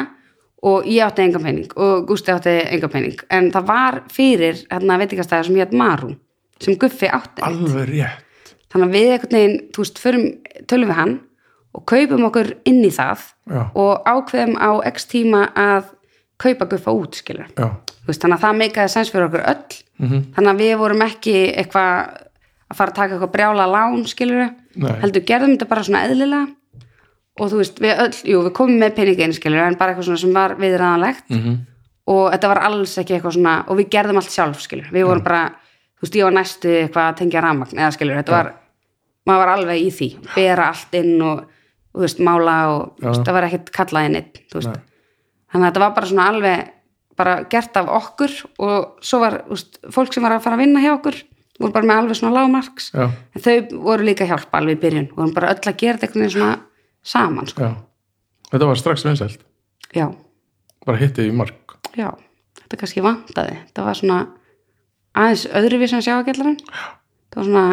og 0.72 0.88
ég 0.94 1.06
átti 1.06 1.24
engan 1.26 1.46
pening 1.46 1.76
og 1.76 2.08
Gústi 2.10 2.34
átti 2.34 2.56
engan 2.72 2.94
pening, 2.94 3.24
en 3.30 3.52
það 3.54 3.68
var 3.68 4.02
fyrir 4.14 4.60
hérna 4.72 5.00
veitingastæður 5.02 5.50
sem 5.50 5.58
ég 5.60 5.66
hétt 5.68 5.78
Maru 5.78 6.12
sem 6.62 6.78
Guffi 6.78 7.10
átti 7.12 7.42
Alveg 7.46 7.90
rétt. 7.90 8.26
Þannig 8.72 8.88
að 8.88 8.96
við 8.96 9.12
einhvern 9.12 9.38
veginn, 9.38 9.60
þú 9.76 9.84
veist, 9.84 10.00
förum 10.02 10.26
tölum 10.68 10.90
við 10.92 10.96
hann 11.00 11.20
og 11.76 11.86
kaupum 11.88 12.26
okkur 12.28 12.54
inn 12.66 12.82
í 12.84 12.92
það 12.92 13.20
Já. 13.48 13.62
og 13.76 14.04
ákveðum 14.08 14.58
á 14.60 14.70
x 14.92 15.06
tíma 15.12 15.46
að 15.56 15.86
kaupa 16.42 16.66
Guffa 16.72 16.92
út, 16.92 17.16
skilur 17.16 17.48
Já. 17.58 17.70
Veist, 18.08 18.22
þannig 18.24 18.40
að 18.40 18.44
það 18.48 18.60
meikaði 18.64 18.90
sens 18.90 19.12
fyrir 19.14 19.28
okkur 19.30 19.46
öll 19.46 19.80
Mhm. 20.02 20.22
þannig 20.34 20.50
að 20.50 20.62
við 20.64 20.78
vorum 20.82 21.02
ekki 21.06 21.34
eitthvað 21.54 22.18
að 22.72 22.76
fara 22.76 22.90
að 22.92 22.96
taka 22.96 23.14
eitthvað 23.14 23.32
brjála 23.36 23.68
lán 23.70 24.08
skilur 24.08 24.50
Nei. 24.76 24.92
heldur 25.04 25.22
gerðum 25.28 25.52
þetta 25.58 25.68
bara 25.70 25.84
svona 25.84 26.02
eðlilega 26.08 26.48
og 27.40 27.52
þú 27.52 27.58
veist, 27.62 27.78
við 27.80 28.00
öll, 28.00 28.16
jú, 28.32 28.40
við 28.48 28.54
komum 28.58 28.80
með 28.82 28.96
peningin 28.96 29.34
skilur 29.34 29.62
en 29.68 29.76
bara 29.78 29.94
eitthvað 29.94 30.08
svona 30.10 30.18
sem 30.24 30.34
var 30.34 30.56
viðræðanlegt 30.56 31.30
Mhm. 31.30 31.58
og 32.08 32.32
þetta 32.34 32.48
var 32.48 32.58
alls 32.66 32.98
ekki 32.98 33.14
eitthvað 33.20 33.34
svona 33.38 33.64
og 33.70 33.78
við 33.78 33.90
gerðum 33.90 34.18
allt 34.18 34.32
sjálf 34.34 34.60
skilur, 34.66 34.90
við 34.92 35.06
vorum 35.06 35.24
bara 35.24 35.44
þú 36.00 36.02
veist, 36.02 36.16
ég 36.16 36.24
var 36.24 36.32
næstu 36.34 36.70
eitthvað 36.82 37.14
að 37.14 37.18
tengja 37.18 37.42
rafmagn 37.42 37.78
eða 37.78 37.94
skilur, 37.94 38.16
þetta 38.24 38.32
var, 38.32 38.54
maður 39.32 39.44
var 39.44 39.54
alveg 39.56 39.82
í 39.82 39.90
því 39.96 40.10
bera 40.36 40.70
allt 40.72 41.00
inn 41.00 41.16
og 41.26 41.42
þú 41.92 42.06
veist, 42.06 42.22
mála 42.24 42.56
og 42.72 43.02
veist, 43.02 43.26
það 43.26 43.38
var 43.38 43.48
ekkert 43.48 43.74
kallaði 43.76 44.14
neitt, 44.16 44.40
veist. 44.54 44.88
Þannig 45.52 45.66
að 45.66 45.70
þetta 45.70 45.84
var 45.84 45.98
bara 45.98 46.12
svona 46.12 46.30
alveg 46.32 46.70
bara 47.22 47.36
gert 47.52 47.78
af 47.78 47.90
okkur 47.92 48.34
og 48.64 49.04
svo 49.04 49.20
var 49.22 49.42
úst, 49.52 49.82
fólk 49.94 50.16
sem 50.16 50.24
var 50.24 50.38
að 50.38 50.46
fara 50.46 50.58
að 50.58 50.64
vinna 50.64 50.84
hjá 50.84 50.94
okkur 50.94 51.20
voru 51.62 51.76
bara 51.76 51.88
með 51.88 52.02
alveg 52.02 52.18
svona 52.18 52.34
lágmarks. 52.40 52.90
Já, 52.96 53.06
en 53.12 53.44
þau 53.46 53.82
voru 53.86 54.08
líka 54.08 54.28
hjálpa 54.30 54.62
alveg 54.62 54.80
í 54.80 54.82
byrjun 54.82 55.10
og 55.12 55.20
voru 55.20 55.36
bara 55.36 55.52
öll 55.54 55.62
að 55.62 55.80
gera 55.84 56.02
þetta 56.02 56.30
svona 56.34 56.52
saman 57.06 57.50
sko. 57.50 57.70
þetta 58.52 58.70
var 58.70 58.80
strax 58.80 59.06
vinsælt, 59.06 59.44
já, 59.94 60.08
bara 60.86 61.02
hitti 61.02 61.28
í 61.30 61.36
mark. 61.36 61.78
Já, 61.98 62.10
þetta 62.64 62.80
kannski 62.82 63.04
vantaði. 63.06 63.60
Þetta 63.68 63.86
var 63.86 64.00
svona 64.00 64.20
aðeins 65.18 65.46
öðruvís 65.60 65.94
en 65.96 66.06
sjáakjallarinn 66.06 66.60
það 67.32 67.40
var 67.40 67.48
svona 67.50 67.66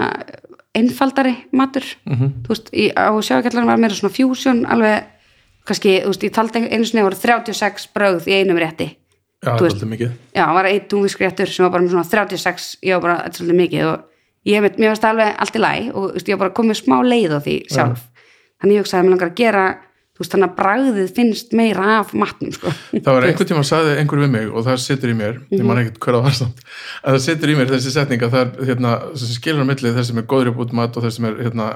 einfaldari 0.77 1.35
matur. 1.53 1.85
Mm 2.09 2.33
þú 2.45 2.49
veist, 2.53 2.69
í, 2.73 2.89
á 2.93 3.09
sjáakjallarinn 3.15 3.69
var 3.71 3.79
meira 3.81 3.95
svona 3.95 4.15
fusion 4.15 4.65
alveg, 4.67 5.05
kannski, 5.69 6.01
þú 6.05 6.13
veist, 6.13 6.25
ég 6.29 6.33
taldi 6.35 6.65
einu 6.69 6.85
sinni 6.85 7.03
voru 7.05 7.17
36 7.17 7.89
brögð 7.95 8.29
í 8.29 8.37
einum 8.41 8.59
rétti. 8.61 8.89
Já, 9.39 9.53
þetta 9.53 9.57
er 9.57 9.63
veist- 9.69 9.77
alltaf 9.79 9.91
mikið. 9.93 10.13
já, 10.35 10.45
það 10.45 10.55
var 10.55 10.65
einn 10.67 10.87
túnfiskréttur 10.91 11.47
sem 11.53 11.65
var 11.65 11.71
bara 11.73 11.83
með 11.85 11.91
svona 11.95 12.11
36 12.11 12.79
ég 12.83 12.95
var 12.95 13.01
bara, 13.03 13.17
þetta 13.25 13.29
er 13.29 13.39
svolítið 13.39 13.61
mikið 13.63 13.85
og 13.87 14.01
ég 14.47 14.63
veit, 14.63 14.79
mér 14.79 14.89
varst 14.91 15.05
alveg 15.05 15.35
allt 15.39 15.55
í 15.57 15.59
læg 15.63 15.95
og 15.95 16.13
veist, 16.15 16.29
ég 16.29 16.35
var 16.39 16.49
bara 16.49 16.57
komið 16.59 16.81
smá 16.83 16.97
leið 17.07 17.37
á 17.37 17.41
því 17.45 17.57
sjálf. 17.71 18.01
Þannig 18.59 18.75
ég 18.75 18.83
hugsaði 18.83 18.99
að 19.01 19.05
mér 19.07 19.13
langar 19.15 19.31
að 19.31 19.39
gera 19.39 19.65
þú 20.19 20.25
veist, 20.25 20.33
þannig 20.35 20.49
að 20.49 20.55
bragðið 20.59 21.11
finnst 21.15 21.53
meira 21.55 21.85
af 22.01 22.11
matnum, 22.19 22.51
sko. 22.57 22.73
Það 22.91 23.15
var 23.15 23.25
einhvern 23.29 23.49
tíma 23.53 23.63
að 23.63 23.69
sagði 23.69 23.93
einhver 24.01 24.23
við 24.25 24.33
mig 24.33 24.49
og 24.51 24.65
það 24.67 24.81
situr 24.83 25.13
í 25.13 25.17
mér, 25.19 25.37
ég 25.55 25.63
man 25.69 25.79
ekkert 25.79 26.01
hver 26.03 26.19
að 26.19 26.25
var 26.27 26.37
samt 26.39 26.63
að 27.05 27.15
það 27.15 27.23
situr 27.29 27.53
í 27.53 27.57
mér 27.59 27.71
þessi 27.71 27.93
setning 27.95 28.25
að 28.27 28.35
það 28.35 28.43
er 28.43 28.71
hérna, 28.73 28.95
þessi 29.15 29.37
skilur 29.39 29.63
á 29.63 29.71
milli 29.71 29.93
þess 29.95 30.11
sem 30.11 30.19
er 30.19 30.27
góður 30.33 30.51
upp 30.53 30.63
út 30.65 30.75
mat 30.81 30.99
og 30.99 31.07
þess 31.07 31.21
sem 31.21 31.29
er 31.31 31.37
hérna, 31.47 31.69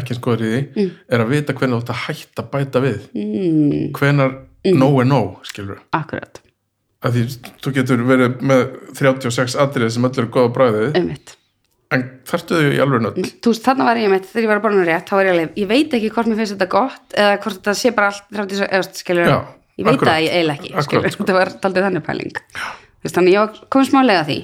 ekki 0.00 0.14
eins 0.14 0.22
góður 0.24 0.46
í 0.46 0.52
því 0.54 0.86
er 1.12 1.24
að 1.24 1.34
vita 1.34 1.56
hvernig 1.58 1.76
þú 1.76 1.82
ætti 1.84 1.96
að 1.96 2.04
hætta 2.06 2.46
bæta 2.54 2.82
við. 2.84 3.02
Mm, 3.12 3.90
hvenar 3.98 4.38
nóg 4.80 5.02
er 5.02 5.10
nóg, 5.10 5.34
skilur 5.50 5.82
akkurat, 5.96 6.40
að 7.04 7.18
því 7.18 7.26
þú 7.64 7.74
getur 7.76 8.06
verið 8.08 8.40
með 8.48 8.64
36 8.96 9.58
atrið 9.66 9.92
sem 9.96 10.08
öll 10.08 10.14
eru 10.16 10.32
góða 10.32 10.54
bræðið 10.56 10.98
einmitt 11.00 11.36
en 11.94 12.04
þarftu 12.28 12.58
þau 12.58 12.70
í 12.70 12.80
alveg 12.82 13.02
nöll 13.04 13.14
þú 13.18 13.52
veist, 13.52 13.64
þarna 13.66 13.86
var 13.88 13.98
ég 14.00 14.12
með, 14.12 14.26
þegar 14.30 14.44
ég 14.44 14.50
var 14.50 14.60
að 14.60 14.66
borna 14.66 14.84
rétt 14.86 15.08
þá 15.10 15.14
var 15.18 15.28
ég 15.28 15.34
alveg, 15.34 15.56
ég 15.58 15.70
veit 15.70 15.96
ekki 15.98 16.10
hvort 16.14 16.30
mér 16.30 16.38
finnst 16.40 16.54
þetta 16.54 16.68
gott 16.70 17.16
eða 17.18 17.38
hvort 17.42 17.58
þetta 17.58 17.74
sé 17.80 17.92
bara 17.96 18.10
allt 18.12 18.28
30, 18.36 18.62
eða, 18.68 18.90
skilur, 19.00 19.30
Já, 19.30 19.38
ég 19.80 19.88
veit 19.88 19.94
akkurat. 19.96 20.12
það 20.12 20.24
ég 20.26 20.36
eiginlega 20.36 20.60
ekki, 20.60 20.84
skilur, 20.86 21.14
sko. 21.14 21.24
þetta 21.24 21.38
var 21.38 21.52
taldið 21.64 21.86
þannig 21.88 22.04
pæling. 22.06 22.42
Veist, 23.00 23.16
þannig 23.16 23.34
ég 23.34 23.40
var 23.46 23.62
komið 23.72 23.88
smá 23.90 24.02
leið 24.04 24.20
að 24.20 24.28
því. 24.30 24.38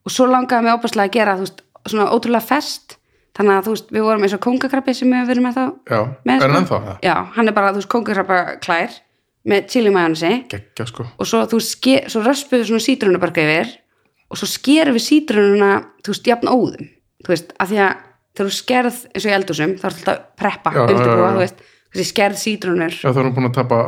Og 0.00 0.14
svo 0.14 0.26
langaði 0.30 0.66
mig 0.66 0.78
óbærslega 0.78 1.10
að 1.10 1.14
gera 1.18 1.36
þú 1.36 1.44
veist, 1.46 1.62
svona 1.92 2.08
ótrúlega 2.14 2.48
fest. 2.48 2.96
Þannig 3.36 3.54
að 3.54 3.66
þú 3.68 3.74
veist, 3.76 3.92
við 3.94 4.06
vorum 4.08 4.24
eins 4.26 4.34
og 4.34 4.42
kóngakrabbi 4.46 4.94
sem 4.96 5.12
við 5.12 5.28
verðum 5.30 5.46
með 5.46 5.58
þá 5.60 5.64
já, 5.92 6.00
með, 6.26 6.32
er 6.34 6.40
sko. 6.40 6.48
hann 6.48 6.58
ennþá 6.60 6.78
það? 6.86 6.96
já, 7.06 7.14
hann 7.36 7.50
er 7.50 7.56
bara, 7.60 7.70
þú 7.70 7.80
veist, 7.80 7.90
kóngakrabba 7.92 8.38
klær 8.64 8.96
með 9.50 9.68
chili 9.70 9.92
majónesi 9.94 10.32
geggja 10.50 10.86
sko. 10.90 11.06
Og 11.20 11.28
svo, 11.28 11.44
svo 11.46 12.24
röspuðu 12.24 12.66
svona 12.66 12.84
sítrunubörka 12.84 13.44
yfir 13.44 13.70
og 14.30 14.38
svo 14.38 14.46
skerum 14.46 14.94
við 14.96 15.04
sítrununa 15.08 15.70
þú 16.04 16.12
veist, 16.14 16.26
jafn 16.30 16.48
óðum. 16.52 16.88
Þú 17.24 17.32
veist, 17.34 17.52
að 17.60 17.72
því 17.74 17.80
að 17.84 17.94
þegar 18.36 18.46
þú 18.50 18.54
skerð 18.56 18.98
eins 19.10 19.24
og 19.24 19.30
í 19.30 19.34
eldúsum, 19.36 19.72
þá 19.80 19.84
er 19.84 19.92
alltaf 19.94 20.20
preppa 20.38 20.72
Já, 20.74 20.80
undirbúa, 20.86 21.10
já, 21.10 21.20
já. 21.20 21.32
þú 21.34 21.40
veist, 21.44 21.62
þessi 21.90 22.06
skerð 22.12 22.36
sítrunur 22.40 22.94
já, 22.94 23.08
þá 23.10 23.18
er 23.18 23.24
hann 23.26 23.34
búin 23.36 23.48
að 23.50 23.56
tapa 23.58 23.78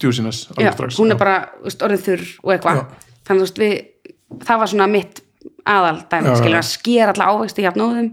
djúsiness 0.00 0.38
já, 0.56 0.70
strax. 0.72 0.96
hún 0.98 1.12
er 1.12 1.18
bara, 1.20 1.34
þú 1.60 1.68
veist, 1.68 1.82
orðið 1.86 2.04
þurr 2.06 2.24
og 2.42 2.54
eitthvað, 2.54 2.80
þannig 3.28 3.42
þú 3.42 3.46
veist, 3.46 3.60
við 3.60 4.46
það 4.46 4.62
var 4.62 4.70
svona 4.72 4.86
mitt 4.90 5.20
aðal 5.68 5.98
dæmi, 6.10 6.24
Já, 6.26 6.32
já. 6.32 6.38
skilur 6.40 6.58
að 6.60 6.70
skera 6.70 7.12
alla 7.14 7.28
ávexti 7.34 7.62
jafn 7.66 7.84
óðum, 7.84 8.08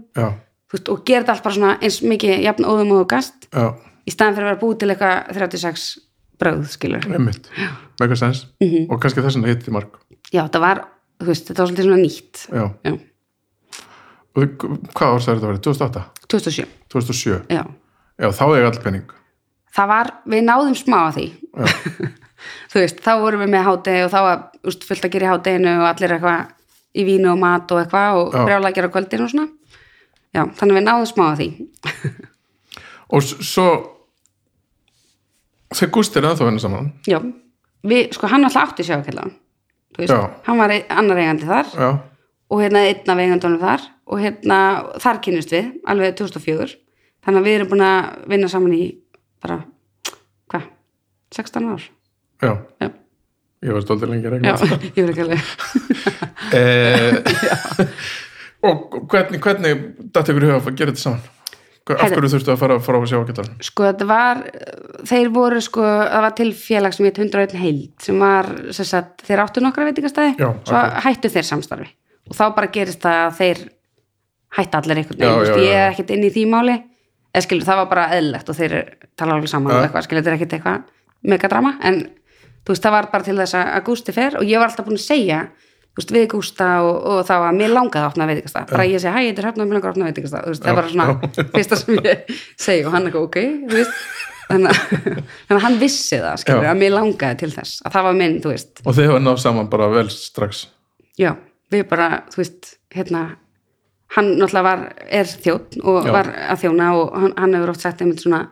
veist, 0.72 0.88
og 0.92 1.02
gera 1.08 1.22
þetta 1.24 1.32
allt 1.38 1.46
bara 1.48 1.56
svona 1.56 1.72
eins 1.80 1.98
mikið 2.04 2.42
jafn 2.44 2.68
óðum 2.68 2.92
og 2.98 3.08
gast. 3.08 3.48
Í 4.08 4.12
staðan 4.12 4.36
fyrir 4.36 4.46
að 4.46 4.52
vera 4.52 4.60
búið 4.62 4.78
til 4.82 4.90
eitthvað 4.92 5.16
36 5.36 5.88
bröð, 6.40 6.62
skilur 6.72 7.08
einmitt. 7.12 7.48
Mega 8.00 8.16
sens 8.16 8.44
Mhm. 8.60 8.86
og 8.92 9.00
kannski 9.02 9.20
þess 9.24 9.36
já, 10.32 10.42
þetta 10.44 10.60
var, 10.60 10.84
þú 11.18 11.28
veist, 11.30 11.48
þetta 11.48 11.62
var 11.62 11.70
svolítið 11.70 11.88
svona 11.88 12.00
nýtt. 12.02 12.42
Já, 12.48 12.64
já, 12.88 12.94
og 14.38 14.66
hvað 14.94 15.14
ár 15.14 15.24
sagði 15.24 15.40
þetta 15.40 15.50
verið? 15.50 15.62
2008? 15.66 16.04
2007 16.28 16.66
2007? 16.94 17.38
já, 17.50 17.62
já, 18.18 18.28
þá 18.38 18.44
er 18.46 18.68
all 18.68 18.80
penning. 18.84 19.14
Það 19.78 19.90
var, 19.92 20.12
við 20.32 20.46
náðum 20.46 20.78
smá 20.78 20.98
að 21.08 21.18
því. 21.18 21.26
Þú 22.70 22.80
veist, 22.82 23.00
þá 23.02 23.12
vorum 23.18 23.42
við 23.42 23.50
með 23.50 23.66
hátegi 23.66 24.04
og 24.06 24.10
þá 24.12 24.18
var 24.22 24.42
úst, 24.70 24.84
fullt 24.86 25.06
að 25.06 25.14
gera 25.14 25.26
í 25.26 25.30
háteginu 25.32 25.74
og 25.80 25.86
allir 25.88 26.14
eitthvað 26.14 26.54
í 26.98 27.04
vínu 27.06 27.30
og 27.32 27.40
mat 27.42 27.72
og 27.74 27.80
eitthvað 27.82 28.18
og 28.20 28.34
Já. 28.34 28.42
brjála 28.46 28.70
að 28.70 28.76
gera 28.78 28.90
kvöldin 28.94 29.24
og 29.24 29.32
svona. 29.32 29.48
Já, 30.36 30.42
þannig 30.58 30.74
að 30.74 30.78
við 30.78 30.86
náðum 30.86 31.08
smá 31.08 31.24
að 31.28 31.40
því. 31.40 31.48
Og 33.16 33.24
svo 33.24 33.66
þeir 35.72 35.90
Gústi 35.94 36.20
er 36.20 36.26
ennþá 36.28 36.44
að 36.44 36.50
vinna 36.50 36.60
saman. 36.60 36.90
Já, 37.08 37.18
við, 37.88 38.10
sko 38.12 38.28
hann 38.28 38.44
alltaf 38.44 38.74
átti 38.74 38.84
þú 38.84 39.24
veist, 39.96 40.12
hann 40.46 40.58
var 40.60 40.74
annar 40.88 41.16
eigandi 41.22 41.48
þar 41.48 41.66
já, 41.72 41.88
og 42.50 42.60
hérna 42.62 42.84
einn 42.88 43.12
af 43.14 43.18
eigandunum 43.24 43.60
þar 43.62 43.86
og 44.08 44.20
hérna 44.22 44.58
þar 45.02 45.20
kynnust 45.24 45.52
við 45.52 45.70
alveg 45.88 46.16
2004 46.20 46.68
þannig 47.24 47.40
að 47.40 47.48
við 47.48 47.56
erum 47.58 47.70
búin 47.72 47.84
að 47.88 48.28
vinna 48.32 48.48
saman 48.52 48.74
í 48.76 48.84
bara, 49.42 49.58
hvað 50.50 50.68
16 51.36 51.68
ár? 51.72 51.88
Já, 52.42 52.52
já, 52.82 52.88
ég 53.66 53.74
var 53.74 53.82
stoltir 53.84 54.08
lengi 54.12 54.28
að 54.28 54.36
já 54.36 54.36
regna 54.36 54.54
ég 54.96 55.00
vil 55.02 55.10
ekki 55.12 55.24
alveg. 55.26 55.40
Eh, 56.54 57.12
og 58.68 58.96
hvernig, 59.10 59.40
hvernig 59.42 59.82
datt 60.14 60.30
ykkur 60.30 60.46
í 60.46 60.50
huga 60.52 60.62
að 60.62 60.78
gera 60.78 60.94
þetta 60.94 61.02
saman? 61.04 61.20
Hva- 61.20 61.37
af 61.96 62.12
hverju 62.12 62.30
þurftu 62.34 62.52
að 62.52 62.60
fara 62.60 62.76
frá 62.84 62.98
að 62.98 63.06
sjá 63.10 63.18
að 63.18 63.30
geta 63.30 63.46
sko 63.68 63.86
þetta 63.86 64.08
var 64.08 64.42
þeir 65.08 65.30
voru 65.34 65.62
sko, 65.64 65.84
það 65.84 66.24
var 66.26 66.36
til 66.40 66.48
félag 66.58 66.96
sem 66.96 67.08
heit 67.08 67.20
101 67.22 67.56
heild 67.62 68.04
sem 68.04 68.20
var 68.22 68.50
sem 68.76 68.88
sagt, 68.88 69.24
þeir 69.28 69.44
áttu 69.44 69.64
nokkra 69.64 69.88
veitingastæði 69.88 70.34
Já, 70.36 70.50
svo 70.68 70.76
akkurat. 70.76 71.02
hættu 71.06 71.32
þeir 71.36 71.48
samstarfi 71.48 71.88
og 72.28 72.36
þá 72.36 72.44
bara 72.58 72.70
gerist 72.74 73.02
það 73.04 73.22
að 73.24 73.38
þeir 73.40 73.64
hætta 74.58 74.82
allir 74.82 75.02
einhvern 75.02 75.22
veginn, 75.22 75.64
ég 75.64 75.74
er 75.76 75.90
ekkert 75.92 76.12
inn 76.16 76.28
í 76.28 76.32
því 76.34 76.44
máli 76.52 76.76
eða 77.32 77.44
skilur, 77.44 77.66
það 77.68 77.80
var 77.82 77.90
bara 77.90 78.06
eðlilegt 78.16 78.48
og 78.48 78.56
þeir 78.56 78.76
tala 79.18 79.36
alveg 79.36 79.50
saman 79.52 79.72
Já. 79.72 79.76
og 79.78 79.86
eitthvað, 79.86 80.06
skilur, 80.06 80.22
þetta 80.22 80.32
er 80.32 80.38
ekkert 80.38 80.54
eitthvað 80.56 80.86
megadrama, 81.28 81.74
en 81.84 81.98
þú 82.64 82.72
veist, 82.72 82.84
það 82.84 82.94
var 82.94 83.08
bara 83.12 83.26
til 83.26 83.36
þess 83.38 83.58
að 83.58 83.82
Gústi 83.88 84.14
fer 84.16 84.38
og 84.40 84.46
ég 84.48 84.60
var 84.60 84.70
alltaf 84.70 84.86
búin 84.88 84.98
að 84.98 85.04
segja 85.04 85.40
veist, 85.98 86.14
við 86.14 86.26
Gústa 86.32 86.68
og, 86.86 86.94
og 87.10 87.20
það 87.28 87.42
var 87.44 87.58
mér 87.58 87.74
langaði 87.74 88.04
að 88.04 88.10
opna 88.12 88.28
veitingastað, 88.30 88.68
bara 88.70 88.86
ég 88.88 89.02
segi, 89.02 89.14
hæ, 89.14 89.20
ég 89.26 89.42
er 89.42 89.48
höfnað 89.50 89.68
mér 89.68 89.78
langar 89.78 89.90
að 89.90 89.96
opna 89.96 90.08
veitingastað, 90.08 90.46
þú 90.46 90.54
veist, 90.54 90.62
það 90.62 90.68
Já, 90.68 90.74
er 90.74 90.80
bara 90.80 90.92
svona 90.94 91.32
fyrsta 91.56 91.78
sem 91.82 91.98
ég 91.98 92.32
segi 92.66 92.86
og 92.86 92.94
hann 92.94 93.08
eitthvað, 93.08 93.28
ok, 93.28 93.38
þú 93.68 93.78
veist. 93.80 94.00
Þannig 94.48 94.70
að, 94.72 95.18
að 95.52 95.60
hann 95.66 95.74
vissi 95.82 96.22
það, 96.22 96.38
skilur, 96.40 96.64
Já. 96.64 96.70
að 96.72 96.80
mér 96.80 96.94
langaði 96.94 97.40
til 97.42 97.50
þess, 97.52 97.82
að 97.84 97.98
það 97.98 98.06
var 98.08 98.16
minn, 98.22 98.38
þú 98.44 98.52
veist. 98.54 98.80
Og 98.84 98.96
þeir 98.96 99.10
hafa 99.12 99.24
náð 99.26 99.42
saman 99.42 99.68
bara 99.74 99.90
vel 99.92 100.06
strax. 100.14 100.62
Já, 101.20 101.34
við 101.74 101.84
bara, 101.90 102.06
þú 102.32 102.40
veist, 102.40 102.70
hérna 102.96 103.24
hann 104.16 104.30
náttúrulega 104.38 104.64
var, 104.64 104.84
er 105.20 105.28
þjótt 105.28 105.76
og 105.82 106.06
Já. 106.08 106.12
var 106.14 106.30
að 106.48 106.62
þjóna 106.62 106.86
og 106.96 107.18
hann, 107.18 107.34
hann 107.36 107.56
hefur 107.58 107.74
oft 107.74 107.84
sagt 107.84 108.00
einmitt 108.04 108.22
svona, 108.24 108.46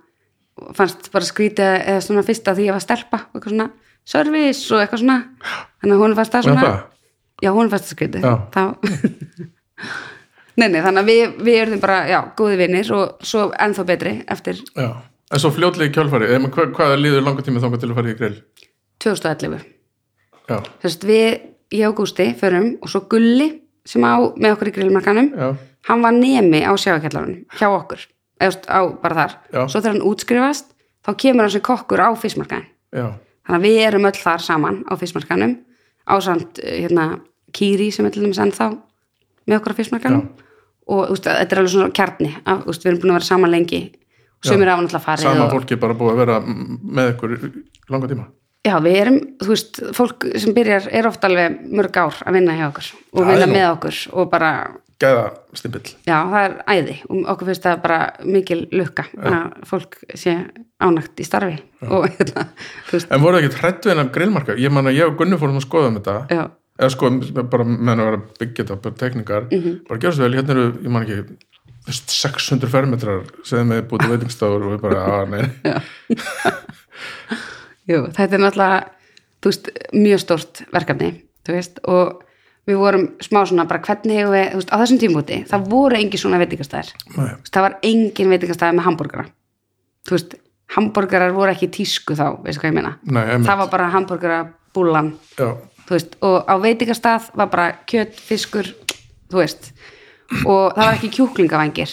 fannst 0.77 1.09
bara 1.15 1.29
skrítið 1.29 1.79
eða 1.79 2.03
svona 2.05 2.25
fyrst 2.27 2.51
að 2.51 2.61
því 2.61 2.67
ég 2.69 2.77
var 2.77 2.85
stelpa 2.85 3.23
og 3.23 3.39
eitthvað 3.39 3.55
svona, 3.55 3.69
service 4.07 4.75
og 4.75 4.83
eitthvað 4.83 5.03
svona. 5.05 5.17
Þannig 5.81 5.97
að 5.97 6.05
hún 6.05 6.17
fannst 6.19 6.37
það 6.37 6.45
Já, 6.45 6.49
svona 6.51 6.67
það? 6.67 6.77
Já, 7.43 7.51
hún 7.53 7.71
fannst 7.73 7.91
það 7.91 7.97
skrítið 7.97 8.27
nei, 10.57 10.69
nei, 10.71 10.81
þannig 10.81 11.03
að 11.03 11.11
við, 11.11 11.37
við 11.45 11.59
erum 11.65 11.83
bara, 11.83 11.99
já, 12.09 12.19
góði 12.39 12.59
vinnir 12.63 12.91
og 12.97 13.27
svo 13.27 13.51
ennþá 13.53 13.85
betri 13.89 14.15
eftir. 14.33 14.63
Já. 14.77 14.89
en 15.33 15.43
svo 15.43 15.51
fljótlega 15.53 15.91
í 15.91 15.95
kjálfari 15.95 16.31
eða 16.33 16.51
hvað, 16.55 16.73
hvað 16.77 16.97
líður 17.03 17.27
langa 17.27 17.45
tími 17.45 17.63
þangað 17.63 17.83
til 17.83 17.91
að 17.91 17.99
fara 17.99 18.13
í 18.13 18.19
grill? 18.21 18.39
2011 19.05 19.67
já, 20.49 20.59
þess 20.85 21.01
við, 21.05 21.29
ég 21.77 21.89
og 21.91 21.97
Gústi 22.01 22.31
förum 22.41 22.71
og 22.81 22.93
svo 22.93 23.05
Gulli 23.11 23.51
sem 23.87 24.07
á 24.07 24.17
með 24.35 24.57
okkur 24.57 24.71
í 24.73 24.77
grillmarkanum 24.79 25.33
já, 25.35 25.51
hann 25.91 26.07
var 26.07 26.17
nemi 26.17 26.63
á 26.65 26.73
sjáakjallarunum 26.73 27.45
hjá 27.59 27.69
okkur, 27.69 28.09
eða 28.41 28.81
bara 29.03 29.21
þar. 29.21 29.37
Já. 29.53 29.61
svo 29.67 29.83
þegar 29.83 29.93
hann 29.93 30.09
útskrifast 30.09 30.73
þá 31.07 31.13
kemur 31.21 31.47
hann 31.47 31.55
sem 31.59 31.67
kokkur 31.69 32.01
á 32.03 32.09
fiskmarkaðin 32.17 32.71
já, 32.97 33.07
þannig 33.45 33.61
að 33.61 33.67
við 33.69 33.81
erum 33.91 34.09
öll 34.09 34.19
þar 34.23 34.47
saman 34.47 34.83
á 34.89 34.93
fiskmarkaðinum 34.97 35.59
ásand 36.07 36.61
hérna, 36.63 37.07
Kýri 37.57 37.91
sem 37.95 38.07
er 38.07 38.13
til 38.13 38.25
dæmis 38.27 38.41
ennþá 38.43 38.73
með 39.47 39.59
okkur 39.59 39.75
á 39.75 39.79
fiskmarkaðinum 39.79 40.27
og 40.87 41.11
veist, 41.11 41.27
þetta 41.27 41.55
er 41.55 41.61
alveg 41.63 41.73
svona 41.73 41.95
kjarni 41.95 42.33
af, 42.45 42.65
veist, 42.67 42.85
við 42.85 42.93
erum 42.93 43.03
búin 43.03 43.13
að 43.13 43.19
vera 43.19 43.29
saman 43.29 43.53
lengi 43.55 43.81
og 44.37 44.49
sem 44.51 44.63
er 44.63 44.73
af 44.73 44.83
náttúrulega 44.83 45.07
farið 45.07 45.27
sama 45.27 45.47
og, 45.47 45.55
fólki 45.55 45.79
bara 45.83 45.97
búið 45.99 46.13
að 46.13 46.21
vera 46.23 46.41
með 46.47 47.13
ykkur 47.15 47.37
í 47.37 47.53
langa 47.93 48.11
tíma 48.13 48.27
já, 48.67 48.75
við 48.83 48.97
erum, 49.03 49.21
þú 49.43 49.53
veist, 49.53 49.79
fólk 49.97 50.27
sem 50.43 50.55
byrjar 50.57 50.89
er 50.99 51.07
ofta 51.09 51.31
alveg 51.31 51.61
mörg 51.79 52.01
ár 52.03 52.19
að 52.27 52.37
vinna 52.41 52.57
hjá 52.59 52.67
okkur 52.73 52.91
og 53.13 53.23
Það 53.23 53.31
vinna 53.33 53.49
með 53.53 53.67
okkur 53.77 54.01
og 54.19 54.29
bara 54.33 54.51
gæða 54.97 55.25
stimpill. 55.61 55.91
Já, 56.09 56.19
það 56.33 56.45
er 56.47 56.55
æði 56.73 56.95
og 57.13 57.17
okkur 57.35 57.51
finnst 57.51 57.67
það 57.69 57.81
bara 57.87 57.99
mikil 58.25 58.61
lukka 58.73 59.05
að 59.21 59.57
fólk 59.69 59.99
sé 60.17 60.37
ánægt 60.81 61.21
í 61.21 61.27
starfi 61.29 61.59
og 61.87 62.07
hérna, 62.17 62.47
en 63.13 63.23
voru 63.25 63.41
ekki 63.43 63.59
hrættu 63.61 63.93
en 63.93 64.03
að 64.07 64.13
grillmarka? 64.17 64.57
Ég 64.61 64.73
man 64.73 64.89
að 64.89 64.97
ég 64.99 65.11
og 65.11 65.19
Gunni 65.21 65.37
fórum 65.41 65.61
að 65.61 65.67
skoða 65.69 65.91
um 65.93 65.99
þetta. 66.01 66.17
Já, 66.33 66.43
eða 66.81 66.91
sko 66.97 67.11
bara 67.53 67.65
meðan 67.69 68.01
að 68.03 68.09
vera 68.11 68.21
að 68.23 68.31
byggja 68.41 68.65
þetta 68.65 68.79
bara 68.87 69.01
teknikar, 69.05 69.47
Mhm. 69.53 69.77
bara 69.89 70.01
gjörstu 70.01 70.25
vel 70.25 70.35
hérna 70.37 70.57
eru, 70.57 70.67
ég 70.81 70.91
man 70.97 71.05
ekki 71.07 71.21
þú 71.87 71.93
veist, 71.93 72.11
600 72.17 72.69
fermetrar 72.73 73.23
sem 73.45 73.69
við 73.71 73.85
búið 73.93 74.09
veitingstafur 74.17 74.65
og 74.67 74.73
við 74.75 74.81
bara, 74.81 75.05
að 75.21 75.29
nei 75.31 75.45
jú, 77.91 78.05
þetta 78.17 78.39
er 78.39 78.43
náttúrulega 78.45 78.79
þú 79.43 79.53
veist, 79.53 79.71
mjög 79.95 80.23
stórt 80.23 80.63
verkefni 80.75 81.11
þú 81.47 81.57
veist, 81.57 81.81
og 81.87 82.23
við 82.67 82.81
vorum 82.81 83.07
smá 83.23 83.45
svona 83.47 83.69
bara 83.71 83.83
hvernig 83.87 84.19
hefur 84.21 84.35
við, 84.35 84.49
þú 84.51 84.61
veist, 84.61 84.73
á 84.75 84.77
þessum 84.83 85.01
tímúti 85.03 85.41
það 85.51 85.69
voru 85.71 86.01
engin 86.01 86.23
svona 86.23 86.41
veitingastæðir 86.43 86.93
það 87.53 87.67
var 87.69 87.79
engin 87.87 88.33
veitingastæðir 88.35 88.79
með 88.79 88.89
hambúrgara. 88.89 89.29
Þú 90.07 90.17
veist, 90.17 90.37
hambúrgarar 90.75 91.35
voru 91.35 91.55
ekki 91.55 91.71
tísku 91.75 92.17
þá, 92.19 92.27
veistu 92.43 92.63
hvað 92.63 92.73
ég 92.73 92.77
meina? 92.79 92.93
Nei, 93.07 93.25
það 93.47 93.63
var 93.63 93.71
bara 93.71 93.91
hambúrgara 93.95 94.41
búlan 94.75 95.13
Já, 95.39 95.53
þú 95.87 95.95
veist, 95.95 96.17
og 96.27 96.43
á 96.47 96.55
veitingastað 96.63 97.31
var 97.39 97.53
bara 97.53 97.69
kjöt, 97.87 98.19
fiskur, 98.19 98.73
þú 99.31 99.43
veist 99.43 99.71
og 100.43 100.75
það 100.75 100.83
var 100.83 100.97
ekki 100.97 101.13
kjúklingavangir 101.17 101.93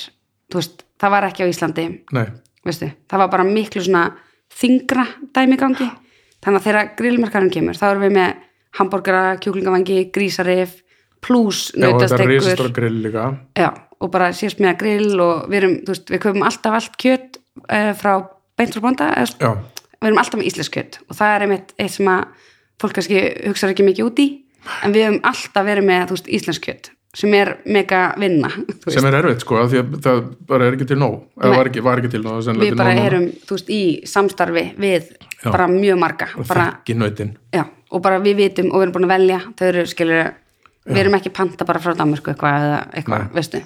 þú 0.49 0.59
veist, 0.59 0.83
það 1.01 1.13
var 1.15 1.27
ekki 1.29 1.45
á 1.45 1.51
Íslandi 1.51 1.85
nei, 2.15 2.25
veistu, 2.65 2.89
það 3.09 3.23
var 3.23 3.31
bara 3.33 3.47
miklu 3.47 3.83
svona 3.85 4.05
þingra 4.53 5.05
dæmi 5.35 5.57
gangi. 5.59 5.89
Þannig 6.43 6.59
að 6.59 6.67
þegar 6.67 6.89
grillmarkarinn 6.99 7.53
kemur 7.53 7.79
þá 7.79 7.85
erum 7.89 8.05
við 8.05 8.15
með 8.17 8.41
hambúrgara, 8.79 9.23
kjúklingavangi, 9.41 9.99
grísarif 10.13 10.79
pluss 11.23 11.71
já, 13.55 13.69
og 14.03 14.11
bara 14.11 14.31
sést 14.35 14.59
með 14.63 14.79
grill 14.81 15.21
og 15.23 15.45
við 15.51 15.59
erum, 15.61 15.75
þú 15.85 15.93
veist, 15.93 16.09
við 16.11 16.23
köpum 16.25 16.47
alltaf 16.47 16.79
allt 16.79 16.97
kjöt 16.99 17.37
uh, 17.63 17.91
frá 17.95 18.13
beint 18.59 18.75
frá 18.75 18.89
Já, 19.39 19.51
við 20.01 20.09
erum 20.09 20.19
alltaf 20.23 20.41
með 20.41 20.49
íslensk 20.49 20.75
kjöt. 20.75 20.99
Og 21.07 21.19
það 21.19 21.35
er 21.35 21.45
einmitt 21.45 21.75
eitt 21.77 21.95
sem 21.95 22.09
að 22.11 22.49
fólk 22.81 22.97
kannski 22.97 23.21
hugsa 23.45 23.71
ekki 23.71 23.87
mikið 23.87 24.09
út 24.09 24.19
í 24.19 24.27
en 24.83 24.95
við 24.95 25.07
höfum 25.07 25.23
alltaf 25.31 25.69
verið 25.69 25.87
með, 25.87 26.05
þú 26.09 26.17
veist, 26.17 26.33
íslensk 26.39 26.67
kjöt 26.67 26.91
sem 27.13 27.33
er 27.37 27.51
mega 27.69 28.01
vinna 28.17 28.49
sem 28.89 29.05
er 29.05 29.17
erfitt 29.19 29.43
sko, 29.45 29.59
því 29.69 29.79
að 29.81 29.97
það 30.01 30.21
bara 30.49 30.65
er 30.67 30.77
ekki 30.77 30.87
til 30.89 30.97
nóg. 30.97 31.19
Eða 31.37 31.57
var 31.59 31.69
ekki, 31.69 31.83
var 31.85 32.01
ekki 32.01 32.09
til 32.15 32.21
nóg 32.25 32.39
við 32.57 32.77
bara 32.79 32.93
nóg 32.97 33.05
erum, 33.09 33.27
þú 33.45 33.57
veist, 33.57 33.69
í 33.69 33.81
samstarfi 34.09 34.63
við 34.81 35.11
Já. 35.43 35.51
bara 35.51 35.67
mjög 35.69 35.99
marga 36.01 36.27
bara, 36.47 36.65
já, 37.53 37.65
og 37.91 38.01
bara 38.01 38.19
við 38.23 38.35
vitum 38.41 38.71
og 38.71 38.79
við 38.79 38.85
erum 38.87 38.95
búin 38.95 39.05
að 39.09 39.13
velja, 39.13 39.39
þau 39.59 39.65
eru 39.67 39.85
skilur 39.91 40.31
við 40.89 41.01
erum 41.03 41.17
ekki 41.19 41.31
panta 41.35 41.65
bara 41.69 41.79
frá 41.83 41.93
Danmarku 41.95 42.31
eitthvað 42.33 42.63
eða 42.67 42.79
eitthvað, 42.97 43.27
veistu. 43.37 43.61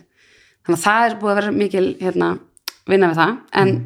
Þannig 0.68 0.80
að 0.80 0.84
það 0.84 1.06
er 1.08 1.16
búið 1.22 1.32
að 1.32 1.38
vera 1.40 1.52
mikil 1.56 1.86
hérna, 2.02 2.32
vinna 2.88 3.12
við 3.14 3.22
það, 3.22 3.38
en 3.62 3.70
Mm. 3.78 3.86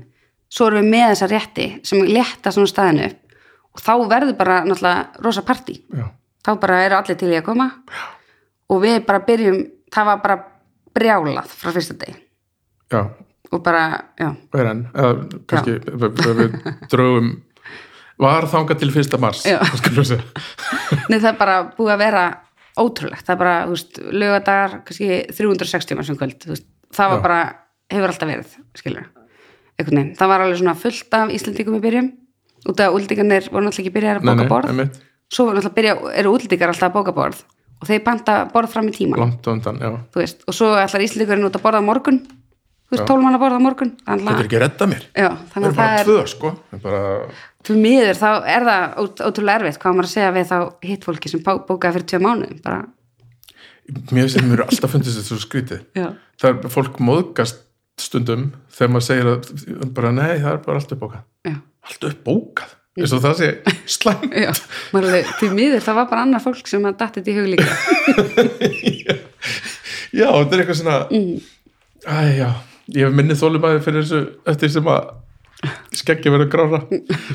svo 0.50 0.68
erum 0.68 0.82
við 0.82 0.90
með 0.92 1.06
þessa 1.14 1.30
rétti 1.32 1.68
sem 1.86 2.00
létta 2.08 2.52
svona 2.52 2.68
staðinu 2.68 3.06
upp 3.06 3.38
og 3.72 3.80
þá 3.86 3.94
verður 4.10 4.38
bara 4.38 4.58
náttúrulega 4.66 5.22
rosa 5.24 5.42
partí. 5.48 5.78
Já, 5.96 6.10
þá 6.44 6.60
bara 6.60 6.82
eru 6.86 6.96
allir 6.98 7.16
til 7.16 7.30
í 7.30 7.38
að 7.38 7.46
koma. 7.46 7.70
Já. 7.88 8.10
Og 8.72 8.82
við 8.84 9.02
bara 9.08 9.24
byrjum 9.28 9.62
það 9.94 10.10
var 10.12 10.22
bara 10.24 10.38
brjálað 10.96 11.54
frá 11.62 11.72
fyrsta 11.76 11.96
deg 12.02 12.18
já, 12.92 13.02
og 13.52 13.64
bara, 13.66 13.86
já, 14.20 14.30
og 14.32 14.60
er 14.60 14.70
enn 14.74 14.84
eða 14.92 15.42
kannski 15.52 15.78
við, 15.88 16.22
við, 16.42 16.60
draugum 16.92 17.32
var 18.22 18.48
þangað 18.52 18.82
til 18.84 18.92
fyrsta 18.94 19.20
mars 19.22 19.44
Já. 19.48 19.58
Nei, 21.10 21.18
það 21.18 21.30
er 21.32 21.38
bara 21.40 21.56
búið 21.78 21.94
að 21.96 22.02
vera 22.04 22.26
ótrúlegt, 22.80 23.26
það 23.26 23.34
er 23.34 23.40
bara, 23.42 23.56
þú 23.66 23.76
veist, 23.76 24.02
lögadagar 24.14 24.76
kannski 24.88 25.08
360 25.36 25.98
mann 25.98 26.08
sem 26.08 26.20
kvöld 26.20 26.46
veist, 26.52 26.68
það 26.96 27.14
var 27.14 27.18
Já. 27.20 27.24
bara, 27.26 27.40
hefur 27.92 28.14
alltaf 28.14 28.30
verið 28.30 28.54
skilur, 28.80 29.08
einhvern 29.76 29.98
veginn. 30.02 30.12
Það 30.20 30.32
var 30.32 30.44
alveg 30.46 30.60
svona 30.62 30.76
fullt 30.80 31.18
af 31.18 31.34
Íslandingum 31.36 31.80
í 31.80 31.82
byrjum 31.84 32.12
út 32.72 32.84
af 32.86 32.96
úldingarnir 32.96 33.50
voru 33.50 33.66
náttúrulega 33.66 33.84
ekki 33.88 33.96
byrjar 33.98 34.22
að 34.22 34.30
Nei, 34.30 34.36
nei, 34.38 34.48
borð. 34.52 34.70
einmitt. 34.72 35.02
svo 35.34 35.48
náttúrulega 35.50 35.76
byrja, 35.80 35.96
eru 36.22 36.36
úldingar 36.38 36.72
alltaf 36.72 36.92
að 36.92 36.96
bóka 37.00 37.16
borð 37.18 37.42
og 37.82 37.88
þeir 37.90 38.04
banta 38.06 38.36
borð 38.54 38.70
fram 38.76 38.88
í 38.92 38.94
tíma 38.96 39.18
undan, 39.26 39.80
já. 39.82 39.92
Þú 40.14 40.22
veist, 40.22 40.44
og 40.48 40.54
svo 40.58 40.70
ætlar 40.78 41.02
Íslandingurinn 41.08 41.48
út 41.50 41.58
að 41.58 41.64
borða 41.66 41.82
morgun. 41.86 42.20
Þú 42.92 42.98
veist, 42.98 43.08
tólmann 43.08 43.36
að 43.38 43.42
borða 43.46 43.60
morgun. 43.64 43.92
Þannig 44.06 44.28
Þetta 44.28 44.40
er 44.42 44.48
ekki 44.50 44.58
að 44.60 44.64
redda 44.66 44.88
mér. 44.92 45.04
Já, 45.16 45.30
Það 45.32 45.52
þannig 45.56 45.68
er 45.72 45.76
bara 45.80 45.92
það 45.92 46.00
er 46.02 46.10
tvö 46.12 46.24
sko. 46.28 46.50
Bara, 46.84 47.02
til 47.64 47.76
miður, 47.80 48.18
þá 48.20 48.30
er 48.56 48.66
það 48.68 48.98
ót- 49.06 49.22
ótrúlega 49.28 49.60
erfitt 49.62 49.80
hvað 49.82 49.92
á 49.92 49.96
maður 49.96 50.10
að 50.10 50.16
segja 50.16 50.32
við 50.36 50.50
þá 50.52 50.58
hitt 50.90 51.06
fólki 51.08 51.30
sem 51.32 51.44
bó- 51.46 51.62
bókaði 51.70 51.94
fyrir 51.98 52.08
tvö 52.12 52.20
mánuðum 52.26 52.62
bara, 52.66 52.82
mér 54.12 54.28
finnst 54.28 54.44
mér 54.50 54.64
alltaf 54.66 54.92
fundist 54.94 55.18
þetta 55.20 55.30
svo 55.32 55.40
skrítið. 55.46 55.82
Já, 55.98 56.10
Það 56.42 56.50
er 56.66 56.70
fólk 56.74 56.96
móðgast 57.06 57.60
stundum 58.02 58.48
þegar 58.74 58.92
maður 58.96 59.08
segir 59.08 59.28
að 59.32 59.94
bara 59.94 60.12
nei, 60.12 60.40
það 60.42 60.52
er 60.56 60.62
bara 60.66 60.80
allt 60.82 60.94
uppbókað. 60.96 61.24
Já. 61.48 61.56
Allt 61.88 62.08
uppbókað, 62.12 62.72
eins 63.00 63.14
og 63.16 63.22
það 63.24 63.36
sé 63.40 63.50
slæm 63.96 64.26
Já, 64.36 64.52
maður 64.92 65.08
alveg, 65.12 65.30
til 65.40 65.52
miður 65.56 65.84
það 65.86 65.98
var 66.02 66.10
bara 66.12 66.26
annar 66.28 66.44
fólk 66.44 66.68
sem 66.68 66.84
að 66.90 66.98
datt 67.00 67.20
þetta 67.20 67.32
í 67.32 67.38
hug 67.38 67.48
líka. 67.54 67.72
Já, 70.12 70.28
þetta 70.28 70.56
er 70.58 70.64
eitthvað 70.64 70.80
svona 70.82 70.98
Mm. 71.12 71.40
Æ, 72.02 72.18
já, 72.42 72.48
ég 72.98 73.06
hef 73.06 73.14
minnið 73.14 73.38
þólumæði 73.44 73.82
fyrir 73.86 74.02
þessu 74.04 74.22
eftir 74.50 74.72
sem 74.74 74.88
að 74.90 75.12
skeggi 75.94 76.32
verður 76.34 76.48
grára 76.50 76.80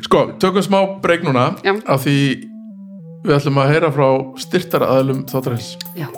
Sko, 0.02 0.22
tökum 0.42 0.64
smá 0.66 0.80
breyk 1.04 1.22
núna 1.22 1.44
Já. 1.62 1.72
af 1.86 2.02
því 2.02 2.16
við 3.26 3.34
ætlum 3.36 3.60
að 3.62 3.70
heyra 3.72 3.92
frá 3.94 4.08
styrtara 4.42 4.88
aðlum 4.96 5.22
þáttarins. 5.30 5.68
Já, 5.98 6.08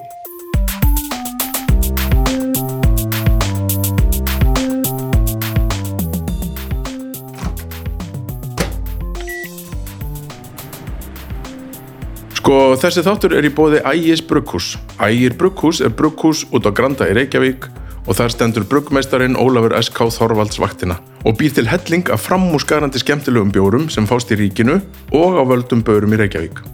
Sko, 12.49 12.78
þessi 12.80 13.03
þáttur 13.05 13.34
er 13.36 13.44
í 13.44 13.49
bóði 13.53 13.78
Ægis 13.84 14.22
Brugghús. 14.24 14.70
Ægir 15.05 15.34
Brugghús 15.36 15.82
er 15.84 15.90
brugghús 15.92 16.46
út 16.49 16.64
á 16.64 16.72
Granda 16.72 17.05
í 17.05 17.12
Reykjavík 17.12 17.66
og 18.09 18.16
þar 18.16 18.32
stendur 18.32 18.64
bruggmeistarin 18.70 19.36
Ólafur 19.36 19.74
S.K. 19.76 20.07
Þorvalds 20.14 20.57
vaktina 20.57 20.96
og 21.28 21.36
býr 21.36 21.53
til 21.59 21.68
helling 21.68 22.09
af 22.09 22.24
framúsgarandi 22.24 23.03
skemmtilegum 23.03 23.51
bjórum 23.53 23.84
sem 23.92 24.09
fást 24.09 24.32
í 24.32 24.38
ríkinu 24.40 24.78
og 25.12 25.36
á 25.36 25.44
völdum 25.44 25.82
börum 25.84 26.16
í 26.16 26.22
Reykjavík. 26.22 26.64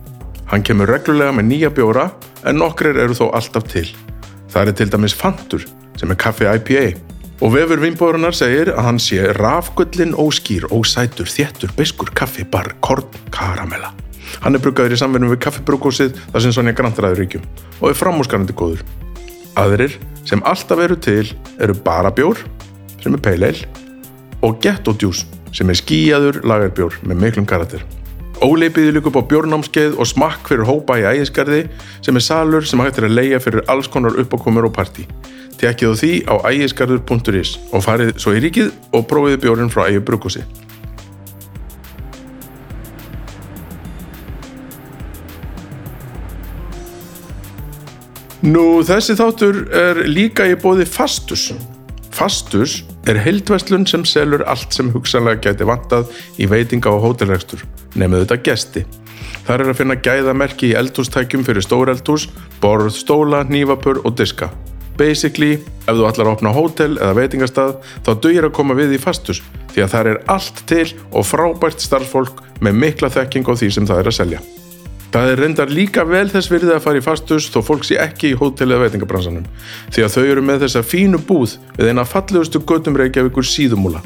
Hann 0.53 0.63
kemur 0.63 0.95
reglulega 0.95 1.35
með 1.35 1.49
nýja 1.49 1.73
bjóra 1.75 2.07
en 2.47 2.63
nokkrir 2.63 3.03
eru 3.09 3.19
þó 3.19 3.33
alltaf 3.35 3.67
til. 3.75 3.89
Það 4.55 4.71
er 4.71 4.79
til 4.79 4.89
dæmis 4.95 5.19
Fantur 5.25 5.67
sem 5.99 6.15
er 6.15 6.23
kaffi 6.23 6.47
IPA 6.55 6.87
og 7.43 7.57
vefur 7.59 7.83
vinnbóðurinnar 7.83 8.39
segir 8.45 8.71
að 8.77 8.93
hann 8.93 9.03
sé 9.03 9.27
rafgullin 9.43 10.15
óskýr, 10.15 10.71
ósætur, 10.71 11.27
þéttur, 11.27 11.75
beskur, 11.75 12.15
kaffi, 12.15 12.47
bar, 12.47 12.77
korn, 12.79 13.11
karamella. 13.35 13.91
Hann 14.43 14.57
er 14.57 14.63
bruggaður 14.65 14.97
í 14.97 15.01
samverðum 15.01 15.35
við 15.35 15.43
kaffibrúkósið 15.45 16.19
þar 16.33 16.45
sem 16.45 16.55
Sonja 16.57 16.75
Grantræður 16.77 17.23
ríkjum 17.23 17.47
og 17.81 17.89
er 17.91 17.99
framúskarandi 17.99 18.57
góður. 18.57 18.83
Aðrir 19.61 19.99
sem 20.27 20.43
alltaf 20.49 20.83
eru 20.83 20.97
til 20.99 21.29
eru 21.63 21.77
bara 21.87 22.11
bjór 22.15 22.41
sem 23.03 23.15
er 23.15 23.33
ale 23.33 23.55
og 24.45 24.65
juice 25.01 25.27
sem 25.55 25.71
er 25.71 25.79
skíjaður 25.79 26.43
lagarbjór 26.45 26.99
með 27.07 27.21
miklum 27.23 27.47
karakter. 27.47 27.85
Óli 28.43 28.69
býður 28.69 28.99
líka 28.99 29.11
upp 29.13 29.21
á 29.23 29.29
bjórnámskeið 29.31 29.95
og 30.03 30.09
smakk 30.11 30.51
fyrir 30.51 30.67
hópa 30.67 30.99
í 30.99 31.07
ægisgarði 31.07 31.63
sem 32.03 32.19
er 32.19 32.25
salur 32.27 32.67
sem 32.67 32.83
hægt 32.83 32.99
er 32.99 33.07
að 33.07 33.17
leia 33.21 33.41
fyrir 33.41 33.63
alls 33.71 33.89
konar 33.89 34.19
uppákomur 34.21 34.67
og 34.69 34.75
partí. 34.75 35.07
Tekkið 35.61 35.95
á 35.95 36.01
því 36.03 36.13
á 36.27 36.35
ægisgarður.is 36.51 37.57
og 37.71 37.87
farið 37.87 38.15
svo 38.19 38.35
í 38.35 38.43
ríkið 38.43 38.73
og 38.91 39.07
prófið 39.09 39.43
bjórinn 39.47 39.71
frá 39.73 39.87
ægi 39.87 40.03
Nú, 48.45 48.83
þessi 48.85 49.15
þáttur 49.17 49.63
er 49.73 50.03
líka 50.05 50.45
í 50.45 50.57
bóði 50.61 50.85
Fastus. 50.85 51.47
Fastus 52.13 52.83
er 53.09 53.17
heildverslun 53.25 53.87
sem 53.89 54.03
selur 54.05 54.43
allt 54.45 54.75
sem 54.77 54.91
hugsanlega 54.93 55.47
gæti 55.47 55.65
vantað 55.65 56.11
í 56.37 56.45
veitinga 56.51 56.91
og 56.93 57.01
hótelrekstur, 57.07 57.63
nefnum 57.97 58.21
þetta 58.21 58.37
gesti. 58.45 58.83
Þar 59.47 59.65
er 59.65 59.71
að 59.73 59.79
finna 59.79 59.97
gæðamerki 59.97 60.69
í 60.69 60.75
eldhústækjum 60.77 61.47
fyrir 61.47 61.65
stóreldhús, 61.65 62.27
borð, 62.61 62.91
stóla, 62.99 63.41
nývapur 63.49 64.03
og 64.05 64.19
diska. 64.21 64.51
Basically, 65.01 65.55
ef 65.89 65.97
þú 65.97 66.05
að 66.11 66.31
opna 66.35 66.53
hótel 66.53 66.99
eða 66.99 67.15
veitingastað, 67.17 67.79
þá 68.05 68.11
dugir 68.27 68.49
að 68.51 68.53
koma 68.61 68.77
við 68.77 68.99
í 68.99 69.01
Fastus, 69.01 69.41
því 69.73 69.87
að 69.87 69.97
þar 69.97 70.11
er 70.13 70.21
allt 70.37 70.61
til 70.69 70.85
og 71.15 71.25
frábært 71.31 71.81
starffólk 71.81 72.45
með 72.61 72.77
mikla 72.85 73.09
þekking 73.17 73.49
á 73.49 73.53
því 73.57 73.71
sem 73.79 73.89
það 73.89 74.05
er 74.05 74.13
að 74.13 74.19
selja. 74.21 74.43
Það 75.15 75.29
er 75.31 75.39
reyndar 75.39 75.71
líka 75.71 76.03
vel 76.03 76.25
þess 76.27 76.51
virðið 76.51 76.73
að 76.75 76.81
fara 76.83 76.99
í 76.99 77.03
fastus 77.05 77.45
þó 77.55 77.61
fólk 77.63 77.85
sé 77.87 78.01
ekki 78.03 78.33
í 78.33 78.39
hótel 78.39 78.67
eða 78.73 78.89
veitingabransanum 78.89 79.45
því 79.95 80.03
að 80.03 80.09
þau 80.11 80.23
eru 80.27 80.43
með 80.43 80.65
þessa 80.65 80.81
fínu 80.83 81.21
búð 81.29 81.53
við 81.77 81.91
eina 81.93 82.03
fallegustu 82.03 82.59
göttum 82.67 82.97
Reykjavíkur 82.99 83.47
síðumúla. 83.47 84.01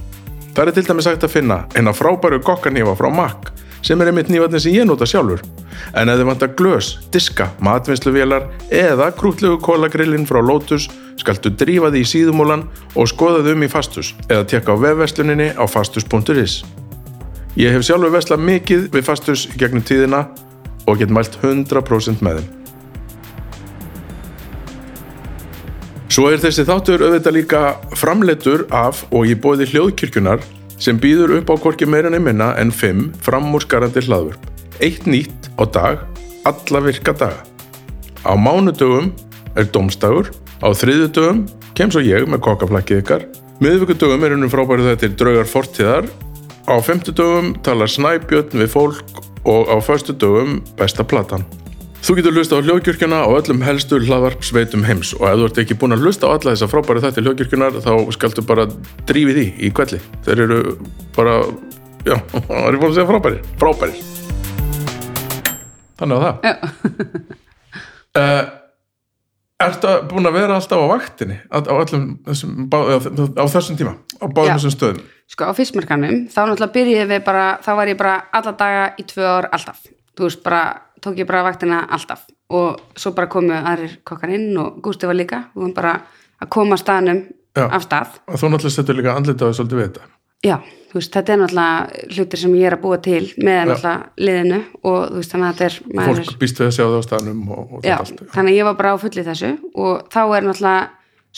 Það 0.52 0.66
er 0.66 0.74
til 0.76 0.82
dæmis 0.90 1.06
hægt 1.08 1.22
að 1.24 1.32
finna 1.32 1.56
eina 1.72 1.94
frábæru 1.96 2.42
gokkanífa 2.44 2.92
frá 2.98 3.08
Mack 3.08 3.48
sem 3.80 4.02
er 4.04 4.10
einmitt 4.10 4.28
nývatni 4.28 4.60
sem 4.60 4.74
ég 4.76 4.84
nota 4.84 5.08
sjálfur. 5.08 5.40
En 5.96 6.12
ef 6.12 6.18
þið 6.18 6.28
vantar 6.28 6.50
glös, 6.58 6.90
diska, 7.14 7.46
matvinnsluvélar 7.64 8.44
eða 8.68 9.06
krútlegu 9.16 9.56
kólagrillin 9.64 10.26
frá 10.28 10.42
Lotus 10.44 10.90
skaltu 11.22 11.54
drífa 11.56 11.88
því 11.94 12.02
í 12.02 12.10
síðumúlan 12.10 12.66
og 12.92 13.08
skoða 13.08 13.46
þau 13.46 13.54
um 13.54 13.64
í 13.64 13.70
fastus 13.72 14.12
eða 14.26 14.44
tekka 14.52 14.76
á 14.76 14.82
vefversluninni 14.82 15.48
á 15.56 15.64
fastus.is. 15.64 16.58
Ég 17.56 17.72
hef 17.72 17.88
sjálfur 17.88 18.12
veslað 18.12 18.44
mikið 18.50 18.84
við 18.92 19.08
fastus 19.08 19.46
gegnum 19.56 19.86
tíðina 19.88 20.26
og 20.88 21.02
get 21.02 21.12
mælt 21.12 21.36
100% 21.42 22.24
með 22.24 22.40
þeim. 22.40 22.54
Svo 26.08 26.30
er 26.32 26.40
þessi 26.42 26.64
þáttur 26.66 27.04
auðvitað 27.04 27.36
líka 27.36 27.58
framleitur 28.00 28.64
af 28.74 29.04
og 29.14 29.28
í 29.28 29.36
bóði 29.38 29.68
hljóðkirkjunar 29.70 30.40
sem 30.80 30.98
býður 30.98 31.36
upp 31.36 31.52
á 31.52 31.54
hvorki 31.60 31.86
meira 31.86 32.10
en 32.10 32.24
minna 32.24 32.54
en 32.58 32.72
5 32.74 33.04
framúrskarandi 33.22 34.02
hlaðvörp. 34.06 34.48
Eitt 34.82 35.06
nýtt 35.10 35.50
á 35.60 35.62
dag, 35.68 36.02
alla 36.48 36.80
virka 36.82 37.12
daga. 37.12 37.44
Á 38.24 38.34
mánudögum 38.34 39.12
er 39.58 39.68
domstagur, 39.74 40.32
á 40.64 40.68
þriðudögum 40.74 41.44
kem 41.78 41.92
svo 41.92 42.02
ég 42.02 42.26
með 42.26 42.42
kokkaflakkið 42.46 43.02
ykkar, 43.04 43.28
miðvikudögum 43.62 44.24
er 44.24 44.34
hennum 44.34 44.50
frábæru 44.50 44.88
þetta 44.88 45.12
draugar 45.18 45.50
fortíðar, 45.50 46.08
á 46.66 46.74
femtudögum 46.82 47.52
talar 47.62 47.90
Snæbjörn 47.90 48.58
við 48.58 48.72
fólk 48.74 49.22
og 49.48 49.72
á 49.72 49.76
föstudögum 49.84 50.60
besta 50.78 51.06
platan. 51.08 51.46
Þú 52.04 52.14
getur 52.18 52.36
hlusta 52.36 52.58
á 52.60 52.62
hljóðkirkjuna 52.62 53.18
á 53.26 53.28
öllum 53.34 53.64
helstu 53.66 53.98
hlaðvarpsveitum 54.04 54.84
heims 54.86 55.10
og 55.18 55.24
ef 55.26 55.40
þú 55.40 55.48
ert 55.48 55.58
ekki 55.64 55.76
búin 55.80 55.96
að 55.96 56.04
hlusta 56.06 56.30
á 56.30 56.34
alla 56.36 56.54
þessa 56.54 56.68
frábæru 56.70 57.02
þetta 57.02 57.24
hljóðkirkjunar 57.24 57.80
þá 57.82 57.92
skaltu 58.14 58.44
bara 58.46 58.68
drífi 59.08 59.34
því 59.34 59.46
í 59.66 59.72
kvelli. 59.74 59.98
Þeir 60.28 60.44
eru 60.44 60.60
bara, 61.16 61.40
já, 62.06 62.16
það 62.46 62.68
er 62.68 62.78
búin 62.78 62.92
að 62.92 62.96
segja 63.00 63.10
frábæri. 63.10 63.42
Frábæri. 63.58 64.06
Þannig 65.98 66.14
að 66.14 66.24
það. 66.28 66.34
Já. 66.46 66.54
Ertu 69.58 69.90
búin 70.10 70.28
að 70.28 70.36
vera 70.38 70.54
alltaf 70.54 70.78
á 70.78 70.86
vaktinni? 70.86 71.36
Á, 71.50 71.58
þessum, 71.66 72.68
á, 72.70 72.78
á 73.42 73.44
þessum 73.50 73.78
tíma, 73.78 73.96
á 74.22 74.26
báðum 74.30 74.54
þessum 74.54 74.74
stöðum? 74.76 75.06
sko 75.28 75.48
á 75.50 75.52
fyrstmarkanum, 75.52 76.26
þá 76.32 76.40
náttúrulega 76.46 76.74
byrjuði 76.76 77.06
við 77.10 77.24
bara, 77.26 77.46
þá 77.64 77.70
var 77.76 77.90
ég 77.90 77.98
bara 78.00 78.14
alla 78.38 78.52
daga 78.56 78.84
í 78.96 79.04
tvö 79.08 79.26
ár 79.28 79.48
alltaf, 79.52 79.82
þú 80.16 80.28
veist 80.28 80.44
bara 80.46 80.62
tók 81.04 81.18
ég 81.20 81.28
bara 81.28 81.44
vaktina 81.46 81.82
alltaf. 81.90 82.26
Og 82.48 82.78
svo 82.96 83.12
bara 83.16 83.28
komu 83.28 83.52
aðrir 83.52 83.98
kokkar 84.08 84.32
inn 84.32 84.56
og 84.56 84.78
Gústi 84.84 85.08
var 85.08 85.18
líka, 85.18 85.42
við 85.52 85.62
varum 85.62 85.74
bara 85.76 85.96
að 86.40 86.50
koma 86.54 86.78
staðnum 86.80 87.26
Já. 87.58 87.66
af 87.66 87.84
stað. 87.84 88.16
Og 88.26 88.40
þú 88.40 88.52
náttúrulega 88.54 88.76
setur 88.78 88.98
líka 88.98 89.16
andlitaði 89.18 89.58
svolítið 89.58 89.80
við 89.80 89.88
þetta. 89.90 90.08
Já, 90.46 90.60
veist, 90.94 91.10
þetta 91.12 91.32
er 91.34 91.40
náttúrulega 91.40 92.04
hlutir 92.14 92.38
sem 92.38 92.52
ég 92.54 92.66
er 92.68 92.76
að 92.76 92.82
búa 92.84 92.98
til 93.02 93.24
með 93.42 93.72
náttúrulega 93.72 93.94
liðinu 94.22 94.58
og 94.86 95.16
veist, 95.16 95.32
þannig 95.32 95.48
að 95.48 95.56
þetta 95.58 95.66
er 95.66 96.14
Fólk 96.22 96.38
býst 96.38 96.60
við 96.60 96.66
að 96.68 96.74
sjá 96.76 96.84
það 96.84 96.94
á 96.94 97.02
staðnum 97.08 97.40
og, 97.50 97.72
og 97.80 97.84
Já, 97.88 97.96
allt. 97.98 98.22
þannig 98.36 98.52
að 98.54 98.58
ég 98.60 98.68
var 98.68 98.76
bara 98.78 98.92
á 98.94 99.02
fulli 99.02 99.24
þessu 99.26 99.50
og 99.74 100.04
þá 100.14 100.20
er 100.38 100.46
náttúrulega 100.46 100.88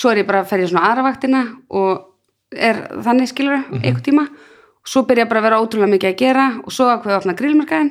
svo 0.01 0.11
er 0.13 0.21
ég 0.21 0.27
bara 0.29 0.43
að 0.45 0.51
ferja 0.53 0.69
svona 0.71 0.85
aðra 0.91 1.07
vaktina 1.09 1.41
og 1.71 2.05
er 2.53 2.83
þannig 3.07 3.31
skilur 3.33 3.57
Mhm. 3.71 3.81
einhvern 3.81 4.05
tíma 4.05 4.27
og 4.29 4.89
svo 4.93 5.03
byrja 5.09 5.29
bara 5.29 5.41
að 5.41 5.47
vera 5.49 5.61
ótrúlega 5.65 5.93
mikið 5.95 6.11
að 6.13 6.21
gera 6.21 6.45
og 6.65 6.73
svo 6.73 6.85
ákveða 6.93 7.17
að 7.17 7.21
opna 7.23 7.35
grillmarkaðin 7.41 7.91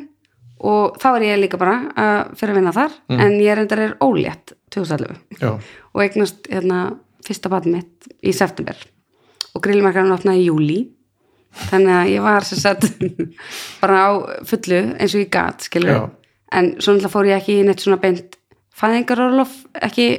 og 0.59 0.97
þá 0.99 1.07
er 1.15 1.21
ég 1.25 1.39
líka 1.41 1.57
bara 1.57 1.75
að 1.95 2.37
fyrir 2.37 2.53
að 2.53 2.59
vinna 2.61 2.71
þar 2.75 2.91
Mhm. 3.09 3.19
en 3.19 3.31
ég 3.39 3.49
er 3.51 3.59
endar 3.65 3.79
er 3.79 3.97
ólétt 3.99 4.53
2011 4.69 5.17
Já, 5.41 5.57
og 5.95 6.01
eignast 6.05 6.47
hérna 6.51 6.97
fyrsta 7.25 7.49
batn 7.49 7.71
mitt 7.71 8.07
í 8.23 8.31
september 8.33 8.75
og 9.55 9.61
grillmarkaðin 9.63 10.13
opnaði 10.13 10.45
í 10.45 10.47
júli 10.51 10.79
þannig 11.69 11.95
að 11.95 12.11
ég 12.13 12.25
var 12.25 12.47
sem 12.47 12.61
sagt 12.61 12.89
bara 13.81 14.01
á 14.05 14.09
fullu 14.47 14.81
eins 14.97 15.15
og 15.15 15.23
ég 15.23 15.31
Já. 15.85 16.09
en 16.51 16.73
svo 16.79 16.93
náttúrulega 16.95 17.13
fór 17.13 17.29
ég 17.29 17.39
ekki 17.41 17.59
í 17.59 17.67
neitt 17.67 17.83
svona 17.83 18.01
beint 18.01 18.37
fæðingarorlof 18.79 19.55
ekki, 19.85 20.09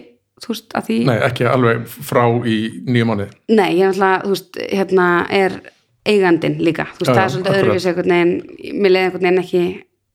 þú 0.43 0.55
veist, 0.55 0.73
að 0.77 0.89
því 0.89 0.97
nei, 1.09 1.19
ekki 1.27 1.47
alveg 1.49 1.85
frá 1.89 2.25
í 2.45 2.57
nýju 2.87 3.07
mánuði. 3.09 3.29
Nei, 3.53 3.69
ég 3.79 3.87
er 3.87 3.95
náttúrulega, 3.95 4.25
þú 4.25 4.35
veist, 4.35 4.59
hérna 4.71 5.07
er 5.41 5.61
eigandin 6.11 6.59
líka, 6.65 6.89
þú 6.97 7.05
veist, 7.05 7.13
Já, 7.13 7.15
það 7.15 7.23
er 7.23 7.33
svolítið 7.35 7.61
öðruvísi 7.61 7.91
einhvern 7.91 8.15
veginn, 8.15 8.35
mér 8.81 8.95
leiði 8.95 9.07
einhvern 9.07 9.27
veginn 9.29 9.45
ekki 9.45 9.65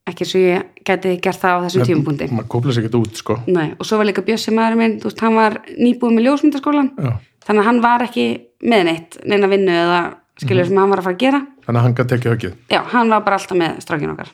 ekki 0.05 0.25
svo 0.29 0.41
ég 0.43 0.83
geti 0.85 1.15
gert 1.23 1.41
það 1.41 1.55
á 1.57 1.63
þessum 1.65 1.87
tímapunkti 1.89 2.27
Maður 2.29 2.49
kópla 2.53 2.73
sér 2.75 2.83
ekkert 2.83 2.97
út, 2.99 3.21
sko. 3.21 3.37
Nei, 3.49 3.71
og 3.73 3.87
svo 3.89 3.97
var 3.97 4.05
líka 4.05 4.21
Bjössi 4.25 4.53
maður 4.53 4.77
minn, 4.81 4.99
þú 5.01 5.09
veist, 5.09 5.23
hann 5.25 5.39
var 5.39 5.55
nýbúið 5.71 6.13
með 6.13 6.27
ljósmyndaskólan 6.27 6.91
Já. 6.93 7.11
þannig 7.47 7.63
að 7.63 7.69
hann 7.71 7.81
var 7.81 8.05
ekki 8.05 8.25
með 8.69 8.83
neitt 8.89 9.17
neina 9.25 9.49
vinnu 9.49 9.73
eða 9.73 10.01
skilur 10.41 10.63
Mhm. 10.63 10.67
sem 10.67 10.77
hann 10.77 10.89
var 10.89 10.99
að 10.99 11.03
fara 11.03 11.15
að 11.15 11.23
gera 11.25 11.41
Þannig 11.65 11.79
að 11.79 11.83
hann 11.85 11.95
gæti 11.95 12.15
ekki 12.17 12.29
höggið. 12.33 12.53
Já, 12.69 12.81
hann 12.93 13.09
var 13.09 13.21
bara 13.21 13.35
alltaf 13.39 13.57
með 13.57 13.77
strákin 13.81 14.11
okkar 14.15 14.29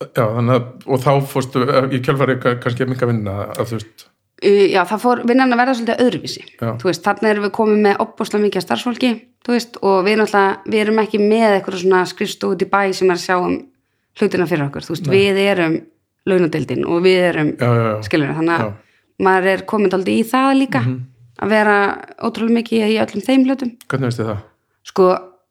Já, 0.00 0.24
þannig 0.32 0.54
að, 0.56 0.64
og 0.86 1.00
þá 1.04 1.10
fórstu, 1.28 1.64
ég 1.92 2.00
kjálfari 2.06 2.38
kannski 2.40 2.84
að 2.86 2.88
minka 2.88 3.06
vinna 3.06 3.34
að 3.52 3.66
þú 3.68 3.76
veist, 3.78 4.06
Já, 4.40 4.80
það 4.88 5.00
fór 5.02 5.18
vinnan 5.28 5.52
að 5.52 5.58
verða 5.60 5.74
svolítið 5.76 5.98
öðruvísi 6.06 6.44
Já. 6.56 6.70
þú 6.80 6.86
veist, 6.88 7.02
þarna 7.04 7.28
erum 7.28 7.44
við 7.44 7.50
komið 7.58 7.80
með 7.84 7.98
opbúslega 8.00 8.44
mikið 8.46 8.64
starfsfólki, 8.64 9.10
þú 9.44 9.52
veist, 9.52 9.76
og 9.84 9.98
við 10.06 10.16
náttúrulega, 10.22 10.56
við 10.72 10.80
erum 10.86 11.00
ekki 11.02 11.18
með 11.20 11.48
eitthvað 11.58 11.76
svona 11.82 12.00
skrifstofu 12.08 12.56
út 12.56 12.64
í 12.64 12.68
bæ 12.72 12.80
sem 12.96 13.10
er 13.12 13.18
að 13.18 13.24
sjá 13.26 13.36
um 13.36 13.58
hlutina 14.16 14.46
fyrir 14.48 14.64
okkur, 14.70 14.86
þú 14.88 14.94
veist, 14.96 15.10
við 15.12 15.36
erum 15.44 15.76
launadeildin 16.26 16.86
og 16.88 17.02
við 17.04 17.20
erum 17.28 17.50
já, 17.60 17.68
já, 17.68 17.84
já. 17.84 18.02
skilur, 18.08 18.32
þannig 18.40 18.56
að 18.56 18.72
maður 19.20 19.46
er 19.52 19.66
komin 19.68 19.92
aldrei 19.92 20.14
í 20.16 20.24
það 20.24 20.56
líka 20.56 20.80
að 21.40 21.48
vera 21.52 21.76
ótrúlega 22.24 22.56
mikið 22.56 22.88
í 22.88 22.96
öllum 23.04 23.26
þeim 23.28 23.44
hlutum 23.44 23.76
Hvernig 23.88 24.08
veist 24.08 24.20
þið 24.20 24.30
það? 24.32 24.40
Sko, 24.86 25.10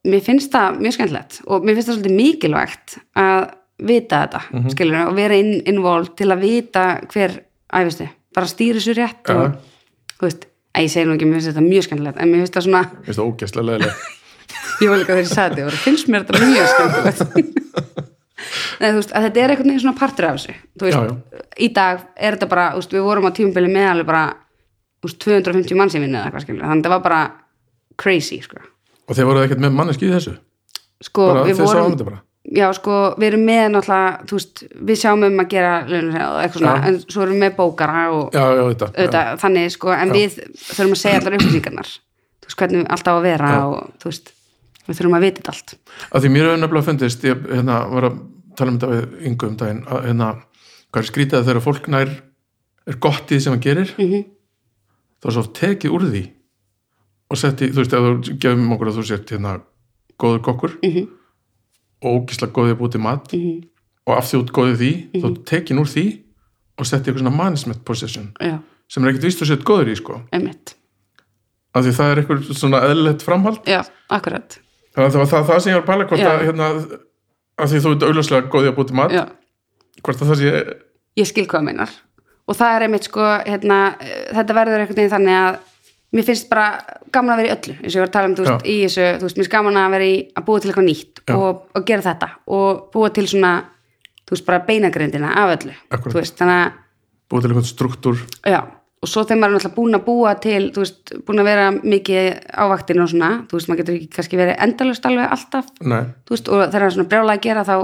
mér 0.10 0.22
finnst 0.26 0.52
það 0.54 0.80
mjög 0.82 0.96
skemmtilegt 0.98 1.42
og 1.48 1.66
mér 1.68 1.76
finnst 1.78 1.90
það 1.90 1.98
svolítið 2.00 2.16
mikilvægt 2.20 2.98
að 3.20 3.50
vita 3.80 4.22
þetta, 4.26 4.42
mm 4.52 4.60
Mhm. 4.60 4.70
skilur 4.76 5.08
og 5.08 5.16
vera 5.16 5.36
inn, 5.40 5.62
involved 5.66 6.16
til 6.20 6.28
að 6.34 6.40
vita 6.42 6.86
hver 7.14 7.40
æfistu, 7.74 8.08
bara 8.36 8.48
stýri 8.48 8.80
svo 8.84 8.94
rétt 8.98 9.24
Já. 9.28 9.36
og, 9.36 9.52
þú 10.20 10.26
veist, 10.28 10.46
að 10.76 10.84
ég 10.84 10.90
segi 10.92 11.06
nú 11.08 11.16
ekki 11.16 11.26
mér 11.30 11.40
finnst 11.40 11.52
þetta 11.54 11.68
mjög 11.70 11.84
skemmtilegt, 11.88 12.18
en 12.20 12.28
mér 12.32 12.42
finnst 12.44 12.54
það 12.58 12.66
svona 12.68 12.82
Veist 13.06 13.20
það 13.20 13.30
ógæslega 13.30 13.66
leðilega? 13.70 13.96
ég 14.82 14.90
var 14.90 14.98
líka 14.98 15.14
þegar 15.14 15.24
ég 15.24 15.32
sagði 15.34 15.56
þetta, 15.56 15.72
ég 15.72 15.84
finnst 15.86 16.08
mér 16.10 16.26
þetta 16.26 16.46
mjög 16.50 16.68
skemmtilegt 16.74 18.08
Nei, 18.80 18.92
þú 18.94 19.00
veist, 19.02 19.12
að 19.12 19.26
þetta 19.28 19.40
er 19.44 19.52
einhvern 19.54 19.68
veginn 19.70 19.82
svona 19.84 20.00
partur 20.00 20.26
af 20.30 20.38
þessu 20.40 20.54
þú 20.80 20.86
veist, 20.88 21.00
Já, 21.00 21.42
í 21.60 21.68
dag 21.76 22.04
er 22.16 22.36
þetta 22.38 22.48
bara, 22.54 22.68
veist, 22.78 22.94
við 22.96 23.04
vorum 23.08 23.28
á 23.28 23.32
tímubili 23.36 23.72
með 23.74 23.88
alveg 23.92 24.08
bara, 24.08 24.22
þú 25.04 25.10
veist, 25.10 25.20
250 25.26 25.76
manns 25.80 25.96
í 25.96 26.00
vinnu 26.04 26.16
eða 26.20 26.30
eitthvað 26.30 26.46
skilur, 26.46 26.62
þannig 26.64 26.72
að 26.72 26.80
þetta 26.80 26.94
var 26.96 27.04
bara 27.08 27.22
crazy, 28.00 28.40
sko 28.46 28.62
Og 29.10 29.16
þeir 29.18 29.26
voruð 29.30 29.46
ekkert 29.48 29.64
með 29.66 29.76
manneski 29.78 30.08
í 30.10 30.14
þessu? 30.14 30.36
sko, 31.02 31.28
Bara 31.32 31.44
við 31.48 31.60
vorum 31.64 32.18
já, 32.50 32.66
sko, 32.76 32.96
við 33.20 33.28
erum 33.30 33.44
með 33.48 33.66
náttúrulega, 33.76 34.26
þú 34.28 34.38
veist, 34.40 34.62
við 34.90 34.98
sjáum 35.00 35.24
um 35.28 35.40
að 35.44 35.48
gera 35.54 35.74
eitthvað 35.86 36.58
svona, 36.58 36.74
Já. 36.76 36.88
en 36.90 36.98
svo 37.06 37.22
erum 37.24 37.36
við 37.38 37.44
með 37.44 37.54
bókara 37.60 38.02
og 38.16 38.34
Já, 38.36 38.42
já, 38.58 38.64
þetta. 38.74 38.90
auðvitað, 38.96 39.30
þannig, 39.44 39.70
sko, 39.76 39.92
en 39.96 40.12
við 40.16 40.36
þurfum 40.58 40.96
að 40.96 41.02
segja 41.04 41.20
allar 41.22 41.38
upplýsingarnar, 41.38 41.92
þú 42.42 42.50
veist, 42.50 42.58
hvernig 42.64 42.90
alltaf 42.90 43.14
á 43.16 43.18
að 43.20 43.28
vera 43.30 43.52
Já. 43.54 43.60
og, 43.70 43.94
þú 44.04 44.10
veist, 44.12 44.32
við 44.90 45.00
þurfum 45.00 45.18
að 45.20 45.26
vita 45.28 45.42
þetta 45.42 45.54
allt. 45.56 45.76
að 46.12 46.22
því 46.26 46.32
mér 46.36 46.48
hefur 46.50 46.60
nefnilega 46.64 46.88
fundist 46.90 47.24
ég 47.30 47.46
hérna, 47.54 47.78
var 47.94 48.10
að 48.10 48.20
tala 48.60 48.72
um 48.74 48.80
þetta 48.80 48.92
við 48.96 49.28
yngu 49.30 49.48
um 49.50 49.56
daginn 49.64 49.84
að 49.88 50.04
hérna, 50.10 50.30
hvað 50.92 51.04
er 51.04 51.10
skrítið 51.14 51.40
að 51.40 51.48
þegar 51.52 51.66
fólk 51.70 51.88
nær 51.96 52.10
er 52.90 53.00
gott 53.00 53.30
í 53.30 53.36
því 53.38 53.42
sem 53.46 53.54
það 53.56 53.64
gerir 53.70 53.94
Mhm. 54.00 54.26
þá 55.22 55.26
er 55.30 55.36
svo 55.38 55.46
tekið 55.54 55.96
úr 55.96 56.08
því 56.10 56.24
og 57.30 57.38
setti, 57.38 57.70
þú 57.70 57.84
veist, 57.84 57.94
ef 57.94 58.00
þú 58.00 58.38
gefum 58.42 58.72
okkur 58.76 58.90
að 58.92 58.98
þú 59.00 59.04
sért 59.10 59.30
hérna 59.34 59.62
góður 60.20 60.42
kokkur 60.48 60.72
Mhm. 60.84 61.08
og 62.04 62.16
ógislega 62.28 62.54
góðið 62.56 62.92
til 62.92 63.02
mat 63.02 63.34
Mhm. 63.34 63.64
og 64.08 64.18
af 64.18 64.26
því 64.26 64.40
út 64.44 64.52
góðið 64.52 64.78
því 64.78 65.22
þá 65.22 65.26
er 65.30 65.44
tekin 65.46 65.80
úr 65.80 65.88
því 65.88 66.06
og 66.80 66.86
setti 66.86 67.12
eitthvað 67.12 67.20
svona 67.24 67.36
management 67.38 67.86
position 67.86 68.34
Já, 68.42 68.60
sem 68.88 69.04
er 69.04 69.10
ekkert 69.12 69.24
víst 69.28 69.42
að 69.42 69.48
sért 69.52 69.64
góður 69.64 69.92
í 69.92 69.96
sko 69.98 70.22
einmitt. 70.32 70.76
af 71.76 71.84
því 71.86 71.92
það 71.94 72.12
er 72.12 72.22
eitthvað 72.24 72.54
svona 72.58 72.82
eðlilegt 72.82 73.22
framhald 73.22 73.64
Já, 73.66 73.84
akkurat. 74.10 74.60
þannig 74.96 75.08
að 75.08 75.14
það 75.14 75.20
var 75.20 75.28
það, 75.28 75.46
það 75.48 75.60
sem 75.62 75.74
ég 75.74 75.76
var 75.76 75.84
að 75.84 75.92
pæla 75.94 76.08
hvort 76.08 76.20
Já. 76.20 76.30
að 76.32 76.46
hérna, 76.48 77.00
af 77.60 77.70
því 77.70 77.80
þú 77.84 77.92
ert 77.92 78.04
auðvitað 78.04 78.50
góðið 78.50 78.70
að 78.72 78.76
búið 78.76 78.88
til 78.88 78.96
mat 78.96 79.12
Já, 79.12 79.26
hvort 80.04 80.22
að 80.22 80.28
það 80.30 80.38
sé 80.40 80.78
ég 81.18 81.28
skil 81.28 81.46
hvað 81.48 81.64
meinar. 81.64 81.90
Og 82.48 82.56
það 82.56 82.76
er 82.76 82.82
einmitt, 82.88 83.04
sko, 83.04 83.22
hérna, 83.46 83.96
eh, 84.02 84.34
þetta 84.34 84.54
verður 84.56 84.88
veginn 84.88 85.10
þannig 85.12 85.36
að 85.38 85.60
mér 86.16 86.26
finnst 86.26 86.48
bara 86.50 86.68
gaman 87.14 87.36
að 87.36 87.42
vera 87.44 87.50
í 87.50 87.56
öllu, 87.58 87.76
eins 87.84 87.94
og 87.94 87.98
ég 88.00 88.02
var 88.04 88.10
að 88.10 88.16
tala 88.16 88.30
um, 88.32 88.36
þú 88.40 88.46
veist, 88.48 88.66
í 88.66 88.78
þessu, 88.86 89.06
þú 89.20 89.28
veist, 89.28 89.38
mér 89.38 89.44
finnst 89.46 89.54
gaman 89.54 89.78
að 89.78 89.92
vera 89.96 90.08
í 90.10 90.16
að 90.40 90.46
búa 90.48 90.62
til 90.64 90.72
eitthvað 90.72 90.88
nýtt 90.90 91.22
og, 91.36 91.62
og 91.78 91.86
gera 91.86 92.06
þetta 92.08 92.30
og 92.58 92.82
búa 92.96 93.12
til 93.14 93.28
svona, 93.30 93.52
þú 94.26 94.36
veist, 94.36 94.46
bara 94.50 94.64
beinagrindina 94.66 95.36
af 95.44 95.54
öllu, 95.60 95.76
Akkúrat. 95.94 96.16
þú 96.16 96.22
veist, 96.24 96.36
þannig 96.42 96.60
að 96.66 96.76
búið 97.30 97.46
til 97.46 97.52
einhvern 97.54 97.70
struktúr. 97.70 98.24
Já, 98.50 98.60
og 99.00 99.08
svo 99.12 99.22
þegar 99.24 99.38
maður 99.44 99.52
er 99.52 99.56
náttúrulega 99.60 99.76
búin 99.78 100.00
að 100.00 100.06
búa 100.10 100.34
til, 100.42 100.64
þú 100.74 100.82
veist, 100.82 101.14
búin 101.28 101.44
að 101.44 101.50
vera 101.52 101.68
mikið 101.78 102.28
á 102.58 102.64
vaktinu 102.74 103.06
og 103.06 103.12
svona, 103.14 103.30
þú 103.46 103.60
veist, 103.60 103.70
maður 103.70 103.82
getur 103.84 104.00
ekki 104.00 104.10
kannski 104.18 104.40
verið 104.42 104.58
endalust 104.66 105.06
alveg 105.06 105.36
alltaf, 105.38 105.70
Nei, 105.86 106.02
þú 106.26 106.34
veist, 106.36 106.50
og 106.50 106.64
þegar 106.66 106.74
það 106.74 106.88
er 106.90 106.96
svona 106.98 107.12
brjála 107.14 107.38
að 107.38 107.46
gera 107.46 107.68
þá, 107.70 107.76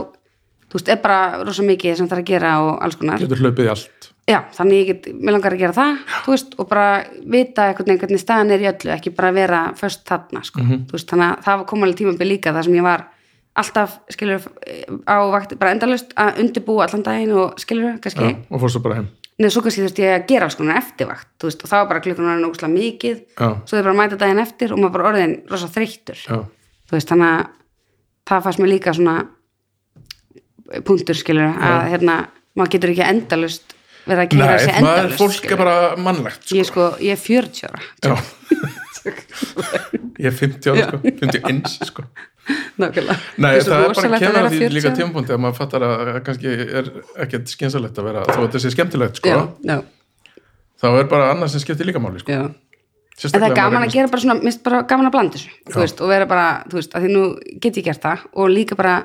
þú 0.66 0.80
veist, 0.80 0.90
er 0.96 1.00
bara 1.06 1.22
rosa 1.46 1.68
mikið 1.70 1.98
sem 2.02 2.10
það 2.10 2.18
er 2.18 2.24
að 2.26 2.32
gera 2.34 2.56
og 2.66 2.74
alls 2.88 2.98
konar. 3.00 3.22
getur 3.22 3.46
hlaupið 3.46 3.70
í 3.70 3.74
allt 3.76 4.10
Já, 4.26 4.40
þannig 4.58 4.80
ég 4.80 4.88
get, 4.90 5.08
mér 5.22 5.36
langar 5.36 5.54
að 5.54 5.60
gera 5.62 5.74
það, 5.76 5.98
þú 6.26 6.32
veist, 6.34 6.54
og 6.58 6.70
bara 6.72 6.86
vita 7.30 7.68
einhvern 7.68 7.92
veginn 7.92 8.00
hvernig 8.02 8.22
staðan 8.24 8.54
er 8.56 8.64
í 8.64 8.68
öllu, 8.72 8.90
ekki 8.96 9.12
bara 9.14 9.30
vera 9.36 9.60
först 9.78 10.02
þarna, 10.10 10.42
sko, 10.48 10.64
þú 10.66 10.96
veist, 10.96 11.12
þannig 11.12 11.28
að 11.28 11.44
það 11.46 11.66
kom 11.70 11.86
alveg 11.86 12.00
tímabil 12.00 12.28
líka 12.32 12.54
þar 12.56 12.66
sem 12.66 12.78
ég 12.80 12.88
var 12.88 13.04
alltaf, 13.62 14.00
skilur, 14.16 14.48
á 15.06 15.18
vakt, 15.30 15.54
bara 15.62 15.76
endalust 15.76 16.18
að 16.18 16.42
undirbúa 16.42 16.88
allan 16.88 17.06
daginn 17.06 17.36
og 17.38 17.62
skilur, 17.62 18.00
kannski, 18.02 18.32
Já, 18.32 18.40
og 18.50 18.64
fór 18.66 18.74
svo 18.74 18.82
bara 18.88 18.98
heim. 18.98 19.12
Nei, 19.36 19.52
svo 19.54 19.62
kannski 19.62 19.86
þurfti 19.86 20.08
ég 20.08 20.16
að 20.16 20.26
gera 20.34 20.50
alls 20.50 20.58
konar 20.58 20.82
eftirvakt, 20.82 21.30
þú 21.38 21.52
veist, 21.52 21.62
og 21.62 21.74
það 21.76 21.84
var 21.84 21.92
bara 21.94 22.04
klukkan 22.08 22.30
var 22.32 22.42
nóguslega 22.42 22.74
mikið, 22.74 23.22
Já. 23.30 23.48
svo 23.62 23.78
þau 23.78 23.86
bara 23.92 23.96
mæta 24.02 24.20
daginn 24.26 24.42
eftir 24.42 24.74
og 24.74 24.82
maður 24.82 24.98
bara 24.98 25.10
orðin 25.12 25.38
rosa 25.54 25.70
þreyttur, 25.70 26.26
þú 26.26 26.98
veist, 26.98 27.14
þannig 27.14 27.30
að 27.30 27.46
það 28.26 28.44
fannst 28.50 28.66
mér 28.66 28.74
líka 28.74 28.98
svona 28.98 29.16
punktur, 30.82 31.22
skilur, 31.22 31.54
að 31.54 31.90
hérna, 31.94 32.20
maður 32.58 32.78
getur 32.80 32.96
ekki 32.96 33.06
endalust 33.06 33.75
verið 34.06 34.22
að 34.22 34.30
sig 34.62 34.78
maður, 34.84 35.00
endalust, 35.02 35.18
fólk 35.22 35.52
er 35.52 35.60
bara 35.62 35.76
mannlegt 36.06 36.46
sko. 36.46 36.56
Ég 36.60 36.70
sko, 36.70 36.88
ég 37.02 37.16
er 37.16 37.22
40 37.22 37.68
ára, 37.70 37.80
Ég 40.16 40.30
er 40.32 40.36
50 40.36 40.72
ára, 40.72 40.88
sko, 40.88 40.98
51 41.04 41.76
sko. 41.92 42.06
nákvæmlega. 42.82 43.18
Nei, 43.42 43.52
það 43.66 43.74
er 43.76 43.96
bara 43.98 44.06
að 44.06 44.26
vera 44.26 44.44
að 44.46 44.54
því 44.54 44.60
40 44.62 44.76
líka 44.78 44.92
ára. 44.92 44.98
tímapunkti 45.00 45.34
að 45.36 45.42
maður 45.46 45.58
fattar 45.60 45.86
að 45.88 46.22
kannski 46.28 46.54
er 46.82 46.92
ekkert 47.26 47.50
skynsalegt 47.54 47.98
að 48.02 48.10
vera 48.12 48.26
þó 48.30 48.36
að 48.36 48.44
þetta 48.46 48.62
sé 48.64 48.74
skemmtilegt 48.76 49.22
sko. 49.22 49.34
Já, 49.34 49.42
já, 49.66 49.78
þá 50.82 50.88
er 50.92 51.10
bara 51.16 51.32
annað 51.34 51.56
sem 51.56 51.64
skiptir 51.66 51.90
líka 51.90 52.02
máli 52.04 52.22
sko. 52.22 52.32
Já. 52.36 52.46
en 53.26 53.32
það 53.32 53.48
er 53.50 53.58
gaman 53.58 53.78
maður 53.80 53.88
að 53.90 53.98
gera 53.98 54.12
bara 54.12 54.24
svona, 54.26 54.38
minnst 54.44 54.64
bara 54.66 54.82
gaman 54.90 55.10
að 55.10 55.14
blanda 55.16 55.40
þessu 55.40 55.78
veist, 55.80 56.02
og 56.04 56.12
vera 56.12 56.30
bara, 56.30 56.48
þú 56.70 56.82
veist, 56.82 56.96
að 56.98 57.06
því 57.06 57.14
nú 57.16 57.26
get 57.64 57.80
ég 57.80 57.86
gert 57.88 58.04
það 58.04 58.26
og 58.36 58.50
líka 58.52 58.78
bara 58.78 58.96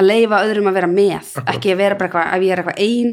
að 0.00 0.06
leifa 0.06 0.44
öðrum 0.46 0.70
að 0.70 0.78
vera 0.78 0.88
með, 0.90 1.34
ekki 1.50 1.74
að 1.74 1.82
vera 1.82 1.98
bara 2.00 2.08
eitthvað 2.08 2.30
ef 2.38 2.46
ég 2.46 2.54
er 2.54 2.62
eitthvað 2.62 2.80
ein, 2.86 3.12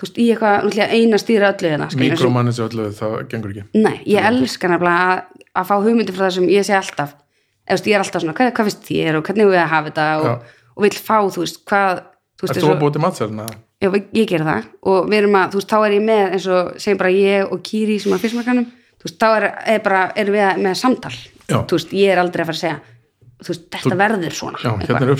þú 0.00 0.06
veist, 0.06 0.20
í 0.20 0.26
eitthvað 0.32 0.54
náttúrulega 0.64 0.96
ein 0.96 1.16
að 1.16 1.20
stýra 1.20 1.50
öllu 1.52 1.70
hérna 1.70 1.88
og 1.90 2.62
öllu, 2.66 2.86
það 2.96 3.16
gengur 3.30 3.52
ekki. 3.52 3.64
Nei, 3.76 3.96
ég 4.08 4.28
elska 4.30 4.70
nefnilega 4.72 5.10
að, 5.10 5.42
að 5.60 5.66
fá 5.68 5.74
hugmyndi 5.76 6.14
frá 6.16 6.24
það 6.24 6.36
sem 6.38 6.46
ég 6.54 6.66
sé 6.66 6.76
alltaf. 6.78 7.12
Eða 7.68 7.82
þú 7.82 7.90
ég 7.90 7.98
er 7.98 8.04
alltaf 8.04 8.24
svona, 8.24 8.36
hvað, 8.38 8.52
hvað 8.56 8.70
finnst 8.70 8.86
þér 8.88 9.18
og 9.18 9.26
hvernig 9.28 9.50
við 9.50 9.60
að 9.60 9.72
hafa 9.74 9.90
þetta? 9.90 10.06
Og, 10.20 10.54
og 10.72 10.86
vil 10.86 10.92
fá, 10.96 11.16
þú 11.20 11.44
veist, 11.44 11.60
hvað 11.68 11.90
þú 12.00 12.46
veist, 12.46 12.54
Ertu 12.54 12.64
eins 12.64 12.72
að 12.72 12.80
búið 12.80 12.94
til 12.96 13.04
matselna? 13.04 13.48
Já, 13.80 13.88
ég 14.16 14.30
ger 14.30 14.46
það. 14.48 14.70
Og 14.88 15.10
við 15.10 15.18
erum 15.20 15.36
að, 15.40 15.52
þú 15.52 15.60
veist, 15.60 15.74
þá 15.74 15.78
er 15.80 15.96
ég 15.96 16.06
með 16.08 16.36
eins 16.36 16.48
og 16.56 16.70
segjum 16.80 17.02
bara 17.02 17.12
ég 17.14 17.52
og 17.52 17.62
Kiri 17.68 17.98
sem 18.00 18.16
er 18.16 18.22
fyrstmarkanum 18.24 18.70
þú 19.00 19.08
veist, 19.08 19.18
þá 19.20 19.28
er, 19.28 19.46
er 19.74 19.84
bara, 19.84 20.00
erum 20.20 20.36
við 20.36 20.64
með 20.64 20.80
samtal. 20.80 21.12
Já. 21.50 21.60
þú 21.66 21.78
veist, 21.78 21.94
ég 21.96 22.12
er 22.12 22.20
aldrei 22.22 22.44
að 22.44 22.50
fara 22.50 22.58
að 22.58 22.62
segja 22.64 22.80
þú 23.40 23.52
veist, 23.52 23.64
þetta 23.74 23.98
verður 24.00 24.36
svona. 24.36 24.60
Já, 24.62 24.70
hérna 24.84 25.00
er 25.00 25.14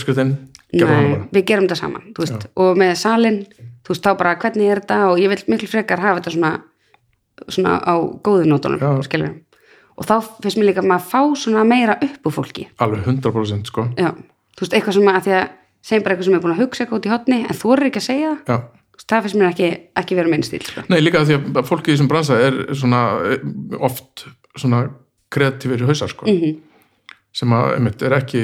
við 1.34 1.46
gerum 1.48 1.66
þetta 1.66 1.78
saman 1.80 2.10
þú 2.14 2.24
veist, 2.24 2.46
og 2.62 2.78
með 2.78 2.92
salin, 3.00 3.40
þú 3.90 3.96
veist, 3.96 4.06
þá 4.06 4.12
bara 4.22 4.36
hvernig 4.38 4.70
er 4.70 4.80
þetta? 4.84 4.98
Og 5.10 5.18
ég 5.18 5.32
vil 5.32 5.42
miklu 5.50 5.68
frekar 5.68 5.98
hafa 5.98 6.20
þetta 6.20 6.34
svona 6.36 6.52
svona 7.48 7.78
á 7.80 7.94
góðu 8.22 8.48
nótunum 8.48 8.80
Já. 8.80 8.90
skilur 9.06 9.38
og 10.00 10.06
þá 10.08 10.14
finnst 10.40 10.56
mér 10.56 10.70
líka 10.70 10.80
að 10.80 10.88
maður 10.88 11.08
fá 11.10 11.20
svona 11.36 11.62
meira 11.68 11.96
upp 12.00 12.28
úr 12.28 12.32
fólki. 12.32 12.66
Alveg 12.80 13.04
100% 13.04 13.68
sko. 13.68 13.84
Já, 14.00 14.14
þú 14.56 14.64
veist, 14.64 14.76
eitthvað 14.76 14.96
sem 14.96 15.10
að 15.12 15.26
því 15.26 15.34
að 15.36 15.48
segjum 15.84 16.04
bara 16.06 16.14
eitthvað 16.14 16.28
sem 16.28 16.36
er 16.36 16.44
búin 16.44 16.54
að 16.54 16.62
hugsa 16.62 16.84
eitthvað 16.84 17.00
út 17.00 17.08
í 17.08 17.12
hotni 17.12 17.38
en 17.42 17.58
þú 17.58 17.72
er 17.74 17.82
ekki 17.88 18.00
að 18.00 18.06
segja 18.06 18.30
það, 18.46 18.64
það 19.04 19.26
finnst 19.26 19.38
mér 19.40 19.50
ekki, 19.50 19.68
ekki 20.00 20.18
vera 20.18 20.32
minn 20.32 20.46
stíl 20.46 20.62
sko. 20.64 20.84
Nei, 20.88 20.98
líka 21.04 21.24
því 21.28 21.36
að 21.52 21.68
fólki 21.68 21.92
í 21.92 21.94
þessum 21.94 22.10
bransa 22.12 22.40
er 22.40 22.58
svona 22.80 23.02
eh, 23.28 23.44
oft 23.76 24.24
svona 24.56 24.82
kreatífir 25.32 25.84
hausar 25.88 26.12
sko. 26.12 26.28
Mhm. 26.28 26.58
sem 27.32 27.52
að, 27.54 27.66
einmitt, 27.76 28.02
er 28.02 28.16
ekki 28.16 28.40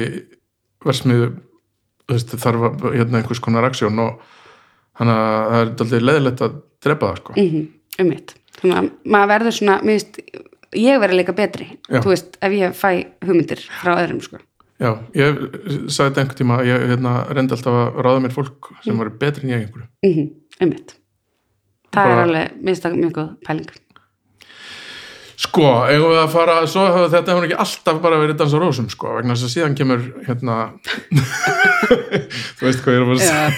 versmiðu 0.85 1.31
þú 2.07 2.13
veist, 2.15 2.37
þarf 2.39 2.67
að, 2.69 2.85
hérna 2.93 3.19
einhvers 3.19 3.41
konar 3.43 3.65
aksjón 3.67 3.99
og 3.99 4.21
þannig 4.97 5.21
að 5.21 5.47
það 5.51 5.61
er 5.61 5.71
daldið 5.81 6.05
leðilegt 6.09 6.43
að 6.47 6.59
drepa 6.87 7.11
það 7.13 7.17
sko. 7.23 7.37
Mm 7.41 7.65
um 7.97 8.11
mitt 8.11 8.35
þannig 8.59 8.77
að 8.77 8.89
maður 9.09 9.29
verður 9.31 9.55
svona, 9.57 9.75
veist 9.87 10.19
ég 10.77 10.99
verður 11.01 11.17
líka 11.17 11.33
betri, 11.37 11.65
þú 11.89 12.11
veist 12.11 12.35
ef 12.45 12.53
ég 12.53 12.75
fæ 12.77 12.89
hugmyndir 13.25 13.61
frá 13.81 13.95
öðrum 14.03 14.19
sko. 14.21 14.37
Já, 14.77 14.91
ég 15.17 15.39
sagði 15.89 16.11
þetta 16.11 16.21
einhvern 16.21 16.37
tíma 16.37 16.57
ég 16.67 16.83
hérna, 16.91 17.13
reyndi 17.33 17.55
alltaf 17.55 17.73
að 17.79 17.97
ráða 18.05 18.21
mér 18.27 18.35
fólk 18.35 18.69
sem 18.83 18.93
Mm. 18.93 18.99
var 19.01 19.09
betri 19.23 19.47
en 19.47 19.49
ég 19.55 19.65
einhverju. 19.65 19.87
Mm 20.05 20.29
um 20.61 20.69
mitt 20.69 20.93
það 21.93 22.03
Bara- 22.03 22.13
er 22.13 22.23
alveg, 22.27 22.79
það 22.83 22.97
mjög 23.01 23.11
góð 23.17 23.29
pæling. 23.47 23.69
Sko, 25.37 25.61
eigum 25.85 26.09
við 26.13 26.19
að 26.23 26.31
fara, 26.33 26.53
svo 26.67 26.85
hefur 26.89 27.09
þetta 27.13 27.33
hefur 27.33 27.45
ekki 27.45 27.57
alltaf 27.61 27.99
bara 28.01 28.17
verið 28.17 28.37
dans 28.37 28.53
á 28.53 28.57
rósum, 28.61 28.87
sko, 28.89 29.15
vegna 29.17 29.33
þess 29.35 29.45
að 29.45 29.53
síðan 29.53 29.75
kemur, 29.77 30.01
hérna, 30.25 30.55
þú 32.57 32.65
veist 32.65 32.81
hvað 32.85 32.93
ég 32.93 32.97
er 32.97 33.03
að 33.03 33.09
fara 33.09 33.17
að 33.17 33.25
segja, 33.25 33.51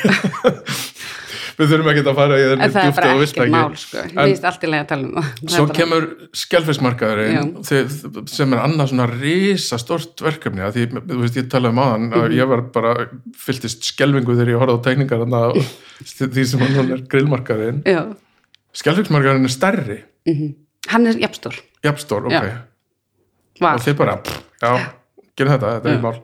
við 1.59 1.71
þurfum 1.73 1.89
ekki 1.91 2.03
að 2.07 2.15
fara 2.19 2.37
í 2.39 2.43
en 2.45 2.61
þenni 2.63 2.89
er 2.89 2.93
bara 2.95 3.13
og 3.13 3.19
vilt 3.19 3.35
ekki. 3.43 3.51
mál 3.51 3.73
sko. 3.79 4.03
En 4.23 4.29
um 4.29 5.49
svo 5.51 5.65
kemur 5.75 6.05
skelfismarkaðurinn 6.43 8.27
sem 8.31 8.53
er 8.55 8.61
annað 8.63 8.91
svona 8.93 9.07
risa 9.11 9.79
stort 9.81 10.23
verkefni, 10.23 10.63
að 10.63 10.77
því, 10.77 10.85
þú 11.09 11.19
veist, 11.23 11.39
ég 11.41 11.49
talaði 11.51 11.73
um 11.75 11.81
áðan 11.83 12.07
Mhm. 12.09 12.21
að 12.23 12.35
ég 12.39 12.47
var 12.53 12.61
bara, 12.77 12.93
fylltist 13.35 13.83
skelfingu 13.91 14.35
þegar 14.37 14.53
ég 14.53 14.59
horfði 14.63 14.77
á 14.77 14.83
á 15.39 15.51
því 16.35 16.45
sem 16.47 16.59
hann 16.63 16.91
er 16.95 17.03
grillmarkaðurinn. 17.11 17.83
Já. 17.83 18.01
Skelfismarkaðurinn 18.73 19.45
er 19.49 19.53
stærri, 19.53 19.99
hann 20.89 21.07
er 21.07 21.13
jafnstór 21.19 21.55
jafnstór, 21.83 22.25
ok, 22.27 22.49
Já. 23.59 23.73
og 23.73 23.81
þið 23.83 23.95
bara, 23.97 24.17
pff, 24.23 24.41
já, 24.61 24.73
gerum 25.35 25.53
þetta, 25.57 25.75
þetta 25.79 25.93
er 25.95 26.01
mál. 26.03 26.17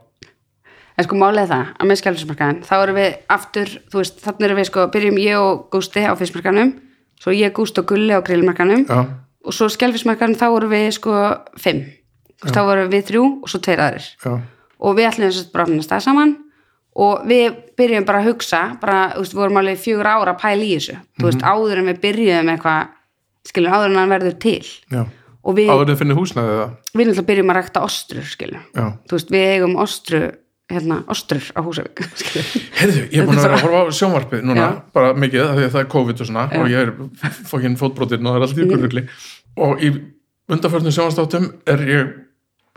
En 0.96 1.04
sko 1.04 1.18
málið 1.20 1.50
það 1.52 1.72
að 1.76 1.90
með 1.90 2.00
skjálfismarkaðin 2.00 2.60
þá 2.64 2.74
erum 2.78 2.96
við 2.96 3.16
aftur, 3.36 3.72
þú 3.92 4.00
veist, 4.00 4.22
þannig 4.24 4.46
erum 4.48 4.60
við 4.62 4.68
sko, 4.70 4.86
byrjum 4.94 5.18
ég 5.20 5.42
og 5.44 5.66
Gústi 5.74 6.06
á 6.08 6.14
fyrstmarkaðinum 6.16 6.72
svo 7.20 7.34
ég, 7.36 7.52
Gústi 7.58 7.82
og 7.84 7.90
Gulli 7.90 8.16
á 8.16 8.24
grillmarkaðinum 8.24 8.86
Já, 8.88 9.02
og 9.46 9.56
svo 9.58 9.68
skjálfismarkaðin 9.74 10.38
þá 10.40 10.46
erum 10.54 10.72
við 10.72 10.88
sko 10.96 11.18
fimm, 11.60 11.82
þá 12.48 12.62
vorum 12.70 12.90
við 12.94 13.04
þrjú 13.10 13.24
og 13.44 13.52
svo 13.52 13.60
tveir 13.66 13.84
aðrir. 13.84 14.08
Já, 14.24 14.34
og 14.86 14.96
við 14.98 15.10
ætlum 15.10 15.28
þess 15.32 15.44
að 15.52 15.70
finna 15.72 15.86
stað 15.90 16.06
saman 16.08 16.34
og 16.96 17.26
við 17.28 17.60
byrjum 17.76 18.08
bara 18.08 18.22
að 18.24 18.30
hugsa 18.32 18.62
bara, 18.80 19.02
þú 19.18 19.26
veist, 19.26 19.36
við 19.36 19.42
vorum 19.44 19.60
alveg 19.60 19.82
fjögur 19.84 20.08
ára 20.08 20.32
að 20.32 20.40
pæla 20.46 20.64
í 20.64 20.72
þessu, 20.78 20.98
þú 21.20 21.28
veist, 21.28 21.44
áður 21.44 21.82
en 21.82 21.90
við 21.92 22.00
byrjum 22.08 22.52
eitthvað, 22.56 22.94
skilur, 23.52 23.76
áður 23.76 23.92
en 23.92 24.00
hann 24.00 24.14
verður 24.16 24.38
til. 24.46 24.64
Já. 24.96 25.02
og 25.44 25.58
við, 25.60 25.70
Áður 25.76 25.92
en 25.92 26.00
finnir 26.00 26.18
húsnæðið 26.22 26.56
það. 26.62 26.72
við 26.96 27.10
náttúrulega 27.10 27.28
byrjum 27.34 27.52
að 27.52 27.58
rækta 27.60 27.84
ostrur, 27.86 28.30
skilur, 28.32 28.64
Já. 28.72 28.86
þú 29.10 29.18
veist, 29.20 29.34
við 29.36 29.48
eigum 29.58 29.76
ostru 29.84 30.22
hérna, 30.72 30.98
ostrur 31.14 31.46
á 31.54 31.60
Húsavík 31.62 32.02
Heyrðu, 32.80 33.04
ég 33.14 33.20
er 33.22 33.28
búin 33.30 33.38
að 33.38 33.46
vera 33.46 33.58
að 33.60 33.64
horfa 33.68 33.82
á 33.86 33.98
sjónvarpið 34.00 34.46
núna, 34.50 34.66
Já. 34.66 34.70
bara 34.98 35.12
mikið, 35.14 35.44
því 35.60 35.66
að 35.68 35.74
það 35.76 35.82
er 35.84 35.90
COVID 35.94 36.22
og 36.24 36.30
svona, 36.32 36.46
Já. 36.50 36.60
og 36.62 36.70
ég 36.74 36.80
er 36.82 36.94
fokkin 37.52 37.78
fótbrotinn 37.80 38.26
og 38.26 38.34
það 38.34 38.40
er 38.40 38.46
allt 38.48 38.62
ykkur 38.66 38.84
rugli. 38.86 39.04
Og 39.66 39.84
í 39.86 39.92
undarförnum 40.56 40.96
sjónvarstáttum 40.96 41.46
er 41.70 41.84
ég, 41.90 42.10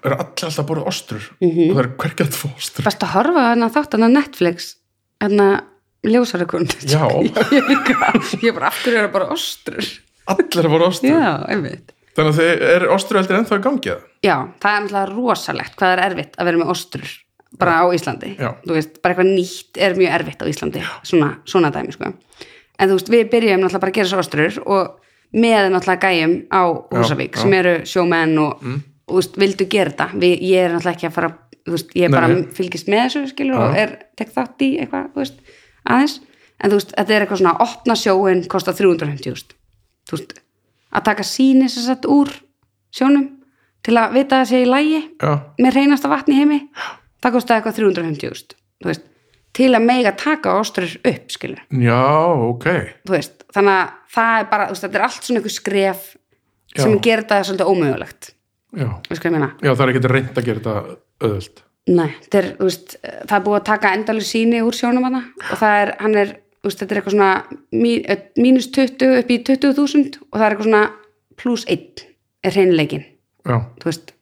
er 0.05 0.15
allir 0.15 0.29
alltaf 0.49 0.61
að 0.63 0.69
borða 0.69 0.87
ostrur 0.93 1.25
Mhm. 1.41 1.71
og 1.71 1.77
það 1.79 1.83
er 1.85 1.91
hvergi 2.03 2.27
að 2.29 2.37
fá 2.43 2.49
ostrur. 2.55 2.85
Best 2.91 3.03
að 3.09 3.15
horfa 3.17 3.41
á 3.41 3.47
þarna 3.49 3.71
þátt 3.79 3.97
hana 3.97 4.09
Netflix 4.13 4.69
hérna 5.21 5.49
ljósarakund 6.07 6.77
Já. 6.87 7.03
ég 8.45 8.49
er 8.49 8.55
bara 8.55 8.69
aftur 8.71 8.95
er 8.95 9.09
að 9.09 9.13
bara 9.17 9.31
ostrur 9.35 9.89
Allir 10.29 10.67
að 10.69 10.71
borða 10.75 10.91
ostrur. 10.93 11.11
já, 11.17 11.33
einmitt 11.49 11.95
Þannig 12.19 12.33
að 12.35 12.39
þið 12.39 12.63
er 12.75 12.85
ostru 12.91 13.19
eldir 13.21 13.37
ennþá 13.39 13.57
í 13.59 13.63
gangi 13.63 13.91
það. 13.93 14.01
já, 14.27 14.37
það 14.63 14.73
er 14.77 14.81
náttúrulega 14.85 15.11
rosalegt 15.15 15.75
hvað 15.79 15.89
það 15.89 15.93
er 15.97 16.03
erfitt 16.09 16.39
að 16.39 16.49
vera 16.49 16.59
með 16.63 16.71
ostrur 16.75 17.11
bara 17.59 17.81
á 17.81 17.85
Íslandi. 17.95 18.35
Já. 18.37 18.53
veist, 18.69 19.01
bara 19.03 19.15
eitthvað 19.15 19.33
nýtt 19.33 19.81
er 19.81 19.97
mjög 19.99 20.15
erfitt 20.19 20.45
á 20.45 20.47
Íslandi. 20.51 20.85
Svona, 21.03 21.31
svona 21.49 21.73
dæmi 21.75 21.97
sko. 21.97 22.13
En 22.79 22.91
þú 22.91 22.99
veist, 22.99 23.11
við 23.11 23.31
byrjum 23.33 23.65
náttúrulega 23.65 23.83
bara 23.85 23.95
að 23.95 23.99
gera 24.01 24.13
svo 24.13 24.23
ostrur 24.23 24.61
og 24.67 24.99
með 25.33 25.73
náttúrulega 25.73 26.13
gæjum 26.13 26.37
á 26.53 26.63
Húsavík 26.93 27.37
já. 27.37 27.43
sem 27.43 27.59
eru 27.59 27.75
sjómenn 27.89 28.39
og, 28.39 28.63
og 29.09 29.13
þú 29.15 29.21
veist, 29.23 29.39
vildu 29.41 29.69
gera 29.71 29.95
þetta. 29.95 30.11
Við, 30.15 30.35
ég 30.53 30.67
er 30.67 30.75
náttúrulega 30.77 30.97
ekki 30.99 31.09
að 31.09 31.17
fara 31.17 31.33
veist, 31.73 31.95
ég 31.97 32.09
er 32.09 32.13
bara 32.13 32.31
nei. 32.31 32.43
fylgist 32.55 32.91
með 32.91 33.05
þessu 33.05 33.33
skilur 33.33 33.61
og 33.61 33.77
Já. 33.77 33.85
er, 33.85 33.95
tek 34.19 34.33
þátt 34.35 34.65
í 34.65 34.71
eitthvað 34.83 35.09
veist, 35.17 35.41
aðeins, 35.85 36.19
en 36.59 36.73
þú 36.73 36.81
veist, 36.81 36.95
þetta 36.95 37.15
er 37.15 37.25
eitthvað 37.25 37.43
svona 37.43 37.57
opna 37.65 37.97
sjóin, 37.99 38.45
kostar 38.51 38.77
350 38.79 39.57
þú 40.09 40.17
veist, 40.17 40.39
að 40.93 41.09
taka 41.11 41.27
síni 41.27 41.69
sem 41.73 41.87
sagt 41.87 42.09
úr 42.11 42.33
sjónum 42.95 43.29
til 43.87 43.97
að 44.01 44.17
vita 44.19 44.39
að 44.39 44.45
það 44.45 44.51
sé 44.53 44.63
í 44.63 44.71
lægi 44.71 45.03
Já, 45.03 45.33
með 45.61 45.79
reynasta 45.79 46.13
vatni 46.13 46.39
heimi 46.39 46.63
það 47.23 47.35
kostaði 47.39 47.59
eitthvað 47.61 47.79
350 47.81 48.57
þú 48.83 48.91
veist, 48.91 49.05
til 49.59 49.71
að 49.75 49.87
mega 49.89 50.13
taka 50.15 50.55
ostrur 50.61 50.93
upp 51.13 51.33
skilur, 51.35 51.61
já, 51.83 52.01
ok. 52.53 52.67
þú 53.09 53.15
veist 53.17 53.45
þannig 53.55 53.75
að 53.75 53.95
það 54.15 54.35
er 54.41 54.49
bara, 54.53 54.67
þú 54.69 54.75
veist, 54.77 54.85
þetta 54.87 54.99
er 55.01 55.07
allt 55.09 55.23
svona 55.29 55.41
einhver 55.43 55.55
skref 55.57 56.03
sem 56.79 56.93
Já. 56.93 57.01
gerir 57.07 57.25
þetta 57.25 57.39
svolítið 57.49 57.71
ómögulegt 57.73 58.29
Já. 58.77 58.89
veist 59.09 59.23
hvað 59.23 59.31
ég 59.31 59.35
meina 59.39 59.49
já, 59.65 59.71
það 59.73 59.83
er 59.87 59.93
ekki 59.95 60.13
reynd 60.13 60.37
að 60.39 60.45
gera 60.51 60.61
þetta 60.61 60.99
öðvöld. 61.29 61.63
Nei, 61.89 62.11
þetta 62.27 62.39
er, 62.43 62.47
þú 62.59 62.67
veist, 62.69 62.97
það 63.01 63.33
er 63.39 63.45
búið 63.47 63.57
að 63.59 63.65
taka 63.71 63.93
endalur 63.97 64.27
síni 64.29 64.59
úr 64.61 64.77
sjónum 64.77 65.07
hana 65.09 65.23
og 65.49 65.57
það 65.63 65.77
er, 65.83 65.93
hann 66.03 66.17
er, 66.21 66.33
þú 66.61 66.69
veist, 66.69 66.83
þetta 66.83 66.93
er 66.95 67.01
eitthvað 67.01 67.15
svona 67.17 67.31
mí- 67.73 68.43
mínus 68.45 68.69
20 68.77 69.15
upp 69.23 69.31
í 69.33 69.39
20.000 69.49 70.19
og 70.29 70.37
það 70.37 70.45
er 70.45 70.53
eitthvað 70.53 70.69
svona 70.69 70.83
pluss 71.41 71.65
1 71.73 72.05
er 72.45 72.53
hreinleikin, 72.59 73.07
Já. 73.49 73.57
þú 73.81 73.89
veist 73.89 74.13
sem 74.13 74.18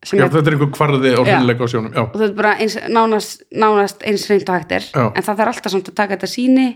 Já, 0.00 0.24
er, 0.24 0.30
þetta 0.32 0.48
er 0.48 0.54
einhver 0.56 0.70
kvarði 0.72 1.10
og 1.12 1.26
Já. 1.28 1.34
hreinleika 1.34 1.66
á 1.66 1.68
sjónum. 1.68 1.92
Já, 1.92 2.02
og 2.06 2.14
það 2.16 2.26
er 2.30 2.36
bara 2.38 2.54
eins, 2.56 2.76
nánast, 2.88 3.42
nánast 3.52 4.06
eins 4.08 4.24
reynd 4.30 4.48
og 4.48 4.56
hægt 4.56 4.72
Já. 4.94 5.04
en 5.12 5.26
það 5.26 5.42
þarf 5.42 5.52
alltaf 5.52 5.74
samt 5.74 5.90
að 5.92 5.98
taka 5.98 6.16
þetta 6.16 6.30
síni 6.30 6.68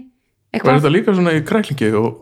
og 0.54 0.68
er 0.68 0.78
þetta 0.78 0.92
líka 0.92 1.14
svona 1.14 1.34
í 1.34 1.42
kræklingi 1.46 1.90
og 1.98 2.20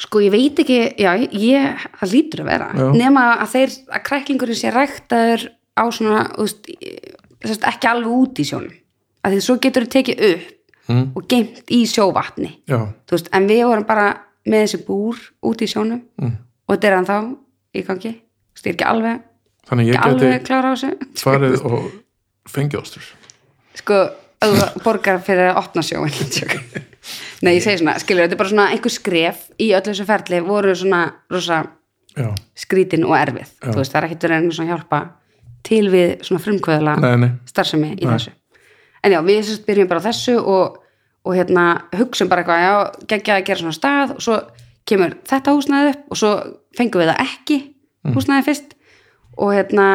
sko 0.00 0.22
ég 0.24 0.32
veit 0.32 0.60
ekki 0.62 0.78
já, 1.00 1.10
ég, 1.18 1.82
það 2.00 2.14
lítur 2.14 2.44
að 2.44 2.50
vera 2.50 2.68
Já. 2.72 2.86
nema 2.96 3.24
að 3.42 3.52
þeir, 3.54 3.74
að 3.90 4.04
kræklingurinn 4.08 4.58
sé 4.60 4.72
ræktaður 4.72 5.46
á 5.76 5.84
svona, 5.92 6.22
þess, 6.40 7.60
ekki 7.68 7.90
alveg 7.90 8.16
út 8.16 8.40
í 8.40 8.46
sjónum 8.48 8.78
að 9.20 9.36
því 9.36 9.42
svo 9.44 9.58
getur 9.60 9.86
þau 9.86 9.92
tekið 9.96 10.24
upp 10.30 10.48
mm, 10.94 11.04
og 11.18 11.28
geimt 11.28 11.74
í 11.76 11.82
sjóvatni 11.90 12.52
veist, 12.70 13.28
en 13.36 13.48
við 13.50 13.64
vorum 13.68 13.88
bara 13.88 14.08
með 14.48 14.64
þessi 14.64 14.82
búr 14.86 15.20
út 15.50 15.64
í 15.64 15.68
sjónum 15.68 16.00
mm. 16.00 16.36
og 16.64 16.74
þetta 16.74 16.90
er 16.90 16.96
hann 16.96 17.10
þá 17.10 17.18
í 17.76 17.84
gangi 17.84 18.14
ég 18.14 18.66
er 18.66 18.74
ekki 18.74 18.88
alveg, 18.88 19.20
þannig 19.70 19.92
ég 19.92 20.04
geti 20.04 21.22
farið 21.22 21.66
og 21.70 21.90
fengið 22.50 22.82
ostur 22.82 23.06
sko, 23.78 24.02
borgar 24.84 25.20
fyrir 25.24 25.52
að 25.52 25.62
opna 25.62 25.84
sjóin 25.86 26.12
nei, 27.44 27.54
ég 27.56 27.62
segi 27.64 27.80
svona, 27.80 27.96
skilur, 28.02 28.26
þetta 28.26 28.36
er 28.36 28.42
bara 28.42 28.52
svona 28.52 28.68
einhver 28.74 28.92
skref 28.92 29.46
í 29.56 29.70
öllu 29.72 29.92
þessu 29.92 30.08
ferli 30.08 30.42
voru 30.44 30.74
svona 30.76 31.04
rosa 31.32 31.62
já, 32.16 32.28
skrítin 32.58 33.06
og 33.08 33.16
erfið, 33.18 33.48
veist, 33.70 33.92
það 33.92 34.02
er 34.02 34.08
ekkert 34.08 34.26
verið 34.26 34.36
einhvern 34.36 34.56
svona 34.58 34.74
hjálpa 34.74 35.00
til 35.66 35.86
við 35.92 36.12
svona 36.26 36.42
frumkvöðla 36.44 36.94
starfsemi 37.48 37.92
í 37.94 38.06
Nei. 38.06 38.12
þessu. 38.14 38.32
En 39.04 39.14
já, 39.14 39.20
við 39.24 39.42
sérst 39.48 39.66
byrjum 39.68 39.90
bara 39.90 40.02
á 40.04 40.08
þessu 40.08 40.36
og, 40.40 40.80
og 41.24 41.36
hérna 41.36 41.66
hugsum 41.96 42.30
bara 42.30 42.44
eitthvað 42.44 42.64
já, 42.64 43.04
geggja 43.12 43.36
að 43.36 43.46
gera 43.48 43.62
svona 43.62 43.76
stað 43.76 44.14
og 44.16 44.24
svo 44.24 44.38
kemur 44.88 45.16
þetta 45.28 45.54
húsnæði 45.56 45.94
upp 45.94 46.12
og 46.14 46.20
svo 46.20 46.32
fengum 46.76 47.02
við 47.02 47.12
það 47.12 47.22
ekki 47.26 47.58
húsnæði 48.16 48.46
fyrst 48.48 48.76
og 49.40 49.52
hérna 49.56 49.86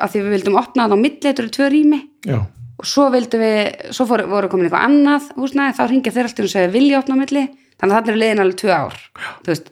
að 0.00 0.14
því 0.14 0.22
við 0.24 0.34
vildum 0.36 0.58
opna 0.60 0.86
það 0.88 0.96
á 0.96 1.04
milli, 1.04 1.20
þetta 1.24 1.44
eru 1.44 1.52
tvö 1.56 1.68
rými. 1.74 2.00
Já, 2.26 2.38
og 2.80 2.88
svo 2.88 3.08
vildum 3.14 3.44
við, 3.44 3.60
svo 3.96 4.06
fór, 4.08 4.24
voru 4.30 4.50
komin 4.52 4.66
eitthvað 4.68 4.86
annað 4.88 5.28
húsnæði, 5.36 5.76
þá 5.76 5.82
ringja 5.90 6.14
þeir 6.16 6.30
alltaf 6.30 6.46
og 6.48 6.54
segja 6.54 6.72
vilja 6.72 7.02
opna 7.02 7.18
á 7.18 7.20
milli, 7.20 7.44
þannig 7.76 7.92
að 7.94 8.00
það 8.00 8.14
er 8.14 8.20
liðin 8.22 8.42
alveg 8.44 8.58
tvö 8.62 8.72
ár, 8.76 8.98
þú 9.44 9.52
veist. 9.52 9.70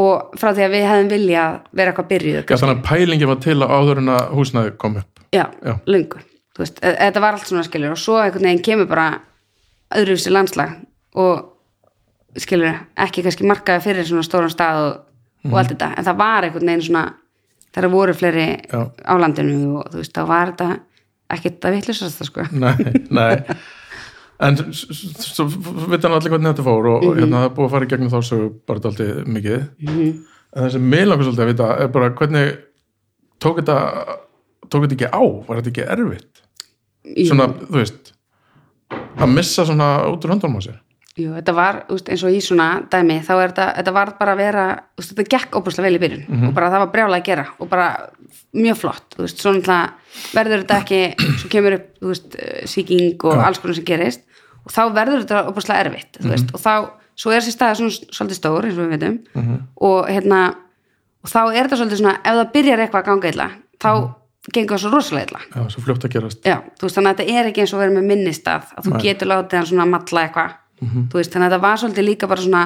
Og 0.00 0.34
frá 0.38 0.52
því 0.54 0.64
að 0.64 0.74
við 0.76 0.84
hefðum 0.86 1.08
vilja 1.10 1.44
vera 1.74 1.90
eitthvað 1.90 2.10
byrjuð 2.12 2.36
já 2.46 2.56
þannig 2.62 2.76
að 2.76 2.84
pælingi 2.86 3.26
var 3.26 3.40
til 3.42 3.56
að 3.58 3.72
áður 3.74 4.00
en 4.04 4.12
að 4.14 4.34
húsnæði 4.38 4.74
kom 4.78 5.00
upp. 5.00 5.22
Já, 5.34 5.44
Já. 5.66 5.74
löngu 5.90 6.20
þú 6.54 6.62
veist, 6.64 6.78
e- 6.82 6.96
þetta 6.98 7.22
var 7.24 7.36
allt 7.36 7.48
svona 7.48 7.64
skilur 7.66 7.94
og 7.94 8.00
svo 8.00 8.18
einhvern 8.20 8.46
veginn 8.48 8.64
kemur 8.64 8.88
bara 8.90 9.08
öðruvísi 9.96 10.32
landslag 10.32 10.76
og 11.18 12.38
skilur, 12.38 12.76
ekki 12.96 13.24
kannski 13.26 13.46
markaði 13.48 13.84
fyrir 13.88 14.06
svona 14.06 14.26
stóran 14.26 14.52
stað 14.52 14.80
og, 14.84 14.98
og 15.50 15.58
allt 15.58 15.72
þetta. 15.74 15.92
En 15.98 16.06
það 16.06 16.20
var 16.20 16.46
einhvern 16.46 16.70
veginn 16.70 16.86
svona 16.86 17.04
þegar 17.74 17.90
voru 17.92 18.14
fleiri 18.14 18.46
Já. 18.70 18.80
á 19.06 19.14
landinu 19.20 19.76
og 19.80 19.90
þú 19.92 20.00
veist, 20.02 20.14
þá 20.16 20.22
var 20.26 20.52
þetta 20.52 20.70
ekkert 21.30 21.60
að 21.68 21.76
vitlusast 21.78 22.24
sko. 22.26 22.46
nei, 22.52 22.74
nei. 23.10 23.36
En 24.40 24.56
svo 24.72 25.44
veit 25.90 26.02
hann 26.02 26.14
allir 26.16 26.32
hvernig 26.32 26.54
þetta 26.54 26.64
fór 26.64 26.86
og 26.94 27.02
Mhm. 27.04 27.18
hérna 27.20 27.40
það 27.42 27.44
er 27.50 27.54
búið 27.56 27.66
að 27.68 27.70
fara 27.74 27.84
í 27.86 27.90
gegnum 27.92 28.10
þá 28.10 28.20
sögu 28.24 28.48
bara 28.66 28.80
dálítið 28.80 29.26
mikið. 29.26 29.66
En 30.50 30.62
það 30.64 30.70
sem 30.72 30.88
mig 30.90 31.06
langar 31.06 31.24
svolítið 31.28 31.44
að 31.44 31.50
vita 31.52 31.66
er 31.84 31.88
bara 31.88 32.10
hvernig 32.10 32.56
tók 33.40 33.60
þetta 33.60 33.76
tók 34.70 34.86
þetta 34.86 34.96
ekki 34.96 35.10
á, 35.12 35.22
var 35.46 35.60
þetta 35.60 35.70
ekki 35.70 35.84
erfitt? 35.92 36.42
Svona, 37.28 37.46
þú 37.68 37.76
veist 37.78 38.12
að 39.20 39.28
missa 39.34 39.64
svona 39.68 39.90
út 40.10 40.24
úr 40.24 40.32
höndunum 40.34 40.58
á 40.58 40.62
sér 40.66 40.78
Jú, 41.20 41.32
þetta 41.36 41.54
var 41.56 41.78
úst, 41.92 42.08
eins 42.08 42.22
og 42.24 42.30
í 42.32 42.40
svona 42.44 42.66
dæmi 42.92 43.18
þá 43.26 43.30
er 43.42 43.50
þetta, 43.52 43.66
þetta 43.80 43.92
var 43.96 44.12
bara 44.20 44.32
að 44.36 44.40
vera 44.40 44.64
úst, 45.00 45.10
þetta 45.12 45.26
gekk 45.34 45.56
óbúslega 45.58 45.86
vel 45.88 45.96
í 45.98 46.00
byrjun 46.04 46.24
Mhm. 46.28 46.48
og 46.48 46.54
bara 46.54 46.70
það 46.70 46.82
var 46.84 46.92
brjálega 46.94 47.20
að 47.20 47.28
gera 47.30 47.46
og 47.60 47.68
bara 47.68 47.88
mjög 48.54 48.76
flott, 48.80 49.06
þú 49.16 49.24
veist, 49.26 49.42
svona 49.42 49.58
náttúrulega 49.60 49.90
verður 50.34 50.62
þetta 50.64 50.78
ekki, 50.80 51.00
svo 51.42 51.48
kemur 51.50 51.76
upp 51.78 51.86
þú 52.00 52.12
veist, 52.14 52.36
eh, 52.38 52.62
sýking 52.66 53.24
og 53.24 53.36
alls 53.44 53.58
konar 53.58 53.74
sem 53.74 53.84
gerist 53.84 54.20
og 54.64 54.72
þá 54.72 54.82
verður 54.94 55.24
þetta 55.24 55.44
óbúslega 55.50 55.84
erfitt 55.84 56.12
þú 56.20 56.24
Mhm. 56.24 56.30
veist, 56.30 56.54
og 56.54 56.60
þá, 56.60 56.90
svo 57.16 57.30
er 57.34 57.40
þessi 57.40 57.56
staða 57.56 57.76
svona 57.76 57.90
svolítið 58.16 58.38
stór, 58.40 58.64
eins 58.64 58.78
og 58.78 58.86
við 58.86 58.94
veitum 58.98 59.18
Mhm. 59.34 59.58
og 59.80 60.06
hérna, 60.08 60.54
og 61.24 61.28
þá 61.30 61.40
er 61.54 61.66
þetta 61.68 61.78
svolítið 61.80 62.00
svona, 62.00 62.16
ef 62.24 62.34
það 62.38 62.52
byrjar 62.52 62.78
eitthvað 62.86 63.02
að 63.02 63.04
ganga 63.10 63.28
illa 63.28 63.50
þá 63.80 64.14
gengur 64.54 64.78
það 64.78 64.80
svo 64.80 64.90
rosalega 64.90 65.26
illa 65.28 65.40
já, 65.52 65.68
svo 65.68 65.80
fljótt 65.84 66.04
að 66.04 66.12
gerast 66.14 66.42
Já, 66.44 66.56
þú 66.78 66.82
veist, 66.86 66.96
þannig 66.96 67.10
að 67.12 67.16
þetta 67.18 67.34
er 67.38 67.44
ekki 67.50 67.60
eins 67.60 67.74
og 67.74 67.80
verið 67.80 67.96
með 67.98 68.06
minnistað 68.08 68.62
að 68.76 68.84
þú 68.86 69.00
getur 69.02 69.28
látið 69.28 69.56
hann 69.58 69.66
svona 69.66 69.86
matla 69.90 70.20
eitthvað 70.28 70.52
þú 70.80 71.18
veist, 71.20 71.32
þannig 71.32 71.46
að 71.46 71.50
þetta 71.52 71.62
var 71.66 71.76
svolítið 71.82 72.04
líka 72.08 72.28
bara 72.30 72.40
svona 72.44 72.62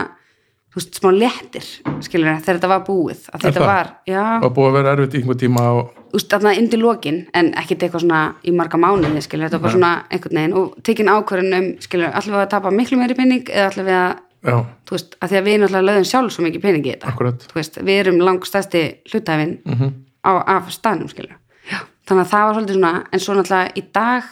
þú 0.74 0.80
veist, 0.80 0.96
smá 0.98 1.10
léttir 1.14 1.66
skilur 2.02 2.28
það, 2.30 2.40
þegar 2.44 2.56
þetta 2.58 2.68
var 2.72 2.80
búið 2.86 3.20
að 3.30 3.40
þetta 3.44 3.60
það? 3.60 3.66
var, 3.70 3.90
já, 4.10 4.22
var 4.42 4.52
búið 4.56 4.68
að 4.70 4.76
vera 4.78 4.92
erfitt 4.96 5.14
í 5.14 5.18
einhver 5.22 5.38
tíma 5.38 5.64
og 5.70 5.90
þú 6.10 6.18
veist, 6.18 6.30
þarna 6.34 6.52
undir 6.58 6.80
lokin 6.82 7.18
en 7.34 7.50
ekkit 7.62 7.82
eitthvað 7.86 8.04
svona 8.04 8.20
í 8.42 8.54
marga 8.54 8.78
mánuði 8.82 9.22
skilur, 9.22 9.46
þetta 9.46 9.58
var 9.60 9.64
bara 9.66 9.74
svona 9.76 9.92
einhvern 10.10 10.38
veginn 10.40 10.56
og 10.58 10.74
tekin 10.86 11.10
ákvörðin 11.14 11.58
um, 11.58 11.68
skilur, 11.84 12.10
allir 12.10 12.34
við 12.34 12.42
að 12.42 12.50
tapa 12.56 12.70
miklu 12.74 12.98
meiri 12.98 13.14
pening 13.18 13.46
eða 13.50 13.68
allir 13.70 13.86
við 13.90 13.98
að, 14.00 14.16
já, 14.50 14.56
þú 14.90 14.96
veist, 14.98 15.16
að 15.22 15.30
því 15.34 15.38
að 15.40 15.46
við 15.48 15.58
náttúrulega 15.62 15.86
lögum 15.90 16.08
sjálf 16.10 16.34
svo 16.34 16.44
mikið 16.48 16.62
pening 16.66 16.84
í 16.86 16.90
þetta. 16.94 17.12
Akkurat. 17.14 17.46
Þú 17.50 17.58
veist, 17.60 17.78
við 17.86 18.00
erum 18.02 18.18
langstæsti 18.26 18.82
hlutæfin 19.12 19.54
Mhm. 19.64 19.92
á, 20.26 20.32
af 20.58 20.70
staðnum 20.74 21.08
skilur 21.10 21.34
Já, 21.70 21.78
þannig 22.08 22.26
að 22.26 22.32
það 22.34 22.44
var 22.44 22.54
svolítið 22.58 22.74
svona 22.78 22.92
en 23.12 23.20
svo 23.24 23.34
náttúrulega 23.38 23.72
í 23.78 23.82
dag 23.94 24.24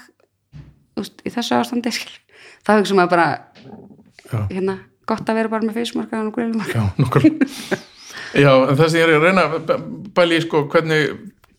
þú 0.96 1.00
veist, 1.06 1.22
í 1.24 1.30
þessu 1.32 1.56
ástandi 1.56 1.92
skilur 1.94 2.18
þá 2.66 2.70
hugsa 2.78 2.94
maður 2.98 3.10
bara. 3.10 3.28
Hérna, 4.50 4.78
gott 5.08 5.28
að 5.28 5.40
vera 5.40 5.52
bara 5.52 5.68
með 5.68 5.78
feysmarkaðan 5.80 6.30
og 6.30 6.38
grillumarkaðan 6.38 6.88
já, 6.88 7.02
nokkur 7.02 7.28
já, 8.44 8.50
en 8.54 8.80
það 8.80 8.88
sem 8.88 8.98
ég 9.00 9.06
er 9.06 9.14
að 9.18 9.28
reyna 9.28 9.46
að 9.52 9.86
bæli 10.16 10.40
í 10.40 10.46
sko, 10.46 10.64
hvernig 10.72 11.14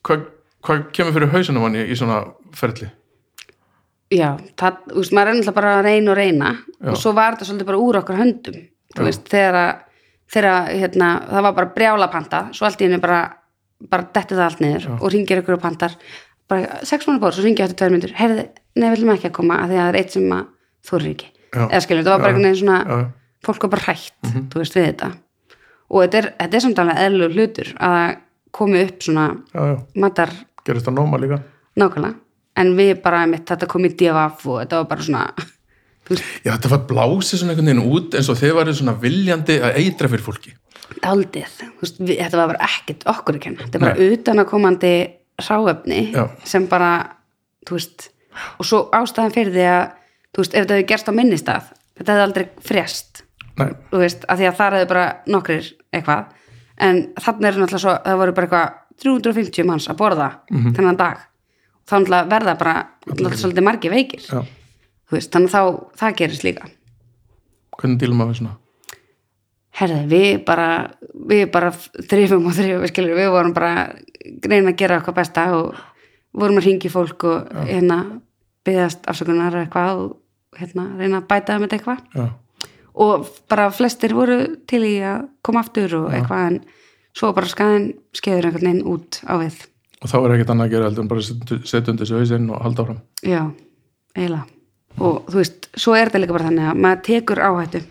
hvað, 0.05 0.27
hvað 0.65 0.83
kemur 0.97 1.17
fyrir 1.17 1.33
hausunum 1.33 1.67
hann 1.67 1.79
í, 1.79 1.87
í 1.87 1.97
svona 1.99 2.19
ferli? 2.57 2.91
Já, 4.13 4.29
það, 4.59 4.83
þú 4.91 4.99
veist, 5.01 5.15
maður 5.15 5.31
er 5.31 5.39
náttúrulega 5.39 5.57
bara 5.57 5.73
að 5.79 5.87
reyna 5.87 6.13
og 6.13 6.19
reyna 6.19 6.53
og 6.83 6.99
svo 7.01 7.15
var 7.17 7.33
þetta 7.33 7.49
svolítið 7.49 7.69
bara 7.71 7.81
úr 7.81 7.99
okkar 8.03 8.19
höndum 8.19 8.61
þú 8.93 9.07
veist, 9.07 9.25
þegar 9.31 9.57
að 9.57 9.71
þegar 10.33 10.69
hérna, 10.71 11.09
það 11.29 11.47
var 11.47 11.55
bara 11.57 11.71
brjála 11.75 12.09
panta 12.11 12.43
svo 12.55 12.67
allt 12.67 12.81
í 12.81 12.87
henni 12.87 13.01
bara, 13.03 13.21
bara 13.89 14.07
detti 14.15 14.37
það 14.37 14.45
allt 14.47 14.63
niður 14.63 14.87
og 14.97 15.07
ringir 15.13 15.41
ykkur 15.41 15.57
og 15.57 15.63
pantar. 15.63 15.97
Bara 16.49 16.81
sex 16.87 17.07
mánu 17.07 17.21
bór, 17.23 17.35
svo 17.35 17.45
ringir 17.45 17.65
eftir 17.65 17.79
tvær 17.79 17.93
myndur 17.93 18.15
heyrði, 18.17 18.47
nei, 18.75 18.87
við 18.87 18.97
viljum 18.97 19.13
ekki 19.15 19.29
að 19.29 19.37
koma 19.37 19.61
að 19.63 19.73
því 19.73 19.79
að 19.79 19.83
það 19.83 19.91
er 19.91 19.99
eitt 20.01 20.15
sem 20.15 20.35
að 20.35 20.49
þú 20.83 20.97
er 20.97 21.07
ekki, 21.13 21.29
Já. 21.29 21.32
Eða 21.53 21.81
skilur, 21.83 22.05
það 22.05 22.13
var 22.13 22.23
bara 22.23 22.33
einhvern 22.33 22.47
veginn 22.47 22.59
svona 22.61 22.79
já, 22.83 23.05
fólk 23.47 23.65
var 23.65 23.73
bara 23.75 23.85
hrætt, 23.87 24.17
þú 24.51 24.61
veist, 24.61 24.77
við 24.77 24.87
þetta. 24.89 25.09
Og 25.93 26.03
þetta 26.03 26.19
er, 26.19 26.27
þetta 26.41 26.57
er 26.59 26.65
samt 26.65 26.83
alveg 26.83 27.01
eðlur 27.05 27.35
hlutur 27.37 27.71
að 27.89 28.03
komi 28.53 28.83
upp 28.83 29.07
svona 29.07 29.25
já, 29.53 29.61
já, 29.71 29.75
matar 30.03 30.35
gerist 30.67 30.87
það 30.87 30.97
nóma 30.99 31.19
líka? 31.21 31.41
Nákvæmlega. 31.79 32.19
En 32.61 32.75
við 32.77 32.93
bara, 33.01 33.23
einmitt, 33.25 33.47
þetta 33.49 33.67
kom 33.69 33.85
í 33.87 33.93
divaf 33.97 34.43
og 34.45 34.59
þetta 34.61 34.81
var 34.81 34.89
bara 34.91 35.07
svona 35.07 35.23
já, 36.45 36.51
þetta 36.51 36.73
var 36.75 36.83
blásið 36.89 37.41
svona 37.41 37.55
einhvern 37.55 37.71
veginn 37.71 37.97
út 37.97 38.17
eins 38.17 38.29
og 38.29 38.39
þeir 38.39 38.57
varu 38.59 38.75
svona 38.77 38.95
viljandi 39.01 39.57
að 39.63 39.81
eitra 39.81 40.11
fyrir 40.11 40.25
fólki. 40.25 40.55
Daldið, 41.01 41.57
þú 41.57 41.81
veist, 41.81 41.99
við, 42.03 42.15
þetta 42.21 42.39
var 42.39 42.53
bara 42.53 42.69
ekkert 42.69 43.05
okkur 43.13 43.39
kenna, 43.41 43.65
þetta 43.65 43.79
er 43.79 43.85
bara 43.87 44.07
utanakomandi 44.13 44.95
ráefni 45.41 46.01
Já. 46.13 46.27
sem 46.47 46.67
bara, 46.69 46.91
þú 47.65 47.79
veist 47.79 48.09
og 48.59 48.67
svo 48.67 48.79
ástæðan 48.93 49.33
fyrir 49.33 49.53
því 49.55 49.65
að 49.71 49.83
þú 50.33 50.43
veist, 50.43 50.53
ef 50.53 50.63
þetta 50.63 50.77
hefði 50.77 50.89
gerst 50.91 51.09
á 51.09 51.13
minnistað 51.13 51.73
þetta 51.97 52.11
hefði 52.11 52.27
aldrei 52.27 52.45
frest 52.65 53.23
nei, 53.59 53.69
þú 53.91 54.01
veist, 54.01 54.25
að 54.29 54.41
því 54.41 54.49
að 54.49 54.57
þar 54.59 54.77
hefði 54.77 54.89
bara 54.93 55.05
nokkrir 55.29 55.69
eitthvað, 55.93 56.31
en 56.81 57.03
þannig 57.19 57.49
er 57.49 57.59
náttúrulega 57.61 57.83
svo, 57.83 57.93
það 58.05 58.23
voru 58.23 58.35
bara 58.37 58.47
eitthvað 58.47 58.79
350 59.03 59.67
manns 59.67 59.89
að 59.91 59.99
borða 59.99 60.29
þennan 60.49 60.99
dag. 60.99 61.21
Þá 61.83 61.95
náttúrulega 61.97 62.31
verða 62.31 62.57
bara 62.59 62.75
náttúrulega 63.05 63.39
svolítið 63.41 63.67
margir 63.67 63.93
veikir. 63.93 64.25
Já, 64.25 64.41
þú 65.09 65.17
veist, 65.17 65.31
þannig 65.33 65.53
að 65.53 65.55
þá, 65.55 65.95
það 66.01 66.19
gerist 66.21 66.45
líka. 66.47 66.69
Hvernig 67.79 68.01
dílum 68.01 68.21
maður 68.21 68.33
við 68.33 68.41
svona? 68.41 68.57
Herði, 69.73 70.01
við 70.11 70.33
bara 70.45 70.67
við 71.31 71.47
bara 71.53 71.71
þrifum 71.73 72.49
og 72.49 72.57
þrifum 72.57 72.91
skilur, 72.91 73.17
við 73.17 73.31
vorum 73.33 73.55
bara 73.55 73.71
að 73.81 74.43
reyna 74.45 74.73
að 74.73 74.77
gera 74.83 74.99
okkar 75.01 75.17
besta 75.17 75.47
og 75.57 75.79
vorum 76.33 76.59
að 76.61 76.67
ringi 76.69 76.91
fólk 76.93 77.25
og 77.29 77.55
hérna 77.65 77.97
byggðast 78.63 79.09
afsökunar 79.09 79.57
eitthvað 79.63 80.03
og 80.03 80.11
hérna 80.59 80.87
reyna 80.99 81.21
að 81.21 81.29
bæta 81.31 81.59
með 81.61 81.77
eitthvað. 81.77 82.01
Já, 82.13 82.25
og 82.93 83.27
bara 83.49 83.69
flestir 83.73 84.13
voru 84.13 84.39
til 84.69 84.83
í 84.85 84.95
að 85.01 85.27
koma 85.45 85.63
aftur 85.63 85.95
og 86.03 86.09
eitthvað 86.13 86.49
en 86.49 86.59
svo 87.17 87.31
bara 87.35 87.49
skaðin 87.49 87.87
skeður 88.15 88.49
einhvern 88.49 88.69
veginn 88.69 88.89
út 88.89 89.21
á 89.25 89.33
við. 89.41 89.57
Og 90.03 90.11
þá 90.11 90.17
er 90.19 90.35
ekkert 90.35 90.53
annað 90.53 90.67
að 90.67 90.75
gera 90.75 90.89
heldur 90.89 91.05
en 91.05 91.11
bara 91.13 91.23
setja 91.23 91.93
undir 91.93 92.03
þessu 92.03 92.19
hausinn 92.19 92.51
og 92.51 92.61
halda 92.65 92.83
áfram. 92.83 93.01
Já, 93.23 93.41
eiginlega. 94.17 94.45
Og 95.01 95.29
þú 95.31 95.39
veist, 95.39 95.67
svo 95.73 95.95
er 95.97 96.09
þetta 96.09 96.21
líka 96.21 96.35
bara 96.35 96.49
þannig 96.49 96.69
að 96.69 96.81
maður 96.85 97.03
tekur 97.07 97.41
áhættu 97.41 97.83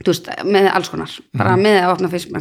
þú 0.00 0.10
veist, 0.10 0.30
með 0.48 0.70
alls 0.72 0.90
konar. 0.90 1.12
Bara 1.38 1.54
með 1.60 1.78
að 1.82 1.92
opna 1.92 2.10
fyrst, 2.10 2.32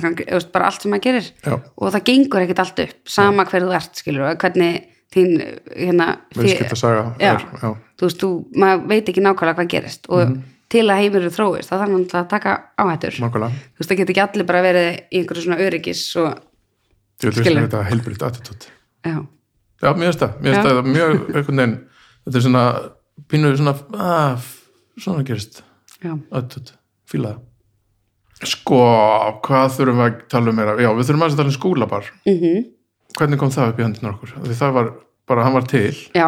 bara 0.54 0.70
allt 0.70 0.86
sem 0.86 0.94
maður 0.94 1.06
gerir. 1.10 1.30
Já. 1.44 1.54
og 1.60 1.94
það 1.94 2.06
gengur 2.10 2.46
ekkert 2.46 2.64
allt 2.64 2.84
upp 2.88 3.14
sama 3.14 3.46
hver 3.50 3.68
þú 3.68 3.76
ert, 3.78 4.02
skilur, 4.02 4.26
og 4.32 4.42
hvernig 4.42 4.80
þín, 5.14 5.35
hérna 5.72 6.07
viðskipta 6.35 6.77
saga 6.80 7.03
já, 7.22 7.30
er, 7.34 7.45
já, 7.61 7.69
þú 7.99 8.07
veist, 8.07 8.23
þú, 8.23 8.31
maður 8.60 8.84
veit 8.90 9.11
ekki 9.11 9.23
nákvæmlega 9.23 9.60
hvað 9.60 9.72
gerist 9.73 10.10
og 10.10 10.34
til 10.73 10.84
að 10.90 11.03
heimurinn 11.03 11.34
þróist 11.34 11.69
þá 11.69 11.76
hann 11.84 11.95
að 12.02 12.27
taka 12.31 12.56
áhættur. 12.81 13.19
Nákvæmlega. 13.22 13.61
Þú 13.76 13.81
veist, 13.81 13.91
það 13.91 13.99
getur 13.99 14.14
ekki 14.15 14.23
allir 14.26 14.49
bara 14.49 14.64
verið 14.65 14.90
í 14.90 15.22
einhverju 15.22 15.45
svona 15.45 15.60
öryggis 15.61 16.03
og, 16.22 16.44
ég 17.22 17.30
vil 17.30 17.35
veist 17.38 17.60
þetta 17.60 17.84
heilbritt 17.91 18.26
attitút. 18.26 18.68
Já, 19.03 19.18
já, 19.84 19.90
mér 19.91 20.10
finnst 20.10 20.23
það, 20.23 20.35
mér 20.41 20.57
Já. 20.57 20.61
það 20.65 20.90
mjög 20.90 21.15
einhvern 21.22 21.64
veginn, 21.64 21.80
þetta 22.26 22.40
er 22.40 22.45
svona 22.48 22.65
pínuð 23.30 23.57
svona, 23.61 23.76
að, 24.10 24.52
svona 24.98 25.26
gerist. 25.27 25.64
Attitút, 26.03 26.73
fíla 27.10 27.35
það. 27.35 27.49
Sko, 28.44 28.80
hvað 29.45 29.76
þurfum 29.77 29.99
við 30.02 30.07
að 30.10 30.23
tala 30.34 30.52
um 30.52 30.57
meira, 30.57 30.73
já, 30.81 30.90
við 30.98 31.10
þurfum 31.10 31.27
að 31.27 31.38
tala 31.38 31.52
um 31.52 31.60
skúlabar 31.60 32.10
mhm 32.27 32.64
hvernig 33.18 33.40
kom 33.41 33.53
það 33.53 33.73
upp 33.73 33.80
í 33.80 33.85
hendunar 33.85 34.15
okkur? 34.15 34.34
Því 34.48 34.57
það 34.60 34.73
var, 34.77 34.90
bara 35.30 35.45
hann 35.45 35.56
var 35.56 35.69
til. 35.69 35.94
Já, 36.15 36.27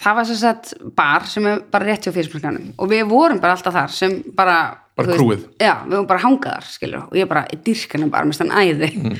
það 0.00 0.18
var 0.18 0.28
sem 0.28 0.38
sagt 0.40 0.74
bar 0.96 1.26
sem 1.30 1.48
er 1.50 1.64
bara 1.72 1.88
rétt 1.88 2.06
hjá 2.06 2.14
fyrirspilkanum 2.14 2.70
og 2.76 2.92
við 2.92 3.02
vorum 3.10 3.40
bara 3.42 3.56
alltaf 3.56 3.76
þar 3.76 3.96
sem 3.96 4.20
bara 4.36 4.60
Bara 5.00 5.16
krúið. 5.16 5.46
Já, 5.56 5.78
við 5.86 5.94
vorum 5.94 6.08
bara 6.10 6.20
hangaðar, 6.20 6.66
skilur 6.68 7.04
og 7.06 7.14
ég 7.16 7.28
bara, 7.30 7.46
í 7.48 7.56
dyrkanum 7.64 8.10
bara, 8.12 8.26
með 8.28 8.36
stann 8.36 8.50
æði. 8.52 8.90
Mm. 8.98 9.14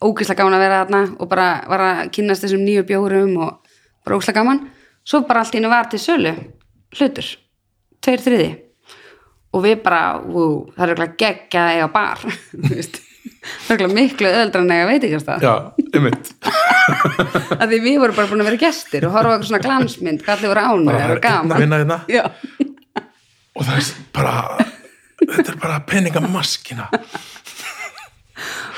ógislega 0.00 0.38
gaman 0.38 0.56
að 0.56 0.62
vera 0.62 0.78
þarna 0.86 1.00
og 1.18 1.28
bara 1.28 1.48
var 1.68 1.84
að 1.84 2.00
kynnast 2.16 2.46
þessum 2.46 2.62
nýju 2.64 2.86
bjórum 2.88 3.34
og 3.44 3.74
bara 4.06 4.16
ógislega 4.16 4.40
gaman. 4.40 4.62
Svo 5.04 5.20
bara 5.28 5.42
allt 5.42 5.52
í 5.52 5.58
hennu 5.58 5.68
var 5.68 5.90
til 5.90 6.00
sölu 6.00 6.32
hlutur, 6.96 7.28
tveir 8.04 8.24
þriði 8.24 8.50
og 9.52 9.64
við 9.66 9.80
bara, 9.84 10.02
ú, 10.20 10.68
það 10.76 10.94
er 10.94 11.14
geggja 11.20 11.64
að 11.66 11.76
eiga 11.76 11.88
bar 11.92 12.22
þú 12.52 12.72
veist 12.72 13.00
það 13.42 13.72
er 13.72 13.76
eitthvað 13.76 13.94
miklu 13.96 14.28
öðaldra 14.30 14.62
en 14.62 14.72
eiga 14.74 14.88
veitingastað. 14.90 15.46
Já, 15.46 15.54
einmitt. 15.98 16.30
Að 17.62 17.66
því 17.72 17.80
við 17.86 17.98
vorum 18.02 18.18
bara 18.18 18.30
búin 18.30 18.44
að 18.44 18.50
vera 18.50 18.60
gestir 18.62 19.06
og 19.08 19.14
horfa 19.16 19.34
eitthvað 19.36 19.48
svona 19.50 19.62
glansmynd, 19.66 20.24
allir 20.34 20.52
voru 20.52 20.64
það 20.66 20.76
og 20.78 21.02
að 21.02 21.16
gaman 21.26 21.62
vinna 21.62 21.80
hérna? 21.82 21.98
Já, 22.10 22.24
og 23.52 23.66
það 23.66 23.74
er 23.78 23.90
bara 24.16 24.36
þetta 25.22 25.48
er 25.54 25.58
bara 25.62 25.80
peningamaskina. 25.88 26.88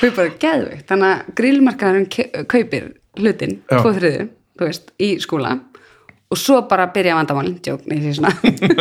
Við 0.00 0.16
bara 0.16 0.32
geðveikt. 0.42 0.86
Þannig 0.90 1.12
að 1.12 1.36
grillmarkaðurinn 1.38 2.08
ke- 2.12 2.44
kaupir 2.50 2.90
hlutin, 3.20 3.60
tvo 3.70 3.92
þriðu 3.94 4.26
þú 4.58 4.68
veist, 4.68 4.90
í 5.02 5.14
skóla 5.22 5.54
og 6.34 6.38
svo 6.40 6.60
bara 6.68 6.88
byrja 6.94 7.14
vandamálin, 7.18 7.56
djók, 7.62 7.84
nei, 7.90 8.00
því 8.02 8.12
svona. 8.18 8.32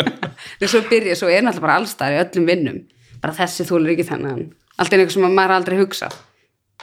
En 0.63 0.69
svo 0.71 0.81
byrja, 0.89 1.15
svo 1.19 1.29
er 1.29 1.43
náttúrulega 1.45 1.65
bara 1.67 1.77
allstæðar 1.79 2.15
í 2.15 2.21
öllum 2.23 2.47
vinnum, 2.49 2.77
bara 3.21 3.35
þessi 3.37 3.65
þúlur 3.67 3.93
ekki 3.93 4.05
þannig 4.09 4.31
allt 4.77 4.93
er 4.93 4.99
eitthvað 5.03 5.13
sem 5.17 5.27
maður 5.37 5.55
aldrei 5.57 5.77
hugsað. 5.81 6.13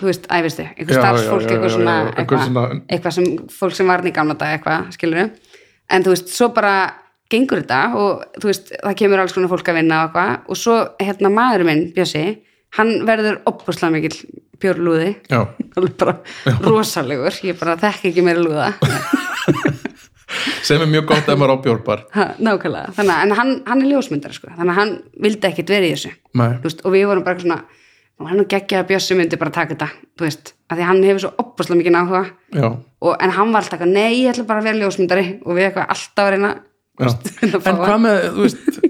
Þú 0.00 0.06
veist, 0.08 0.26
æfistu, 0.32 0.64
eitthvað 0.70 0.96
Já, 0.96 1.00
starfsfólk 1.02 1.42
já, 1.42 1.46
já, 1.46 1.52
eitthvað 1.54 1.70
já, 1.70 1.74
svona, 1.76 1.94
já, 2.00 2.12
eitthvað 2.22 2.44
svona- 2.46 2.80
eitthvað 2.88 3.16
sem 3.16 3.24
fólk 3.58 3.74
sem 3.76 3.86
varn 3.90 4.06
í 4.06 4.12
gamla 4.16 4.34
dag 4.38 4.54
eitthvað, 4.58 4.92
skilur 4.96 5.30
en 5.90 6.02
þú 6.06 6.14
veist, 6.14 6.28
svo 6.32 6.48
bara 6.54 6.74
gengur 7.30 7.60
þetta 7.60 7.80
og 7.98 8.22
þú 8.40 8.46
veist, 8.48 8.70
það 8.82 8.96
kemur 8.96 9.18
alls 9.20 9.32
konar 9.34 9.50
fólk 9.50 9.68
að 9.68 9.74
vinna 9.80 9.98
og 10.04 10.08
eitthvað, 10.08 10.38
og 10.48 10.56
svo 10.56 10.76
hérna 11.02 11.32
maðurinn 11.34 11.66
minn, 11.66 11.92
Bjössi, 11.92 12.38
hann 12.78 13.04
verður 13.04 13.42
björlúði 14.60 15.10
já, 15.30 15.40
alveg 15.76 15.96
bara 16.00 16.16
rosalegur. 16.64 17.36
Ég 17.46 17.58
bara 17.60 17.76
þekki 17.80 18.12
ekki 18.12 18.24
meira 18.26 18.42
lúða. 18.44 18.70
Sem 20.62 20.78
er 20.78 20.86
mjög 20.86 21.08
gott 21.10 21.26
ef 21.26 21.38
maður 21.40 21.56
á 21.58 21.62
bjórbar 21.64 22.02
Ha, 22.14 22.24
nákvæmlega, 22.38 22.92
þannig 22.94 23.14
að 23.16 23.22
en 23.24 23.32
hann, 23.34 23.52
hann 23.66 23.80
er 23.82 23.88
ljósmyndari 23.90 24.36
sko, 24.36 24.50
þannig 24.54 24.72
að 24.74 24.78
hann 24.78 24.92
vildi 25.24 25.48
ekkit 25.48 25.72
verið 25.74 25.88
í 25.88 25.94
þessu. 25.96 26.12
Veist, 26.62 26.84
og 26.86 26.94
við 26.94 27.06
vorum 27.10 27.24
bara 27.26 27.42
svona 27.42 27.58
og 28.20 28.28
hann 28.28 28.44
geggja 28.51 28.82
að 28.82 28.90
Bjössi 28.90 29.16
myndi 29.16 29.38
bara 29.40 29.52
taka 29.55 29.74
þetta 29.74 29.88
þú 30.18 30.26
veist, 30.26 30.52
af 30.68 30.78
því 30.78 30.86
hann 30.90 31.05
hefur 31.06 31.22
svo 31.24 31.30
opbúslega 31.40 31.80
mikið 31.80 31.98
áhuga. 32.01 32.22
Já, 32.52 32.66
og, 32.68 33.12
en 33.16 33.34
hann 33.36 33.55
var 33.55 33.64
alltaf 33.64 33.78
eitthvað, 33.78 33.94
nei, 33.97 34.20
ég 34.20 34.34
ætla 34.34 34.47
bara 34.51 34.60
að 34.60 34.68
vera 34.68 34.80
ljósmyndari. 34.82 35.26
Og 35.47 35.56
við 35.56 35.68
eitthvað 35.70 35.94
alltaf 35.94 36.26
að 36.26 36.32
reyna 36.34 36.51
já. 37.01 37.09
fá 37.64 37.70
en 37.72 37.80
hvað 37.80 38.02
með, 38.05 38.26
þú 38.36 38.44
veist 38.44 38.80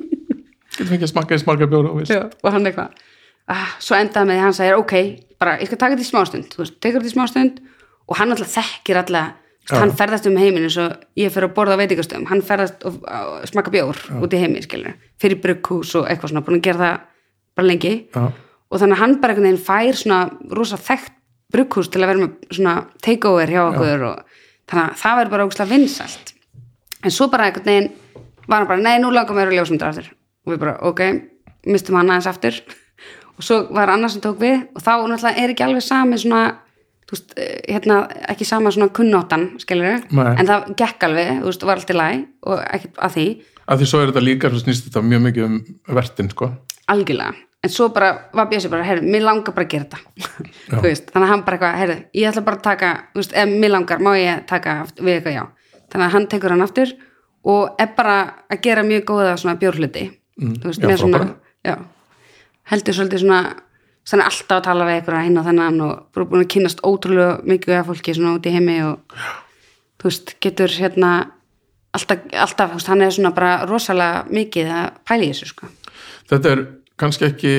getur 0.81 0.90
fengið 0.90 1.07
að 1.07 1.12
smakka 1.12 1.36
í 1.36 1.43
smarga 1.43 1.69
bjór 1.70 1.90
og 1.90 1.98
veist. 2.01 2.15
Já, 2.15 2.23
og 2.27 2.55
hann 2.55 2.69
eitthvað 2.69 3.05
ah, 3.51 3.74
svo 3.82 3.98
endaði 3.98 4.31
með 4.31 4.39
því 4.39 4.47
hann 4.47 4.57
sagði, 4.57 4.78
ok, 4.81 4.97
bara 5.43 5.57
ég 5.61 5.70
skal 5.70 5.81
taka 5.81 5.97
þetta 5.97 6.07
í 6.07 6.11
smástund, 6.11 6.51
þú 6.55 6.62
veist, 6.62 6.81
tekur 6.81 7.02
þetta 7.02 7.11
í 7.11 7.15
smástund 7.16 7.62
og 8.11 8.19
hann 8.20 8.35
alltaf 8.35 8.52
þekkir 8.57 9.01
alltaf 9.02 9.36
Já. 9.70 9.77
hann 9.77 9.93
ferðast 9.94 10.27
um 10.27 10.39
heiminn 10.40 10.66
eins 10.66 10.78
og 10.81 10.94
ég 11.20 11.31
fer 11.31 11.47
að 11.47 11.55
borða 11.55 11.77
á 11.78 11.81
veitingastöðum, 11.82 12.27
hann 12.31 12.40
ferðast 12.43 12.86
og 12.89 12.97
og 13.07 13.44
smaka 13.51 13.73
bjór 13.74 13.98
út 14.19 14.35
í 14.35 14.40
heimi, 14.40 14.62
skilur 14.65 14.97
fyrir 15.20 15.39
brugghús 15.43 15.93
og 16.01 16.09
eitthvað 16.11 16.32
svona, 16.32 16.43
búin 16.47 16.59
að 16.59 16.65
gera 16.66 16.81
það 16.81 17.05
bara 17.59 17.69
lengi. 17.69 17.93
Já. 18.15 18.24
Og 18.70 18.78
þannig 18.78 18.97
að 18.97 19.02
hann 19.02 19.16
bara 19.20 19.34
einhvern 19.34 19.48
veginn 19.48 19.64
fær 19.66 19.98
svona 19.98 20.20
rosa 20.55 20.78
þekkt 20.80 21.16
brugghús 21.51 21.90
til 21.90 22.05
að 22.05 22.12
vera 22.12 22.22
með 22.22 22.55
svona 22.55 22.74
takeover 23.02 23.51
hjá 23.51 23.62
okkur 23.64 24.05
og 24.06 24.36
þannig 24.70 24.84
að 24.84 25.01
það 25.02 25.18
verður 25.18 25.32
bara 25.34 25.47
ógustlega 25.48 25.72
vinsælt. 25.74 26.32
En 27.01 27.14
svo 27.14 27.26
bara 27.32 27.48
einhvern 27.48 27.66
veginn 27.66 27.90
var 28.47 28.62
hann 28.62 28.70
bara, 28.70 28.84
nei, 28.84 29.02
nú 29.02 29.10
langar 29.14 29.36
mér 29.36 29.51
að 29.51 29.59
ljósmyndar 29.59 29.90
aftur. 29.90 30.12
Og 30.47 30.55
við 30.55 30.62
bara, 30.62 30.76
ok, 30.86 31.02
mistum 31.70 31.98
hann 31.98 32.12
aðeins 32.12 32.30
aftur. 32.30 32.62
Og 33.40 33.47
svo 33.47 33.60
var 33.74 33.90
annars 33.90 34.14
sem 34.16 34.22
tók 34.22 34.36
við 34.42 34.59
og 34.76 34.82
þá 34.84 34.90
náttúrulega 35.09 35.40
er 35.40 35.52
ekki 35.55 35.64
alveg 35.64 35.84
sami 35.86 36.18
svona, 36.20 36.42
þú 37.09 37.14
veist, 37.14 37.30
eh, 37.40 37.55
hérna 37.72 38.02
ekki 38.28 38.44
sama 38.44 38.68
svona 38.74 38.90
kunnóttan, 38.92 39.47
en 39.56 40.51
það 40.51 40.66
gekk 40.76 41.06
alveg, 41.09 41.30
þú 41.38 41.48
veist, 41.48 41.64
var 41.64 41.80
allt 41.80 41.94
í 41.94 41.97
læg 41.97 42.26
og 42.44 42.60
ekki 42.66 42.90
að 43.01 43.16
því, 43.16 43.26
að 43.64 43.80
því 43.80 43.88
svo 43.88 44.02
er 44.02 44.12
þetta 44.12 44.24
líka, 44.26 44.51
svo 44.52 44.60
snýst 44.60 44.90
þetta 44.90 45.06
mjög 45.09 45.24
mikið 45.30 45.47
um 45.47 45.56
vertin, 45.97 46.28
sko. 46.34 46.51
Algjörlega 46.92 47.32
en 47.61 47.73
svo 47.73 47.89
bara 47.95 48.11
var 48.32 48.49
Bjössi 48.51 48.70
bara, 48.73 48.87
heyrðu, 48.87 49.11
mér 49.12 49.24
langar 49.27 49.55
bara 49.57 49.66
að 49.66 49.74
gera 49.74 49.85
þetta. 49.85 49.99
Þannig 50.81 51.23
að 51.23 51.31
hann 51.32 51.45
bara 51.47 51.57
eitthvað, 51.59 51.78
heyrðu, 51.82 51.97
ég 52.16 52.31
ætla 52.31 52.45
bara 52.47 52.61
að 52.61 52.66
taka, 52.66 52.91
veist, 53.15 53.37
ef 53.37 53.55
mér 53.55 53.74
langar 53.74 54.03
má 54.03 54.11
ég 54.16 54.45
taka 54.49 54.77
við 54.99 55.15
eitthvað 55.19 55.37
já. 55.37 55.45
Þannig 55.93 56.07
að 56.07 56.15
hann 56.16 56.28
tekur 56.32 56.55
hann 56.55 56.66
aftur 56.66 56.95
og 57.51 57.81
er 57.81 57.91
bara 57.97 58.19
að 58.51 58.62
gera 58.65 58.85
mjög 58.87 59.05
góða 59.11 59.37
svona 59.41 59.59
bjórhluti. 59.61 60.07
Mm, 60.41 60.55
heldur 62.70 62.95
svolítið 62.95 63.24
svona 63.24 63.41
svona 64.07 64.27
alltaf 64.31 64.59
að 64.59 64.66
tala 64.66 64.87
við 64.89 64.99
eitthvað 64.99 65.27
hinn 65.27 65.39
og 65.41 65.47
þennan 65.47 65.82
og 65.85 66.20
búin 66.20 66.43
að 66.43 66.51
kynnast 66.55 66.82
ótrúlega 66.87 67.37
mikið 67.47 67.77
af 67.77 67.91
fólki 67.91 68.15
svona 68.16 68.35
út 68.39 68.49
í 68.49 68.55
heimi 68.55 68.78
og 68.87 69.19
þú 70.01 70.09
veist, 70.09 70.35
getur 70.43 70.73
hérna 70.73 71.11
alltaf, 71.97 72.24
alltaf, 72.32 72.77
hann 72.89 73.05
er 73.05 73.15
svona 73.15 73.35
bara 73.37 73.66
rosalega 73.69 74.24
mikið 74.31 74.73
að 74.74 74.87
pæla 75.09 75.27
í 75.27 75.32
þessu 75.32 75.51
sko. 75.53 75.70
Þetta 76.31 76.55
er 76.55 76.65
kannski 77.01 77.27
ekki 77.31 77.55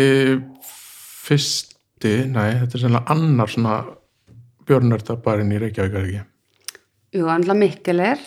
fyrsti, 1.26 2.13
nei, 2.31 2.51
þetta 2.61 2.77
er 2.77 2.84
sennilega 2.84 3.13
annar 3.15 3.51
svona 3.51 3.76
björnördabarinn 4.69 5.51
í 5.55 5.59
Reykjavík 5.61 5.97
er 5.97 6.07
ekki? 6.07 6.22
Jú, 7.18 7.27
annað 7.31 7.59
Mikkel 7.59 8.01
er. 8.05 8.22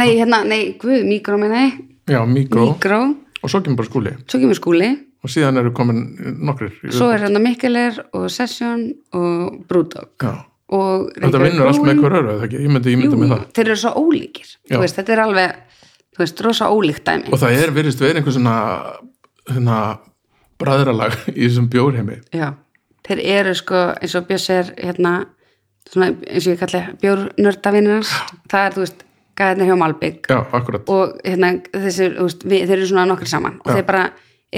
Nei, 0.00 0.08
hérna, 0.16 0.42
nei, 0.48 0.72
guð, 0.80 1.02
mikró 1.06 1.36
meina 1.40 1.66
ég. 1.66 1.80
Já, 2.10 2.18
Mikró, 2.26 2.64
Mikró, 2.72 3.00
og 3.44 3.50
svo 3.52 3.60
kemur 3.62 3.78
bara 3.82 3.90
skúli. 3.90 4.12
Svo 4.26 4.40
kemur 4.42 4.58
skúli. 4.58 4.88
Og 5.22 5.30
síðan 5.30 5.60
eru 5.60 5.70
komin 5.70 6.00
nokkrir 6.42 6.72
Svo 6.90 7.12
er 7.14 7.22
hérna 7.22 7.38
Mikkel 7.38 7.76
er 7.78 8.00
og 8.18 8.24
Session 8.34 8.88
og 9.14 9.60
Brewdog 9.70 10.08
já. 10.18 10.32
og 10.74 11.12
þetta 11.14 11.42
vinnur 11.44 11.68
allt 11.70 11.84
með 11.86 12.00
hver 12.02 12.16
öru, 12.18 12.32
eða 12.32 12.48
ekki? 12.48 12.62
ég 12.64 12.72
myndi, 12.74 12.90
ég 12.96 12.98
myndi 12.98 13.14
Jú, 13.14 13.20
með 13.20 13.30
það. 13.36 13.44
þeir 13.54 13.68
eru 13.68 13.76
svo 13.84 13.92
ólíkir. 14.00 14.48
Veist, 14.72 14.98
þetta 14.98 15.14
er 15.14 15.22
alveg, 15.22 15.78
þú 16.16 16.24
veist, 16.24 16.42
rosa 16.48 16.70
ólíkt 16.74 17.04
dæmi. 17.06 17.30
Og 17.30 17.38
það 17.44 17.60
er 17.60 17.74
virðist 17.76 18.02
verið 18.02 18.18
einhver 18.18 18.34
svona 18.34 18.56
hérna, 19.52 19.78
bræðralag 20.62 21.16
í 21.32 21.46
þessum 21.46 21.68
bjórheimi. 21.72 22.18
Já, 22.34 22.52
þeir 23.06 23.22
eru 23.36 23.54
sko 23.58 23.86
eins 23.98 24.18
og 24.18 24.28
Björs 24.28 24.50
er 24.54 24.74
hérna 24.78 25.14
svona, 25.90 26.12
eins 26.12 26.46
og 26.46 26.54
ég 26.54 26.60
kalli 26.62 26.82
bjórnördavinnir 27.02 28.06
það 28.50 28.66
er, 28.66 28.76
þú 28.76 28.84
veist, 28.84 29.04
gæðinni 29.38 29.68
hjá 29.68 29.78
Malbygg 29.80 30.28
já, 30.30 30.38
akkurat. 30.58 30.90
Og 30.92 31.14
hérna, 31.24 31.52
þessi, 31.72 32.10
þú 32.16 32.26
veist, 32.28 32.46
við, 32.46 32.64
þeir 32.68 32.78
eru 32.78 32.88
svona 32.90 33.06
nokkri 33.08 33.30
saman. 33.30 33.58
Og 33.62 33.70
Já. 33.70 33.78
þeir 33.78 33.86
bara 33.88 34.06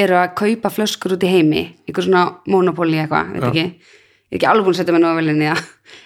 eru 0.04 0.18
að 0.18 0.32
kaupa 0.40 0.72
flöskur 0.74 1.14
út 1.14 1.26
í 1.26 1.30
heimi 1.30 1.64
ykkur 1.88 2.08
svona 2.08 2.24
monopóli 2.50 2.98
eitthvað, 3.02 3.34
veit 3.34 3.44
Já. 3.44 3.50
ekki. 3.50 3.92
Ég 4.34 4.34
er 4.34 4.40
ekki 4.40 4.48
alveg 4.50 4.66
búin 4.66 4.74
að 4.74 4.80
setja 4.80 4.94
mig 4.94 5.04
nú 5.04 5.10
að 5.10 5.20
það 5.20 5.60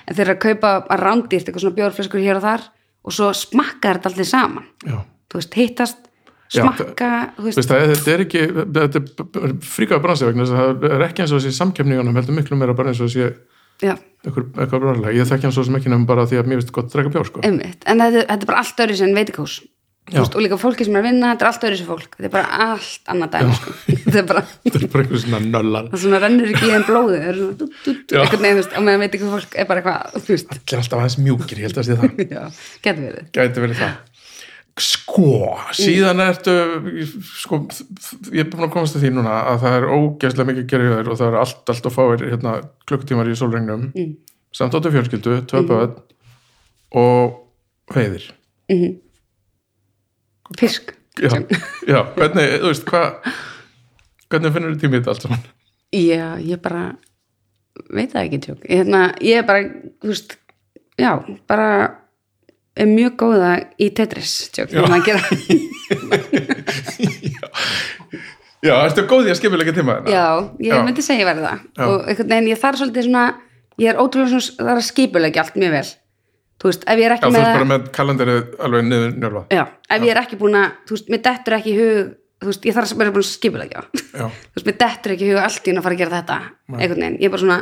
en 0.08 0.16
þeir 0.16 0.24
eru 0.26 0.34
að 0.34 0.42
kaupa 0.42 0.72
að 0.84 1.02
rándýrt 1.06 1.46
eitthvað 1.46 1.64
svona 1.64 1.78
bjórflöskur 1.78 2.24
hér 2.24 2.40
og 2.40 2.44
þar 2.44 2.66
og 3.08 3.14
svo 3.16 3.30
smakka 3.32 3.94
þetta 3.94 4.10
allir 4.12 4.28
saman. 4.28 4.66
Já. 4.84 4.98
þú 5.28 5.40
veist, 5.40 5.56
hittast, 5.56 6.07
smakka 6.52 7.12
veist, 7.38 7.60
Veist, 7.60 7.70
það, 7.70 7.92
þetta 7.92 8.12
er 8.14 8.24
ekki 8.24 8.44
þetta 8.56 9.02
er 9.44 9.54
fríkaða 9.68 10.04
bransi 10.04 10.28
vegna 10.28 10.48
það 10.48 10.86
er 10.90 11.06
ekki 11.08 11.24
eins 11.24 11.32
og 11.34 11.42
þessi 11.42 11.60
samkefningunum 11.60 12.20
heldur 12.20 12.38
miklu 12.38 12.60
meira 12.60 12.76
bara 12.78 12.92
eins 12.92 13.02
og 13.04 13.10
þessi 13.10 13.32
eitthvað, 13.78 14.52
bræðralag 14.58 15.18
ég 15.18 15.28
þekki 15.28 15.48
hann 15.48 15.54
svo 15.54 15.66
sem 15.68 15.78
ekki 15.78 15.92
nefnum 15.92 16.08
bara 16.08 16.26
því 16.28 16.40
að 16.40 16.48
mér 16.50 16.62
finnst 16.62 16.74
gott 16.74 16.88
að 16.88 16.96
drega 16.96 17.14
bjór 17.14 17.28
sko. 17.28 17.44
en 17.44 17.60
þetta, 17.62 18.24
þetta 18.24 18.38
er 18.38 18.48
bara 18.50 18.62
allt 18.64 18.86
öðru 18.86 18.98
sem 18.98 19.14
veist, 20.16 20.34
og 20.34 20.42
líka 20.42 20.58
fólki 20.60 20.86
sem 20.86 20.96
er 20.96 21.02
að 21.02 21.08
vinna, 21.08 21.32
þetta 21.34 21.44
er 21.44 21.50
allt 21.50 21.64
öðru 21.68 21.78
sem 21.78 21.88
fólk. 21.88 22.16
Þetta 22.16 22.28
er 22.28 22.32
bara 22.32 22.60
allt 22.64 23.10
annað 23.12 23.34
dæmi 23.34 23.56
sko. 23.58 23.74
þetta 24.04 24.20
er 24.20 24.28
bara 24.28 24.42
bara 24.94 25.02
einhver 25.04 25.22
svona 25.24 25.40
nöllar 25.44 25.88
það 25.92 26.04
svona 26.04 26.20
rennur 26.24 26.52
ekki 26.52 26.68
í 26.68 26.72
þeim 26.72 26.86
blóðu 26.88 27.18
eitthvað 27.20 28.44
neður, 28.44 28.70
og 28.72 28.86
meðan 28.86 29.02
veit 29.04 29.18
ekki 29.18 29.32
fólk 29.34 29.58
er 29.58 29.68
bara 29.68 29.82
eitthvað, 29.82 29.98
allir 30.20 30.80
alltaf 30.80 31.00
aðeins 31.02 31.18
mjúkir, 31.24 31.60
ég 31.60 31.68
held 31.68 31.78
að 31.82 31.88
sé 31.88 31.94
það. 31.98 32.08
Verið 33.58 33.82
það 33.82 33.92
sko, 34.82 35.56
síðan 35.76 36.20
ertu 36.24 36.54
sko, 37.24 37.58
ég 38.32 38.42
er 38.44 38.48
búin 38.52 38.66
að 38.68 38.72
komast 38.74 38.96
að 38.98 39.04
því 39.06 39.10
núna 39.16 39.34
að 39.52 39.60
það 39.64 39.76
er 39.78 39.86
ógeðslega 39.96 40.48
mikið 40.50 40.62
að 40.64 40.70
gera 40.72 40.86
hjá 40.88 40.94
þér 40.98 41.10
og 41.12 41.18
það 41.20 41.28
er 41.32 41.38
allt, 41.42 41.62
allt 41.74 41.88
að 41.90 41.96
fáir 41.96 42.24
hérna, 42.30 42.54
klukkutímar 42.88 43.30
í 43.32 43.36
sólregnum 43.38 43.88
Mm. 43.94 44.14
samt 44.54 44.74
áttu 44.78 44.90
fjölskyldu, 44.94 45.36
tvö 45.50 45.62
böð 45.68 45.98
og 46.96 47.38
veiðir. 47.92 48.28
Fisk. 50.58 50.94
Já, 51.18 51.34
já, 51.88 51.98
hvernig, 52.14 52.52
þú 52.62 52.68
veist, 52.70 52.84
hvað 52.86 53.32
hvernig 54.30 54.52
finnur 54.54 54.74
þú 54.76 54.80
tímið 54.84 55.00
þetta 55.00 55.12
allt 55.14 55.24
saman? 55.26 55.40
Já, 55.98 56.26
ég 56.46 56.60
bara 56.62 56.82
veit 57.90 58.12
það 58.12 58.22
ekki 58.28 58.38
tjók. 58.44 58.60
Hérna, 58.70 59.00
ég 59.24 59.40
er 59.42 59.46
bara, 59.48 59.64
þú 59.98 60.12
veist 60.12 60.36
já, 61.00 61.10
bara 61.50 61.68
er 62.82 62.88
mjög 62.90 63.12
góða 63.20 63.52
í 63.78 63.88
Tetris 63.96 64.32
tjók, 64.54 64.68
Já. 64.72 64.80
þannig 64.84 64.98
að 64.98 65.06
gera. 65.08 65.22
Já, 68.58 68.74
ertu 68.88 69.04
góð 69.06 69.28
í 69.28 69.30
að 69.32 69.38
skipulega 69.38 69.72
tíma 69.76 70.00
þarna? 70.00 70.10
já, 70.10 70.24
ég 70.66 70.72
Já. 70.74 70.80
myndi 70.82 71.02
segja 71.06 71.26
verið 71.28 71.44
það. 71.46 71.58
Já. 71.78 71.84
og 71.86 72.08
einhvern 72.10 72.32
veginn 72.32 72.48
ég 72.50 72.58
þarf 72.58 72.80
svolítið 72.80 73.04
svona 73.06 73.24
ég 73.78 73.90
er 73.92 74.00
ótrúlega 74.02 74.30
svona, 74.34 74.56
það 74.58 74.70
er 74.72 74.80
að 74.80 74.86
skipulegja 74.88 75.44
allt 75.44 75.58
mjög 75.62 75.74
vel. 75.76 75.90
Þú 76.58 76.66
veist, 76.72 76.82
ef 76.90 76.98
ég 76.98 77.06
er 77.06 77.12
já, 77.12 77.14
ekki 77.14 77.28
þú 77.28 77.30
með 77.30 77.38
ert 77.38 77.46
það 77.46 77.58
bara 77.58 77.68
með 77.70 77.84
kalendarið 77.94 78.40
alveg 78.66 78.82
niður 78.88 79.12
njörfað 79.22 79.54
já, 79.54 79.62
ef 79.94 80.02
ég 80.02 80.10
er 80.10 80.20
ekki 80.24 80.38
búin 80.40 80.56
að, 80.58 80.72
þú 80.88 80.96
veist, 80.96 81.12
mér 81.14 81.22
dettur 81.28 81.54
ekki 81.58 81.74
hug 81.78 82.00
þú 82.42 82.50
veist, 82.50 82.66
ég 82.66 82.74
þarf 82.74 82.90
að 82.94 82.98
vera 83.04 83.14
búin 83.14 83.22
að 83.22 83.30
skipulegja 83.30 83.84
já, 83.94 84.24
þú 84.50 84.58
veist, 84.58 84.66
mér 84.66 84.78
dettur 84.82 85.14
ekki 85.14 85.28
hug 85.30 85.38
allt 85.44 85.70
í 85.70 85.74
að 85.76 85.84
fara 85.86 85.94
að 85.94 86.02
gera 86.02 86.16
þetta 86.18 86.38
einhvern 86.74 87.04
veginn, 87.04 87.18
ég 87.22 87.28
er 87.30 87.34
bara 87.36 87.44
svona 87.44 87.60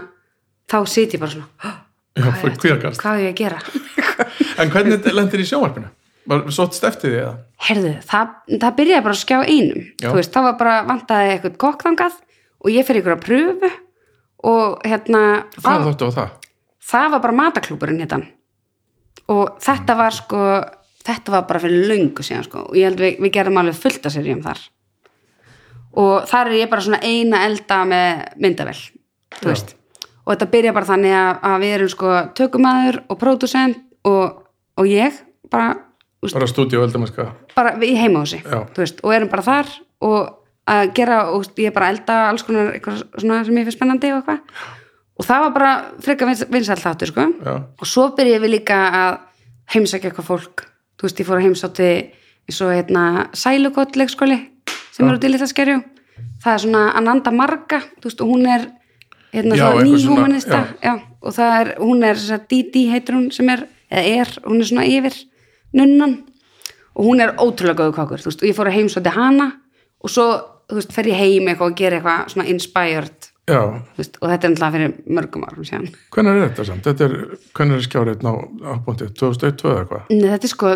þá 0.73 0.79
sit 0.97 1.13
ég 1.13 1.21
bara 1.21 1.35
svona, 1.37 1.49
"Hå, 1.61 1.75
já, 2.17 2.57
kvíðakast 2.63 3.03
hvað 3.03 3.21
er 3.21 3.29
ég 3.29 3.35
að 3.35 3.41
gera? 3.45 3.63
En 4.61 4.71
hvernig 4.73 5.05
lendir 5.13 5.43
í 5.43 5.47
sjónvarpinu? 5.49 5.91
var 6.27 6.47
svo 6.51 6.67
eftir 6.67 7.11
því 7.11 7.19
eða? 7.21 7.35
herðu, 7.67 7.93
það, 8.07 8.33
það 8.63 8.79
byrjaði 8.81 9.05
bara 9.07 9.15
að 9.15 9.21
skjá 9.21 9.37
einum. 9.47 9.85
Veist, 10.17 10.33
þá 10.35 10.41
var 10.47 10.57
bara 10.61 10.79
vantaði 10.89 11.35
eitthvað 11.35 11.59
kokkþangað 11.63 12.17
og 12.63 12.73
ég 12.73 12.87
fyrir 12.89 13.03
ykkur 13.03 13.15
að 13.17 13.23
pröfu 13.27 13.71
og 14.51 14.87
hérna 14.87 15.23
hvað 15.61 15.87
það, 15.87 16.03
á 16.03 16.17
það? 16.17 16.51
það 16.91 17.13
var 17.15 17.25
bara 17.27 17.39
mataklúburinn 17.41 18.03
hérna. 18.03 18.21
Og 19.33 19.57
þetta 19.63 19.97
var 19.99 20.15
sko 20.15 20.43
þetta 21.07 21.35
var 21.35 21.47
bara 21.49 21.63
fyrir 21.63 21.89
löngu 21.91 22.27
síðan 22.27 22.47
sko. 22.47 22.67
Og 22.71 22.79
ég 22.79 22.91
held 22.91 23.03
við, 23.03 23.21
við 23.23 23.35
gerum 23.39 23.63
alveg 23.63 23.79
fullt 23.79 24.07
að 24.07 24.19
serjum 24.19 24.43
þar. 24.45 24.61
Og 25.97 26.29
þar 26.29 26.51
er 26.51 26.61
ég 26.61 26.71
bara 26.71 26.85
svona 26.85 27.03
eina 27.07 27.47
elda 27.47 27.83
með 27.89 28.25
myndavel 28.43 28.79
þú 29.37 29.47
Já. 29.47 29.51
veist 29.53 29.77
og 30.27 30.33
þetta 30.35 30.49
byrja 30.53 30.75
bara 30.77 30.89
þannig 30.91 31.15
að, 31.17 31.31
að 31.49 31.59
við 31.63 31.75
erum 31.77 31.91
sko 31.93 32.15
tökumæður 32.39 32.99
og 33.07 33.21
pródusent 33.21 33.83
og, 34.07 34.41
og 34.77 34.89
ég 34.91 35.21
bara, 35.53 35.69
úst, 36.23 36.35
bara 36.35 36.51
stúdíu 36.51 36.83
eldamennska 36.83 37.29
bara 37.55 37.77
í 37.87 37.95
Já. 37.95 38.59
veist, 38.77 39.01
og 39.03 39.15
erum 39.15 39.31
bara 39.31 39.47
þar 39.47 39.71
og 40.07 40.19
að 40.67 40.91
gera, 40.99 41.21
og 41.31 41.47
ég 41.55 41.71
er 41.71 41.77
bara 41.77 41.93
elda 41.95 42.19
alls 42.33 42.43
konar 42.43 42.75
eitthvað 42.75 43.05
svona 43.15 43.45
sem 43.47 43.55
ég 43.55 43.69
finnst 43.69 43.79
spennandi 43.79 44.11
og 44.11 44.19
eitthvað. 44.19 44.65
Og 45.17 45.25
það 45.25 45.43
var 45.45 45.53
bara 45.55 45.69
frekar 46.03 46.29
vins, 46.29 46.43
vinsæll 46.51 46.81
þáttur 46.83 47.13
sko. 47.13 47.27
Já, 47.47 47.53
og 47.63 47.89
svo 47.89 48.09
byrjuðum 48.19 48.43
við 48.43 48.53
líka 48.59 48.81
að 48.91 49.13
heimsækja 49.73 50.11
eitthvað 50.11 50.27
fólk. 50.27 50.65
Þú 50.99 51.07
veist, 51.07 51.23
ég 51.23 51.29
fór 51.29 51.39
að 51.39 51.47
heimsátti 51.47 51.87
eins 52.47 52.61
og 52.63 52.73
hérna 52.75 53.05
sælugott 53.37 53.97
leikskóli 53.99 54.39
sem 54.95 55.07
eru 55.07 55.21
til 55.23 55.35
í 55.35 55.41
það 55.41 55.53
skerju 55.53 55.79
það 56.43 56.53
er 56.53 56.63
svona 56.63 56.83
Ananda 56.99 57.33
Marga 57.35 57.81
veist, 58.05 58.21
og 58.23 58.31
hún 58.31 58.47
er 58.51 58.69
hérna 59.37 59.59
Já, 59.59 59.67
svona 59.67 59.85
nýhumanista 59.87 60.63
og 61.23 61.37
það 61.37 61.55
er, 61.61 61.73
hún 61.83 62.05
er 62.07 62.19
þess 62.19 62.37
að 62.37 62.49
Didi 62.53 62.87
heitir 62.93 63.19
hún 63.19 63.31
sem 63.35 63.53
er, 63.53 63.67
eða 63.91 64.17
er, 64.23 64.35
hún 64.47 64.63
er 64.63 64.71
svona 64.71 64.89
yfir 64.91 65.21
nunnan 65.77 66.19
og 66.97 67.09
hún 67.11 67.23
er 67.23 67.37
ótrúlega 67.37 67.83
góðu 67.83 67.97
kokkur, 67.97 68.25
þú 68.25 68.31
veist, 68.31 68.43
og 68.43 68.51
ég 68.51 68.57
fór 68.57 68.71
að 68.71 68.79
heimsátti 68.81 69.15
hana 69.17 69.49
og 70.01 70.13
svo, 70.13 70.29
þú 70.71 70.81
veist, 70.81 70.93
fer 70.97 71.11
ég 71.11 71.21
heim 71.21 71.51
eitthvað 71.51 71.73
og 71.73 71.81
gera 71.81 71.99
eitthvað 72.01 72.31
svona 72.35 72.49
inspired 72.53 73.33
já 73.47 73.61
þú 73.63 74.01
veist, 74.01 74.17
og 74.19 74.31
þetta 74.33 74.49
er 74.49 74.53
náttúrulega 74.53 74.75
fyrir 74.75 75.15
mörgum 75.19 75.45
árum 75.47 75.67
síðan 75.67 75.87
hvernig 76.15 76.33
er 76.33 76.49
þetta 76.49 76.65
samt? 76.67 76.89
Þetta 76.89 77.07
er, 77.07 77.15
hvernig 77.55 77.77
er 77.77 77.85
skjárið 77.87 78.25
ná 78.27 78.31
ábúndið? 78.73 79.13
2001 79.21 79.63
eða 79.63 79.83
eitthvað? 79.85 80.09
Nei, 80.11 80.27
þetta 80.33 80.49
er 80.49 80.53
sko 80.53 80.73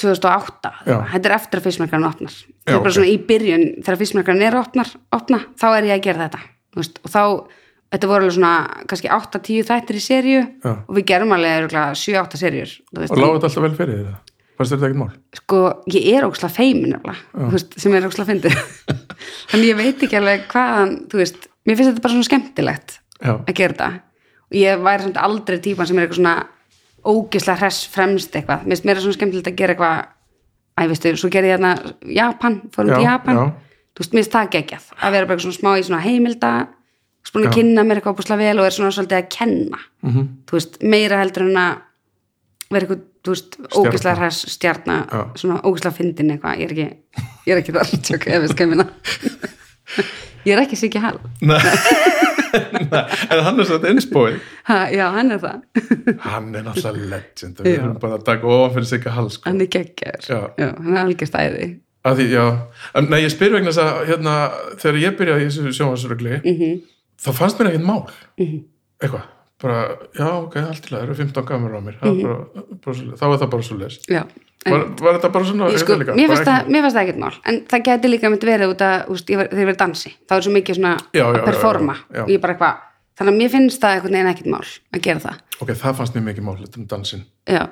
2008 0.00 0.72
Já. 0.86 0.96
þetta 1.12 1.28
er 1.28 1.36
eftir 1.36 1.60
að 1.60 1.68
fyrstmerkarinn 1.68 2.08
opnar 2.08 2.32
þetta 2.32 2.72
er 2.72 2.80
bara 2.80 2.92
ok. 2.92 2.96
svona 2.96 3.12
í 3.12 3.18
byrjun 3.28 3.66
þegar 3.82 4.00
fyrstmerkarinn 4.00 4.46
er 4.48 4.58
opnar, 4.62 4.94
opna 5.18 5.42
þá 5.60 5.66
er 5.74 5.90
ég 5.90 5.98
að 5.98 6.06
gera 6.08 6.24
þetta 6.24 6.42
þú 6.46 6.80
veist, 6.80 7.00
og 7.02 7.12
þá, 7.12 7.22
þetta 7.96 8.10
voru 8.10 8.26
alveg 8.26 8.36
svona 8.36 8.52
kannski 8.90 9.10
8-10 9.12 9.66
þættir 9.70 9.98
í 9.98 10.02
serju 10.04 10.40
Já. 10.44 10.72
og 10.76 10.94
við 10.96 11.06
gerum 11.10 11.34
alveg 11.36 11.68
7-8 11.72 12.40
serjur 12.40 12.72
þú 12.72 13.02
veist, 13.02 13.14
Og 13.14 13.20
lágu 13.22 13.36
þetta 13.36 13.50
alltaf 13.50 13.66
vel 13.66 13.76
fyrir 13.80 14.00
þér? 14.00 14.16
Fannst 14.56 14.72
þér 14.72 14.80
þetta 14.80 14.88
ekkert 14.88 15.00
mál? 15.02 15.12
sko, 15.40 15.60
ég 15.92 16.08
er 16.16 16.26
óksla 16.28 16.50
feimin 16.52 16.96
veist, 17.52 17.76
sem 17.80 17.96
er 17.96 18.08
óksla 18.08 18.26
fyndir 18.28 18.56
þannig 19.50 19.70
ég 19.70 19.80
veit 19.80 20.04
ekki 20.06 20.20
alveg 20.20 20.46
hvaðan 20.52 20.96
þú 21.12 21.22
veist, 21.22 21.48
mér 21.64 21.78
finnst 21.78 21.92
þetta 21.92 22.04
bara 22.06 22.16
svona 22.16 22.28
skemmtilegt 22.30 22.98
Já, 23.16 23.32
að 23.32 23.54
gera 23.56 23.76
þetta 23.76 23.90
og 24.46 24.60
ég 24.60 24.84
væri 24.86 25.06
samt 25.06 25.20
aldrei 25.20 25.58
típan 25.64 25.88
sem 25.88 25.98
er 25.98 26.06
eitthvað 26.06 26.20
svona 26.20 26.36
ógislega 27.06 27.60
hress 27.62 27.86
fremst 27.90 28.36
eitthvað 28.36 28.66
mér 28.68 28.82
mér 28.86 29.02
svona 29.02 29.16
skemmtilegt 29.16 29.50
að 29.52 29.60
gera 29.60 29.76
eitthvað 29.76 30.02
æ, 30.76 30.80
veistu, 30.90 31.12
svo 31.16 31.30
gerði 31.32 31.52
ég 31.52 31.56
hérna 31.56 31.72
Japan 32.12 32.58
fórum 32.74 32.92
til 32.92 33.06
Japan, 33.06 33.38
já. 33.40 33.46
þú 33.96 34.02
veist, 34.04 34.12
mér 34.12 34.22
finnst 34.22 34.34
það 34.36 34.50
geggjað 34.56 34.88
að 35.00 35.16
vera 35.16 35.30
bara 35.30 35.44
svona 35.44 35.58
smá 35.58 35.70
í 35.76 35.86
svona 35.86 36.02
heimilda 36.04 36.52
spúin 37.26 37.48
að 37.48 37.56
kynna 37.58 37.84
mér 37.86 38.00
eitthvað 38.00 38.16
búslega 38.20 38.42
vel 38.44 38.60
og 38.62 38.68
er 38.68 38.74
svona 38.76 38.92
svolítið 38.94 39.18
að 39.20 39.28
kenna. 39.38 39.78
Mhm. 40.06 40.26
þú 40.46 40.58
veist, 40.58 40.78
meira 40.82 41.18
heldur 41.22 41.46
en 41.48 41.60
að 41.62 41.76
vera 42.70 42.86
eitthvað, 42.86 43.02
þú 43.26 43.34
veist, 43.34 43.56
ógislega 43.78 44.16
hress 44.20 44.46
stjarna, 44.56 44.96
Já. 45.10 45.20
svona 45.42 45.60
ógislega 45.66 45.96
fyndin 45.98 46.30
eitthvað, 46.34 46.58
ég 46.60 46.70
er 46.70 46.74
ekki, 46.76 46.88
ég 47.46 47.52
er 47.54 47.62
ekki 47.62 47.74
þar 47.76 47.92
tjók, 48.06 48.26
ef 48.30 48.42
við 48.46 48.54
skemmina 48.54 48.88
ég 50.46 50.52
er 50.54 50.62
ekki 50.62 50.76
sikki 50.78 50.98
hal 51.02 51.18
en 52.56 53.40
hann 53.44 53.60
er 53.60 53.66
svona 53.68 53.90
innspóið 53.92 54.38
ha, 54.68 54.76
já, 54.94 55.06
hann 55.14 55.34
er 55.34 55.40
það. 55.42 55.64
Hann 56.24 56.54
er 56.56 56.64
náttúrulega 56.66 57.10
legend. 57.10 57.58
Við 57.66 57.74
erum 57.76 57.98
bara 58.02 58.16
að 58.18 58.24
taka 58.28 58.48
ofan 58.48 58.74
fyrir 58.76 58.88
sig 58.90 59.06
að 59.06 59.16
hals 59.18 59.36
sko. 59.36 59.50
hann 59.50 59.60
er 59.60 59.68
já, 59.74 60.40
hann 60.56 60.94
er 60.94 61.00
algjör 61.02 61.30
stæði. 61.30 61.68
Að 62.06 62.20
því, 62.20 62.26
já, 62.30 62.44
en, 62.94 63.08
nei, 63.10 63.20
ég 63.24 63.32
spyr 63.34 63.54
vegna 63.56 63.72
þess 63.74 63.82
að 63.82 64.02
hérna, 64.12 64.34
þegar 64.78 65.00
ég 65.02 65.16
byrjaði 65.18 65.42
í 65.42 65.48
þessu 65.50 65.74
sjónvarsrögli 65.80 66.36
Mhm. 66.44 66.76
Þá 67.22 67.30
fannst 67.36 67.60
mér 67.60 67.70
ekkert 67.72 67.86
mál. 67.86 68.02
Eitthvað, 68.96 69.22
bara, 69.62 69.78
já, 70.16 70.26
ok, 70.40 70.56
allt 70.62 70.88
í 70.88 70.92
lagi 70.92 70.96
það 70.96 71.06
eru 71.06 71.16
15 71.20 71.46
gamur 71.50 71.76
á 71.76 71.80
mér. 71.84 71.96
Mm 72.02 72.20
bara, 72.22 72.66
bara, 72.84 72.96
svo- 72.98 73.16
þá 73.20 73.24
er 73.28 73.38
það 73.42 73.50
bara 73.54 73.66
svo 73.68 73.76
leis 73.80 73.98
já, 74.08 74.22
var, 74.66 74.84
var 75.00 75.18
þetta 75.18 75.30
bara 75.36 75.44
svona 75.50 75.70
ég, 75.70 75.78
sko, 75.82 75.96
líka? 76.00 76.16
mér, 76.16 76.28
Bara 76.28 76.36
fannst 76.36 76.50
það, 76.50 76.70
mér 76.74 76.84
fannst 76.86 76.96
það 76.98 77.04
ekkert 77.06 77.22
mál. 77.22 77.36
En 77.44 77.60
það 77.70 77.86
geti 77.88 78.10
líka 78.12 78.32
myndi 78.32 78.50
verið 78.50 78.74
út 78.74 78.84
að 78.86 79.14
úst, 79.14 79.30
ég 79.32 79.40
var, 79.40 79.48
ég 79.52 79.68
verið 79.70 79.80
dansi, 79.84 80.12
þá 80.28 80.36
er 80.36 80.46
svo 80.46 80.52
mikið 80.56 80.78
svona 80.80 80.94
Já, 81.12 81.22
já, 81.22 81.24
að 81.30 81.44
performa. 81.50 81.96
Já, 82.12 82.22
ég 82.32 82.40
bara 82.42 82.56
eitthvað, 82.56 82.82
þannig 83.16 83.32
að 83.32 83.40
mér 83.40 83.52
finnst 83.56 83.80
það 83.84 83.96
einhvern 83.96 84.16
veginn 84.18 84.32
ekkert 84.34 84.50
mál 84.52 84.66
að 84.66 85.04
gera 85.06 85.24
það. 85.26 85.36
Ok, 85.60 85.70
það 85.72 85.96
fannst 86.00 86.16
mér 86.16 86.26
mikið 86.30 86.44
mál, 86.44 86.56
þetta 86.60 86.80
um 86.82 86.86
dansin 86.90 87.22
já, 87.48 87.62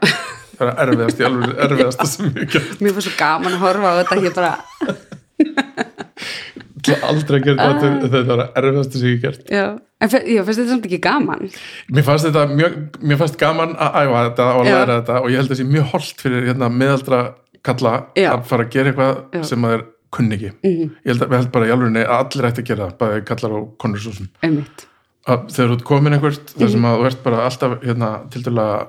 það 0.57 0.71
er 0.71 0.79
erfiðast, 0.85 1.21
í 1.21 1.27
alveg 1.29 1.51
ég 2.41 2.53
get 2.55 2.81
mér 2.81 2.95
fannst 2.97 3.11
svo 3.11 3.17
gaman 3.19 3.59
að 3.59 3.65
horfa 3.67 3.93
á 3.93 3.95
þetta 4.01 4.53
bara, 6.87 7.09
aldrei 7.11 7.41
að 7.41 7.45
gera 7.45 7.69
þetta, 7.69 7.87
Ah. 7.91 8.09
þetta 8.09 8.35
er 8.35 8.63
erfiðasta 8.63 8.99
sem 8.99 9.09
ég 9.09 9.21
get 9.21 9.23
gert 9.23 9.51
já 9.51 9.79
en 10.01 10.09
finnst 10.11 10.59
þetta 10.61 10.69
samt 10.69 10.87
ekki 10.89 11.01
gaman 11.01 11.51
mér 11.93 12.05
fannst 12.05 12.27
þetta 12.29 12.45
mjög, 12.55 12.77
mér 13.03 13.17
fannst 13.23 13.39
gaman 13.39 13.75
að 13.77 13.99
æfa 14.03 14.21
þetta 14.29 14.47
og 14.59 14.67
Já. 14.67 14.75
læra 14.75 15.01
þetta 15.03 15.21
og 15.23 15.29
ég 15.31 15.37
held 15.37 15.51
að 15.51 15.55
það 15.55 15.61
sé 15.63 15.67
mjög 15.75 15.91
holdt 15.95 16.21
fyrir 16.25 16.47
hérna, 16.51 16.69
meðaldra 16.71 17.21
kalla 17.65 17.93
Já. 18.17 18.31
að 18.35 18.45
fara 18.45 18.65
að 18.65 18.71
gera 18.71 18.93
eitthvað 18.93 19.23
Já. 19.33 19.43
sem 19.45 19.63
að 19.65 19.75
er 19.79 19.85
kunni 20.15 20.35
ekki 20.37 20.51
Mhm. 20.63 20.91
ég 21.05 21.13
held 21.13 21.23
að 21.23 21.37
held 21.39 21.53
bara 21.53 21.67
í 21.67 21.71
alveg 21.75 22.07
að 22.07 22.19
allir 22.19 22.51
ætti 22.51 22.63
að 22.63 22.69
gera 22.71 22.89
það 22.91 22.99
bæði 22.99 23.25
kallar 23.27 23.53
og 23.59 23.79
konur 23.79 23.99
svo 23.99 24.13
sem 24.15 24.29
einmitt, 24.43 24.87
að 25.27 25.49
þegar 25.51 25.69
þú 25.71 25.73
ert 25.79 25.85
komin 25.85 26.13
einhvert 26.15 26.47
þar 26.55 26.67
Mhm. 26.69 26.71
sem 26.73 26.83
að 26.85 26.99
þú 27.01 27.07
ert 27.07 27.23
bara 27.25 27.37
alltaf 27.49 27.81
hérna, 27.83 28.31
til 28.31 28.43
dæla 28.43 28.87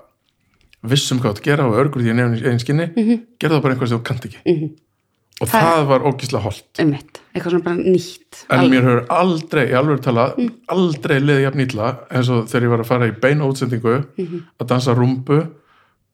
vissum 0.85 1.19
hvað 1.19 1.33
þú 1.33 1.39
að 1.39 1.43
gera 1.43 1.63
og 1.65 1.73
örgur 1.81 2.01
því 2.03 2.11
að 2.13 2.43
eigin 2.45 2.59
skinni 2.59 2.87
Mhm. 2.93 3.21
gerðu 3.39 3.55
það 3.57 3.61
bara 3.63 3.73
einhver 3.73 3.87
sem 3.87 3.99
þú 3.99 4.03
kannt 4.03 4.25
ekki 4.25 4.75
og 5.41 5.49
það, 5.51 5.81
var 5.89 6.05
ógísla 6.07 6.39
holdt 6.45 6.79
einmitt 6.79 7.19
eitthvað 7.35 7.51
svona 7.51 7.65
bara 7.65 7.75
nýtt 7.83 8.45
en 8.49 8.59
Alveg. 8.59 8.71
mér 8.71 8.85
hefur 8.87 9.01
aldrei, 9.17 9.65
í 9.67 9.75
alveg 9.75 10.01
tala 10.05 10.25
Mm. 10.37 10.51
aldrei 10.71 11.17
liðið 11.19 11.41
jafn 11.43 11.63
ítla 11.65 11.89
eins 12.09 12.29
og 12.31 12.45
þegar 12.47 12.63
ég 12.67 12.69
var 12.75 12.79
að 12.85 12.89
fara 12.91 13.07
í 13.09 13.19
beina 13.19 13.43
útsendingu 13.49 13.95
Mhm. 14.17 14.39
að 14.59 14.67
dansa 14.67 14.95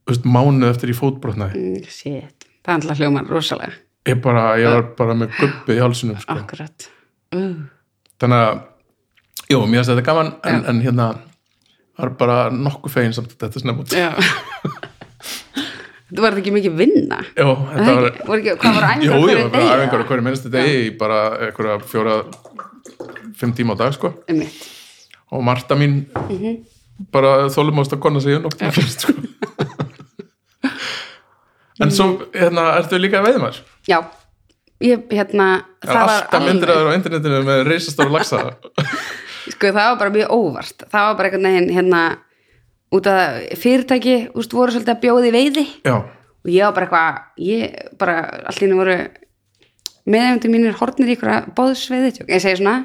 veist, 0.08 0.26
mánuð 0.26 0.70
eftir 0.72 0.90
í 0.90 0.98
fótbrotnaði 0.98 1.54
Mm, 1.56 1.86
shit, 1.88 2.46
það 2.66 2.74
er 2.74 2.80
alltaf 2.80 2.98
hljóman 2.98 3.30
rosalega 3.30 3.74
ég, 4.06 4.22
bara, 4.22 4.58
ég 4.58 4.66
var 4.74 4.82
bara 4.98 5.14
með 5.14 5.30
gubbi 5.40 5.78
í 5.78 5.80
hálsunum 5.80 6.18
sko. 6.20 6.34
akkurat 6.34 6.90
uh. 7.34 7.56
þannig 8.20 8.42
að, 8.50 8.62
jú, 9.52 9.60
mér 9.68 9.84
finnst 9.84 9.90
þetta 9.94 10.06
gaman 10.06 10.34
en, 10.44 10.66
en 10.66 10.82
hérna 10.82 11.12
það 11.98 12.06
er 12.06 12.10
bara 12.18 12.50
nokkuð 12.50 12.90
fegin 12.92 13.14
samt 13.14 13.36
að 13.38 13.46
þetta 13.46 13.60
snemmt 13.62 13.94
já 13.94 14.16
þetta 16.12 16.22
var 16.26 16.38
ekki 16.42 16.52
mikið 16.54 16.74
vinna? 16.78 17.22
Jó, 17.40 17.48
þetta 17.72 17.96
var 17.96 18.08
ekki, 18.12 18.26
voru 18.28 18.42
ekki, 18.44 18.56
hvað 18.62 18.76
var 18.78 18.88
æfingar 18.92 19.06
Jú, 19.08 19.12
á 19.12 19.18
ég 19.18 19.24
hverjum 19.24 19.42
var 19.42 19.52
bara 19.52 19.64
degi, 19.64 19.80
æfingar 19.80 20.06
hverju 20.12 20.26
minnstu 20.28 20.52
degi 20.52 20.76
í 20.86 20.92
bara 21.00 21.20
einhverja 21.48 21.80
fjóra 21.88 22.16
fimm 23.40 23.54
tíma 23.58 23.74
á 23.74 23.78
dag 23.80 23.94
sko. 23.96 24.14
Einmitt. 24.28 24.68
og 25.32 25.44
Marta 25.48 25.76
mín 25.80 26.06
Mhm. 26.30 26.58
bara 27.12 27.48
þólumást 27.50 27.94
að 27.96 28.00
konna 28.04 28.20
sig 28.22 28.36
um 28.36 28.44
nóttina 28.44 28.72
fyrst 28.72 29.00
sko. 29.08 29.14
En 31.82 31.90
svo 31.90 32.06
hérna 32.36 32.76
ertu 32.78 33.00
líka 33.02 33.22
veiðmar 33.26 33.56
já, 33.90 33.98
ég 34.84 35.08
hérna 35.10 35.64
það 35.82 35.96
er 35.96 36.02
alltaf 36.04 36.44
myndir 36.46 36.70
að 36.70 36.82
vera 36.84 36.92
á 36.94 36.98
internetinu 37.00 37.40
með 37.48 37.64
reisastóra 37.72 38.12
lagsa 38.14 38.42
sko 39.56 39.72
það 39.72 39.88
var 39.88 39.98
bara 40.04 40.14
mjög 40.14 40.30
óvart. 40.36 40.84
Það 40.92 41.08
var 41.08 41.16
bara 41.18 41.32
veginn 41.38 41.72
hérna 41.74 42.02
út 42.92 43.08
að 43.08 43.42
fyrirtæki 43.62 44.16
úst, 44.36 44.54
voru 44.56 44.74
svolítið 44.74 44.96
að 44.96 45.04
bjóði 45.06 45.34
veiði. 45.36 45.66
Já, 45.88 45.96
og 46.02 46.50
ég 46.52 46.66
var 46.66 46.76
bara 46.78 46.88
eitthvað 46.88 47.46
ég 47.48 47.92
bara 48.02 48.16
allir 48.52 48.74
voru 48.78 48.98
meðefundir 50.12 50.54
mínir 50.56 50.80
hornir 50.80 51.12
í 51.12 51.16
ykkur 51.16 51.54
bóðsveiði 51.58 52.16
tjók, 52.16 52.32
ég 52.34 52.42
segi 52.42 52.60
svona 52.62 52.76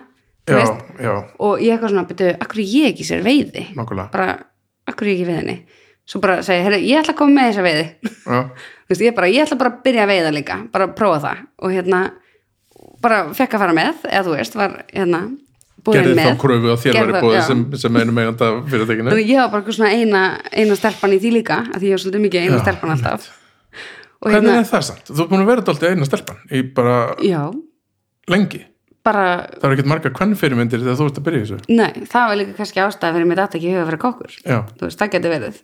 já, 0.46 0.60
já, 1.00 1.14
og 1.40 1.62
ég 1.64 1.74
eitthvað 1.74 1.94
svona, 1.94 2.04
betur, 2.10 2.36
akkur 2.44 2.62
ég 2.62 2.92
ekki 2.92 3.06
sér 3.08 3.24
veiði? 3.24 3.64
Nokkulega 3.78 4.12
bara, 4.12 4.36
akkur 4.86 5.10
ég 5.10 5.18
ekki 5.18 5.30
veiðinni? 5.30 5.56
Svo 6.06 6.20
bara 6.22 6.38
segi, 6.46 6.62
herru, 6.62 6.78
ég 6.84 7.00
ætla 7.00 7.16
að 7.16 7.18
koma 7.18 7.40
með 7.40 7.48
þessa 7.50 7.64
veiði. 7.66 7.86
Veist, 8.86 9.02
ég 9.02 9.16
bara, 9.16 9.30
ég 9.32 9.42
ætla 9.42 9.58
bara 9.58 9.72
að 9.72 9.80
byrja 9.88 10.04
að 10.04 10.12
veiða 10.12 10.34
líka 10.36 10.58
bara 10.70 10.86
að 10.86 10.94
prófa 11.00 11.22
það. 11.24 11.40
Og 11.66 11.74
hérna 11.74 12.02
bara 13.02 13.24
fekk 13.34 13.56
að 13.56 13.64
fara 13.64 13.74
með, 13.74 14.04
eða 14.06 14.22
þú 14.28 14.36
veist 14.36 14.58
var 14.60 14.76
hérna, 14.92 15.22
gerði 15.94 16.14
með 16.16 16.28
þá 16.28 16.38
kröfu 16.42 16.70
að 16.72 16.78
þér 16.82 17.10
bóðið 17.16 17.36
já. 17.36 17.42
sem, 17.46 17.64
sem 17.82 17.98
einu 18.00 18.14
meganda 18.16 18.48
fyrirtækinu. 18.70 19.12
Þannig 19.12 19.32
ég 19.32 19.42
var 19.42 19.50
bara 19.52 19.74
svona 19.76 19.90
eina, 19.94 20.22
eina 20.50 20.78
stelpan 20.78 21.14
í 21.16 21.18
því 21.22 21.32
líka 21.38 21.58
af 21.64 21.76
því 21.78 21.90
ég 21.90 21.96
var 21.96 22.02
svolítið 22.04 22.24
mikið 22.24 22.46
eina 22.46 22.56
Já, 22.56 22.62
stelpan 22.64 22.94
alltaf. 22.96 23.28
Og 24.22 24.32
hvernig 24.32 24.50
hérna, 24.50 24.64
er 24.64 24.70
það 24.70 24.84
samt? 24.88 25.12
þú 25.12 25.22
er 25.22 25.30
búin 25.30 25.44
að 25.44 25.52
vera 25.52 25.66
dálítið 25.68 25.94
eina 25.94 26.08
stelpan 26.08 26.42
í 26.50 26.64
bara 26.76 26.96
já, 27.22 27.40
lengi. 28.32 28.62
Bara 29.06 29.24
það 29.52 29.68
er 29.68 29.76
ekkert 29.76 29.90
margar 29.92 30.14
kvennfyrirmyndir 30.16 30.82
þegar 30.82 30.98
þú 30.98 31.08
ert 31.10 31.20
að 31.20 31.26
byrja 31.28 31.44
þessu. 31.44 31.58
Nei, 31.70 32.04
það 32.10 32.28
var 32.30 32.40
líka 32.40 32.56
kannski 32.58 32.82
ástæða 32.82 33.16
fyrir 33.16 33.30
mitt 33.30 33.42
aðtæki 33.44 33.72
huga 33.74 33.88
fyrir 33.90 34.02
kokkur. 34.02 34.38
Já, 34.42 34.58
þú 34.72 34.88
veist, 34.88 35.02
það 35.02 35.12
geti 35.14 35.32
verið. 35.36 35.60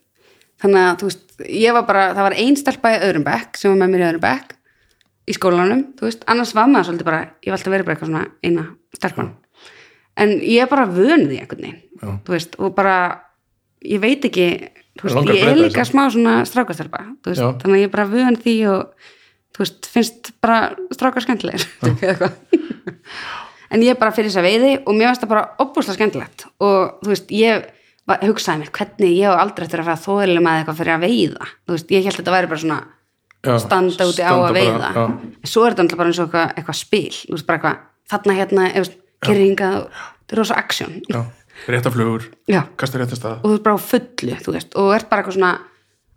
Þannig 0.63 0.83
að, 0.87 1.07
veist, 1.09 1.25
var 1.75 1.87
bara 1.89 2.05
það 2.13 2.27
var 2.29 2.37
ein 2.45 2.59
stelpa 2.61 2.93
í 2.93 3.01
öðrum 3.09 3.25
bekk 3.27 3.59
sem 3.59 3.73
var 3.73 3.81
með 3.81 3.95
mér 3.97 4.05
í 4.05 4.07
öðrum 4.13 4.23
bekk 4.29 4.55
í 5.27 5.37
skólanum, 5.37 5.83
þú 5.99 6.07
veist. 6.07 6.27
Annars 6.31 6.55
var 6.55 6.71
maður 6.71 6.91
svolítið 6.91 7.09
bara, 7.09 7.23
ég 7.43 7.51
var 7.51 7.59
alltaf 7.59 7.75
verið 7.75 7.89
bara 7.89 7.97
eitthvað 7.97 8.13
svona 8.13 8.25
eina 8.47 8.69
stelpan 8.95 9.33
en 10.17 10.37
ég 10.41 10.63
er 10.65 10.71
bara 10.71 10.87
vönuð 10.91 11.35
í 11.37 11.41
einhvern 11.43 11.67
veginn 11.69 12.21
veist, 12.29 12.57
og 12.59 12.75
bara 12.75 12.97
ég 13.87 14.01
veit 14.03 14.25
ekki, 14.29 14.49
veist, 15.03 15.17
ég 15.33 15.47
er 15.49 15.59
líka 15.61 15.85
smá 15.89 16.09
svona 16.13 16.43
Já. 17.39 17.49
þannig 17.63 17.77
að 17.77 17.83
ég 17.83 17.89
er 17.89 17.95
bara 17.97 18.09
vön 18.11 18.37
því 18.43 18.57
og 18.73 19.59
veist, 19.59 19.87
finnst 19.87 20.33
bara 20.43 20.73
strákar 20.93 21.25
skemmtilegir 21.25 21.67
en 23.73 23.85
ég 23.85 23.99
bara 24.01 24.13
fyrir 24.15 24.29
þess 24.31 24.41
að 24.43 24.49
veiði 24.49 24.73
og 24.85 24.97
mér 24.97 25.09
varst 25.11 25.23
það 25.25 25.31
bara 25.33 25.45
opbúslega 25.63 25.97
skemmtilegt. 25.97 26.47
Og 26.63 26.99
þú 27.03 27.13
veist, 27.13 27.31
ég 27.33 27.69
hugsaði 28.27 28.63
mér 28.63 28.73
hvernig 28.77 29.15
ég 29.17 29.33
á 29.33 29.41
aldrei 29.41 29.67
eftir 29.67 29.83
að 29.83 29.89
fara 29.89 30.03
þóðilega 30.03 30.45
með 30.45 30.59
eitthvað 30.61 30.81
fyrir 30.83 30.95
að 30.97 31.07
veiða. 31.07 31.49
Ég 31.73 32.05
held 32.05 32.13
að 32.13 32.19
þetta 32.19 32.35
væri 32.37 32.51
bara 32.51 32.63
svona 32.65 32.81
Já, 33.43 33.55
standa 33.59 34.09
úti 34.11 34.23
á 34.23 34.33
að 34.33 34.43
bara, 34.45 34.57
veiða. 34.59 34.91
en 35.43 35.49
svo 35.51 35.65
er 35.65 35.73
þetta 35.73 35.87
alltaf 35.87 36.03
bara 36.03 36.13
eins 36.13 36.21
og 36.21 36.29
eitthvað, 36.29 36.53
eitthvað 36.61 36.79
spil. 36.79 37.17
Veist, 37.33 37.47
bara 37.49 37.59
eitthvað, 37.59 37.81
þarna 38.13 38.37
hérna 38.39 38.67
kyrringa, 39.27 39.71
þetta 39.89 40.35
er 40.37 40.41
rosa 40.43 40.55
aksjón 40.61 40.95
já, 41.09 41.21
réttaflugur 41.69 42.25
Já. 42.51 42.63
kastar 42.77 43.03
réttastað 43.05 43.43
og 43.43 43.51
þú 43.51 43.55
ert 43.59 43.63
bara 43.67 43.77
á 43.77 43.81
fullu, 43.91 44.37
þú 44.45 44.55
veist 44.57 44.75
og 44.77 44.89
þú 44.89 44.95
ert 44.97 45.09
bara 45.11 45.23
eitthvað 45.23 45.37
svona 45.39 45.53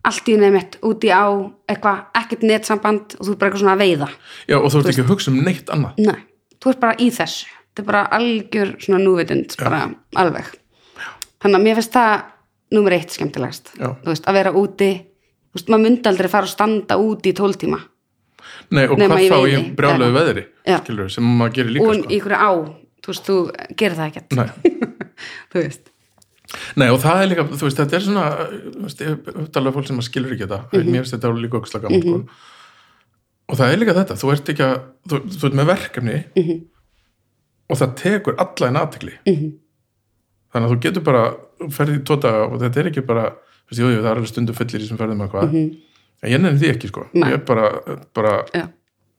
allt 0.05 0.27
í 0.29 0.35
nefnitt 0.37 0.77
úti 0.85 1.09
á 1.09 1.25
eitthvað, 1.69 2.03
ekkert 2.21 2.43
netsamband 2.45 3.15
og 3.17 3.25
þú 3.25 3.31
ert 3.31 3.39
bara 3.41 3.49
eitthvað 3.49 3.63
svona 3.63 3.73
að 3.73 3.81
veiða. 3.81 4.09
Já, 4.47 4.57
og 4.59 4.67
þú 4.69 4.77
ert 4.83 4.89
ekki 4.91 5.01
að 5.01 5.09
hugsa 5.09 5.31
um 5.31 5.39
neitt 5.47 5.71
annað. 5.73 5.97
Nei, 6.05 6.19
þú 6.61 6.69
ert 6.69 6.79
bara 6.83 6.95
í 7.01 7.07
þessu. 7.09 7.47
Þetta 7.75 7.81
er 7.81 7.87
bara 7.89 8.03
algjör 8.19 8.75
svona 8.85 8.99
núvitund 9.01 9.55
bara 9.57 9.79
alveg. 10.21 10.51
Þannig 11.41 11.57
að 11.57 11.65
mér 11.65 11.79
finnst 11.81 11.97
það 11.97 12.13
númer 12.77 12.95
eitt 12.99 13.17
skemmtilegast 13.17 13.73
Já. 13.79 13.89
þú 14.05 14.11
veist, 14.13 14.29
að 14.29 14.37
vera 14.37 14.53
úti. 14.61 14.91
Þú 15.49 15.57
veist, 15.57 15.73
maður 15.73 15.83
myndi 15.87 16.09
aldrei 16.11 16.29
fara 16.35 16.43
og 16.49 16.53
standa 16.53 16.97
úti 17.01 17.31
í 17.33 17.35
tóltíma 17.41 17.81
Nei, 18.75 18.85
og 18.85 18.97
Nema 18.99 19.15
hvað 19.15 19.29
þá 19.31 19.37
í 19.49 19.53
eða- 19.73 20.13
veðri 20.15 20.45
Já. 20.67 20.77
skilur, 20.83 21.09
sem 21.09 21.23
maður 21.23 21.53
gerir 21.57 21.71
líka 21.73 21.87
og 21.89 21.95
sko. 21.95 22.09
í 22.09 22.19
ykkur 22.19 22.35
á, 22.37 22.49
þú 23.05 23.11
veist, 23.13 23.27
þú 23.29 23.35
gerir 23.77 23.97
það 23.99 24.09
ekkert 24.09 24.29
þú 25.53 25.61
veist 25.61 25.91
Nei, 26.77 26.87
og 26.93 26.99
það 27.01 27.21
er 27.23 27.29
líka, 27.31 27.43
þú 27.49 27.65
veist, 27.65 27.79
þetta 27.79 27.95
er 27.97 28.03
svona 28.05 28.25
um 29.65 29.71
fólk 29.75 29.87
sem 29.89 30.01
skilur 30.05 30.35
ekki 30.35 30.45
þetta 30.45 30.59
Mhm. 30.71 30.91
mér 30.93 31.01
finnst 31.03 31.15
þetta 31.17 31.31
líka 31.41 31.57
okkur 31.59 31.81
gaman 31.85 32.01
sko. 32.01 32.19
og 33.49 33.57
það 33.59 33.71
er 33.73 33.79
líka 33.81 33.95
þetta, 33.97 34.17
þú 34.21 34.31
ert 34.33 34.49
ekki 34.53 34.63
að 34.65 34.75
þú, 35.09 35.19
þú 35.35 35.47
ert 35.49 35.57
með 35.59 35.69
verkefni 35.71 36.17
Mhm. 36.35 36.59
og 37.69 37.77
það 37.81 37.95
tekur 38.03 38.35
alla 38.37 38.67
en 38.69 38.77
aðtekli 38.83 39.15
Mhm. 39.25 39.49
þannig 40.53 40.67
að 40.69 40.71
þú 40.75 40.79
getur 40.85 41.03
bara 41.03 41.23
þú 41.59 41.71
ferði 41.73 41.97
í 41.99 42.03
tóta 42.05 42.31
og 42.45 42.59
þetta 42.61 42.77
er 42.79 42.87
ekki 42.91 43.05
bara 43.05 43.25
þú 43.65 43.69
veist, 43.71 43.81
jú, 43.81 43.89
jú, 43.89 44.01
það 44.01 44.11
er 44.11 44.15
alveg 44.15 44.31
stundu 44.33 44.53
fullir 44.53 44.81
í 44.81 44.87
sem 44.87 44.97
ferðum 44.97 45.21
eitthvað 45.25 45.53
en 45.55 46.31
ég 46.31 46.39
nefnir 46.41 46.61
því 46.61 46.69
ekki, 46.75 46.87
sko 46.93 47.07
Mhm. 47.13 47.23
Ég 47.25 47.33
er 47.33 47.37
bara, 47.37 47.67
bara, 48.13 48.45
Já. 48.53 48.69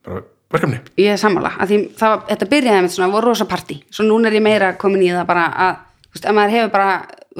bara 0.05 0.21
verkefni. 0.53 0.79
Ég 1.01 1.13
er 1.13 1.21
sammála, 1.21 1.51
það, 1.59 2.15
þetta 2.29 2.49
byrjaði 2.53 2.85
með 2.85 2.95
svona, 2.95 3.11
voru 3.13 3.31
rosa 3.31 3.47
partí, 3.49 3.81
svo 3.91 4.05
núna 4.07 4.29
er 4.29 4.37
ég 4.39 4.45
meira 4.45 4.71
komin 4.79 5.03
í 5.05 5.11
það 5.11 5.27
bara 5.29 5.45
að, 5.65 5.83
þú 6.07 6.15
veist, 6.15 6.27
að 6.29 6.37
maður 6.39 6.55
hefur 6.55 6.73
bara 6.77 6.91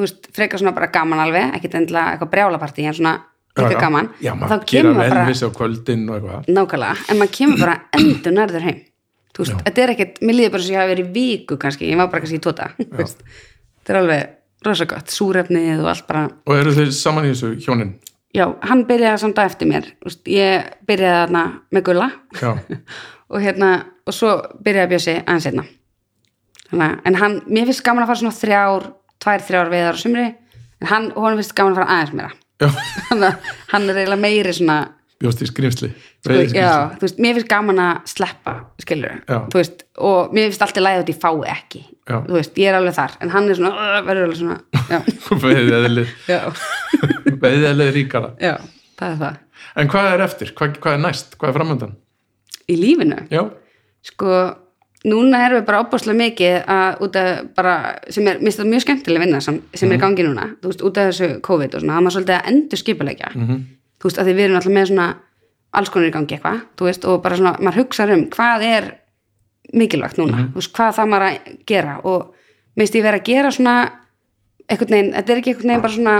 veist, 0.03 0.29
frekar 0.35 0.61
svona 0.61 0.75
bara 0.77 0.91
gaman 0.93 1.23
alveg 1.23 1.57
ekkert 1.57 1.79
endilega 1.81 2.13
eitthvað 2.15 2.33
brjálapartí, 2.35 2.87
en 2.87 2.97
svona 2.97 3.15
líka 3.57 3.73
já, 3.73 3.79
gaman, 3.81 4.11
já, 4.21 4.31
Og 4.33 4.41
maður 4.41 4.53
þá 4.53 4.67
kemur 4.73 4.99
bara 4.99 5.23
eitthvað. 5.27 6.51
Nákvæmlega, 6.51 7.07
en 7.07 7.21
maður 7.21 7.35
kemur 7.39 7.63
bara 7.63 7.77
endur 7.97 8.35
nærður 8.35 8.67
heim. 8.67 8.83
Þú 9.33 9.43
veist, 9.45 9.55
þetta 9.65 9.83
er 9.83 9.93
ekkert, 9.93 10.19
mér 10.25 10.37
líður 10.37 10.53
bara 10.55 10.65
sem 10.65 10.75
ég 10.75 10.81
hafi 10.81 10.91
verið 10.93 11.07
í 11.07 11.13
viku 11.15 11.57
kannski, 11.61 11.89
ég 11.89 11.99
var 11.99 12.11
bara 12.11 12.23
kannski 12.23 12.39
í 12.39 12.43
tóta 12.43 12.71
þetta 13.87 13.93
er 13.93 13.99
alveg 14.01 14.35
rosa 14.65 14.87
gott 14.89 15.13
súrefnið 15.13 15.83
og 15.83 15.89
allt 15.91 16.07
bara 16.09 16.25
og 16.27 16.57
eru 16.57 16.73
þeir 16.75 16.93
saman 16.95 17.27
í 17.27 17.31
þessu 17.31 17.53
hjónin 17.63 17.93
já, 18.35 18.45
hann 18.67 18.85
byrjaði 18.89 19.21
samt 19.23 19.39
á 19.39 19.43
eftir 19.47 19.69
mér. 19.69 19.87
Ég 20.27 20.67
byrjaði 20.87 21.21
þarna 21.23 21.43
með 21.71 21.85
gulla. 21.89 22.09
Og 23.31 23.41
hérna, 23.43 23.69
og 24.07 24.15
svo 24.15 24.33
byrjaði 24.63 24.91
Bjössi 24.93 25.15
aðeins 25.19 25.47
hérna. 25.49 25.65
Að- 26.71 26.99
en 27.07 27.15
hann, 27.19 27.41
mér 27.47 27.67
finnst 27.67 27.83
gaman 27.83 28.03
að 28.05 28.11
fara 28.11 28.19
svona 28.21 28.37
þrjár 28.37 28.85
tvær, 29.23 29.43
þrjár 29.47 29.71
veiðar 29.71 29.97
á 29.99 30.03
sumri 30.03 30.25
en 30.27 30.87
hann, 30.91 31.09
og 31.15 31.25
hann 31.25 31.39
finnst 31.39 31.55
gaman 31.57 31.75
að 31.75 31.81
fara 31.81 31.97
aðeins 31.97 32.35
að 33.13 33.51
hann 33.73 33.89
er 33.91 33.99
eiginlega 33.99 34.21
meiri 34.21 34.53
svona 34.55 34.77
bjóst 35.21 35.41
í 35.41 35.47
skrýmsli 35.49 35.89
sko, 35.93 36.35
já, 36.53 36.71
þú 36.97 37.05
veist, 37.07 37.19
mér 37.23 37.37
finnst 37.37 37.49
gaman 37.49 37.79
að 37.81 38.01
sleppa 38.11 38.53
skilur, 38.83 39.15
Já. 39.25 39.37
þú 39.49 39.57
veist 39.61 39.83
og 39.97 40.33
mér 40.35 40.49
finnst 40.51 40.65
alltaf 40.67 40.83
lægið 40.85 41.03
út 41.03 41.09
í 41.09 41.15
fái 41.23 41.51
ekki. 41.55 41.81
Já. 42.07 42.17
þú 42.27 42.35
veist, 42.37 42.59
ég 42.61 42.69
er 42.71 42.77
alveg 42.77 42.93
þar, 42.97 43.15
en 43.25 43.29
hann 43.33 43.49
er 43.49 43.57
svona 43.57 44.01
verður 44.05 44.27
alveg 44.27 44.37
svona, 44.37 44.59
veiðið 45.41 46.13
já, 46.29 46.39
veiðið 47.43 47.91
ríkara. 47.97 48.33
Já 48.41 48.55
það 48.97 49.09
er 49.11 49.17
það, 49.21 49.41
en 49.81 49.89
hvað 49.93 50.11
er 50.13 50.23
eftir, 50.25 50.53
hvað, 50.57 50.77
hvað 50.81 50.95
er 50.97 51.03
næst, 51.03 51.35
hvað 51.37 51.49
er 51.51 51.57
framöndan 51.59 51.97
í 52.67 52.77
lífinu? 52.79 53.19
Já, 53.33 53.43
sko, 54.09 54.31
núna 55.07 55.41
erum 55.45 55.59
við 55.61 55.67
bara 55.69 55.81
opbáslega 55.85 56.17
mikið 56.19 56.55
að 56.73 57.01
út 57.05 57.17
af 57.21 57.41
bara, 57.57 57.73
sem 58.13 58.25
er, 58.29 58.39
minnst 58.41 58.59
það 58.61 58.71
mjög 58.73 58.85
skemmtileg 58.85 59.23
vinna 59.25 59.41
sem, 59.45 59.59
sem 59.77 59.91
er 59.93 59.99
í 59.99 60.01
gangi 60.01 60.25
núna, 60.25 60.47
þú 60.61 60.71
veist, 60.71 60.85
út 60.89 60.97
af 61.01 61.09
þessu 61.11 61.29
COVID 61.45 61.77
og 61.77 61.83
svona, 61.83 61.97
það 61.99 62.05
maður 62.07 62.15
svolítið 62.17 62.37
að 62.39 62.49
endur 62.53 62.81
skipulegja 62.83 63.33
Mhm. 63.35 63.59
Þú 63.97 64.09
veist, 64.09 64.19
að 64.21 64.29
því 64.29 64.35
við 64.37 64.45
erum 64.45 64.59
alltaf 64.59 64.75
með 64.77 64.89
svona 64.91 65.07
alls 65.77 65.91
konar 65.93 66.09
í 66.09 66.13
gangi 66.15 66.37
eitthvað, 66.37 66.63
þú 66.79 66.87
veist, 66.87 67.05
og 67.05 67.21
bara 67.23 67.37
svona 67.39 67.53
maður 67.59 67.83
hugsa 67.83 68.07
um 68.13 68.25
hvað 68.33 68.65
er 68.67 68.89
mikilvægt 69.77 70.19
núna, 70.21 70.47
þú 70.53 70.61
veist, 70.61 70.73
hvað 70.77 70.97
það 70.97 71.11
maður 71.11 71.27
að 71.27 71.53
gera. 71.67 71.95
Og 72.07 72.77
minnst 72.79 72.97
ég 72.97 73.05
vera 73.05 73.19
að 73.19 73.27
gera 73.27 73.53
svona 73.53 73.77
einhvern 74.67 74.95
veginn, 74.95 75.13
þetta 75.15 75.33
er 75.33 75.41
ekki 75.41 75.53
einhvern 75.53 75.71
veginn 75.73 75.85
bara 75.85 75.95
svona, 75.95 76.17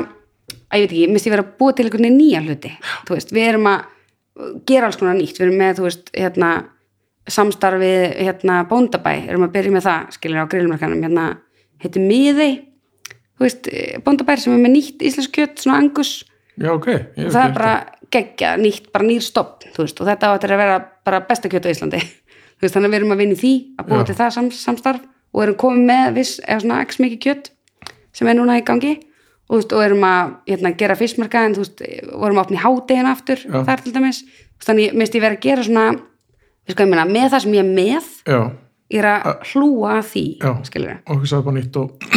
að 0.67 0.81
ég 0.81 0.87
veit 0.87 0.91
ekki, 0.91 1.11
minnst 1.11 1.29
ég 1.29 1.35
vera 1.35 1.45
að 1.45 1.53
búa 1.59 1.75
til 1.75 1.85
einhvern 1.87 2.07
veginn 2.07 2.19
nýja 2.21 2.43
hluti, 2.43 2.73
þú 3.07 3.17
veist, 3.17 3.35
við 3.35 3.49
erum 3.51 3.69
að 3.71 4.57
gera 4.69 4.89
alls 4.89 4.99
konar 4.99 5.17
nýtt, 5.17 5.39
við 5.39 5.47
erum 5.47 5.61
með, 5.61 5.79
þú 5.79 5.87
veist, 5.87 6.11
hérna 6.13 6.51
samstarfið, 7.27 8.05
hérna, 8.23 8.61
bóndabæ 8.69 9.13
erum 9.27 9.47
að 9.47 9.53
byrja 9.57 9.73
með 9.75 9.87
það, 9.87 10.11
skilur 10.15 10.47
á 10.47 10.51
grillmarkanum 10.51 11.03
hérna, 11.03 11.25
heitir 11.83 12.05
miði 12.07 12.49
þú 13.37 13.45
veist, 13.45 13.69
bóndabær 14.05 14.41
er 16.57 16.67
já, 16.67 16.71
ok. 16.73 16.88
Ég 16.88 17.17
hef 17.17 17.27
og 17.27 17.34
það 17.35 17.43
ekki 17.43 17.51
er 17.51 17.57
bara 17.57 17.73
geggja, 18.15 18.53
nýtt, 18.61 18.89
bara 18.93 19.07
nýr 19.07 19.25
stopp 19.25 19.67
og 19.77 20.07
þetta 20.07 20.31
áttir 20.31 20.55
að 20.55 20.63
vera 20.63 20.79
bara 21.05 21.21
besta 21.27 21.51
kjött 21.51 21.67
á 21.67 21.73
Íslandi. 21.73 22.01
Veist, 22.61 22.73
þannig 22.73 22.88
að 22.88 22.93
við 22.93 22.99
erum 23.01 23.13
að 23.13 23.21
vinna 23.21 23.38
í 23.38 23.41
því 23.41 23.53
að 23.77 23.89
búa 23.91 24.01
Já. 24.01 24.07
til 24.09 24.17
það 24.17 24.34
sam, 24.34 24.49
samstarf 24.51 25.05
og 25.34 25.43
erum 25.43 25.59
komið 25.61 25.91
með 25.91 26.15
viss, 26.17 26.39
eða 26.41 26.63
svona 26.63 26.81
x 26.88 26.99
mikið 27.03 27.21
kjött 27.27 27.51
sem 28.17 28.31
er 28.31 28.39
núna 28.39 28.57
í 28.57 28.65
gangi. 28.65 28.95
Og, 29.47 29.59
veist, 29.61 29.71
og 29.71 29.84
erum 29.85 30.03
að 30.03 30.34
hérna, 30.49 30.73
gera 30.75 30.97
fiskmarka 30.99 31.45
en 31.47 31.53
þú 31.55 31.63
veist, 31.63 31.84
vorum 32.11 32.39
að 32.41 32.47
opna 32.47 32.57
í 32.57 32.63
hádegin 32.65 33.07
aftur 33.07 33.43
Já. 33.45 33.59
þar 33.69 33.84
til 33.85 33.93
dæmis, 33.95 34.23
þannig 34.65 34.97
minnst 34.97 35.15
ég 35.15 35.23
vera 35.23 35.38
að 35.38 35.45
gera 35.45 35.63
svona 35.63 35.85
við 36.67 36.75
sko 36.75 36.84
ég 36.84 36.91
meina, 36.91 37.07
með 37.07 37.29
það 37.31 37.43
sem 37.45 37.55
ég 37.55 37.63
er 37.63 37.71
með 37.77 38.09
já, 38.27 38.39
ég 38.91 39.01
er 39.01 39.09
að 39.13 39.45
hlúa 39.53 39.97
því 40.03 40.25
skilur 40.67 40.91
við 40.91 40.97
og 40.99 41.21
hugsaði 41.21 41.47
bara 41.47 41.57
nýtt 41.57 41.79
og 41.81 42.07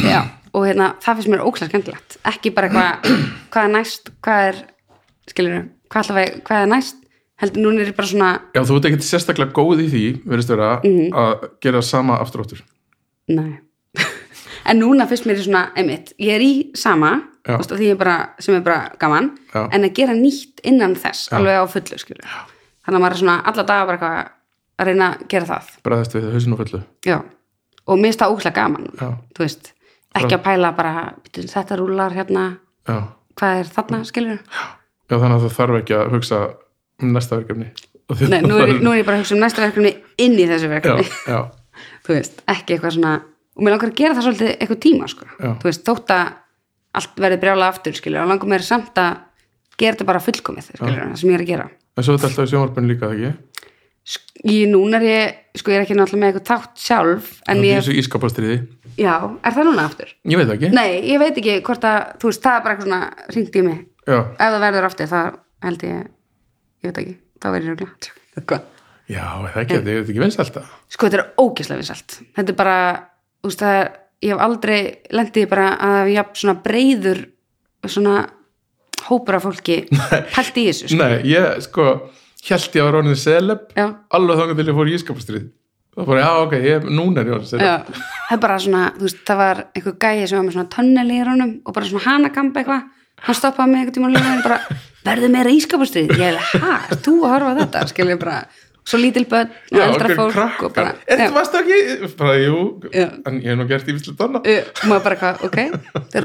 og 0.54 0.64
hérna, 0.66 0.90
það 1.02 1.18
finnst 1.20 1.30
mér 1.32 1.44
ókslega 1.46 1.70
skemmtilegt. 1.70 2.16
Ekki 2.30 2.50
bara 2.56 2.68
hvað 3.52 3.64
er 3.64 3.72
næst 3.76 4.10
hvað 4.24 4.48
er, 4.50 4.60
skilur 5.30 5.56
hvað, 5.90 6.10
hvað 6.46 6.64
er 6.64 6.70
næst, 6.70 6.96
heldur 7.40 7.62
núna 7.64 7.80
er 7.84 7.90
ég 7.92 7.96
bara 7.96 8.10
svona 8.10 8.30
já, 8.54 8.60
þú 8.66 8.76
ert 8.78 8.88
ekkert 8.90 9.06
sérstaklega 9.06 9.54
góð 9.56 9.84
í 9.86 9.88
því 9.92 10.04
verðist 10.28 10.52
vera 10.54 10.70
Mhm. 10.84 11.10
að 11.14 11.48
gera 11.64 11.82
sama 11.82 12.18
aftur 12.20 12.42
áttur 12.44 12.62
nei. 13.28 13.58
En 14.70 14.76
núna 14.78 15.06
finnst 15.08 15.24
mér 15.26 15.38
ég 15.40 15.46
svona, 15.46 15.70
einmitt 15.74 16.12
ég 16.20 16.34
er 16.36 16.42
í 16.44 16.52
sama, 16.76 17.14
Já. 17.48 17.56
veist, 17.56 17.72
ég 17.80 17.96
bara 17.98 18.34
sem 18.38 18.54
er 18.58 18.60
bara 18.66 18.90
gaman, 19.00 19.30
Já. 19.54 19.68
en 19.72 19.86
að 19.88 19.94
gera 19.96 20.12
nýtt 20.14 20.60
innan 20.68 20.94
þess, 20.94 21.30
alveg 21.32 21.56
á 21.56 21.64
fullu, 21.70 21.96
skilur 21.98 22.26
þannig 22.84 22.98
að 22.98 23.00
maður 23.00 23.16
er 23.16 23.20
svona 23.22 23.38
alla 23.48 23.62
daga 23.64 23.86
bara 23.88 23.96
eitthvað 23.98 24.28
að 24.80 24.86
reyna 24.90 25.08
að 25.14 25.24
gera 25.32 25.46
það, 25.48 25.70
bræðist 25.84 26.14
við 26.18 26.28
hausinn 26.34 26.52
og 26.56 26.60
fullu. 26.60 26.82
Já. 27.08 27.16
Og 27.88 27.98
mér 27.98 28.10
finnst 28.12 28.20
það 28.22 28.34
ókslega 28.36 28.54
gaman, 28.60 28.86
já, 29.00 29.08
þú 29.36 29.44
veist 29.46 29.72
ekki 30.18 30.34
að 30.36 30.42
pæla 30.44 30.72
bara, 30.76 31.14
"Bíddu, 31.24 31.46
þetta 31.48 31.78
rúlar 31.78 32.12
hérna, 32.16 32.44
já, 32.88 32.96
hvað 33.38 33.60
er 33.60 33.70
þarna, 33.76 34.04
skilur 34.04 34.38
já, 34.40 35.16
þannig 35.16 35.36
að 35.36 35.44
það 35.46 35.56
þarf 35.58 35.78
ekki 35.80 35.94
að 35.98 36.10
hugsa 36.16 36.40
um 37.00 37.12
næsta 37.14 37.36
verkefni. 37.40 37.70
Nei, 38.28 38.40
nú 38.42 38.58
er, 38.58 38.72
nú 38.82 38.90
er 38.90 39.00
ég 39.00 39.06
bara 39.06 39.16
að 39.18 39.22
hugsa 39.22 39.34
um 39.36 39.40
næsta 39.40 39.62
verkefni 39.62 39.94
inn 40.18 40.34
í 40.34 40.46
þessu 40.50 40.66
já, 40.66 40.74
verkefni. 40.74 41.06
já, 41.26 41.40
þú 42.04 42.14
veist, 42.16 42.42
ekki 42.46 42.74
eitthvað 42.76 42.96
svona 42.98 43.14
og 43.56 43.64
mér 43.64 43.74
langar 43.74 43.90
að 43.90 43.98
gera 43.98 44.14
það 44.14 44.26
svolítið 44.26 44.50
eitthvað 44.56 44.80
tíma 44.80 45.08
sko. 45.10 45.26
Já. 45.38 45.50
þú 45.60 45.68
veist, 45.68 45.84
þótt 45.84 46.14
að 46.14 46.32
allt 47.00 47.20
verði 47.22 47.40
brjála 47.40 47.68
aftur, 47.70 47.94
skilur, 47.94 48.22
og 48.24 48.28
langar 48.32 48.50
mér 48.50 48.64
samt 48.66 48.98
að 48.98 49.18
gera 49.78 49.94
þetta 49.94 50.06
bara 50.10 50.22
fullkomið, 50.24 50.70
skilur, 50.74 50.98
það 50.98 51.16
sem 51.20 51.30
ég 51.30 51.38
er 51.38 51.44
að 51.44 51.50
gera. 51.52 51.68
En 51.96 52.06
svo 52.06 52.14
er 52.14 52.18
þetta 52.18 52.28
alltaf 52.30 52.46
í 52.46 52.50
sjónvarpinu 52.54 52.90
líka 52.90 53.10
ekki 53.14 53.30
ég, 54.44 54.66
núna 54.70 54.98
er 55.00 55.06
ég, 55.06 55.38
sko, 55.60 55.72
ég 55.72 55.80
er 55.80 55.84
ekki 55.86 55.96
náttúrulega 55.98 56.22
með 56.24 56.30
eitthvað 56.32 56.48
þátt 56.50 56.84
sjálf, 56.84 57.30
en 57.52 57.62
ég, 57.66 57.78
þessu 57.80 57.96
ískapastriði, 58.00 58.58
já, 59.00 59.14
er 59.44 59.56
það 59.56 59.68
núna 59.70 59.86
aftur? 59.90 60.12
ég 60.24 60.40
veit 60.40 60.48
það 60.48 60.56
ekki. 60.56 60.72
Nei, 60.76 60.90
ég 61.10 61.22
veit 61.22 61.40
ekki 61.42 61.56
hvort 61.68 61.86
að, 61.90 62.00
þú 62.22 62.30
veist, 62.32 62.42
það 62.46 62.58
er 62.58 62.64
bara 62.66 62.76
eitthvað 62.76 62.90
svona 62.90 63.34
ringt 63.36 63.56
í 63.60 63.64
mig, 63.68 63.80
já, 64.06 64.18
ef 64.20 64.44
það 64.56 64.60
verður 64.66 64.88
aftur 64.90 65.10
það 65.14 65.30
held 65.68 65.86
ég, 65.90 66.04
ég 66.80 66.90
veit 66.90 67.02
ekki 67.04 67.16
þá 67.40 67.48
verður 67.54 67.72
ég 67.74 67.80
glætt 67.84 68.10
eitthvað. 68.40 68.68
Já, 69.10 69.24
er 69.26 69.50
það 69.54 69.62
ekki, 69.64 69.78
þetta 69.80 69.90
er 69.96 70.04
ekki 70.04 70.22
vinsælt 70.22 70.60
að 70.60 70.74
sko 70.94 71.08
þetta 71.08 71.18
er 71.18 71.30
ógeðslega 71.42 71.80
vinsælt. 71.82 72.18
Þetta 72.36 72.52
er 72.52 72.58
bara, 72.60 72.76
þú 73.42 73.50
veist 73.50 73.62
það 73.64 73.78
er 73.80 73.88
ég 74.20 74.34
hef 74.34 74.42
aldrei 74.44 74.80
lendið 75.16 75.46
bara 75.50 75.66
að 75.80 76.10
ég 76.12 76.20
haf 76.20 76.34
svona 76.38 76.60
breyður 76.62 77.22
svona 77.88 78.14
hópur 79.08 79.38
af 79.38 79.46
fólki 79.48 79.78
pælt 80.34 80.58
í 80.60 80.66
þessu 80.68 80.90
sko. 80.92 80.98
nei, 81.00 81.14
ég 81.30 81.62
sko 81.64 81.86
held 82.48 82.76
ég 82.76 82.82
að 82.82 82.86
vera 82.90 83.00
orðin 83.02 83.16
seleb 83.20 83.66
alveg 84.16 84.38
þangar 84.40 84.56
til 84.60 84.68
ég 84.70 84.78
fór 84.80 84.88
í 84.90 84.94
ískapastrið 84.98 85.48
fór 86.00 86.16
ég, 86.16 86.24
já, 86.24 86.32
ok, 86.46 86.54
ég, 86.64 86.86
núna 86.88 87.20
er 87.20 87.26
ég 87.28 87.34
orðin 87.36 87.50
seleb 87.50 87.66
það 87.90 88.36
er 88.36 88.40
bara 88.46 88.58
svona 88.62 88.84
þú 88.96 89.04
veist, 89.08 89.20
það 89.26 89.36
var 89.42 89.62
einhver 89.74 89.96
gæi 90.00 90.26
sem 90.30 90.38
var 90.38 90.46
með 90.46 90.56
svona 90.56 90.72
tönnel 90.76 91.10
í 91.10 91.20
honum 91.26 91.52
og 91.66 91.74
bara 91.76 91.86
svona 91.90 92.06
hanakamp 92.06 92.56
eitthvað. 92.56 92.88
Hann 93.20 93.36
stoppaði 93.36 93.68
mig 93.74 93.78
einhvern 93.82 93.96
tíma 93.98 94.08
og 94.32 94.44
bara 94.46 94.58
verður 95.04 95.32
meira 95.34 95.50
ískapastrið 95.52 96.14
ég 96.16 96.26
er, 96.30 96.38
hæ, 96.40 96.94
þú 97.04 97.18
að 97.26 97.32
horfa 97.34 97.54
þetta? 97.58 97.82
Skil 97.90 98.08
ég 98.08 98.20
bara, 98.22 98.38
svo 98.88 98.96
lítil 99.02 99.26
börn 99.28 99.50
og 99.74 99.80
eldra 99.84 100.08
fólk 100.14 100.22
og 100.24 100.32
krakkar. 100.32 100.72
bara, 100.78 100.94
Er 101.04 101.20
þetta 101.20 101.36
varst 101.36 101.58
ekki? 101.60 101.78
Bara, 102.16 102.34
jú, 102.40 102.56
Já. 102.94 103.06
en 103.28 103.40
ég 103.42 103.50
hef 103.52 103.58
nú 103.60 103.66
gert 103.68 103.90
ívislega 103.92 104.16
donna 104.22 104.40
uh, 104.40 104.62
og 104.70 104.88
maður 104.88 105.04
bara 105.10 105.34
ok 105.44 105.58
það 106.08 106.16
er 106.16 106.24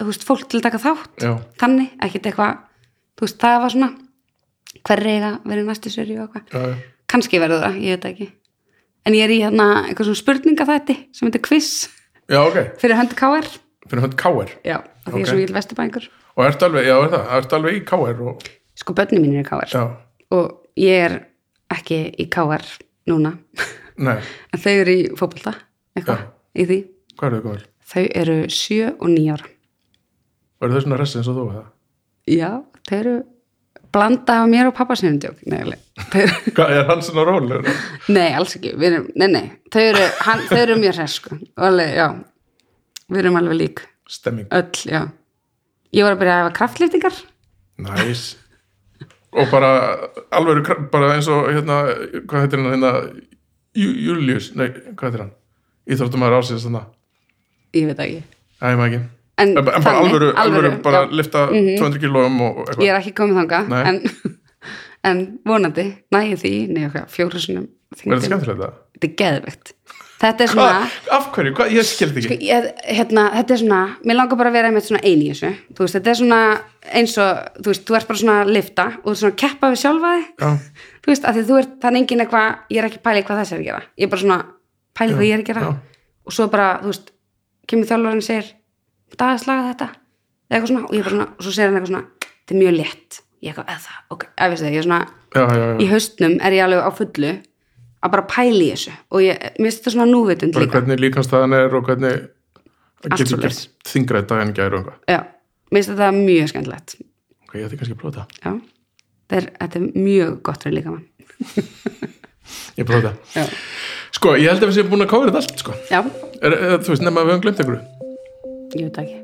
veist, 0.00 0.24
fólk 0.26 0.46
til 0.48 0.60
að 0.60 0.66
taka 0.68 0.80
þátt 0.82 1.24
Já. 1.26 1.32
þannig, 1.60 1.90
ekkit 2.06 2.28
eitthvað 2.30 2.60
þú 3.18 3.26
veist, 3.26 3.38
það 3.42 3.58
var 3.64 3.74
svona 3.74 3.90
hver 4.82 5.02
reyga 5.04 5.32
verið 5.44 5.66
næstu 5.68 5.90
seri 5.92 6.16
og 6.18 6.32
eitthvað. 6.38 6.76
Kannski 7.12 7.40
verður 7.42 7.60
það, 7.66 7.74
ég 7.84 7.98
veit 7.98 8.06
ekki. 8.08 8.28
En 9.04 9.12
ég 9.18 9.24
er 9.26 9.34
í 9.34 9.40
hérna 9.42 9.66
eitthvað 9.84 10.08
svona 10.08 10.20
spurninga 10.22 10.64
þætti 10.68 10.96
sem 11.12 11.28
heitir 11.28 11.42
quiz 11.44 11.68
Já, 12.30 12.38
ok, 12.46 12.58
fyrir 12.80 12.96
höndi 12.96 13.18
KR 13.18 13.48
fyrir 13.90 14.04
hönd 14.06 14.14
K.R. 14.16 14.52
já, 14.64 14.78
og 14.78 15.10
því 15.10 15.18
Ok. 15.18 15.20
er 15.20 15.28
svo 15.28 15.36
mikil 15.40 15.56
vesturbængur 15.56 16.04
Og 16.36 16.44
ertu 16.46 16.64
alveg, 16.64 16.86
já, 16.86 16.94
er 17.02 17.10
það, 17.12 17.26
ertu 17.36 17.56
alveg 17.58 17.74
í 17.76 17.82
K.R. 17.90 18.22
og, 18.30 18.46
sko 18.78 18.94
börni 18.96 19.18
mín 19.20 19.34
er 19.36 19.42
í 19.42 19.48
KR 19.50 19.76
og 20.32 20.46
ég 20.80 21.02
er 21.10 21.18
ekki 21.74 21.98
í 22.22 22.28
KR 22.32 22.64
núna. 23.10 23.34
En 24.00 24.60
þau 24.62 24.72
eru 24.72 24.94
í 24.94 25.02
fótbolta 25.18 25.52
eitthvað 25.98 26.22
í 26.56 26.64
því. 26.70 26.78
Hvað 27.18 27.26
er 27.28 27.34
það 27.36 27.44
góður? 27.50 27.66
þau 27.92 28.04
eru 28.22 28.36
7 28.48 28.78
og 28.94 29.08
9 29.12 29.34
ára 29.34 29.51
Verður 30.62 30.78
þau 30.78 30.84
svona 30.86 30.98
ressi 31.02 31.18
eins 31.20 31.28
og 31.32 31.38
þú, 31.40 31.44
eða? 31.52 31.64
já, 32.30 32.50
þau 32.88 32.98
eru 33.02 33.14
blanda 33.92 34.36
af 34.40 34.48
mér 34.48 34.68
og 34.70 34.74
pappa 34.78 34.94
sinni 34.96 35.18
djók 35.20 35.40
nei, 35.50 35.58
alveg. 35.64 35.80
Þau 36.12 36.20
eru- 36.22 36.52
Hvað, 36.56 36.70
er 36.78 36.84
hann 36.88 37.02
svona 37.04 37.24
rólegur? 37.28 37.80
nei, 38.14 38.28
alls 38.38 38.54
ekki 38.56 38.70
við 38.78 38.86
erum, 38.92 39.08
nei, 39.20 39.26
nei, 39.34 39.42
þau 39.74 39.82
eru, 39.88 40.04
hann, 40.28 40.44
þau 40.48 40.60
eru 40.62 40.76
mjög 40.80 40.94
hress 41.00 41.16
sko, 41.20 41.38
Og 41.58 41.66
alveg, 41.68 41.90
já 41.98 42.06
við 43.12 43.20
erum 43.24 43.40
alveg 43.42 43.58
lík, 43.58 43.82
Stemming, 44.12 44.46
öll, 44.54 44.70
já 44.88 45.02
ég 45.92 46.06
var 46.06 46.14
að 46.14 46.22
byrja 46.22 46.36
að 46.38 46.42
hafa 46.46 46.54
kraftlýftingar 46.60 47.18
næs 47.82 48.22
Og 49.32 49.48
bara, 49.52 49.68
alveg, 50.36 50.68
bara 50.92 51.14
eins 51.16 51.28
og, 51.32 51.46
hérna, 51.52 51.76
hvað 52.28 52.42
heitir 52.46 52.60
hann, 52.62 52.72
hérna, 52.76 52.94
Július, 53.76 54.50
nei, 54.60 54.66
hvað 54.92 55.06
heitir 55.08 55.22
hann? 55.24 55.30
Íþróttumæður 55.90 56.38
ásins, 56.38 56.64
þannig, 56.68 56.88
ég 57.76 57.86
veit 57.90 57.96
það 57.98 58.06
ekki 58.06 58.22
það 58.62 58.72
er 58.74 58.80
maður 58.80 58.92
ekki 58.96 59.02
en, 59.42 59.56
En 59.58 59.66
bara 59.66 59.82
þannig, 59.84 60.06
alvöru, 60.06 60.30
alvöru, 60.44 60.72
bara 60.84 61.04
já. 61.04 61.16
Lifta 61.20 61.44
200 61.50 62.02
kílóum 62.02 62.40
og 62.46 62.62
eitthvað. 62.64 62.86
ég 62.86 62.94
er 62.94 63.00
ekki 63.00 63.14
komið 63.18 63.42
þangað 63.42 63.72
Nei. 63.72 63.82
en, 63.90 64.00
en 65.12 65.22
vonandi 65.48 65.86
næði 66.14 66.40
því, 66.44 66.54
neða 66.78 67.06
fjóru 67.12 67.42
sinum 67.42 67.68
Verður 67.92 68.14
þetta 68.14 68.30
skemmtilegt 68.30 68.62
það? 68.62 68.78
þetta 68.96 69.08
er 69.10 69.16
geðvegt 69.22 69.74
þetta 70.22 70.44
er 70.44 70.52
svona 70.52 70.68
Hvað? 70.72 70.98
Af 71.16 71.28
hverju? 71.34 71.54
Hvað? 71.58 71.72
Ég 71.74 71.88
skildi 71.88 72.20
ekki. 72.22 72.28
Sko, 72.28 72.46
ég, 72.46 72.68
hérna, 72.98 73.24
þetta 73.36 73.54
er 73.54 73.60
svona, 73.62 73.80
mér 74.06 74.18
langar 74.18 74.38
bara 74.40 74.52
að 74.52 74.58
vera 74.58 74.70
einmitt 74.70 74.86
svona 74.86 75.02
eini 75.02 75.26
í 75.26 75.32
þessu, 75.32 75.50
þú 75.74 75.84
veist, 75.84 75.96
þetta 75.98 76.12
er 76.12 76.18
svona 76.20 76.40
eins 77.00 77.16
og, 77.22 77.40
þú 77.58 77.72
veist, 77.72 77.84
þú 77.88 77.98
ert 77.98 78.08
bara 78.10 78.20
svona 78.22 78.36
að 78.42 78.52
lifta 78.56 78.86
og 78.92 79.04
þú 79.04 79.12
ert 79.12 79.20
svona 79.22 79.34
að 79.34 79.40
keppa 79.42 79.70
við 79.72 79.80
sjálfa 79.82 80.12
þig 80.16 80.26
þú 81.02 81.12
veist, 81.12 81.26
af 81.26 81.36
því 81.36 81.44
þú 81.48 81.58
ert, 81.60 81.76
er 81.88 81.98
engin 82.00 82.24
eitthvað 82.24 82.74
ég 82.74 82.82
er 82.82 82.88
ekki 82.88 83.00
í 83.02 83.24
hvað 83.26 83.42
þessi 83.42 83.56
er 83.56 83.60
að 83.60 83.66
gera 83.68 83.82
ég 83.82 84.06
er 84.06 84.12
bara 84.12 84.24
svona, 84.24 84.38
pæla 84.98 85.16
hvað 85.16 85.26
ég 85.26 85.36
er 85.36 85.42
að 85.42 85.50
gera 85.50 85.64
já. 85.66 85.70
og 86.26 86.36
svo 86.36 86.48
bara, 86.52 86.68
þú 86.82 86.92
veist, 86.92 87.12
kemur 87.70 87.90
þjálfarinn 87.90 88.22
og 88.22 88.28
slagað 89.18 89.68
þetta 89.70 89.88
eða 89.88 90.56
eitthvað 90.56 90.72
svona, 90.72 90.84
og 90.88 90.96
ég 90.96 91.06
bara 91.06 91.14
svona, 91.16 91.28
og 91.32 91.46
svo 91.46 91.54
segir 91.54 91.70
hann 91.70 91.78
eitthvað 91.78 91.92
svona 91.92 92.04
þetta 92.32 92.54
er 92.54 92.60
mjög 92.62 92.76
létt, 92.78 93.22
ég 93.42 93.52
eitthvað, 93.52 93.72
eða 93.76 93.96
ok 94.16 94.26
ef 94.32 94.52
veist 94.52 94.64
það, 94.64 94.72
ég 94.72 94.82
er 94.82 94.88
svona, 94.88 95.00
já, 95.32 95.42
já, 95.42 95.62
já. 95.62 95.76
í 95.78 95.88
haustnum 95.92 96.36
er 96.40 96.58
ég 96.58 96.66
alveg 96.66 96.82
á 96.82 96.90
fullu 96.98 97.32
að 98.02 98.14
bara 98.16 98.26
pæla 98.32 98.62
í 98.66 98.72
þessu 98.72 98.96
og 99.12 99.24
ég, 99.24 99.46
mér 99.58 99.70
finnst 99.70 99.82
þetta 99.82 99.94
svona 99.96 100.10
núvitund 100.10 100.58
líka 100.58 100.80
hvernig 100.80 101.04
líkanstæðan 101.06 101.56
er 101.60 101.78
og 101.78 101.86
hvernig 101.86 102.26
getur 103.18 103.42
gert 103.42 103.88
þingra 103.88 104.26
dag 104.26 104.42
en 104.42 104.52
eitthvað. 104.52 104.92
já, 105.06 105.20
mér 105.70 105.80
finnst 105.80 105.94
þetta 105.94 106.12
mjög 106.18 106.52
skemmtilegt 106.52 107.00
Ok, 107.52 107.58
ég 107.60 107.66
ætti 107.68 107.76
kannski 107.76 107.92
að 107.92 107.98
prófa 108.00 108.22
þetta. 108.22 108.52
Þetta 109.28 109.36
er, 109.36 109.46
þetta 109.60 109.76
er 109.76 110.04
mjög 110.06 110.36
gott 110.48 110.62
fyrir 110.64 110.78
líka 110.78 110.94
mann. 110.94 111.02
Ég 112.78 112.86
prófa 112.88 113.10
þetta. 113.12 113.44
Sko, 114.16 114.32
ég 114.40 114.48
held 114.48 114.64
að 114.64 114.70
við 114.70 114.78
séum 114.78 114.88
búin 114.88 115.04
að 115.04 115.10
kára 115.10 115.28
þetta 115.28 115.42
allt, 115.42 115.60
sko. 115.60 115.74
Er, 116.40 116.56
þú 116.80 116.94
veist, 116.94 117.04
nema 117.04 117.20
að 117.20 117.28
við 117.28 117.34
höfum 117.34 117.44
glemt 117.44 117.60
einhverju. 117.60 118.01
Ég 118.78 118.88
veit 118.88 119.02
ekki. 119.04 119.20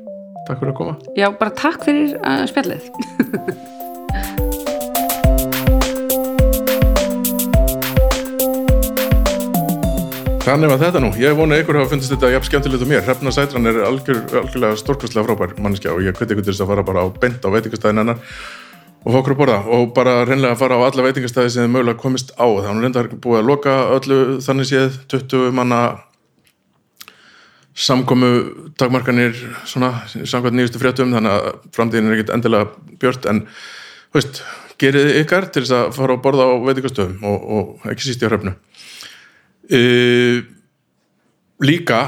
Takk 0.47 0.61
fyrir 0.61 0.73
að 0.73 0.77
koma. 0.79 0.95
Já, 1.17 1.29
bara 1.37 1.53
takk 1.57 1.83
fyrir 1.85 2.15
uh, 2.21 2.45
spjallið. 2.49 2.89
Þannig 10.49 10.71
var 10.71 10.79
þetta 10.81 10.99
nú. 11.03 11.09
Ég 11.21 11.35
vona 11.37 11.53
að 11.53 11.61
ykkur 11.61 11.77
hafa 11.77 11.91
fundist 11.91 12.09
þetta 12.09 12.31
jafn 12.33 12.47
skemmtilegt 12.47 12.81
og 12.81 12.89
mér. 12.89 13.03
Hrefna 13.05 13.33
Sætran 13.35 13.69
er 13.69 13.83
algjör, 13.85 14.23
algjörlega 14.39 14.79
stórkastlega 14.81 15.27
frábær 15.27 15.51
mannskja 15.61 15.93
og 15.93 16.01
ég 16.01 16.15
hveti 16.17 16.33
ykkur 16.33 16.47
til 16.47 16.55
þess 16.55 16.63
að 16.65 16.71
fara 16.71 16.85
bara 16.87 17.03
á 17.05 17.07
bent 17.21 17.45
á 17.45 17.53
veitingastæðin 17.53 18.01
hennar 18.01 18.23
og 19.03 19.13
fá 19.13 19.17
okkur 19.19 19.35
að 19.35 19.39
borða 19.43 19.59
og 19.77 19.91
bara 19.93 20.15
reynlega 20.25 20.55
að 20.55 20.63
fara 20.63 20.79
á 20.81 20.87
alla 20.87 21.05
veitingastæði 21.05 21.53
sem 21.53 21.67
þið 21.67 21.73
mögulega 21.75 22.01
komist 22.01 22.33
á. 22.33 22.47
Það 22.49 22.69
er 22.71 22.73
nú 22.79 22.85
reyndar 22.87 23.11
búið 23.13 23.41
að 23.43 23.49
loka 23.51 23.75
öllu 23.99 24.19
þannig 24.47 24.69
séð 24.71 24.97
20 25.13 25.53
manna 25.59 25.83
samkomu 27.75 28.29
takmarkanir 28.79 29.35
svona 29.67 29.91
samkvæmt 30.09 30.57
nýjustu 30.57 30.81
fréttum 30.81 31.13
þannig 31.15 31.35
að 31.35 31.59
framtíðin 31.75 32.09
er 32.09 32.17
ekkit 32.17 32.33
endilega 32.35 32.95
björt 33.01 33.27
en 33.29 33.43
veist, 34.15 34.41
gerið 34.81 35.11
ykkar 35.21 35.49
til 35.53 35.63
þess 35.63 35.75
að 35.77 35.91
fara 35.97 36.15
að 36.17 36.23
borða 36.25 36.47
á 36.49 36.53
veitingastöðum 36.65 37.27
og, 37.29 37.45
og 37.55 37.91
ekki 37.91 38.07
síst 38.07 38.23
í 38.23 38.29
hrefnu. 38.29 38.55
Uh, 39.69 40.41
líka 41.61 42.01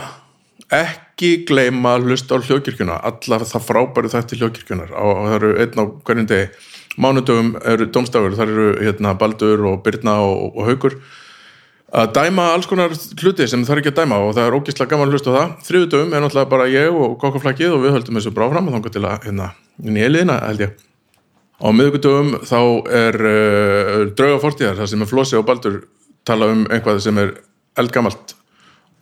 ekki 0.71 1.33
gleyma 1.47 1.97
að 1.97 2.09
hlusta 2.09 2.39
á 2.39 2.43
hljókirkjuna 2.43 2.97
allar 3.05 3.45
það 3.45 3.65
frábæru 3.67 4.11
þætti 4.11 4.39
hljókirkjunar 4.39 4.93
og 4.97 5.25
það 5.27 5.35
eru 5.38 5.55
einn 5.61 5.81
á 5.81 5.85
hverjum 6.07 6.29
degi. 6.31 6.51
Mánudögum 6.99 7.53
eru 7.63 7.85
domstafur, 7.88 8.33
þar 8.35 8.49
eru 8.51 8.71
hérna 8.81 9.13
Baldur 9.15 9.61
og 9.69 9.77
Birna 9.85 10.17
og, 10.25 10.57
og 10.57 10.65
Haukur 10.67 10.97
að 11.91 12.13
dæma 12.15 12.45
alls 12.53 12.68
konar 12.69 12.93
hluti 12.93 13.47
sem 13.49 13.63
það 13.68 13.73
er 13.73 13.81
ekki 13.81 13.91
að 13.91 13.97
dæma 13.99 14.19
og 14.23 14.35
það 14.38 14.45
er 14.45 14.55
ógislega 14.55 14.93
gaman 14.93 15.09
að 15.09 15.18
hlusta 15.18 15.34
á 15.34 15.38
það. 15.38 15.55
Þriðudögum 15.68 16.13
er 16.15 16.23
náttúrulega 16.23 16.51
bara 16.53 16.68
ég 16.72 16.99
og 17.03 17.18
kokkaflakkið 17.19 17.76
og 17.76 17.84
við 17.84 17.95
höldum 17.97 18.19
þessu 18.19 18.34
bráfram 18.35 18.69
og 18.69 18.77
þangar 18.77 18.95
til 18.95 19.03
að 19.03 19.26
hérna, 19.27 19.49
inn 19.84 19.99
í 19.99 20.05
eiliðina 20.05 20.38
held 20.45 20.63
ég. 20.63 20.77
Á 21.61 21.68
miðvikudögum 21.76 22.31
þá 22.47 22.59
er 23.01 23.19
uh, 23.31 23.97
drauga 24.15 24.39
fortíðar 24.45 24.80
þar 24.80 24.91
sem 24.93 25.03
er 25.03 25.11
Flósi 25.11 25.38
og 25.39 25.45
Baldur 25.49 25.81
tala 26.27 26.47
um 26.53 26.63
einhvað 26.72 27.03
sem 27.03 27.19
er 27.22 27.35
eldgamalt 27.80 28.35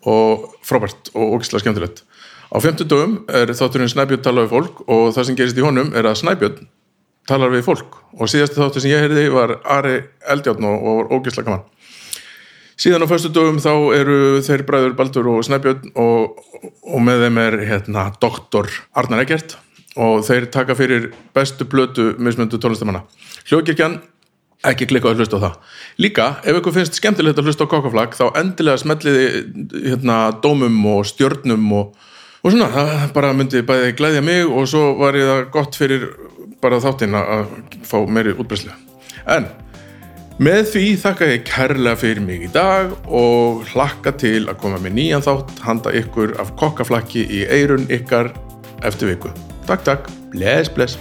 og 0.10 0.49
frábært 0.66 1.14
og 1.14 1.38
ógislega 1.38 1.66
skemmtilegt. 1.68 2.03
Á 2.49 2.57
fimmtudögum 2.57 3.20
er 3.30 3.53
þátturinn 3.53 3.91
Snæbjörn 3.94 4.26
tala 4.26 4.48
við 4.48 4.56
fólk 4.56 4.84
og 4.90 5.14
það 5.14 5.30
sem 5.30 5.38
gerist 5.38 5.60
í 5.60 5.64
honum 5.64 5.94
er 5.94 6.10
að 6.10 6.24
Snæbjörn 6.24 6.66
talar 7.30 7.53
við 7.53 7.68
fólk. 7.68 7.99
Og 8.18 8.32
síðasti 8.32 8.57
þáttur 8.57 8.82
sem 8.82 8.90
ég 8.90 9.03
heyrði 9.03 9.28
var 9.30 9.60
Ari 9.70 9.99
Eldjárn 10.34 10.66
og, 10.66 10.80
og 10.82 10.95
var 10.98 11.11
ógislega 11.14 11.45
gaman 11.52 11.68
síðan 12.80 13.03
á 13.03 13.11
föstu 13.11 13.31
dögum 13.35 13.60
þá 13.61 13.72
eru 13.97 14.19
þeir 14.45 14.65
bræður 14.68 14.95
Baldur 14.97 15.31
og 15.34 15.41
Snæbjörn 15.47 15.91
og, 15.99 16.39
og 16.88 17.01
með 17.03 17.26
þeim 17.26 17.41
er 17.43 17.57
hérna 17.72 18.06
doktor 18.22 18.69
Arnar 18.97 19.23
Eggert 19.26 19.57
og 19.99 20.23
þeir 20.27 20.47
taka 20.53 20.77
fyrir 20.80 21.10
bestu 21.35 21.68
blötu 21.68 22.14
mismundu 22.22 22.60
tónlistamanna. 22.61 23.03
Hljókirkjan 23.49 23.99
ekki 24.69 24.89
klikka 24.89 25.11
að 25.11 25.22
hlusta 25.23 25.39
á 25.39 25.43
það. 25.45 25.57
Líka, 26.03 26.27
ef 26.43 26.60
ykkur 26.60 26.76
finnst 26.76 26.99
skemmtilegt 26.99 27.39
að 27.39 27.49
hlusta 27.49 27.68
á 27.68 27.72
kokkaflag 27.72 28.15
þá 28.18 28.26
endilega 28.39 28.81
smelliði 28.81 29.27
hérna 29.88 30.19
dómum 30.43 30.80
og 30.93 31.07
stjörnum 31.07 31.69
og, 31.80 31.93
og 32.43 32.53
svona, 32.53 32.68
það 32.76 33.06
bara 33.15 33.35
myndi 33.35 33.64
bæði 33.68 33.95
glæðja 33.99 34.23
mig 34.26 34.43
og 34.47 34.68
svo 34.72 34.93
var 34.99 35.19
ég 35.19 35.31
það 35.31 35.45
gott 35.56 35.80
fyrir 35.80 36.10
bara 36.64 36.81
þáttinn 36.84 37.15
að 37.15 37.47
fá 37.88 37.97
meiri 38.07 38.35
útbreyslu 38.35 38.76
en 39.30 39.47
Með 40.40 40.70
því 40.72 40.82
þakka 41.02 41.28
ég 41.28 41.41
kærlega 41.44 41.99
fyrir 41.99 42.24
mig 42.24 42.45
í 42.48 42.49
dag 42.53 42.94
og 43.11 43.66
hlakka 43.74 44.14
til 44.22 44.45
að 44.48 44.61
koma 44.61 44.78
með 44.80 44.94
nýjan 44.95 45.26
þátt 45.26 45.52
handa 45.66 45.91
ykkur 45.99 46.32
af 46.40 46.53
kokkaflakki 46.61 47.26
í 47.28 47.41
eirun 47.52 47.84
ykkar 47.91 48.32
eftir 48.88 49.11
viku. 49.11 49.34
Takk, 49.68 49.84
takk. 49.84 50.07
Bless, 50.32 50.72
bless. 50.72 50.95